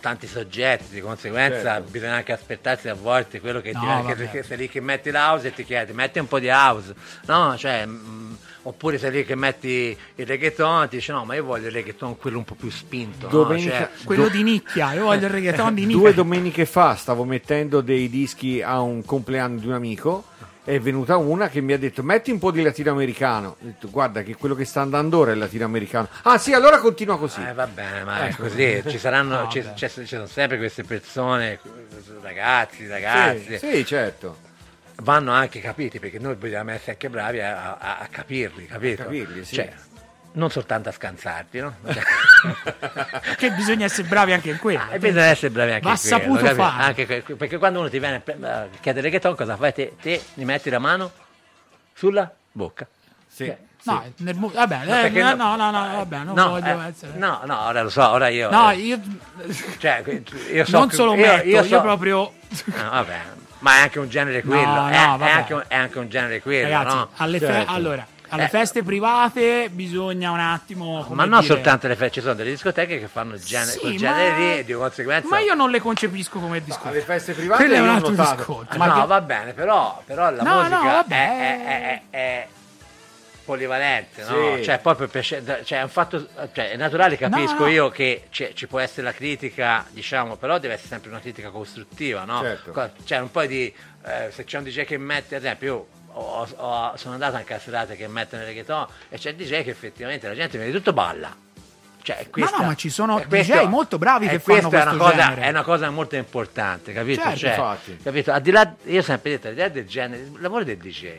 tanti 0.01 0.27
soggetti, 0.27 0.91
di 0.91 1.01
conseguenza 1.01 1.75
Certo. 1.75 1.91
bisogna 1.91 2.15
anche 2.15 2.33
aspettarsi 2.33 2.89
a 2.89 2.95
volte 2.95 3.41
quello 3.41 3.61
che, 3.61 3.73
No, 3.73 4.15
ti, 4.17 4.29
che, 4.29 4.43
sei 4.43 4.57
lì 4.57 4.69
che 4.69 4.81
metti 4.81 5.11
l'house 5.11 5.49
e 5.49 5.55
ti 5.55 5.65
chiedi 5.65 5.93
metti 5.93 6.19
un 6.19 6.29
po' 6.29 6.39
di 6.39 6.49
house, 6.49 6.95
no? 7.27 7.57
Cioè, 7.57 7.87
mm, 7.87 8.35
oppure 8.63 8.99
sei 8.99 9.11
lì 9.11 9.25
che 9.25 9.35
metti 9.35 9.97
il 10.17 10.27
reggaeton 10.27 10.83
e 10.85 10.89
ti 10.89 10.97
dici 10.97 11.11
no 11.13 11.25
ma 11.25 11.35
io 11.35 11.45
voglio 11.45 11.67
il 11.69 11.73
reggaeton 11.73 12.17
quello 12.19 12.39
un 12.39 12.45
po' 12.45 12.55
più 12.55 12.71
spinto, 12.71 13.27
no? 13.27 13.33
Domenica- 13.33 13.91
Cioè, 13.95 14.05
Quello 14.05 14.29
di 14.29 14.43
nicchia, 14.43 14.93
io 14.93 15.05
voglio 15.05 15.27
il 15.27 15.33
reggaeton 15.33 15.75
di 15.75 15.81
nicchia. 15.87 15.99
Due 16.01 16.15
domeniche 16.15 16.67
fa 16.67 16.95
stavo 16.97 17.25
mettendo 17.25 17.81
dei 17.81 18.09
dischi 18.09 18.61
a 18.63 18.81
un 18.81 19.05
compleanno 19.05 19.59
di 19.59 19.67
un 19.67 19.73
amico. 19.73 20.25
È 20.69 20.79
venuta 20.81 21.17
una 21.17 21.49
che 21.49 21.63
mi 21.63 21.73
ha 21.73 21.79
detto 21.79 22.03
metti 22.03 22.31
un 22.31 22.39
po' 22.39 22.51
di 22.51 22.61
latinoamericano. 22.63 23.49
Ho 23.49 23.57
detto 23.59 23.89
guarda 23.89 24.23
che 24.23 24.37
quello 24.37 24.55
che 24.55 24.67
sta 24.67 24.83
andando 24.83 25.17
ora 25.19 25.31
è 25.31 25.33
il 25.33 25.39
latinoamericano. 25.41 26.09
Ah 26.25 26.37
sì, 26.37 26.53
allora 26.53 26.79
continua 26.79 27.17
così. 27.17 27.41
eh, 27.43 27.55
va 27.55 27.67
bene, 27.67 28.05
ma 28.05 28.19
è 28.21 28.29
Ecco. 28.29 28.43
così, 28.43 28.83
ci 28.87 28.99
saranno, 28.99 29.41
No, 29.45 29.49
ci, 29.51 29.65
c'è- 29.75 29.89
ci 29.91 30.05
sono 30.05 30.27
sempre 30.27 30.59
queste 30.59 30.85
persone, 30.85 31.59
ragazzi, 32.21 32.87
ragazzi, 32.87 33.57
Sì, 33.59 33.77
sì, 33.77 33.85
certo. 33.87 34.37
Vanno 35.03 35.33
anche 35.33 35.61
capiti 35.61 35.99
perché 35.99 36.19
noi 36.19 36.37
dobbiamo 36.39 36.70
essere 36.70 36.93
anche 36.93 37.09
bravi 37.09 37.41
a, 37.41 37.77
a- 37.79 37.99
a 38.01 38.07
capirli, 38.11 38.66
capito? 38.66 39.05
capirli, 39.05 39.45
sì. 39.45 39.55
Cioè, 39.57 39.73
non 40.33 40.51
soltanto 40.51 40.89
a 40.89 40.93
scansarti, 40.93 41.61
no? 41.61 41.75
Cioè, 41.93 42.03
Che 43.37 43.51
bisogna 43.53 43.87
essere 43.87 44.07
bravi 44.07 44.33
anche 44.33 44.51
in 44.51 44.59
quello. 44.59 44.81
e 44.91 44.99
bisogna 44.99 45.25
essere 45.25 45.51
bravi 45.51 45.73
anche 45.73 45.85
Va 45.89 45.93
in 45.93 45.99
quello, 45.99 46.16
saputo 46.19 46.45
capito? 46.45 46.62
fare. 46.62 46.83
Anche 46.83 47.23
perché 47.35 47.59
quando 47.59 47.81
uno 47.81 47.89
ti 47.89 47.99
viene 47.99 48.23
a 48.25 48.49
a 48.61 48.66
chiedere 48.81 49.07
reggaeton, 49.07 49.35
cosa 49.35 49.57
fai? 49.57 49.73
Te, 49.73 49.97
te 50.01 50.23
gli 50.35 50.45
metti 50.45 50.70
la 50.70 50.79
mano 50.79 51.11
sulla 51.95 52.31
bocca. 52.53 52.87
Sì. 53.27 53.45
Cioè, 53.47 53.59
No, 53.85 54.05
nel 54.19 54.35
mu- 54.35 54.53
vabbè, 54.53 54.85
Ma 54.87 55.03
eh, 55.05 55.09
no, 55.11 55.35
no- 55.35 55.57
no, 55.57 55.70
no, 55.70 55.87
no, 55.87 55.97
vabbè, 55.97 56.19
non 56.25 56.35
no, 56.35 56.49
voglio 56.51 56.83
eh, 56.83 56.87
essere... 56.89 57.12
no, 57.16 57.41
no, 57.47 57.61
ora 57.66 57.83
lo 57.83 57.89
so, 57.89 58.07
ora 58.09 58.29
io... 58.29 58.51
No, 58.51 58.70
eh, 58.70 58.75
io 58.77 59.01
cioè, 59.79 60.03
io 60.53 60.65
so 60.66 60.79
non 60.79 60.89
che- 60.89 60.95
solo 60.97 61.15
io- 61.15 61.20
metto, 61.25 61.47
io, 61.49 61.57
io 61.57 61.62
so- 61.65 61.81
proprio... 61.81 62.33
Ah, 62.77 62.89
vabbè, 62.91 63.20
ma 63.61 63.77
è 63.77 63.81
anche 63.83 63.99
un 63.99 64.09
genere 64.09 64.43
quello, 64.43 64.63
No, 64.67 64.89
è, 64.89 65.07
no, 65.07 65.19
è 65.25 65.31
anche, 65.31 65.55
un- 65.55 65.65
è 65.67 65.75
anche 65.77 65.99
un 65.99 66.09
genere 66.09 66.41
quello, 66.41 66.69
Ragazzi, 66.69 66.97
no? 66.97 67.09
alle, 67.17 67.39
fe- 67.39 67.47
Certo. 67.47 67.73
allora, 67.73 68.07
alle 68.31 68.45
Eh. 68.45 68.49
feste 68.49 68.83
private 68.83 69.69
bisogna 69.71 70.31
un 70.31 70.41
attimo... 70.41 71.03
come 71.05 71.15
Ma 71.15 71.25
non 71.25 71.41
dire- 71.41 71.55
soltanto 71.55 71.87
le 71.89 71.97
feste, 71.97 72.15
ci 72.15 72.21
sono 72.21 72.35
delle 72.35 72.51
discoteche 72.51 73.01
che 73.01 73.09
fanno 73.09 73.35
il 73.35 73.43
genere, 73.43 73.71
Sì, 73.73 73.79
quel 73.79 73.93
ma- 73.93 73.99
genere 73.99 74.37
lì 74.39 74.59
e 74.59 74.65
di 74.65 74.73
conseguenza... 74.75 75.29
Ma 75.29 75.39
io 75.41 75.55
non 75.55 75.71
le 75.71 75.81
concepisco 75.81 76.39
come 76.39 76.63
discorso. 76.63 76.89
Alle 76.89 77.01
feste 77.01 77.33
private 77.33 77.65
Quello 77.65 77.77
è 77.77 77.81
un 77.81 77.89
altro 77.89 78.11
discorso. 78.11 78.67
Ma 78.77 78.77
Ma 78.77 78.87
no, 78.95 79.01
che- 79.01 79.07
va 79.07 79.21
bene, 79.23 79.53
però, 79.55 80.03
però 80.05 80.31
la 80.31 80.43
No, 80.43 80.55
no, 80.55 80.61
musica 80.61 80.79
vabbè. 80.93 81.17
è, 81.17 81.65
è- 81.65 81.83
è- 81.83 82.03
è 82.11 82.47
polivalente, 83.49 84.23
no? 84.25 84.57
Sì. 84.57 84.65
Cioè, 84.65 84.79
proprio 84.81 85.09
per 85.09 85.25
sce- 85.25 85.43
cioè, 85.65 85.79
è 85.79 85.83
un 85.83 85.89
fatto, 85.89 86.29
cioè, 86.53 86.70
è 86.73 86.77
naturale, 86.77 87.16
capisco 87.16 87.55
No, 87.55 87.61
no. 87.61 87.66
io 87.69 87.89
che 87.89 88.25
c'è- 88.31 88.53
ci 88.53 88.66
può 88.66 88.79
essere 88.79 89.03
la 89.03 89.12
critica, 89.12 89.87
diciamo, 89.89 90.37
però 90.37 90.59
deve 90.59 90.75
essere 90.75 90.89
sempre 90.91 91.09
una 91.11 91.20
critica 91.20 91.49
costruttiva, 91.49 92.25
no? 92.25 92.43
Certo. 92.43 92.91
Cioè, 93.05 93.19
un 93.20 93.31
po' 93.31 93.47
di, 93.47 93.73
eh, 94.05 94.31
se 94.31 94.45
c'è 94.45 94.59
un 94.59 94.65
DJ 94.65 94.85
che 94.85 94.99
mette, 94.99 95.37
ad 95.37 95.43
esempio, 95.45 95.66
io 95.66 95.87
ho- 96.12 96.47
ho- 96.57 96.97
sono 96.97 97.15
andato 97.15 97.37
anche 97.37 97.55
a 97.55 97.59
serate 97.59 97.97
che 97.97 98.07
mettono 98.09 98.43
il 98.43 98.49
reggaeton 98.49 98.87
e 99.09 99.16
c'è 99.16 99.31
il 99.31 99.37
DJ 99.37 99.62
che 99.62 99.70
effettivamente 99.70 100.29
la 100.29 100.35
gente 100.35 100.59
viene 100.59 100.70
di 100.73 100.77
tutto 100.77 100.93
balla. 100.93 101.35
Cioè, 102.03 102.29
questa- 102.31 102.59
no, 102.59 102.65
ma 102.65 102.75
ci 102.75 102.91
sono 102.91 103.20
questo- 103.27 103.55
DJ 103.55 103.66
molto 103.66 103.99
bravi 103.99 104.29
che 104.29 104.39
fanno 104.39 104.69
questa 104.69 104.79
è 104.79 104.83
una, 104.83 104.91
questo 104.97 105.11
cosa, 105.16 105.35
è 105.35 105.49
una 105.49 105.62
cosa 105.62 105.91
molto 105.91 106.16
importante, 106.16 106.93
capito? 106.93 107.23
Certo, 107.23 107.39
Cioè, 107.39 107.97
capito? 108.03 108.33
Al 108.33 108.41
di 108.41 108.51
là, 108.51 108.75
io 108.85 109.01
ho 109.01 109.03
sempre 109.03 109.31
detto, 109.33 109.49
al 109.49 109.55
di 109.55 109.61
là 109.61 109.69
del 109.69 109.87
genere, 109.87 110.23
il 110.23 110.37
lavoro 110.41 110.65
del 110.65 110.77
DJ 110.79 111.19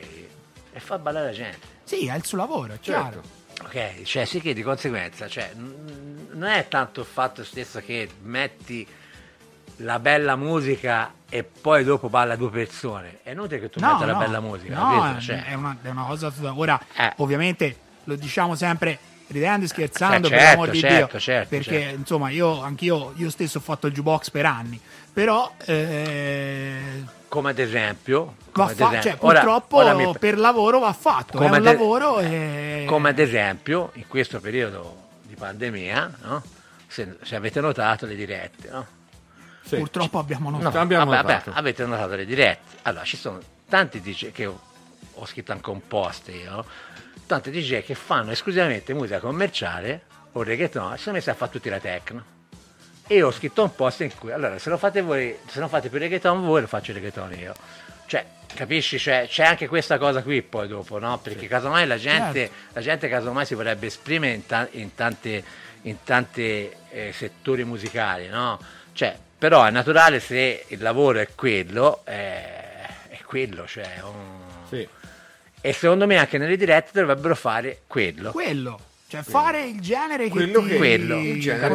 è 0.72 0.80
far 0.80 1.00
ballare 1.00 1.26
la 1.28 1.32
gente. 1.32 1.68
Sì, 1.90 2.06
è 2.06 2.16
il 2.16 2.24
suo 2.24 2.38
lavoro, 2.38 2.74
è 2.74 2.80
chiaro. 2.80 3.24
Certo. 3.24 3.66
Ok, 3.66 4.04
cioè 4.04 4.26
sì 4.26 4.40
che 4.40 4.54
di 4.54 4.62
conseguenza, 4.62 5.28
cioè, 5.28 5.54
n- 5.56 6.28
non 6.34 6.48
è 6.48 6.68
tanto 6.68 7.02
il 7.02 7.08
fatto 7.08 7.44
stesso 7.44 7.80
che 7.82 8.08
metti 8.22 8.88
la 9.78 9.98
bella 9.98 10.36
musica 10.36 11.14
e 11.28 11.44
poi 11.44 11.84
dopo 11.84 12.08
balla 12.10 12.36
due 12.36 12.52
persone. 12.52 13.20
È 13.24 13.32
inutile 13.32 13.60
che 13.60 13.70
tu 13.72 13.80
No, 13.80 13.94
metta 13.94 14.06
la 14.06 14.14
no, 14.14 14.20
bella 14.20 14.40
musica, 14.40 14.76
no, 14.78 15.16
è- 15.18 15.20
Cioè, 15.20 15.46
è, 15.46 15.54
una, 15.56 15.76
è 15.82 15.90
una 15.90 16.04
cosa 16.06 16.30
tutta- 16.30 16.54
Ora, 16.56 16.80
Eh. 16.96 17.14
ovviamente, 17.18 17.76
lo 18.04 18.16
diciamo 18.16 18.54
sempre 18.56 19.00
ridendo 19.28 19.66
e 19.66 19.68
scherzando, 19.68 20.28
per 20.30 20.38
certo, 20.40 20.52
l'amor 20.54 20.70
di 20.70 20.80
certo, 20.80 21.08
Dio, 21.12 21.20
certo, 21.20 21.50
perché 21.50 21.80
certo. 21.82 21.96
insomma 22.00 22.30
io, 22.30 22.62
anch'io, 22.62 23.14
io 23.16 23.30
stesso 23.30 23.58
ho 23.58 23.62
fatto 23.62 23.88
il 23.88 23.94
jukebox 23.94 24.30
per 24.30 24.46
anni, 24.46 24.80
però 25.24 25.54
eh, 25.66 27.04
come 27.28 27.50
ad 27.50 27.60
esempio, 27.60 28.26
va 28.26 28.34
come 28.54 28.72
ad 28.72 28.78
fa- 28.78 28.88
esempio- 28.88 29.02
cioè, 29.12 29.18
ora- 29.20 29.40
purtroppo 29.42 29.76
ora 29.78 29.94
mi- 29.94 30.16
per 30.18 30.38
lavoro 30.38 30.80
va 30.80 30.94
fatto, 30.94 31.34
è 31.34 31.36
Come 31.36 31.48
un 31.50 31.54
ad- 31.56 31.64
lavoro 31.64 32.20
e... 32.20 32.86
come 32.88 33.10
ad 33.10 33.20
esempio 33.20 33.92
in 33.96 34.08
questo 34.08 34.40
periodo 34.40 35.08
di 35.24 35.36
pandemia, 35.36 36.12
no? 36.24 36.42
se, 36.88 37.18
se 37.22 37.36
avete 37.36 37.60
notato 37.60 38.06
le 38.06 38.16
dirette, 38.16 38.70
no? 38.72 38.88
Sì. 39.66 39.76
purtroppo 39.76 40.20
abbiamo 40.20 40.50
No, 40.50 40.58
notato. 40.58 40.80
abbiamo 40.80 41.06
vabbè, 41.12 41.22
notato. 41.22 41.50
vabbè, 41.50 41.60
avete 41.60 41.86
notato 41.86 42.16
le 42.16 42.26
dirette. 42.26 42.78
Allora, 42.84 43.04
ci 43.04 43.18
sono 43.18 43.40
tanti 43.68 44.00
DJ 44.02 44.32
che 44.32 44.46
ho, 44.46 44.58
ho 45.16 45.26
scritto 45.26 45.52
anche 45.52 45.70
un 45.70 45.86
post 45.86 46.30
io, 46.30 46.66
tanti 47.28 47.52
DJ 47.52 47.84
che 47.84 47.94
fanno 47.94 48.32
esclusivamente 48.32 48.94
musica 48.94 49.20
commerciale 49.20 50.04
o 50.32 50.42
reggaeton 50.44 50.94
e 50.94 50.98
sono 50.98 51.16
messi 51.18 51.30
a 51.30 51.34
fare 51.36 51.52
tutti 51.52 51.68
la 51.70 51.80
techno. 51.80 52.38
E 53.12 53.24
ho 53.24 53.32
scritto 53.32 53.64
un 53.64 53.74
post 53.74 54.02
in 54.02 54.16
cui, 54.16 54.32
allora, 54.32 54.60
se 54.60 54.70
lo 54.70 54.78
fate 54.78 55.02
voi, 55.02 55.36
se 55.48 55.60
non 55.60 55.68
fate 55.68 55.90
più 55.90 55.98
reggaeton 55.98 56.46
voi, 56.46 56.62
lo 56.62 56.68
faccio 56.68 56.94
reggaeton 56.94 57.34
io. 57.40 57.54
Cioè, 58.06 58.24
capisci? 58.54 59.00
Cioè, 59.00 59.26
c'è 59.28 59.44
anche 59.46 59.68
questa 59.68 59.98
cosa 59.98 60.22
qui 60.22 60.44
poi 60.44 60.68
dopo, 60.68 61.00
no? 61.00 61.18
Perché 61.18 61.48
casomai 61.48 61.88
la 61.88 61.98
gente, 61.98 62.40
Certo. 62.42 62.54
la 62.74 62.82
gente 62.82 63.10
casomai 63.10 63.46
si 63.48 63.56
vorrebbe 63.56 63.88
esprimere 63.88 64.34
in, 64.34 64.46
ta- 64.46 64.68
in 64.72 64.94
tanti 64.94 65.44
eh, 66.92 67.12
settori 67.12 67.64
musicali, 67.64 68.28
no? 68.28 68.60
Cioè, 68.94 69.18
però 69.40 69.64
è 69.64 69.72
naturale 69.72 70.20
se 70.20 70.66
il 70.68 70.82
lavoro 70.82 71.18
è 71.20 71.30
quello, 71.34 72.02
eh, 72.06 72.78
è 73.10 73.20
quello, 73.26 73.66
cioè... 73.66 74.02
un- 74.04 74.68
Sì. 74.68 74.88
E 75.62 75.74
secondo 75.74 76.06
me 76.08 76.18
anche 76.18 76.38
nelle 76.38 76.56
dirette 76.58 76.92
dovrebbero 76.94 77.36
fare 77.36 77.82
quello. 77.88 78.32
Quello, 78.32 78.80
cioè 79.10 79.24
fare 79.24 79.64
il 79.66 79.82
genere 79.82 80.26
che 80.26 80.30
Quello 80.30 80.62
ti 80.62 80.68
che- 80.68 80.78
quello, 80.78 81.18
il 81.20 81.42
genere. 81.42 81.74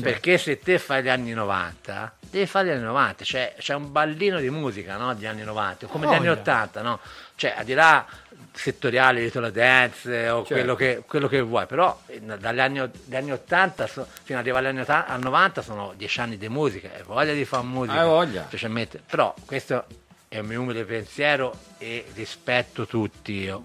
Perché 0.00 0.38
se 0.38 0.58
te 0.58 0.78
fai 0.78 1.02
gli 1.02 1.08
anni 1.10 1.32
90, 1.32 2.16
devi 2.30 2.46
fare 2.46 2.68
gli 2.68 2.70
anni 2.70 2.82
90, 2.84 3.22
cioè 3.24 3.54
c'è 3.58 3.74
un 3.74 3.92
ballino 3.92 4.40
di 4.40 4.48
musica 4.48 4.96
no, 4.96 5.12
degli 5.14 5.26
anni 5.26 5.42
90, 5.44 5.86
come 5.86 6.06
gli 6.06 6.14
anni 6.14 6.26
Voglia. 6.26 6.40
80, 6.40 6.80
no? 6.82 7.00
Cioè, 7.36 7.54
al 7.58 7.64
di 7.64 7.74
là 7.74 8.06
settoriali, 8.52 9.20
Little 9.22 9.50
Dance 9.50 10.08
o 10.30 10.38
Certo. 10.38 10.54
quello, 10.54 10.74
che, 10.74 11.02
quello 11.06 11.28
che 11.28 11.40
vuoi, 11.42 11.66
però 11.66 12.00
eh, 12.06 12.20
dagli 12.20 12.60
anni, 12.60 12.78
dagli 12.78 13.16
anni 13.16 13.32
80 13.32 13.86
so- 13.86 14.06
fino 14.22 14.38
ad 14.38 14.44
arrivare 14.44 14.66
agli 14.68 14.72
anni 14.72 14.82
80 14.82 15.06
al 15.12 15.20
90 15.20 15.60
sono 15.62 15.92
dieci 15.96 16.20
anni 16.20 16.38
di 16.38 16.48
musica, 16.48 16.88
e 16.96 17.02
voglia 17.02 17.34
di 17.34 17.44
fare 17.44 17.64
musica. 17.64 18.00
Hai 18.00 18.06
voglia. 18.06 18.44
Specialmente. 18.46 19.02
Però 19.04 19.34
questo 19.44 19.84
è 20.28 20.38
il 20.38 20.44
mio 20.44 20.62
umile 20.62 20.84
pensiero 20.84 21.54
e 21.78 22.06
rispetto 22.14 22.86
tutti 22.86 23.32
io, 23.32 23.64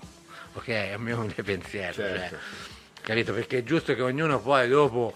ok? 0.54 0.68
È 0.68 0.92
il 0.94 1.00
mio 1.00 1.20
umile 1.20 1.44
pensiero. 1.44 1.94
Certo. 1.94 2.36
cioè, 2.36 2.40
capito? 3.02 3.34
Perché 3.34 3.60
è 3.60 3.64
giusto 3.64 3.94
che 3.96 4.02
ognuno 4.02 4.40
poi 4.40 4.68
dopo 4.68 5.14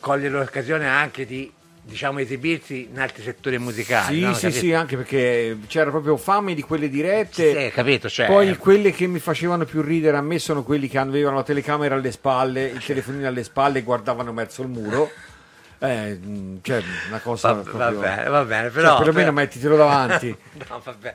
coglie 0.00 0.28
l'occasione 0.28 0.86
anche 0.86 1.26
di 1.26 1.52
diciamo 1.82 2.18
esibirsi 2.18 2.88
in 2.92 3.00
altri 3.00 3.22
settori 3.22 3.58
musicali. 3.58 4.16
Sì, 4.16 4.20
no? 4.20 4.34
sì, 4.34 4.40
Capito? 4.42 4.60
sì, 4.60 4.72
anche 4.74 4.96
perché 4.96 5.58
c'era 5.68 5.90
proprio 5.90 6.16
fame 6.18 6.54
di 6.54 6.60
quelle 6.62 6.88
dirette. 6.90 7.64
Sì, 7.64 7.70
capito, 7.72 8.08
cioè- 8.10 8.26
Poi 8.26 8.56
quelle 8.58 8.92
che 8.92 9.06
mi 9.06 9.18
facevano 9.18 9.64
più 9.64 9.80
ridere 9.80 10.16
a 10.18 10.20
me 10.20 10.38
sono 10.38 10.62
quelli 10.62 10.86
che 10.86 10.98
avevano 10.98 11.36
la 11.36 11.42
telecamera 11.42 11.94
alle 11.94 12.12
spalle, 12.12 12.66
il 12.66 12.84
telefonino 12.84 13.26
alle 13.26 13.42
spalle 13.42 13.78
e 13.78 13.82
guardavano 13.82 14.32
verso 14.34 14.60
il 14.62 14.68
muro. 14.68 15.10
Eh, 15.78 16.14
mh, 16.14 16.58
cioè, 16.62 16.82
una 17.08 17.20
cosa 17.20 17.52
Va, 17.54 17.60
proprio... 17.62 17.78
va 17.78 17.90
bene, 17.90 18.28
va 18.28 18.44
bene, 18.44 18.62
Cioè, 18.64 18.72
però... 18.72 18.96
perlomeno 18.98 19.32
però- 19.32 19.32
mettitelo 19.32 19.76
davanti. 19.76 20.36
no, 20.68 20.80
vabbè. 20.84 21.14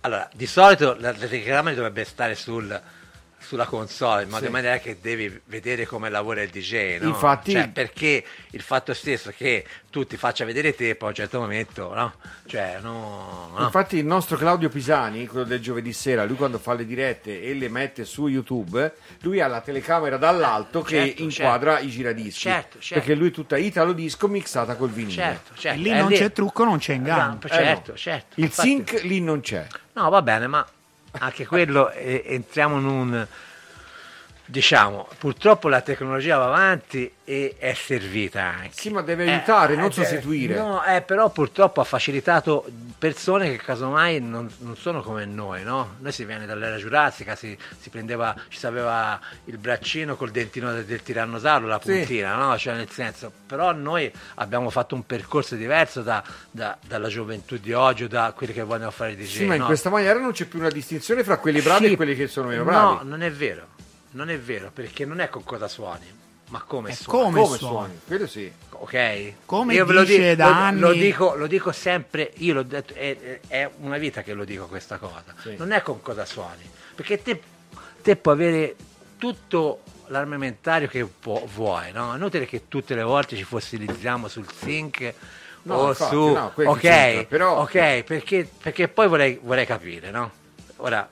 Allora, 0.00 0.28
di 0.34 0.46
solito 0.46 0.96
la, 0.98 1.12
la 1.12 1.26
telecamera 1.28 1.76
dovrebbe 1.76 2.04
stare 2.04 2.34
sul- 2.34 2.80
sulla 3.50 3.64
console 3.66 4.22
in 4.22 4.28
modo 4.28 4.44
Sì. 4.44 4.50
maniera 4.52 4.78
che 4.78 4.98
devi 5.00 5.40
vedere 5.46 5.84
come 5.84 6.08
lavora 6.08 6.40
il 6.40 6.50
DJ, 6.50 6.98
no? 7.00 7.08
Infatti- 7.08 7.50
Cioè, 7.50 7.68
perché 7.70 8.24
il 8.50 8.60
fatto 8.62 8.94
stesso 8.94 9.32
che 9.36 9.66
tu 9.90 10.06
ti 10.06 10.16
faccia 10.16 10.44
vedere 10.44 10.72
te 10.72 10.94
poi 10.94 11.08
a 11.08 11.10
un 11.10 11.16
certo 11.16 11.40
momento, 11.40 11.92
no? 11.92 12.12
Cioè, 12.46 12.78
no... 12.80 13.50
no. 13.56 13.64
Infatti 13.64 13.96
il 13.96 14.06
nostro 14.06 14.36
Claudio 14.36 14.68
Pisani, 14.68 15.26
quello 15.26 15.44
del 15.44 15.58
giovedì 15.60 15.92
sera, 15.92 16.22
lui 16.24 16.36
quando 16.36 16.58
fa 16.60 16.74
le 16.74 16.86
dirette 16.86 17.42
e 17.42 17.52
le 17.54 17.68
mette 17.68 18.04
su 18.04 18.28
YouTube, 18.28 18.94
lui 19.22 19.40
ha 19.40 19.48
la 19.48 19.60
telecamera 19.60 20.16
dall'alto 20.16 20.82
che 20.82 21.06
Certo, 21.06 21.22
inquadra 21.22 21.72
certo. 21.72 21.86
i 21.86 21.90
giradischi. 21.90 22.40
Certo, 22.42 22.78
certo. 22.78 22.94
Perché 22.94 23.14
lui 23.18 23.30
è 23.30 23.32
tutta 23.32 23.56
Italo 23.56 23.92
Disco 23.92 24.28
mixata 24.28 24.76
col 24.76 24.90
vinile. 24.90 25.12
Certo, 25.12 25.54
certo. 25.56 25.76
E 25.80 25.82
lì 25.82 25.90
è 25.90 25.98
non 26.00 26.10
c'è 26.12 26.30
trucco, 26.30 26.62
non 26.62 26.78
c'è 26.78 26.92
inganno. 26.94 27.38
No, 27.42 27.48
certo, 27.48 27.96
certo. 27.96 28.34
Il 28.38 28.44
Infatti- 28.44 28.68
sync 28.68 29.02
lì 29.02 29.20
non 29.20 29.40
c'è. 29.40 29.66
No, 29.94 30.08
va 30.08 30.22
bene, 30.22 30.46
ma 30.46 30.64
anche 31.18 31.46
quello 31.46 31.90
eh, 31.90 32.22
entriamo 32.26 32.78
in 32.78 32.84
un 32.84 33.26
diciamo, 34.50 35.06
purtroppo 35.18 35.68
la 35.68 35.80
tecnologia 35.80 36.36
va 36.36 36.46
avanti 36.46 37.10
e 37.24 37.54
è 37.56 37.72
servita 37.74 38.42
anche. 38.42 38.70
Sì, 38.72 38.90
ma 38.90 39.00
deve 39.02 39.30
aiutare, 39.30 39.76
non 39.76 39.86
eh, 39.86 39.92
sostituire. 39.92 40.56
No, 40.56 40.82
eh, 40.84 41.02
però 41.02 41.30
purtroppo 41.30 41.80
ha 41.80 41.84
facilitato 41.84 42.66
persone 42.98 43.50
che 43.50 43.58
casomai 43.58 44.20
non, 44.20 44.50
non 44.58 44.76
sono 44.76 45.02
come 45.02 45.24
noi, 45.24 45.62
no? 45.62 45.94
Noi 46.00 46.10
si 46.10 46.24
viene 46.24 46.46
dall'era 46.46 46.76
giurassica, 46.78 47.36
si, 47.36 47.56
si 47.78 47.90
prendeva, 47.90 48.34
ci 48.48 48.58
sapeva 48.58 49.18
il 49.44 49.56
braccino 49.58 50.16
col 50.16 50.32
dentino 50.32 50.72
del, 50.72 50.84
del 50.84 51.02
tirannosauro, 51.02 51.66
la 51.68 51.80
Sì. 51.82 51.92
puntina, 51.92 52.34
no? 52.34 52.58
Cioè 52.58 52.74
nel 52.74 52.90
senso, 52.90 53.30
però 53.46 53.72
noi 53.72 54.10
abbiamo 54.36 54.68
fatto 54.70 54.96
un 54.96 55.06
percorso 55.06 55.54
diverso 55.54 56.02
da- 56.02 56.22
da- 56.50 56.76
dalla 56.84 57.08
gioventù 57.08 57.56
di 57.58 57.72
oggi 57.72 58.04
o 58.04 58.08
da 58.08 58.32
quelli 58.34 58.52
che 58.52 58.64
vogliono 58.64 58.90
fare 58.90 59.12
i 59.12 59.16
DJ. 59.16 59.26
Sì, 59.26 59.44
ma 59.44 59.54
in 59.54 59.60
no? 59.60 59.66
questa 59.66 59.90
maniera 59.90 60.18
non 60.18 60.32
c'è 60.32 60.46
più 60.46 60.58
una 60.58 60.68
distinzione 60.70 61.22
fra 61.22 61.38
quelli 61.38 61.60
bravi 61.60 61.86
Sì, 61.86 61.92
e 61.92 61.96
quelli 61.96 62.16
che 62.16 62.26
sono 62.26 62.48
meno 62.48 62.64
bravi. 62.64 62.94
No, 62.94 63.00
non 63.04 63.22
è 63.22 63.30
vero. 63.30 63.78
Non 64.12 64.28
è 64.30 64.38
vero, 64.38 64.70
perché 64.72 65.04
non 65.04 65.20
è 65.20 65.28
con 65.28 65.44
cosa 65.44 65.68
suoni, 65.68 66.04
ma 66.48 66.60
come 66.62 66.92
suoni. 66.94 67.22
come 67.32 67.40
Come 67.42 67.56
suoni. 67.58 67.58
suoni? 67.74 68.00
Quello 68.06 68.26
sì. 68.26 68.52
Ok? 68.70 69.32
Come 69.46 69.74
Io 69.74 69.84
ve 69.84 69.92
lo 69.92 70.04
dice 70.04 70.18
dico, 70.30 70.34
da 70.34 70.46
lo, 70.48 70.52
anni- 70.54 70.80
lo 70.80 70.92
dico, 70.92 71.34
lo 71.36 71.46
dico 71.46 71.72
sempre, 71.72 72.32
io 72.38 72.54
l'ho 72.54 72.62
detto, 72.64 72.94
è, 72.94 73.40
è 73.46 73.70
una 73.80 73.98
vita 73.98 74.22
che 74.22 74.32
lo 74.34 74.44
dico 74.44 74.66
questa 74.66 74.98
cosa. 74.98 75.24
Sì. 75.40 75.54
Non 75.56 75.70
è 75.72 75.82
con 75.82 76.00
cosa 76.02 76.24
suoni, 76.24 76.68
perché 76.94 77.22
te, 77.22 77.40
te 78.02 78.16
puoi 78.16 78.34
avere 78.34 78.74
tutto 79.16 79.82
l'armamentario 80.08 80.88
che 80.88 81.04
pu- 81.04 81.46
vuoi, 81.48 81.92
no? 81.92 82.12
È 82.12 82.16
inutile 82.16 82.46
che 82.46 82.66
tutte 82.66 82.94
le 82.96 83.02
volte 83.02 83.36
ci 83.36 83.44
fossilizziamo 83.44 84.26
sul 84.28 84.46
sync 84.50 85.14
No, 85.62 85.74
o 85.74 85.88
infatti, 85.90 86.14
su... 86.14 86.26
no, 86.32 86.52
ok, 86.56 87.24
però- 87.26 87.60
ok, 87.60 88.02
perché, 88.02 88.48
perché 88.62 88.88
poi 88.88 89.06
vorrei, 89.08 89.38
vorrei 89.42 89.66
capire, 89.66 90.10
no? 90.10 90.32
Ora 90.76 91.06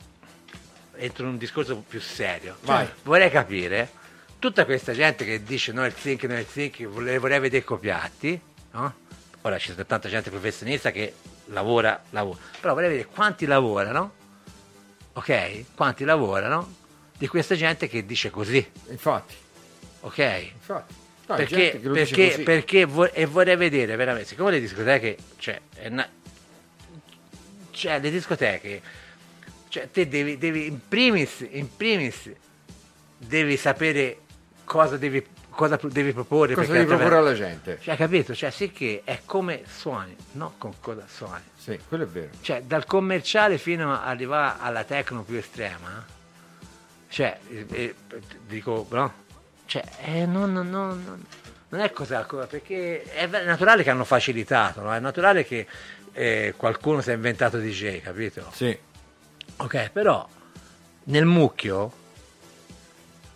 entro 0.99 1.25
in 1.25 1.31
un 1.31 1.39
discorso 1.39 1.77
più 1.89 2.01
serio. 2.01 2.57
Vai. 2.63 2.89
Vorrei 3.05 3.31
capire 3.31 3.91
tutta 4.39 4.65
questa 4.65 4.93
gente 4.93 5.25
che 5.25 5.43
dice 5.43 5.73
no 5.73 5.85
il 5.87 5.95
sync, 5.99 6.25
no 6.25 6.39
il 6.39 6.47
sync, 6.47 6.85
vorrei, 6.87 7.19
vorrei 7.19 7.41
vedere 7.41 7.65
copiati, 7.65 8.41
no? 8.73 8.95
Ora 9.43 9.59
ci 9.59 9.71
sono 9.71 9.85
tanta 9.87 10.09
gente 10.09 10.31
professionista 10.31 10.91
che 10.91 11.15
lavora, 11.47 12.03
lavora, 12.11 12.39
però 12.61 12.75
vorrei 12.75 12.91
vedere 12.91 13.09
quanti 13.09 13.47
lavorano, 13.47 14.13
ok? 15.15 15.65
Quanti 15.75 16.05
lavorano 16.05 16.75
di 17.17 17.27
questa 17.27 17.55
gente 17.55 17.89
che 17.89 18.05
dice 18.05 18.31
così, 18.31 18.65
Infatti, 18.91 19.35
ok? 20.01 20.19
infatti. 20.53 20.95
No, 21.29 21.35
perché, 21.35 21.79
perché, 21.83 22.41
perché 22.43 22.85
vo- 22.87 23.13
e 23.13 23.27
vorrei 23.27 23.57
vedere 23.57 23.97
veramente, 23.97 24.29
siccome 24.29 24.51
le 24.53 24.61
discoteche, 24.61 25.17
cioè, 25.39 25.61
è 25.75 25.89
una- 25.89 26.09
cioè 27.71 28.01
le 28.01 28.11
discoteche, 28.11 28.81
cioè 29.69 29.91
te 29.91 30.09
devi, 30.09 30.39
devi 30.39 30.67
in 30.67 30.81
primis, 30.87 31.47
in 31.51 31.75
primis 31.77 32.31
devi 33.17 33.57
sapere 33.57 34.21
cosa 34.65 34.97
devi, 34.97 35.25
cosa 35.51 35.79
devi 35.83 36.13
proporre. 36.13 36.55
Cosa 36.55 36.73
devi 36.73 36.85
proporre 36.87 37.17
alla 37.17 37.35
gente? 37.35 37.79
Cioè, 37.83 37.97
capito? 37.97 38.35
Cioè, 38.35 38.51
sì 38.51 38.71
che 38.71 39.03
è 39.05 39.21
come 39.25 39.63
suoni, 39.67 40.15
no 40.33 40.55
con 40.59 40.75
cosa 40.81 41.05
suoni. 41.09 41.43
Sì, 41.57 41.79
quello 41.89 42.05
è 42.05 42.07
vero. 42.07 42.31
Cioè, 42.41 42.63
dal 42.63 42.85
commerciale 42.87 43.59
fino 43.59 43.93
ad 43.95 44.07
arrivare 44.09 44.59
alla 44.61 44.85
tecno 44.85 45.23
più 45.23 45.37
estrema, 45.37 46.05
cioè, 47.09 47.39
eh, 47.51 47.67
eh, 47.71 47.95
dico, 48.47 48.87
no? 48.91 49.13
Cioè, 49.67 49.85
eh, 50.05 50.27
non, 50.27 50.53
non- 50.53 50.71
non- 50.71 51.03
non- 51.05 51.25
non 51.71 51.81
è 51.83 51.91
cosa, 51.93 52.25
perché 52.25 53.03
è 53.03 53.27
naturale 53.27 53.83
che 53.83 53.91
hanno 53.91 54.05
facilitato, 54.05 54.81
no? 54.81 54.95
È 54.95 55.01
naturale 55.01 55.45
che 55.45 55.67
eh, 56.13 56.55
qualcuno 56.57 57.03
si 57.03 57.11
è 57.11 57.15
inventato 57.15 57.59
DJ, 57.59 58.01
capito? 58.01 58.51
Sì. 58.55 58.77
Ok, 59.57 59.91
però 59.91 60.27
nel 61.05 61.25
mucchio 61.25 61.93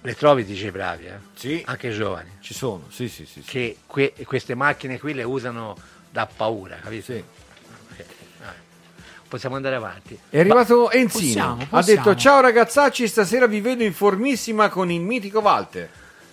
le 0.02 0.14
trovi 0.14 0.44
DJ 0.44 0.70
bravi, 0.70 1.06
eh? 1.06 1.18
Sì. 1.34 1.62
Anche 1.66 1.90
giovani, 1.90 2.30
Ci 2.40 2.54
sono, 2.54 2.84
sì, 2.90 3.08
sì, 3.08 3.24
sì. 3.26 3.42
sì. 3.42 3.48
che 3.48 3.76
que- 3.86 4.14
queste 4.24 4.54
macchine 4.54 4.98
qui 4.98 5.14
le 5.14 5.22
usano 5.22 5.76
da 6.10 6.26
paura, 6.26 6.76
capito? 6.76 7.12
Sì. 7.12 7.24
Possiamo 9.28 9.56
andare 9.56 9.76
avanti. 9.76 10.18
È 10.28 10.38
arrivato 10.40 10.90
Enzino, 10.90 11.56
possiamo, 11.56 11.62
ha 11.62 11.66
possiamo. 11.66 12.04
detto 12.04 12.14
ciao 12.20 12.40
ragazzacci, 12.42 13.08
stasera 13.08 13.46
vi 13.46 13.62
vedo 13.62 13.82
in 13.82 13.94
formissima 13.94 14.68
con 14.68 14.90
il 14.90 15.00
mitico 15.00 15.38
Walter. 15.40 15.88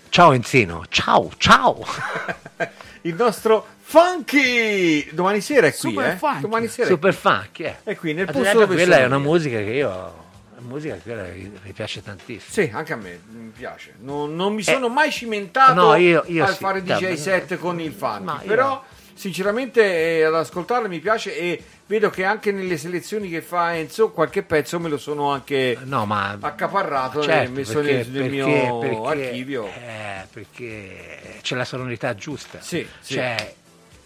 Ciao 0.10 0.34
Enzino, 0.34 0.84
ciao, 0.90 1.32
ciao. 1.38 1.86
Il 3.02 3.16
nostro 3.16 3.66
Funky! 3.82 5.14
Domani 5.14 5.42
sera 5.42 5.68
è 5.68 5.72
qui, 5.72 5.80
Super 5.92 6.06
eh? 6.08 6.16
funky. 6.18 6.42
Domani 6.42 6.68
sera 6.68 6.88
è 6.88 6.92
Super 6.92 7.14
funk, 7.14 7.60
eh. 7.60 7.76
È 7.84 7.96
qui 7.96 8.14
nel 8.14 8.26
posto 8.26 8.52
dove 8.54 8.76
quella 8.76 8.94
sono 8.96 9.04
è 9.06 9.08
una 9.08 9.18
musica 9.20 9.58
che 9.58 9.72
io 9.72 10.28
musica 10.60 10.96
che 10.96 11.02
quella 11.02 11.24
che 11.24 11.52
mi 11.64 11.72
piace 11.74 12.04
tantissimo. 12.04 12.52
Sì, 12.66 12.72
anche 12.74 12.94
a 12.94 12.96
me 12.96 13.20
mi 13.30 13.52
piace. 13.56 13.96
Non, 14.02 14.36
non 14.36 14.54
mi 14.54 14.62
sono 14.64 14.90
mai 14.90 15.12
cimentato 15.12 15.72
Eh, 15.72 15.76
no, 15.76 15.96
io- 15.96 16.24
io 16.28 16.44
al 16.46 16.54
sì, 16.54 16.60
fare 16.60 16.84
DJ 16.84 17.14
set 17.14 17.58
con 17.58 17.80
il 17.80 17.92
funky, 17.92 18.42
io- 18.42 18.48
però 18.48 18.84
sinceramente 19.20 19.82
eh, 20.20 20.24
ad 20.24 20.34
ascoltarlo 20.34 20.88
mi 20.88 21.00
piace 21.00 21.38
e 21.38 21.62
vedo 21.88 22.10
che 22.10 22.24
anche 22.24 22.54
nelle 22.54 22.78
selezioni 22.78 23.30
che 23.30 23.42
fa 23.42 23.76
Enzo 23.76 24.12
qualche 24.12 24.44
pezzo 24.44 24.80
me 24.80 24.88
lo 24.88 24.98
sono 24.98 25.30
anche 25.32 25.78
No, 25.84 26.06
ma 26.06 26.38
accaparrato 26.40 27.22
certo, 27.22 27.50
e 27.52 27.54
messo 27.54 27.74
perché- 27.74 27.92
nel, 27.96 28.08
nel 28.08 28.22
perché- 28.22 28.36
mio 28.36 28.78
perché- 28.80 29.26
archivio. 29.28 29.66
eh, 29.68 30.26
perché 30.32 31.20
c'è 31.42 31.56
la 31.56 31.66
sonorità 31.66 32.16
giusta. 32.16 32.60
Sì, 32.62 32.88
sì. 33.02 33.16
Cioè, 33.16 33.54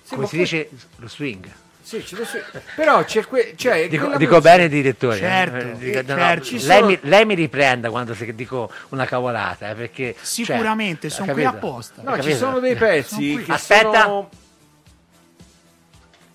Sì, 0.02 0.15
come 0.15 0.26
si 0.26 0.35
poi- 0.35 0.40
dice 0.45 0.69
lo 0.95 1.07
swing. 1.07 1.45
Sì, 1.84 2.03
ce 2.03 2.15
lo 2.15 2.26
so. 2.26 2.38
però 2.76 3.03
c'è 3.03 3.27
que- 3.27 3.53
cioè, 3.56 3.88
Dico, 3.90 4.15
dico 4.18 4.40
bene 4.41 4.68
direttore. 4.69 5.18
eh. 5.18 5.19
Certo, 5.19 5.57
Eh, 5.68 5.77
dico- 5.77 5.98
eh, 5.99 6.03
no, 6.07 6.14
no, 6.15 6.19
certo, 6.22 6.44
ci 6.45 6.53
lei, 6.65 6.77
sono- 6.80 6.85
mi, 6.88 6.99
lei 7.02 7.26
mi 7.26 7.35
riprenda 7.35 7.90
quando 7.91 8.15
se- 8.15 8.34
dico 8.34 8.72
una 8.90 9.06
cavolata, 9.06 9.69
eh, 9.69 9.76
perché 9.76 10.15
cioè, 10.15 10.23
Sicuramente, 10.26 11.07
ha 11.07 11.10
sono 11.11 11.34
qui 11.34 11.44
apposta. 11.45 12.02
No, 12.02 12.19
ci 12.19 12.34
sono 12.34 12.60
dei 12.60 12.73
pezzi 12.76 13.34
Sono 13.44 13.53
Aspetta. 13.53 14.02
sono... 14.03 14.30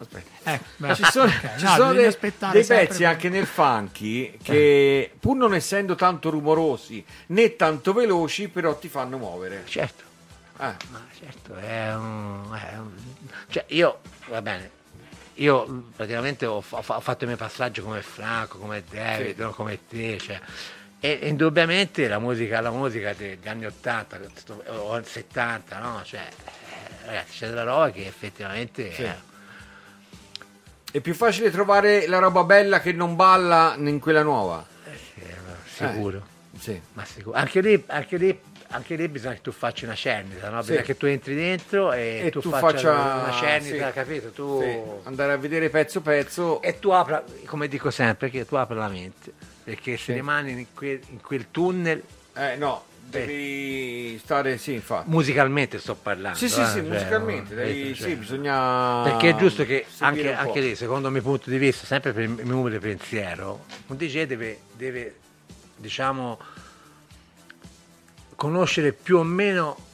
Aspetta. 0.01 0.53
Eh, 0.53 0.95
Ci 0.95 1.05
sono, 1.11 1.25
ok, 1.25 1.57
ci 1.57 1.65
no, 1.65 1.75
sono 1.75 1.93
dei, 1.93 2.17
dei 2.53 2.65
pezzi 2.65 3.05
anche 3.05 3.29
nel 3.29 3.47
funky 3.47 4.39
che 4.41 5.11
pur 5.19 5.37
non 5.37 5.55
essendo 5.55 5.97
tanto 5.97 6.31
rumorosi 6.31 7.05
né 7.27 7.57
tanto 7.57 7.93
veloci 7.93 8.49
però 8.49 8.77
ti 8.79 8.89
fanno 8.89 9.19
muovere. 9.19 9.65
Certo. 9.67 10.05
Eh, 10.61 10.75
Ma 10.91 11.05
certo, 11.19 11.57
è 11.57 11.95
un, 11.95 12.53
è 12.55 12.77
un- 12.79 12.93
cioè 13.49 13.65
io, 13.69 14.01
va 14.29 14.41
bene, 14.43 14.71
io 15.35 15.85
praticamente 15.95 16.47
ho, 16.47 16.61
fa- 16.61 16.79
ho 16.97 17.01
fatto 17.01 17.25
i 17.25 17.27
miei 17.27 17.39
passaggi 17.39 17.81
come 17.81 18.01
Franco, 18.03 18.59
come 18.59 18.83
David, 18.89 19.37
Sì. 19.37 19.41
no, 19.43 19.51
come 19.51 19.79
te, 19.89 20.19
cioè, 20.19 20.41
e, 21.01 21.19
e 21.23 21.29
indubbiamente 21.29 22.09
la 22.09 22.19
musica, 22.19 22.61
la 22.61 22.71
musica 22.71 23.13
degli 23.15 23.47
anni 23.49 23.67
80 23.67 24.19
sto- 24.35 24.63
o 24.67 25.01
70, 25.03 25.79
no? 25.79 26.03
Cioè, 26.05 26.21
eh, 26.27 27.07
ragazzi, 27.07 27.39
c'è 27.39 27.49
della 27.49 27.63
roba 27.65 27.91
che 27.91 28.07
effettivamente 28.07 28.93
Sì. 28.93 29.03
è- 29.03 29.17
È 30.91 31.01
più 31.01 31.15
facile 31.15 31.51
trovare 31.51 32.07
la 32.07 32.19
roba 32.19 32.45
bella 32.45 32.81
che 32.81 32.93
non 32.93 33.15
balla 33.15 33.75
in 33.79 33.99
quella 34.01 34.23
nuova. 34.23 34.65
sicuro. 35.67 36.17
Eh, 36.55 36.59
sì. 36.59 36.81
Ma 36.95 37.05
sicuro. 37.05 37.37
Anche 37.37 37.61
lì, 37.61 37.83
anche 37.87 38.17
lì- 38.17 38.41
anche 38.71 38.97
lì 38.97 39.09
bisogna 39.09 39.35
che 39.35 39.41
tu 39.43 39.53
faccia 39.53 39.85
una 39.87 39.95
cernita, 39.95 40.49
no? 40.51 40.59
Bisogna 40.61 40.81
Sì. 40.81 40.85
che 40.87 40.97
tu 40.97 41.07
entri 41.07 41.35
dentro 41.35 41.93
e, 41.93 42.23
E 42.27 42.31
tu, 42.31 42.41
tu 42.41 42.51
faccia 42.51 42.93
faccia- 42.93 43.23
una 43.23 43.33
cernita, 43.33 43.87
sì. 43.89 43.93
capito? 43.93 44.29
Tu... 44.31 44.61
Sì, 44.63 44.79
andare 45.05 45.33
a 45.33 45.37
vedere 45.37 45.69
pezzo 45.71 46.01
pezzo 46.01 46.61
E 46.63 46.79
tu 46.79 46.91
apra, 46.91 47.23
come 47.47 47.69
dico 47.69 47.91
sempre, 47.91 48.29
che 48.31 48.45
tu 48.47 48.57
apri 48.57 48.77
la 48.77 48.89
mente, 48.89 49.33
perché 49.65 49.93
se 49.97 50.05
Sì. 50.05 50.13
rimani 50.15 50.51
in 50.53 50.67
quel, 50.75 51.01
in 51.11 51.21
quel 51.21 51.51
tunnel, 51.51 52.03
eh 52.35 52.57
no 52.57 52.85
devi 53.09 54.19
stare 54.23 54.59
sì 54.59 54.75
infatti 54.75 55.09
musicalmente 55.09 55.79
sto 55.79 55.95
parlando. 55.95 56.37
sì 56.37 56.49
sì 56.49 56.61
eh, 56.61 56.67
sì 56.67 56.73
cioè, 56.73 56.83
musicalmente 56.83 57.55
devi, 57.55 57.81
capito? 57.81 57.95
sì 57.95 58.03
Cioè, 58.03 58.17
bisogna 58.17 59.03
Perché 59.03 59.31
è 59.31 59.37
giusto 59.37 59.65
che 59.65 59.87
anche, 59.99 60.33
anche 60.33 60.61
lì, 60.61 60.75
secondo 60.75 61.09
il 61.09 61.13
mio 61.15 61.23
punto 61.23 61.51
di 61.51 61.59
vista, 61.59 61.87
sempre 61.87 62.13
per 62.13 62.23
il 62.25 62.31
mio 62.31 62.59
umile 62.59 62.79
pensiero, 62.79 63.65
un 63.87 63.97
DJ 63.97 64.25
deve, 64.25 64.61
deve, 64.73 65.17
diciamo, 65.77 66.39
conoscere 68.37 68.93
più 68.93 69.19
o 69.19 69.23
meno 69.23 69.87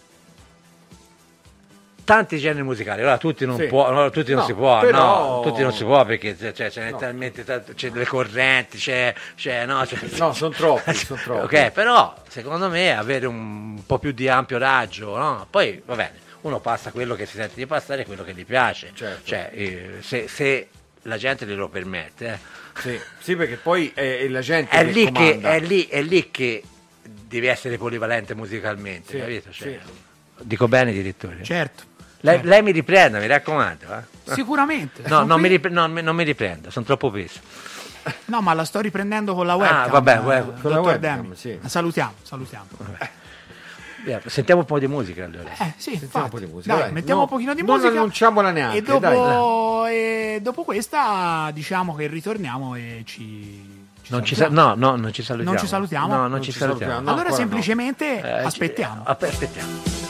tanti 2.05 2.39
generi 2.39 2.63
musicali. 2.63 3.01
Allora 3.01 3.19
tutti 3.19 3.47
non, 3.47 3.57
Sì. 3.57 3.65
può, 3.67 3.91
no, 3.91 4.11
tutti 4.11 4.31
non 4.33 4.41
No, 4.41 4.47
si 4.47 4.53
può, 4.55 4.81
però- 4.81 5.37
no, 5.37 5.41
tutti 5.43 5.63
non 5.63 5.73
si 5.73 5.85
può 5.85 6.05
perché 6.05 6.37
c'è, 6.37 6.53
c'è- 6.53 6.71
ce 6.71 6.81
n'è 6.85 6.91
No. 6.91 6.99
talmente 6.99 7.45
tanto, 7.45 7.73
c'è 7.75 7.91
le 7.91 8.05
correnti, 8.07 8.77
c'è, 8.79 9.15
c'è 9.35 9.65
no, 9.67 9.85
c'è- 9.87 9.99
no 10.19 10.33
sono 10.35 10.53
troppi 10.55 10.93
sono 10.95 11.21
troppi 11.23 11.57
Ok, 11.57 11.71
però 11.73 12.15
secondo 12.29 12.69
me 12.69 12.97
avere 12.97 13.27
un 13.27 13.83
po' 13.87 13.99
più 13.99 14.13
di 14.13 14.29
ampio 14.29 14.59
raggio, 14.59 15.17
no? 15.17 15.47
poi 15.51 15.81
va 15.85 15.95
bene, 15.95 16.13
uno 16.43 16.61
passa 16.61 16.91
quello 16.91 17.15
che 17.15 17.27
si 17.27 17.37
sente 17.37 17.55
di 17.57 17.67
passare 17.67 18.03
e 18.03 18.05
quello 18.05 18.23
che 18.23 18.35
gli 18.35 18.45
piace, 18.45 18.91
Certo. 18.95 19.21
cioè 19.25 19.51
eh, 19.53 19.91
se, 20.01 20.29
se 20.29 20.69
la 21.03 21.17
gente 21.17 21.47
glielo 21.47 21.69
permette, 21.69 22.27
eh. 22.33 22.39
sì, 22.81 23.01
sì 23.19 23.37
perché 23.37 23.57
poi 23.57 23.91
è, 23.95 24.19
è 24.21 24.29
la 24.29 24.41
gente 24.41 24.71
è, 24.77 24.85
che 24.85 24.91
lì 24.93 25.05
che, 25.05 25.11
comanda. 25.13 25.53
è, 25.55 25.61
lì, 25.61 25.87
è 25.87 26.03
lì 26.03 26.31
che 26.31 26.63
devi 27.03 27.47
essere 27.47 27.77
polivalente 27.79 28.35
musicalmente, 28.35 29.11
Sì, 29.13 29.19
capito? 29.19 29.51
Cioè, 29.51 29.69
sì. 29.85 30.03
Dico 30.41 30.67
bene, 30.67 30.93
direttore? 30.93 31.43
Certo. 31.43 31.83
Lei, 32.25 32.43
lei 32.43 32.63
mi 32.63 32.73
riprenda, 32.73 33.19
mi 33.19 33.27
raccomando. 33.27 33.85
eh. 34.25 34.33
Sicuramente. 34.33 35.03
No, 35.07 35.25
non 35.25 35.37
mi, 35.41 35.47
qui. 35.49 35.57
ripre- 35.57 35.71
non 35.71 35.93
mi- 35.93 36.01
non 36.03 36.17
mi 36.17 36.25
riprenda, 36.25 36.71
sono 36.71 36.85
troppo 36.87 37.11
peso. 37.11 37.41
No, 38.27 38.41
ma 38.41 38.55
la 38.55 38.65
sto 38.65 38.81
riprendendo 38.81 39.35
con 39.35 39.47
la 39.47 39.55
webcam. 39.55 39.91
vabbè, 39.91 40.15
eh, 40.15 40.19
web- 40.21 40.61
con 40.61 40.71
la 40.71 40.77
dottor 40.77 40.93
webcam, 40.93 41.35
sì. 41.35 41.59
Salutiamo, 41.65 42.15
salutiamo. 42.23 42.67
Via, 44.05 44.21
Sentiamo 44.27 44.61
un 44.61 44.67
po' 44.67 44.79
di 44.79 44.87
musica 44.87 45.25
allora. 45.25 45.51
Eh, 45.59 45.73
sì, 45.77 45.97
Sentiamo 45.99 46.25
un 46.27 46.31
po' 46.31 46.39
di 46.39 46.47
musica, 46.47 46.75
Dai, 46.75 46.83
dai. 46.85 46.93
mettiamo 46.93 47.21
No, 47.21 47.27
un 47.27 47.31
pochino 47.31 47.55
di 47.55 47.63
non 47.63 47.77
musica. 47.77 47.93
annunciamola 47.95 48.51
neanche, 48.51 48.77
E 48.79 48.83
dopo, 48.83 49.87
e 49.87 50.39
dopo 50.43 50.65
questa, 50.65 51.51
diciamo 51.53 51.95
che 51.95 52.07
ritorniamo 52.07 52.75
e 52.75 53.03
ci. 53.07 53.63
ci 54.03 54.13
Non 54.13 54.25
ci, 54.25 54.37
no, 54.51 54.75
no, 54.77 54.97
non 54.97 55.13
ci 55.13 55.23
salutiamo. 55.23 55.53
Non 55.53 55.59
ci 55.63 55.67
salutiamo? 55.67 56.07
No, 56.09 56.17
non, 56.23 56.31
Non 56.31 56.43
ci 56.43 56.53
ci 56.53 56.59
salutiamo. 56.59 56.93
salutiamo, 56.93 57.01
no. 57.11 57.11
allora 57.15 57.29
no. 57.31 57.35
semplicemente 57.35 58.17
Eh, 58.19 58.21
ci- 58.41 58.47
aspettiamo. 58.47 59.05
eh, 59.07 59.11
aspettiamo. 59.27 60.04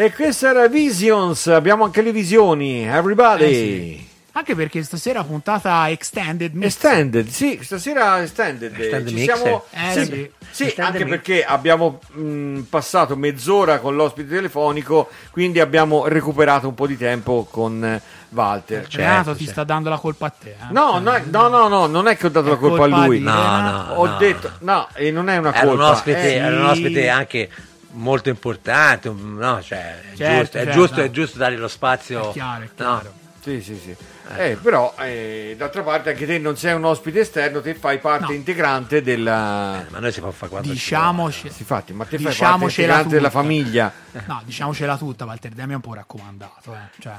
E 0.00 0.12
questa 0.14 0.48
era 0.48 0.66
Visions, 0.66 1.46
abbiamo 1.48 1.84
anche 1.84 2.00
le 2.00 2.10
visioni, 2.10 2.86
everybody. 2.86 3.44
Eh 3.44 3.52
sì. 3.52 4.08
Anche 4.32 4.54
perché 4.54 4.82
stasera 4.82 5.22
puntata 5.24 5.90
extended 5.90 6.54
mix. 6.54 6.64
Extended, 6.68 7.28
sì, 7.28 7.58
stasera 7.60 8.22
extended. 8.22 8.72
Extended 8.72 9.08
Ci 9.08 9.14
mix, 9.14 9.24
siamo, 9.24 9.64
eh. 9.70 9.90
sì, 9.92 9.98
Eh, 9.98 10.04
sì, 10.04 10.30
sì. 10.52 10.62
Extended 10.64 10.78
anche 10.78 10.98
mix. 11.04 11.10
perché 11.10 11.44
abbiamo 11.44 12.00
mh, 12.12 12.60
passato 12.70 13.14
mezz'ora 13.14 13.78
con 13.80 13.94
l'ospite 13.94 14.30
telefonico, 14.36 15.10
quindi 15.32 15.60
abbiamo 15.60 16.06
recuperato 16.06 16.66
un 16.68 16.74
po' 16.74 16.86
di 16.86 16.96
tempo 16.96 17.46
con 17.50 17.84
eh, 17.84 18.00
Walter. 18.30 18.82
Certo, 18.86 18.96
Renato 18.96 19.32
ti 19.32 19.38
certo. 19.44 19.52
sta 19.52 19.64
dando 19.64 19.90
la 19.90 19.98
colpa 19.98 20.26
a 20.26 20.30
te. 20.30 20.48
eh. 20.50 20.54
No, 20.72 20.98
no, 20.98 21.20
no, 21.28 21.48
no, 21.48 21.68
no, 21.68 21.86
non 21.86 22.06
è 22.08 22.16
che 22.16 22.24
ho 22.26 22.30
dato 22.30 22.46
È 22.46 22.50
la 22.52 22.56
colpa, 22.56 22.76
colpa 22.78 22.96
a 22.96 23.04
lui. 23.04 23.18
No, 23.20 23.32
no, 23.60 23.92
Ho 23.96 24.06
no, 24.06 24.16
detto, 24.16 24.50
no, 24.60 24.88
e 24.94 25.10
non 25.10 25.28
è 25.28 25.36
una 25.36 25.52
Era 25.52 25.68
un, 25.70 25.76
colpa. 25.76 25.90
ospite, 25.90 26.22
eh, 26.22 26.34
era 26.36 26.56
un 26.56 26.74
sì. 26.74 26.80
ospite 26.84 27.08
anche 27.10 27.50
molto 27.92 28.28
importante, 28.28 29.10
no, 29.10 29.62
cioè, 29.62 30.00
è, 30.12 30.16
Certo, 30.16 30.40
giusto, 30.42 30.58
è, 30.58 30.64
certo, 30.64 30.72
giusto, 30.80 30.96
no. 30.96 31.02
è 31.02 31.10
giusto 31.10 31.38
dargli 31.38 31.56
lo 31.56 31.68
spazio. 31.68 32.30
È 32.30 32.32
chiaro, 32.32 32.62
è 32.62 32.66
no. 32.66 32.72
chiaro. 32.74 33.14
Sì, 33.42 33.62
sì, 33.62 33.74
sì. 33.78 33.96
Eh, 34.36 34.56
però, 34.62 34.94
eh, 34.98 35.54
d'altra 35.56 35.82
parte, 35.82 36.10
anche 36.10 36.26
te 36.26 36.38
non 36.38 36.56
sei 36.56 36.74
un 36.74 36.84
ospite 36.84 37.20
esterno, 37.20 37.60
te 37.62 37.74
fai 37.74 37.98
parte 37.98 38.26
No. 38.26 38.32
integrante 38.32 39.00
della. 39.02 39.84
Ma 39.88 39.98
noi 39.98 40.12
si 40.12 40.20
può 40.20 40.30
fare 40.30 40.50
quanto 40.50 40.68
ci 40.68 40.74
Diciamoci, 40.74 41.50
Sì, 41.50 41.60
infatti, 41.60 41.92
ma 41.94 42.04
te 42.04 42.18
fai 42.18 42.34
parte 42.34 42.64
integrante 42.64 43.08
della 43.08 43.28
tutta. 43.28 43.40
famiglia. 43.40 43.92
no, 44.26 44.42
diciamocela 44.44 44.96
tutta, 44.98 45.24
Walter 45.24 45.52
Demi 45.52 45.72
è 45.72 45.74
un 45.76 45.80
po' 45.80 45.94
raccomandato, 45.94 46.74
eh. 46.74 47.00
cioè 47.00 47.14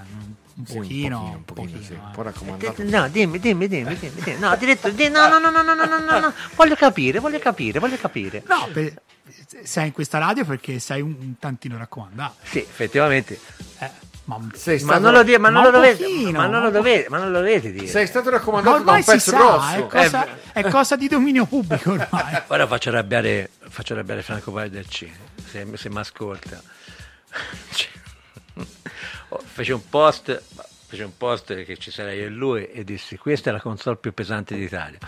un 0.56 0.64
pochino, 0.64 1.34
un 1.36 1.46
pochino, 1.46 1.78
un 1.78 1.80
pochino, 1.80 2.02
un 2.02 2.10
eh. 2.10 2.14
po' 2.14 2.22
raccomandato. 2.22 2.84
No, 2.84 3.08
dimmi, 3.08 3.40
dimmi, 3.40 3.68
dimmi, 3.68 3.98
dimmi, 3.98 4.38
No, 4.38 4.56
direttore, 4.56 5.10
no, 5.10 5.28
no, 5.28 5.40
no, 5.40 5.50
no, 5.50 5.62
no, 5.62 5.86
no, 5.86 6.20
no, 6.20 6.34
voglio 6.56 6.76
capire, 6.76 7.20
voglio 7.20 7.40
capire, 7.40 7.80
voglio 7.80 7.98
capire. 7.98 8.44
No, 8.48 8.68
sei 9.64 9.88
in 9.88 9.94
questa 9.94 10.18
radio 10.18 10.46
perché 10.46 10.80
sei 10.80 11.02
un, 11.02 11.38
tantino 11.40 11.78
raccomandato. 11.78 12.36
Sì, 12.44 12.60
effettivamente. 12.60 13.40
Eh, 13.80 13.90
ma, 14.26 14.38
ma, 14.38 14.98
non 14.98 15.14
lo, 15.14 15.24
dovete, 15.72 16.04
pochino, 16.04 16.40
ma, 16.40 16.46
non 16.46 16.62
lo 16.62 16.70
dovete, 16.70 17.10
ma 17.10 17.18
non 17.18 17.44
dire. 17.44 17.88
Sei 17.88 18.08
stato 18.08 18.30
raccomandato 18.30 18.84
da 18.84 18.92
un 18.94 19.04
pezzo 19.04 19.32
grosso. 19.32 19.76
È 19.76 19.88
cosa, 19.88 20.26
eh, 20.26 20.62
è 20.62 20.70
cosa 20.70 20.96
di 20.96 21.08
dominio 21.08 21.46
pubblico 21.46 21.92
ormai. 21.92 22.42
Ora 22.48 22.68
faccio 22.68 22.90
arrabbiare, 22.90 23.50
faccio 23.68 23.94
arrabbiare 23.94 24.22
Franco 24.22 24.52
Valderci, 24.52 25.12
se, 25.50 25.68
se 25.74 25.90
mi 25.90 26.00
ascolta. 26.00 26.62
Cioè, 27.74 28.01
fece 29.44 29.74
un 29.74 29.88
post, 29.90 30.42
fece 30.88 31.04
un 31.04 31.16
post 31.18 31.64
che 31.64 31.78
ci 31.78 31.92
sarei 31.92 32.20
io 32.20 32.26
e 32.26 32.30
lui 32.30 32.66
e 32.68 32.84
dissi 32.84 33.18
questa 33.18 33.50
è 33.50 33.54
la 33.54 33.62
console 33.62 33.98
più 33.98 34.14
pesante 34.14 34.56
d'Italia. 34.56 35.00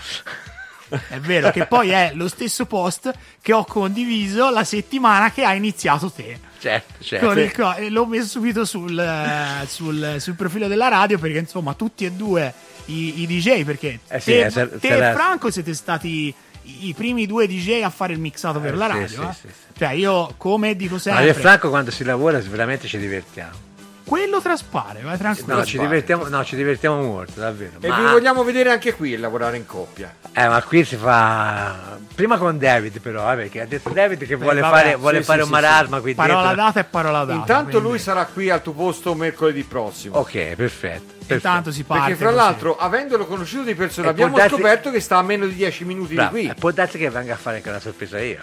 È 1.07 1.17
vero 1.19 1.49
che 1.49 1.65
poi 1.65 1.89
è 1.89 2.11
lo 2.13 2.27
stesso 2.27 2.65
post 2.65 3.11
che 3.41 3.51
ho 3.51 3.65
condiviso 3.65 4.51
la 4.51 4.63
settimana 4.63 5.31
che 5.31 5.43
hai 5.43 5.57
iniziato 5.57 6.11
te. 6.11 6.37
Certo, 6.59 7.03
certo. 7.03 7.79
Il 7.79 7.91
l'ho 7.91 8.05
messo 8.05 8.27
subito 8.27 8.63
sul, 8.63 9.63
sul- 9.67 10.15
sul 10.19 10.35
profilo 10.35 10.67
della 10.67 10.89
radio 10.89 11.17
perché 11.17 11.39
insomma 11.39 11.73
tutti 11.73 12.05
e 12.05 12.11
due 12.11 12.53
i, 12.85 13.21
i 13.21 13.27
DJ 13.27 13.63
perché 13.63 13.99
Eh 14.07 14.19
sì, 14.19 14.31
te, 14.31 14.45
eh, 14.45 14.49
se- 14.51 14.69
te 14.69 14.87
se 14.87 15.09
e 15.09 15.13
Franco 15.13 15.49
siete 15.51 15.73
stati 15.73 16.33
i, 16.63 16.93
primi 16.93 17.25
due 17.25 17.47
DJ 17.47 17.81
a 17.81 17.89
fare 17.89 18.13
il 18.13 18.19
mixato 18.19 18.59
per 18.59 18.73
Eh, 18.73 18.77
la 18.77 18.85
sì, 18.85 18.91
radio. 18.91 19.33
sì, 19.33 19.47
eh. 19.47 19.51
Cioè 19.77 19.89
io 19.93 20.33
come 20.37 20.75
dico 20.75 20.93
Ma 20.95 20.99
sempre 20.99 21.23
io 21.25 21.31
e 21.31 21.33
Franco 21.33 21.69
quando 21.69 21.91
si 21.91 22.03
lavora 22.03 22.39
veramente 22.39 22.87
ci 22.87 22.97
divertiamo. 22.99 23.71
Quello 24.13 24.39
traspare, 24.41 25.01
vai 25.01 25.17
tranquillo. 25.17 25.55
No, 25.55 25.65
ci 25.65 25.79
divertiamo, 25.79 26.27
no, 26.27 26.45
ci 26.45 26.55
divertiamo 26.55 27.01
molto, 27.01 27.39
davvero. 27.39 27.71
E 27.79 27.87
Ma- 27.87 27.95
vi 27.99 28.03
vogliamo 28.11 28.43
vedere 28.43 28.69
anche 28.69 28.93
qui 28.93 29.17
lavorare 29.17 29.57
in 29.57 29.65
coppia. 29.65 30.13
Eh, 30.31 30.47
ma 30.47 30.61
qui 30.61 30.85
si 30.85 30.95
fa 30.97 31.97
prima 32.13 32.37
con 32.37 32.59
David 32.59 32.99
però, 32.99 33.31
eh, 33.33 33.35
perché 33.35 33.61
ha 33.61 33.65
detto 33.65 33.89
David 33.89 34.27
che 34.27 34.35
vuole 34.35 34.61
vabbè, 34.61 34.75
fare, 34.75 34.95
vuole 34.97 35.17
sì, 35.17 35.23
fare 35.23 35.43
sì, 35.43 35.49
un 35.49 35.55
sì, 35.55 35.61
marasma 35.61 35.99
qui 35.99 36.13
parola 36.13 36.41
dentro. 36.41 36.55
data 36.63 36.79
e 36.79 36.83
parola 36.83 37.19
data. 37.25 37.33
Intanto 37.39 37.69
quindi- 37.71 37.87
lui 37.89 37.97
sarà 37.97 38.25
qui 38.27 38.49
al 38.51 38.61
tuo 38.61 38.73
posto 38.73 39.15
mercoledì 39.15 39.63
prossimo. 39.63 40.17
Ok, 40.19 40.31
perfetto. 40.31 41.13
perfetto. 41.17 41.33
Intanto 41.33 41.71
si 41.71 41.83
parte. 41.83 42.03
Perché 42.09 42.17
fra 42.19 42.27
così. 42.31 42.37
l'altro, 42.39 42.77
avendolo 42.77 43.25
conosciuto 43.25 43.63
di 43.63 43.73
persona, 43.73 44.07
E 44.07 44.09
abbiamo 44.11 44.35
darsi- 44.37 44.53
scoperto 44.55 44.91
che 44.91 44.99
sta 44.99 45.17
a 45.17 45.23
meno 45.23 45.47
di 45.47 45.55
10 45.55 45.85
minuti 45.85 46.13
Bravo, 46.13 46.35
di 46.35 46.41
qui. 46.43 46.51
eh, 46.51 46.53
Può 46.53 46.69
darsi 46.69 46.99
che 46.99 47.09
venga 47.09 47.33
a 47.33 47.37
fare 47.37 47.55
anche 47.57 47.69
una 47.69 47.79
sorpresa 47.79 48.19
io. 48.21 48.41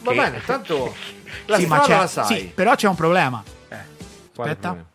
Va 0.00 0.12
Che- 0.12 0.16
bene, 0.18 0.40
tanto 0.46 0.94
la 1.46 1.58
Sì, 1.58 1.66
ma 1.66 1.82
strada 1.82 1.94
c'è- 1.94 2.00
la 2.00 2.06
sai. 2.24 2.38
sì, 2.38 2.52
però 2.54 2.74
c'è 2.74 2.88
un 2.88 2.94
problema. 2.96 3.42
Quale 4.34 4.50
aspetta. 4.52 4.68
problema? 4.68 4.90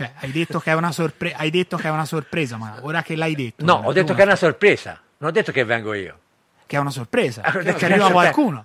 Cioè, 0.00 0.12
hai 0.20 0.30
detto 0.32 0.58
che 0.60 0.70
è 0.70 0.74
una, 0.74 0.92
sorpre- 0.92 1.34
hai 1.36 1.50
detto 1.50 1.76
che 1.76 1.86
è 1.86 1.90
una 1.90 2.06
sorpresa, 2.06 2.56
ma 2.56 2.78
ora 2.80 3.02
che 3.02 3.16
l'hai 3.16 3.34
detto. 3.34 3.66
No, 3.66 3.82
ho 3.84 3.92
detto 3.92 4.14
che 4.14 4.22
è 4.22 4.24
una 4.24 4.34
sorpresa. 4.36 4.98
Non 5.18 5.28
ho 5.28 5.32
detto 5.32 5.52
che 5.52 5.62
vengo 5.64 5.92
io. 5.92 6.18
che 6.66 6.76
è 6.76 6.78
una 6.78 6.90
sorpresa. 6.90 7.42
Ah, 7.42 7.50
Che 7.52 7.74
che 7.74 7.84
arriva 7.84 8.10
qualcuno. 8.10 8.64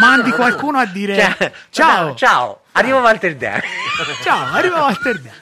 Mandi 0.00 0.32
qualcuno 0.32 0.76
a 0.78 0.84
dire 0.84 1.14
Cioè, 1.16 1.52
ciao, 1.70 2.06
no, 2.08 2.14
ciao, 2.14 2.60
arrivo 2.72 2.98
Walter 2.98 3.36
Dan. 3.36 3.60
ciao, 4.22 4.52
arriva 4.52 4.80
Walter 4.80 5.18
Dea. 5.18 5.32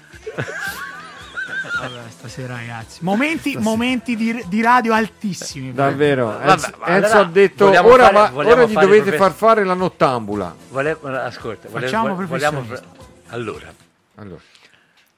Vabbè, 1.81 2.01
stasera 2.11 2.55
ragazzi, 2.55 2.99
momenti, 3.03 3.57
momenti 3.59 4.15
di, 4.17 4.41
di 4.47 4.63
radio 4.63 4.95
altissimi. 4.95 5.73
Davvero, 5.73 6.27
Vabbè, 6.27 6.51
Enzo, 6.53 6.73
ma 6.79 6.87
Enzo 6.87 7.07
allora 7.13 7.19
ha 7.21 7.25
detto 7.25 7.65
vogliamo 7.67 7.89
ora, 7.89 8.03
fare- 8.05 8.15
va- 8.15 8.29
vogliamo 8.31 8.55
ora 8.63 8.65
gli 8.67 8.73
fare 8.73 8.87
dovete 8.87 9.03
proprio- 9.11 9.27
far 9.29 9.33
fare 9.37 9.65
la 9.65 9.75
nottambula. 9.75 10.55
Volevo, 10.69 11.09
ascolta, 11.09 11.69
volevo, 11.69 11.87
Facciamo 11.87 12.15
volevo- 12.15 12.29
professionisti. 12.29 12.87
Allora, 13.31 13.73
Allora, 14.17 14.41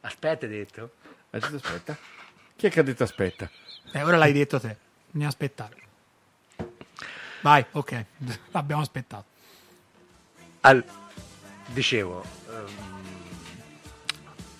aspetta, 0.06 0.46
hai 0.46 0.52
detto. 0.52 0.90
ha 1.30 1.38
detto 1.38 1.56
aspetta. 1.56 1.96
Chi 2.56 2.66
è 2.66 2.70
che 2.70 2.80
ha 2.80 2.82
detto 2.82 3.02
aspetta? 3.02 3.50
Eh, 3.92 4.02
ora 4.02 4.16
l'hai 4.16 4.32
detto 4.32 4.58
te, 4.60 4.76
bisogna 5.10 5.28
aspettare. 5.28 5.76
Vai, 7.42 7.64
ok, 7.70 8.04
l'abbiamo 8.52 8.82
aspettato. 8.82 9.24
Al- 10.60 10.84
dicevo, 11.66 12.24
ehm, 12.50 13.04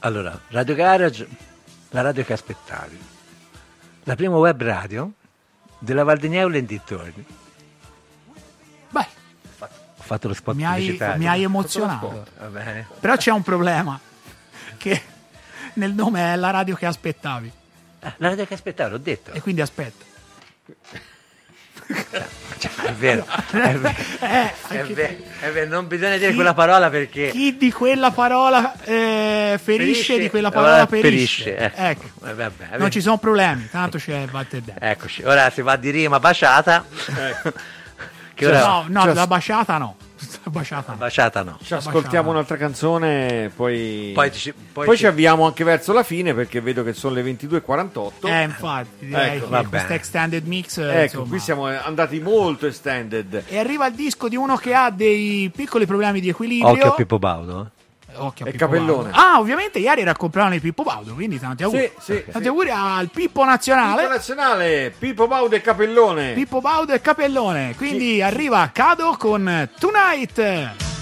allora, 0.00 0.38
Radio 0.48 0.74
Garage, 0.74 1.26
la 1.90 2.00
radio 2.02 2.24
che 2.24 2.32
aspettavi. 2.32 2.98
La 4.04 4.14
prima 4.14 4.36
web 4.36 4.62
radio 4.62 5.10
della 5.78 6.04
Val 6.04 6.18
di 6.18 6.28
Nievole 6.28 6.58
e 6.58 6.64
dintorni. 6.64 7.26
Beh, 8.90 9.06
Ho 9.58 10.02
fatto 10.02 10.28
lo 10.28 10.34
spot 10.34 10.54
mi 10.54 10.64
hai, 10.64 10.96
mi 11.16 11.26
hai 11.26 11.42
emozionato. 11.42 12.24
Va 12.38 12.46
bene. 12.46 12.86
Però 13.00 13.16
c'è 13.16 13.32
un 13.32 13.42
problema, 13.42 13.98
che 14.76 15.02
nel 15.76 15.92
nome 15.92 16.32
è 16.32 16.36
la 16.36 16.50
radio 16.50 16.74
che 16.74 16.86
aspettavi. 16.86 17.50
Eh, 18.00 18.12
La 18.18 18.28
radio 18.28 18.44
che 18.46 18.54
aspettavo, 18.54 18.90
l'ho 18.90 18.98
detto. 18.98 19.32
E 19.32 19.40
quindi 19.40 19.60
aspetta. 19.62 20.04
Cioè, 22.58 22.72
è 22.86 22.92
vero, 22.94 23.24
è 23.52 23.74
vero, 23.74 23.94
Eh, 24.20 24.52
è 24.68 24.82
vero, 24.86 25.16
è 25.40 25.50
vero, 25.52 25.68
non 25.70 25.86
bisogna 25.86 26.16
dire 26.16 26.30
Chi- 26.30 26.34
quella 26.34 26.54
parola 26.54 26.90
perché... 26.90 27.28
Chi 27.30 27.56
di 27.56 27.70
quella 27.70 28.10
parola 28.10 28.74
eh, 28.82 29.60
ferisce, 29.62 30.18
di 30.18 30.28
quella 30.30 30.50
parola 30.50 30.72
allora 30.72 30.86
perisce. 30.86 31.52
perisce, 31.52 31.74
eh. 31.76 31.88
Ecco. 31.90 32.26
Eh, 32.26 32.34
vabbè, 32.34 32.78
Non 32.78 32.90
ci 32.90 33.00
sono 33.00 33.18
problemi, 33.18 33.68
tanto 33.70 33.98
c'è 33.98 34.26
Walter 34.32 34.62
Dent. 34.62 34.78
Eccoci, 34.80 35.22
ora 35.22 35.48
si 35.50 35.60
va 35.62 35.76
di 35.76 35.90
rima 35.90 36.18
baciata. 36.18 36.84
che 38.34 38.46
ora... 38.46 38.58
No, 38.66 38.84
no, 38.88 39.02
Cioè- 39.02 39.14
la 39.14 39.26
baciata 39.26 39.78
no. 39.78 39.96
Baciata 40.44 40.92
no. 40.92 40.98
Baciata 40.98 41.42
no. 41.42 41.58
Ci 41.62 41.74
ascoltiamo 41.74 42.30
un'altra 42.30 42.56
canzone, 42.56 43.50
poi, 43.54 44.12
Poi 44.14 44.32
ci- 44.32 44.52
poi 44.52 44.84
poi 44.86 44.96
ci- 44.96 45.02
ci 45.02 45.06
avviamo 45.06 45.44
anche 45.44 45.64
verso 45.64 45.92
la 45.92 46.02
fine 46.02 46.32
perché 46.34 46.60
vedo 46.60 46.82
che 46.82 46.92
sono 46.92 47.14
le 47.14 47.22
22.48. 47.22 48.26
Eh, 48.28 48.42
infatti, 48.42 49.06
direi 49.06 49.36
Ecco, 49.36 49.44
che 49.44 49.50
va 49.50 49.58
questa 49.64 49.82
bene. 49.88 49.94
extended 49.94 50.46
mix. 50.46 50.78
eh, 50.78 50.88
ecco, 50.90 51.02
insomma. 51.02 51.26
qui 51.28 51.38
siamo 51.40 51.66
andati 51.66 52.20
molto 52.20 52.66
extended. 52.66 53.42
E 53.48 53.58
arriva 53.58 53.86
il 53.88 53.94
disco 53.94 54.28
di 54.28 54.36
uno 54.36 54.56
che 54.56 54.72
ha 54.74 54.90
dei 54.90 55.50
piccoli 55.54 55.84
problemi 55.86 56.20
di 56.20 56.28
equilibrio. 56.30 56.72
Occhio 56.72 56.88
a 56.92 56.94
Pippo 56.94 57.18
Baudo. 57.18 57.70
Occhio 58.16 58.44
a 58.44 58.48
E 58.48 58.52
Pippo 58.52 58.64
Capellone. 58.64 59.10
Baudo. 59.10 59.28
Ah, 59.28 59.38
ovviamente 59.38 59.78
ieri 59.78 60.00
era 60.02 60.10
il 60.10 60.16
compleanno 60.16 60.50
di 60.50 60.60
Pippo 60.60 60.82
Baudo, 60.82 61.14
quindi 61.14 61.38
tanti 61.38 61.62
auguri. 61.62 61.90
Sì, 61.98 62.14
sì, 62.14 62.24
tanti 62.24 62.42
sì. 62.42 62.48
auguri 62.48 62.70
al 62.70 63.10
Pippo 63.12 63.44
Nazionale. 63.44 64.02
Pippo 64.02 64.12
nazionale, 64.12 64.94
Pippo 64.98 65.26
Baudo 65.26 65.54
e 65.54 65.60
Capellone. 65.60 66.32
Pippo 66.32 66.60
Baudo 66.60 66.92
e 66.92 67.00
Capellone. 67.00 67.74
Quindi 67.76 68.22
arriva 68.22 68.70
Cado 68.72 69.16
con 69.18 69.68
Tonight. 69.78 70.95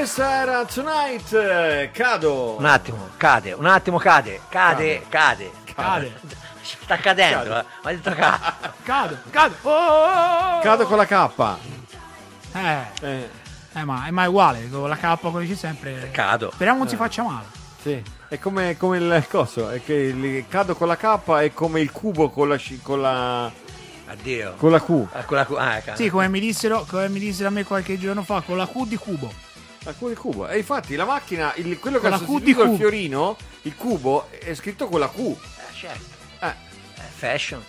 Questa 0.00 0.40
era 0.40 0.64
Tonight, 0.64 1.30
eh, 1.34 1.90
Cado. 1.92 2.56
Un 2.56 2.64
attimo, 2.64 3.10
cade, 3.18 3.52
un 3.52 3.66
attimo 3.66 3.98
cade, 3.98 4.40
cade, 4.48 5.02
cade. 5.10 5.50
Cade. 5.74 6.10
Sta 6.64 6.96
cadendo, 6.96 7.58
eh. 7.58 7.64
Ma 7.82 7.90
ha 7.90 7.92
detto 7.92 8.10
cade. 8.10 8.38
Cado, 8.82 9.18
cado. 9.28 9.54
Oh, 9.60 9.68
oh, 9.68 10.56
oh. 10.56 10.60
Cado 10.60 10.86
con 10.86 10.96
la 10.96 11.04
K. 11.04 11.30
Eh, 12.54 12.82
Eh, 13.02 13.28
eh, 13.74 13.84
ma, 13.84 14.06
è 14.06 14.10
ma 14.10 14.24
è 14.24 14.28
uguale, 14.28 14.70
con 14.70 14.88
la 14.88 14.96
K 14.96 15.18
come 15.20 15.42
dici 15.42 15.54
sempre. 15.54 16.08
Cado. 16.10 16.50
Speriamo 16.50 16.78
non 16.78 16.88
si 16.88 16.96
faccia 16.96 17.22
male. 17.22 17.44
sì. 17.82 18.02
È 18.26 18.38
come, 18.38 18.78
come 18.78 18.96
il 18.96 19.26
coso, 19.28 19.68
è 19.68 19.84
che 19.84 19.92
il 19.92 20.46
Cado 20.48 20.74
con 20.76 20.88
la 20.88 20.96
K 20.96 21.20
è 21.40 21.52
come 21.52 21.82
il 21.82 21.92
cubo 21.92 22.30
con 22.30 22.48
la, 22.48 22.58
con 22.80 23.02
la, 23.02 23.50
Addio. 24.06 24.54
con 24.56 24.70
la 24.70 24.80
Q. 24.80 25.08
Ah, 25.12 25.24
con 25.24 25.36
la 25.36 25.44
cu- 25.44 25.58
ah, 25.58 25.78
cade. 25.84 25.96
Sì, 25.96 26.08
come 26.08 26.26
mi 26.28 26.40
dissero, 26.40 26.86
come 26.88 27.10
mi 27.10 27.18
dissero 27.18 27.48
a 27.48 27.50
me 27.50 27.64
qualche 27.64 27.98
giorno 27.98 28.22
fa, 28.22 28.40
con 28.40 28.56
la 28.56 28.66
Q 28.66 28.86
di 28.86 28.96
cubo. 28.96 29.48
La 29.84 29.92
Q 29.94 30.06
del 30.08 30.16
cubo. 30.18 30.46
E 30.48 30.58
infatti 30.58 30.94
la 30.94 31.04
macchina, 31.06 31.52
il- 31.56 31.78
quello 31.78 31.96
che 31.98 32.02
Con 32.08 32.12
ha 32.12 32.16
la 32.18 32.22
Q 32.22 32.26
sostituito 32.26 32.64
di 32.64 32.70
il 32.72 32.76
fiorino, 32.76 33.36
il 33.62 33.74
cubo, 33.74 34.28
è 34.30 34.54
scritto 34.54 34.88
con 34.88 35.00
la 35.00 35.08
Q. 35.08 35.18
Eh, 35.18 35.36
certo. 35.74 36.04
Eh, 36.40 36.46
Eh, 36.48 37.02
fashion. 37.16 37.62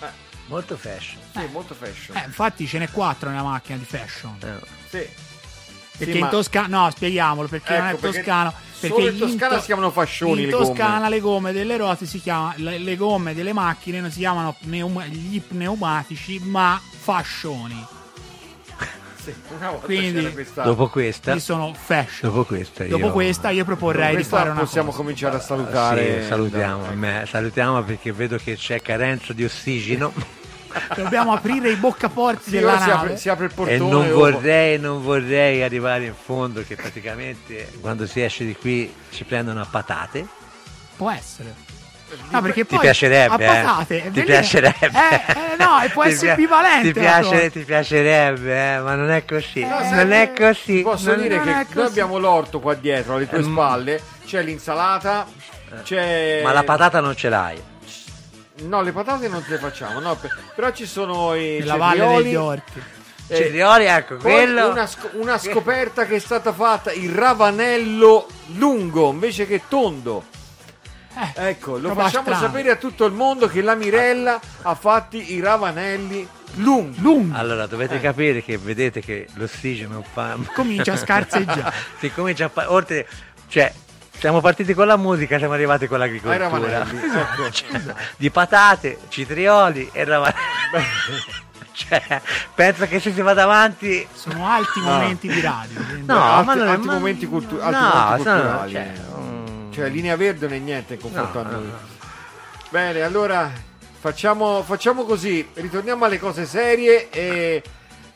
Eh. 0.00 0.06
Molto 0.46 0.76
fashion. 0.76 1.20
sì, 1.32 1.40
molto 1.52 1.74
fashion. 1.74 2.16
Eh, 2.16 2.24
infatti 2.26 2.66
ce 2.66 2.78
n'è 2.78 2.90
quattro 2.90 3.30
nella 3.30 3.42
macchina 3.44 3.78
di 3.78 3.84
fashion. 3.84 4.36
Eh. 4.42 4.66
Sì. 4.88 5.08
Perché 5.96 6.12
Sì, 6.14 6.18
in 6.18 6.28
Toscana, 6.30 6.66
no, 6.84 6.90
spieghiamolo 6.90 7.46
perché 7.48 7.76
non 7.76 7.86
è 7.86 7.90
Ecco, 7.90 7.98
perché 8.00 8.16
toscano. 8.18 8.52
solo 8.72 8.94
Perché 8.94 9.10
in 9.10 9.18
Toscana 9.18 9.54
To- 9.54 9.60
si 9.60 9.66
chiamano 9.66 9.90
fascioni 9.92 10.40
In 10.40 10.46
le 10.46 10.52
gomme. 10.52 10.66
Toscana 10.66 11.08
le 11.08 11.20
gomme 11.20 11.52
delle 11.52 11.76
ruote 11.76 12.06
si 12.06 12.20
chiamano, 12.20 12.54
le, 12.56 12.78
le 12.78 12.96
gomme 12.96 13.34
delle 13.34 13.52
macchine 13.52 14.00
non 14.00 14.10
si 14.10 14.18
chiamano 14.18 14.56
pneuma- 14.58 15.04
gli 15.06 15.40
pneumatici, 15.40 16.40
ma 16.40 16.80
fascioni. 16.90 17.86
Sì, 19.22 19.32
una 19.56 19.70
volta 19.70 19.84
Quindi- 19.86 20.18
c'era 20.20 20.30
questa- 20.30 20.62
Dopo 20.64 20.88
questa, 20.88 21.30
Qui 21.32 21.40
sono 21.40 21.72
fashion. 21.74 22.30
dopo 22.32 22.44
questa, 22.44 22.84
Dopo 22.84 23.06
io- 23.06 23.12
questa 23.12 23.50
io 23.50 23.64
proporrei 23.64 24.08
di 24.08 24.14
Questa 24.14 24.36
fare 24.38 24.50
una 24.50 24.60
possiamo 24.60 24.86
cosa. 24.90 25.02
cominciare 25.02 25.36
a 25.36 25.40
Sì, 25.40 25.46
salutare. 25.46 26.26
salutiamo, 26.26 26.86
a 26.88 26.92
me, 26.94 27.24
salutiamo 27.28 27.82
perché 27.84 28.12
vedo 28.12 28.36
che 28.36 28.56
c'è 28.56 28.80
carenza 28.82 29.32
di 29.32 29.44
ossigeno 29.44 30.12
Dobbiamo 30.96 31.32
aprire 31.34 31.70
i 31.70 31.76
boccaporti 31.76 32.44
Sì, 32.44 32.50
della 32.52 32.80
si 32.80 32.88
nave. 32.88 32.92
apre, 32.92 33.16
si 33.18 33.28
apre 33.28 33.44
il 33.44 33.50
e 33.50 33.54
portone. 33.54 33.78
non 33.78 34.08
dopo. 34.08 34.18
vorrei, 34.18 34.78
non 34.80 35.02
vorrei 35.02 35.62
arrivare 35.62 36.06
in 36.06 36.14
fondo 36.14 36.64
che 36.66 36.76
praticamente 36.76 37.70
quando 37.80 38.06
si 38.06 38.22
esce 38.22 38.46
di 38.46 38.56
qui 38.56 38.90
ci 39.10 39.24
prendono 39.24 39.60
a 39.60 39.66
patate. 39.70 40.26
Può 40.96 41.10
essere. 41.10 41.54
No, 42.30 42.40
perché 42.42 42.62
Ti 42.66 42.74
poi 42.74 42.78
piacerebbe, 42.80 43.46
a 43.46 43.58
eh? 43.58 43.62
patate, 43.62 44.02
è 44.04 44.10
Ti 44.10 44.22
piacerebbe. 44.22 44.86
Eh, 44.86 45.32
eh, 45.32 45.56
no, 45.58 45.80
e 45.82 45.88
può 45.90 46.02
Ti 46.02 46.08
essere 46.10 46.32
equivalente. 46.32 46.92
Ti, 46.92 47.00
la 47.00 47.18
piace- 47.20 47.50
ti 47.50 47.60
piacerebbe, 47.60 48.74
eh, 48.74 48.78
ma 48.80 48.94
non 48.94 49.10
è 49.10 49.24
così. 49.24 49.60
No, 49.60 49.78
non 49.78 49.88
sai- 49.88 50.10
è 50.10 50.32
così. 50.32 50.82
Posso 50.82 51.10
non- 51.10 51.20
dire 51.22 51.36
non 51.36 51.44
che 51.68 51.74
noi 51.74 51.86
abbiamo 51.86 52.18
l'orto 52.18 52.60
qua 52.60 52.74
dietro, 52.74 53.14
alle 53.16 53.28
tue 53.28 53.38
Mm. 53.40 53.52
spalle, 53.52 54.02
c'è 54.26 54.42
l'insalata, 54.42 55.26
c'è... 55.82 56.40
Ma 56.42 56.52
la 56.52 56.62
patata 56.64 57.00
non 57.00 57.16
ce 57.16 57.28
l'hai. 57.28 57.62
No, 58.64 58.82
le 58.82 58.92
patate 58.92 59.28
non 59.28 59.42
te 59.44 59.52
le 59.52 59.58
facciamo, 59.58 59.98
no, 60.00 60.14
per- 60.16 60.36
però 60.54 60.70
ci 60.72 60.86
sono 60.86 61.34
i 61.34 61.60
valle 61.62 61.96
cetrioli, 61.96 62.22
degli 62.24 62.34
orti. 62.34 62.82
eh, 63.28 63.36
Cetrioli, 63.36 63.84
ecco, 63.86 64.16
quello. 64.16 64.68
Una, 64.70 64.86
sc- 64.86 65.08
una 65.14 65.38
scoperta 65.38 66.04
che 66.04 66.16
è 66.16 66.18
stata 66.18 66.52
fatta, 66.52 66.92
il 66.92 67.10
ravanello 67.10 68.28
lungo 68.56 69.10
invece 69.10 69.46
che 69.46 69.62
tondo. 69.68 70.24
Eh, 71.14 71.48
Ecco, 71.48 71.78
lo 71.78 71.88
roba 71.88 72.04
facciamo 72.04 72.24
strana. 72.26 72.40
sapere 72.46 72.70
a 72.70 72.76
tutto 72.76 73.04
il 73.04 73.12
mondo 73.12 73.46
che 73.48 73.60
la 73.62 73.74
Mirella 73.74 74.40
ha 74.62 74.74
fatti 74.74 75.34
i 75.34 75.40
ravanelli 75.40 76.26
lunghi. 76.56 77.00
Lungo. 77.00 77.36
Allora, 77.36 77.66
dovete 77.66 77.96
Eh. 77.96 78.00
capire 78.00 78.42
che 78.42 78.56
vedete 78.58 79.00
che 79.00 79.26
l'ossigeno 79.34 80.02
fa... 80.10 80.36
Comincia 80.54 80.92
a 80.94 80.96
scarseggiare. 80.98 81.72
si 81.98 82.10
comincia 82.12 82.46
a 82.46 82.48
fa- 82.48 82.70
oltre 82.72 83.06
cioè 83.48 83.72
siamo 84.18 84.40
partiti 84.40 84.72
con 84.74 84.86
la 84.86 84.96
musica 84.96 85.36
siamo 85.38 85.54
arrivati 85.54 85.86
con 85.88 85.98
l'agricoltura 85.98 86.48
ravanelli, 86.48 87.00
ecco. 87.12 87.50
Cioè, 87.50 87.80
di 88.16 88.30
patate 88.30 88.98
citrioli 89.08 89.90
e 89.92 90.04
ravanelli 90.04 90.36
cioè 91.72 92.20
penso 92.54 92.86
che 92.86 93.00
se 93.00 93.12
si 93.12 93.20
va 93.20 93.32
davanti 93.34 94.06
Sono 94.14 94.46
alti 94.46 94.78
No. 94.80 94.84
momenti 94.92 95.28
di 95.28 95.40
radio. 95.40 95.80
quindi- 95.82 96.06
No, 96.06 96.22
alti, 96.22 96.46
ma 96.46 96.54
non 96.54 96.66
è- 96.66 96.70
alti 96.70 96.86
ma- 96.86 96.92
momenti, 96.92 97.26
cultu- 97.26 97.58
no, 97.60 97.64
alti 97.66 97.82
momenti 97.82 98.22
sono- 98.22 98.40
culturali. 98.58 98.72
cioè, 98.72 98.92
mm, 99.18 99.51
Cioè, 99.72 99.88
linea 99.88 100.16
verde 100.16 100.46
non 100.46 100.56
è 100.56 100.60
niente 100.60 100.94
in 100.94 101.00
confronto 101.00 101.42
no, 101.42 101.48
a 101.48 101.50
no, 101.50 101.56
noi. 101.58 101.66
no. 101.66 101.78
Bene, 102.68 103.02
allora 103.02 103.50
facciamo, 103.98 104.62
facciamo 104.62 105.04
così, 105.04 105.48
ritorniamo 105.54 106.04
alle 106.04 106.18
cose 106.18 106.46
serie 106.46 107.10
e 107.10 107.62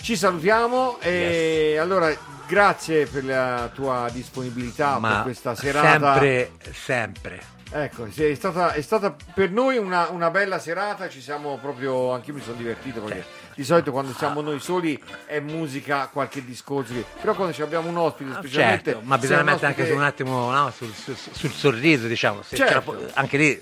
ci 0.00 0.16
salutiamo. 0.16 0.98
E 1.00 1.76
allora, 1.80 2.14
grazie 2.46 3.06
per 3.06 3.24
la 3.24 3.70
tua 3.74 4.08
disponibilità 4.12 4.98
ma 4.98 5.14
per 5.14 5.22
questa 5.22 5.54
serata. 5.54 6.12
sempre 6.12 6.50
sempre 6.72 7.54
Ecco, 7.68 8.08
sì, 8.10 8.24
è 8.24 8.34
stata, 8.34 8.72
è 8.72 8.80
stata 8.80 9.14
per 9.34 9.50
noi 9.50 9.76
una, 9.76 10.08
una 10.10 10.30
bella 10.30 10.58
serata, 10.58 11.08
ci 11.08 11.20
siamo 11.20 11.58
proprio, 11.60 12.12
anche 12.12 12.30
io 12.30 12.36
mi 12.36 12.42
sono 12.42 12.56
divertito 12.56 13.00
perché 13.00 13.24
di 13.56 13.64
solito 13.64 13.90
quando 13.90 14.12
siamo 14.12 14.40
noi 14.42 14.60
soli 14.60 15.02
è 15.24 15.40
musica, 15.40 16.08
qualche 16.12 16.44
discorso, 16.44 16.92
però 17.20 17.34
quando 17.34 17.52
ci 17.54 17.62
abbiamo 17.62 17.88
un 17.88 17.96
ospite 17.96 18.30
specialmente... 18.34 18.90
certo 18.92 19.06
ma 19.06 19.18
bisogna 19.18 19.42
mettere 19.42 19.66
anche 19.66 19.80
ospite- 19.82 19.90
su 19.90 19.96
un 20.00 20.06
attimo 20.06 20.50
no, 20.52 20.70
sul, 20.70 20.92
sul- 20.94 21.16
sul 21.16 21.50
sorriso 21.50 22.06
diciamo 22.06 22.42
se 22.42 22.54
Certo. 22.56 23.08
anche 23.14 23.36
lì 23.38 23.60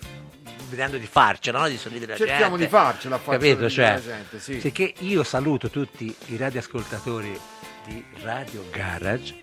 vedendo 0.68 0.96
di 0.96 1.06
farcela 1.06 1.60
no? 1.60 1.68
di 1.68 1.78
sorridere 1.78 2.12
la 2.12 2.18
Cerchiamo 2.18 2.56
gente 2.56 2.64
di 2.64 2.70
farcela 2.70 3.20
capito 3.24 3.70
cioè 3.70 4.00
gente, 4.04 4.40
sì. 4.40 4.56
perché 4.56 4.92
io 4.98 5.22
saluto 5.22 5.70
tutti 5.70 6.12
i 6.26 6.36
radioascoltatori 6.36 7.38
di 7.86 8.04
Radio 8.22 8.64
Garage 8.72 9.42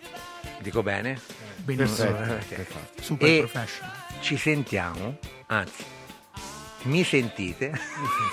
dico 0.59 0.83
bene 0.83 1.19
Benissimo. 1.63 2.11
Perfetto, 2.11 2.61
Ok. 2.99 3.03
Super 3.03 3.29
E- 3.29 3.37
professional. 3.47 3.93
ci 4.19 4.35
sentiamo 4.35 5.17
anzi 5.47 5.83
mi 6.83 7.03
sentite 7.05 7.71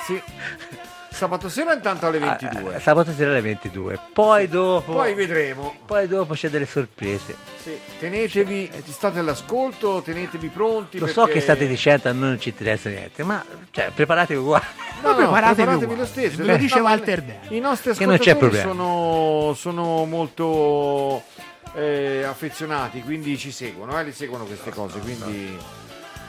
Sì. 0.05 0.21
Sabato 1.19 1.49
sera 1.49 1.73
intanto 1.75 2.07
alle 2.07 2.21
22. 2.21 2.77
Ah, 2.77 2.81
sabato 2.81 3.13
sera 3.13 3.31
alle 3.33 3.41
22 3.41 3.99
poi 4.13 4.47
dopo 4.47 4.93
Poi 4.93 5.15
vedremo. 5.15 5.75
poi 5.85 6.07
dopo 6.07 6.35
c'è 6.35 6.49
delle 6.49 6.65
sorprese 6.65 7.35
Sì. 7.61 7.77
Tenetevi, 7.99 8.71
state 8.87 9.19
all'ascolto, 9.19 10.01
tenetevi 10.01 10.47
pronti. 10.47 11.01
lo 11.01 11.09
so 11.09 11.23
perché- 11.25 11.33
che 11.39 11.41
state 11.41 11.67
dicendo 11.67 12.09
a 12.09 12.13
noi 12.13 12.29
non 12.29 12.41
ci 12.41 12.51
interessa 12.51 12.89
niente 12.89 13.25
ma 13.25 13.45
cioè, 13.73 13.91
preparatevi 13.93 14.39
uguali 14.39 14.65
No, 15.03 15.09
no, 15.11 15.15
preparatevi 15.17 15.55
preparatevi 15.55 15.97
lo 15.97 16.07
stesso. 16.07 16.45
Lo 16.45 16.57
dice 16.57 16.79
Walter 16.81 17.23
Dell. 17.23 17.39
I 17.49 17.59
nostri 17.61 17.95
Che 17.95 18.07
non 18.07 18.19
c'è 18.19 18.31
ascoltatori 18.31 18.63
problema. 18.63 18.71
sono, 18.71 19.55
sono 19.55 20.05
molto 20.05 21.23
eh, 21.75 22.23
affezionati, 22.25 23.03
quindi 23.03 23.37
ci 23.39 23.51
seguono, 23.51 23.99
eh, 23.99 24.05
li 24.05 24.13
seguono 24.13 24.45
queste 24.45 24.71
cose. 24.71 24.99
Quindi 25.01 25.57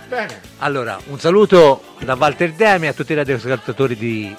bene. 0.07 0.41
Allora, 0.60 0.99
un 1.10 1.20
saluto 1.20 1.84
da 1.99 2.16
Walter 2.16 2.52
Demi 2.53 2.88
a 2.88 2.94
tutti 2.94 3.11
i 3.11 3.16
radioascoltatori 3.16 3.95
di 3.95 4.36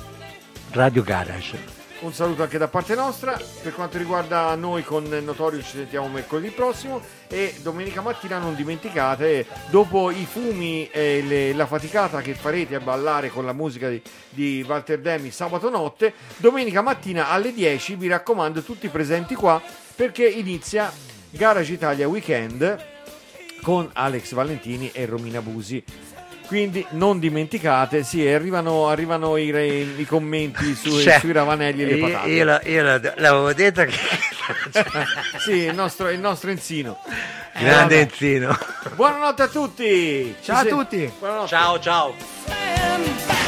Radio 0.73 1.03
Garage. 1.03 1.79
Un 2.01 2.15
saluto 2.15 2.43
anche 2.43 2.57
da 2.57 2.69
parte 2.69 2.95
nostra. 2.95 3.39
Per 3.63 3.75
quanto 3.75 3.99
riguarda 3.99 4.55
noi 4.55 4.83
con 4.83 5.05
Notorio 5.05 5.61
ci 5.63 5.77
sentiamo 5.77 6.09
mercoledì 6.09 6.49
prossimo 6.49 7.03
e 7.29 7.55
domenica 7.61 8.01
mattina 8.01 8.39
non 8.39 8.55
dimenticate, 8.55 9.47
dopo 9.69 10.11
i 10.11 10.25
fumi 10.25 10.89
e 10.91 11.23
le- 11.23 11.53
la 11.53 11.67
faticata 11.67 12.23
che 12.23 12.33
farete 12.35 12.75
a 12.77 12.81
ballare 12.81 13.29
con 13.29 13.45
la 13.45 13.53
musica 13.53 13.89
di, 13.91 14.01
di 14.31 14.65
Walter 14.67 14.99
Demi 15.01 15.31
sabato 15.31 15.69
notte, 15.69 16.15
domenica 16.39 16.81
mattina 16.81 17.29
alle 17.29 17.53
10 17.53 17.97
vi 17.97 18.09
raccomando 18.09 18.63
tutti 18.63 18.89
presenti 18.89 19.35
qua 19.35 19.61
perché 19.95 20.27
inizia 20.27 20.91
Garage 21.29 21.73
Italia 21.75 22.09
Weekend 22.09 22.87
con 23.61 23.91
Alex 23.93 24.33
Valentini 24.33 24.91
e 24.91 25.05
Romina 25.05 25.43
Busi. 25.43 25.85
Quindi 26.51 26.85
non 26.91 27.21
dimenticate, 27.21 28.03
sì, 28.03 28.27
arrivano, 28.27 28.89
arrivano 28.89 29.37
i, 29.37 29.53
re- 29.53 29.69
i 29.69 30.05
commenti 30.05 30.75
sui, 30.75 31.01
Cioè, 31.01 31.21
sui 31.21 31.31
ravanelli 31.31 31.83
e 31.83 31.87
le 31.87 31.97
patate. 31.99 32.29
Io, 32.29 32.45
la- 32.45 32.61
io 32.65 32.83
la- 32.83 33.01
l'avevo 33.19 33.53
detto 33.53 33.85
che 33.85 33.93
Sì, 35.39 35.53
il 35.53 35.75
nostro, 35.77 36.09
il 36.09 36.19
nostro 36.19 36.51
Enzino. 36.51 36.99
grande 37.57 38.01
Enzino. 38.01 38.59
Buonanotte 38.97 39.43
a 39.43 39.47
tutti! 39.47 40.35
Ci 40.41 40.45
Ciao 40.47 40.59
a 40.59 40.65
tutti. 40.65 41.13
Buonanotte. 41.21 41.49
Ciao 41.49 41.79
ciao. 41.79 43.40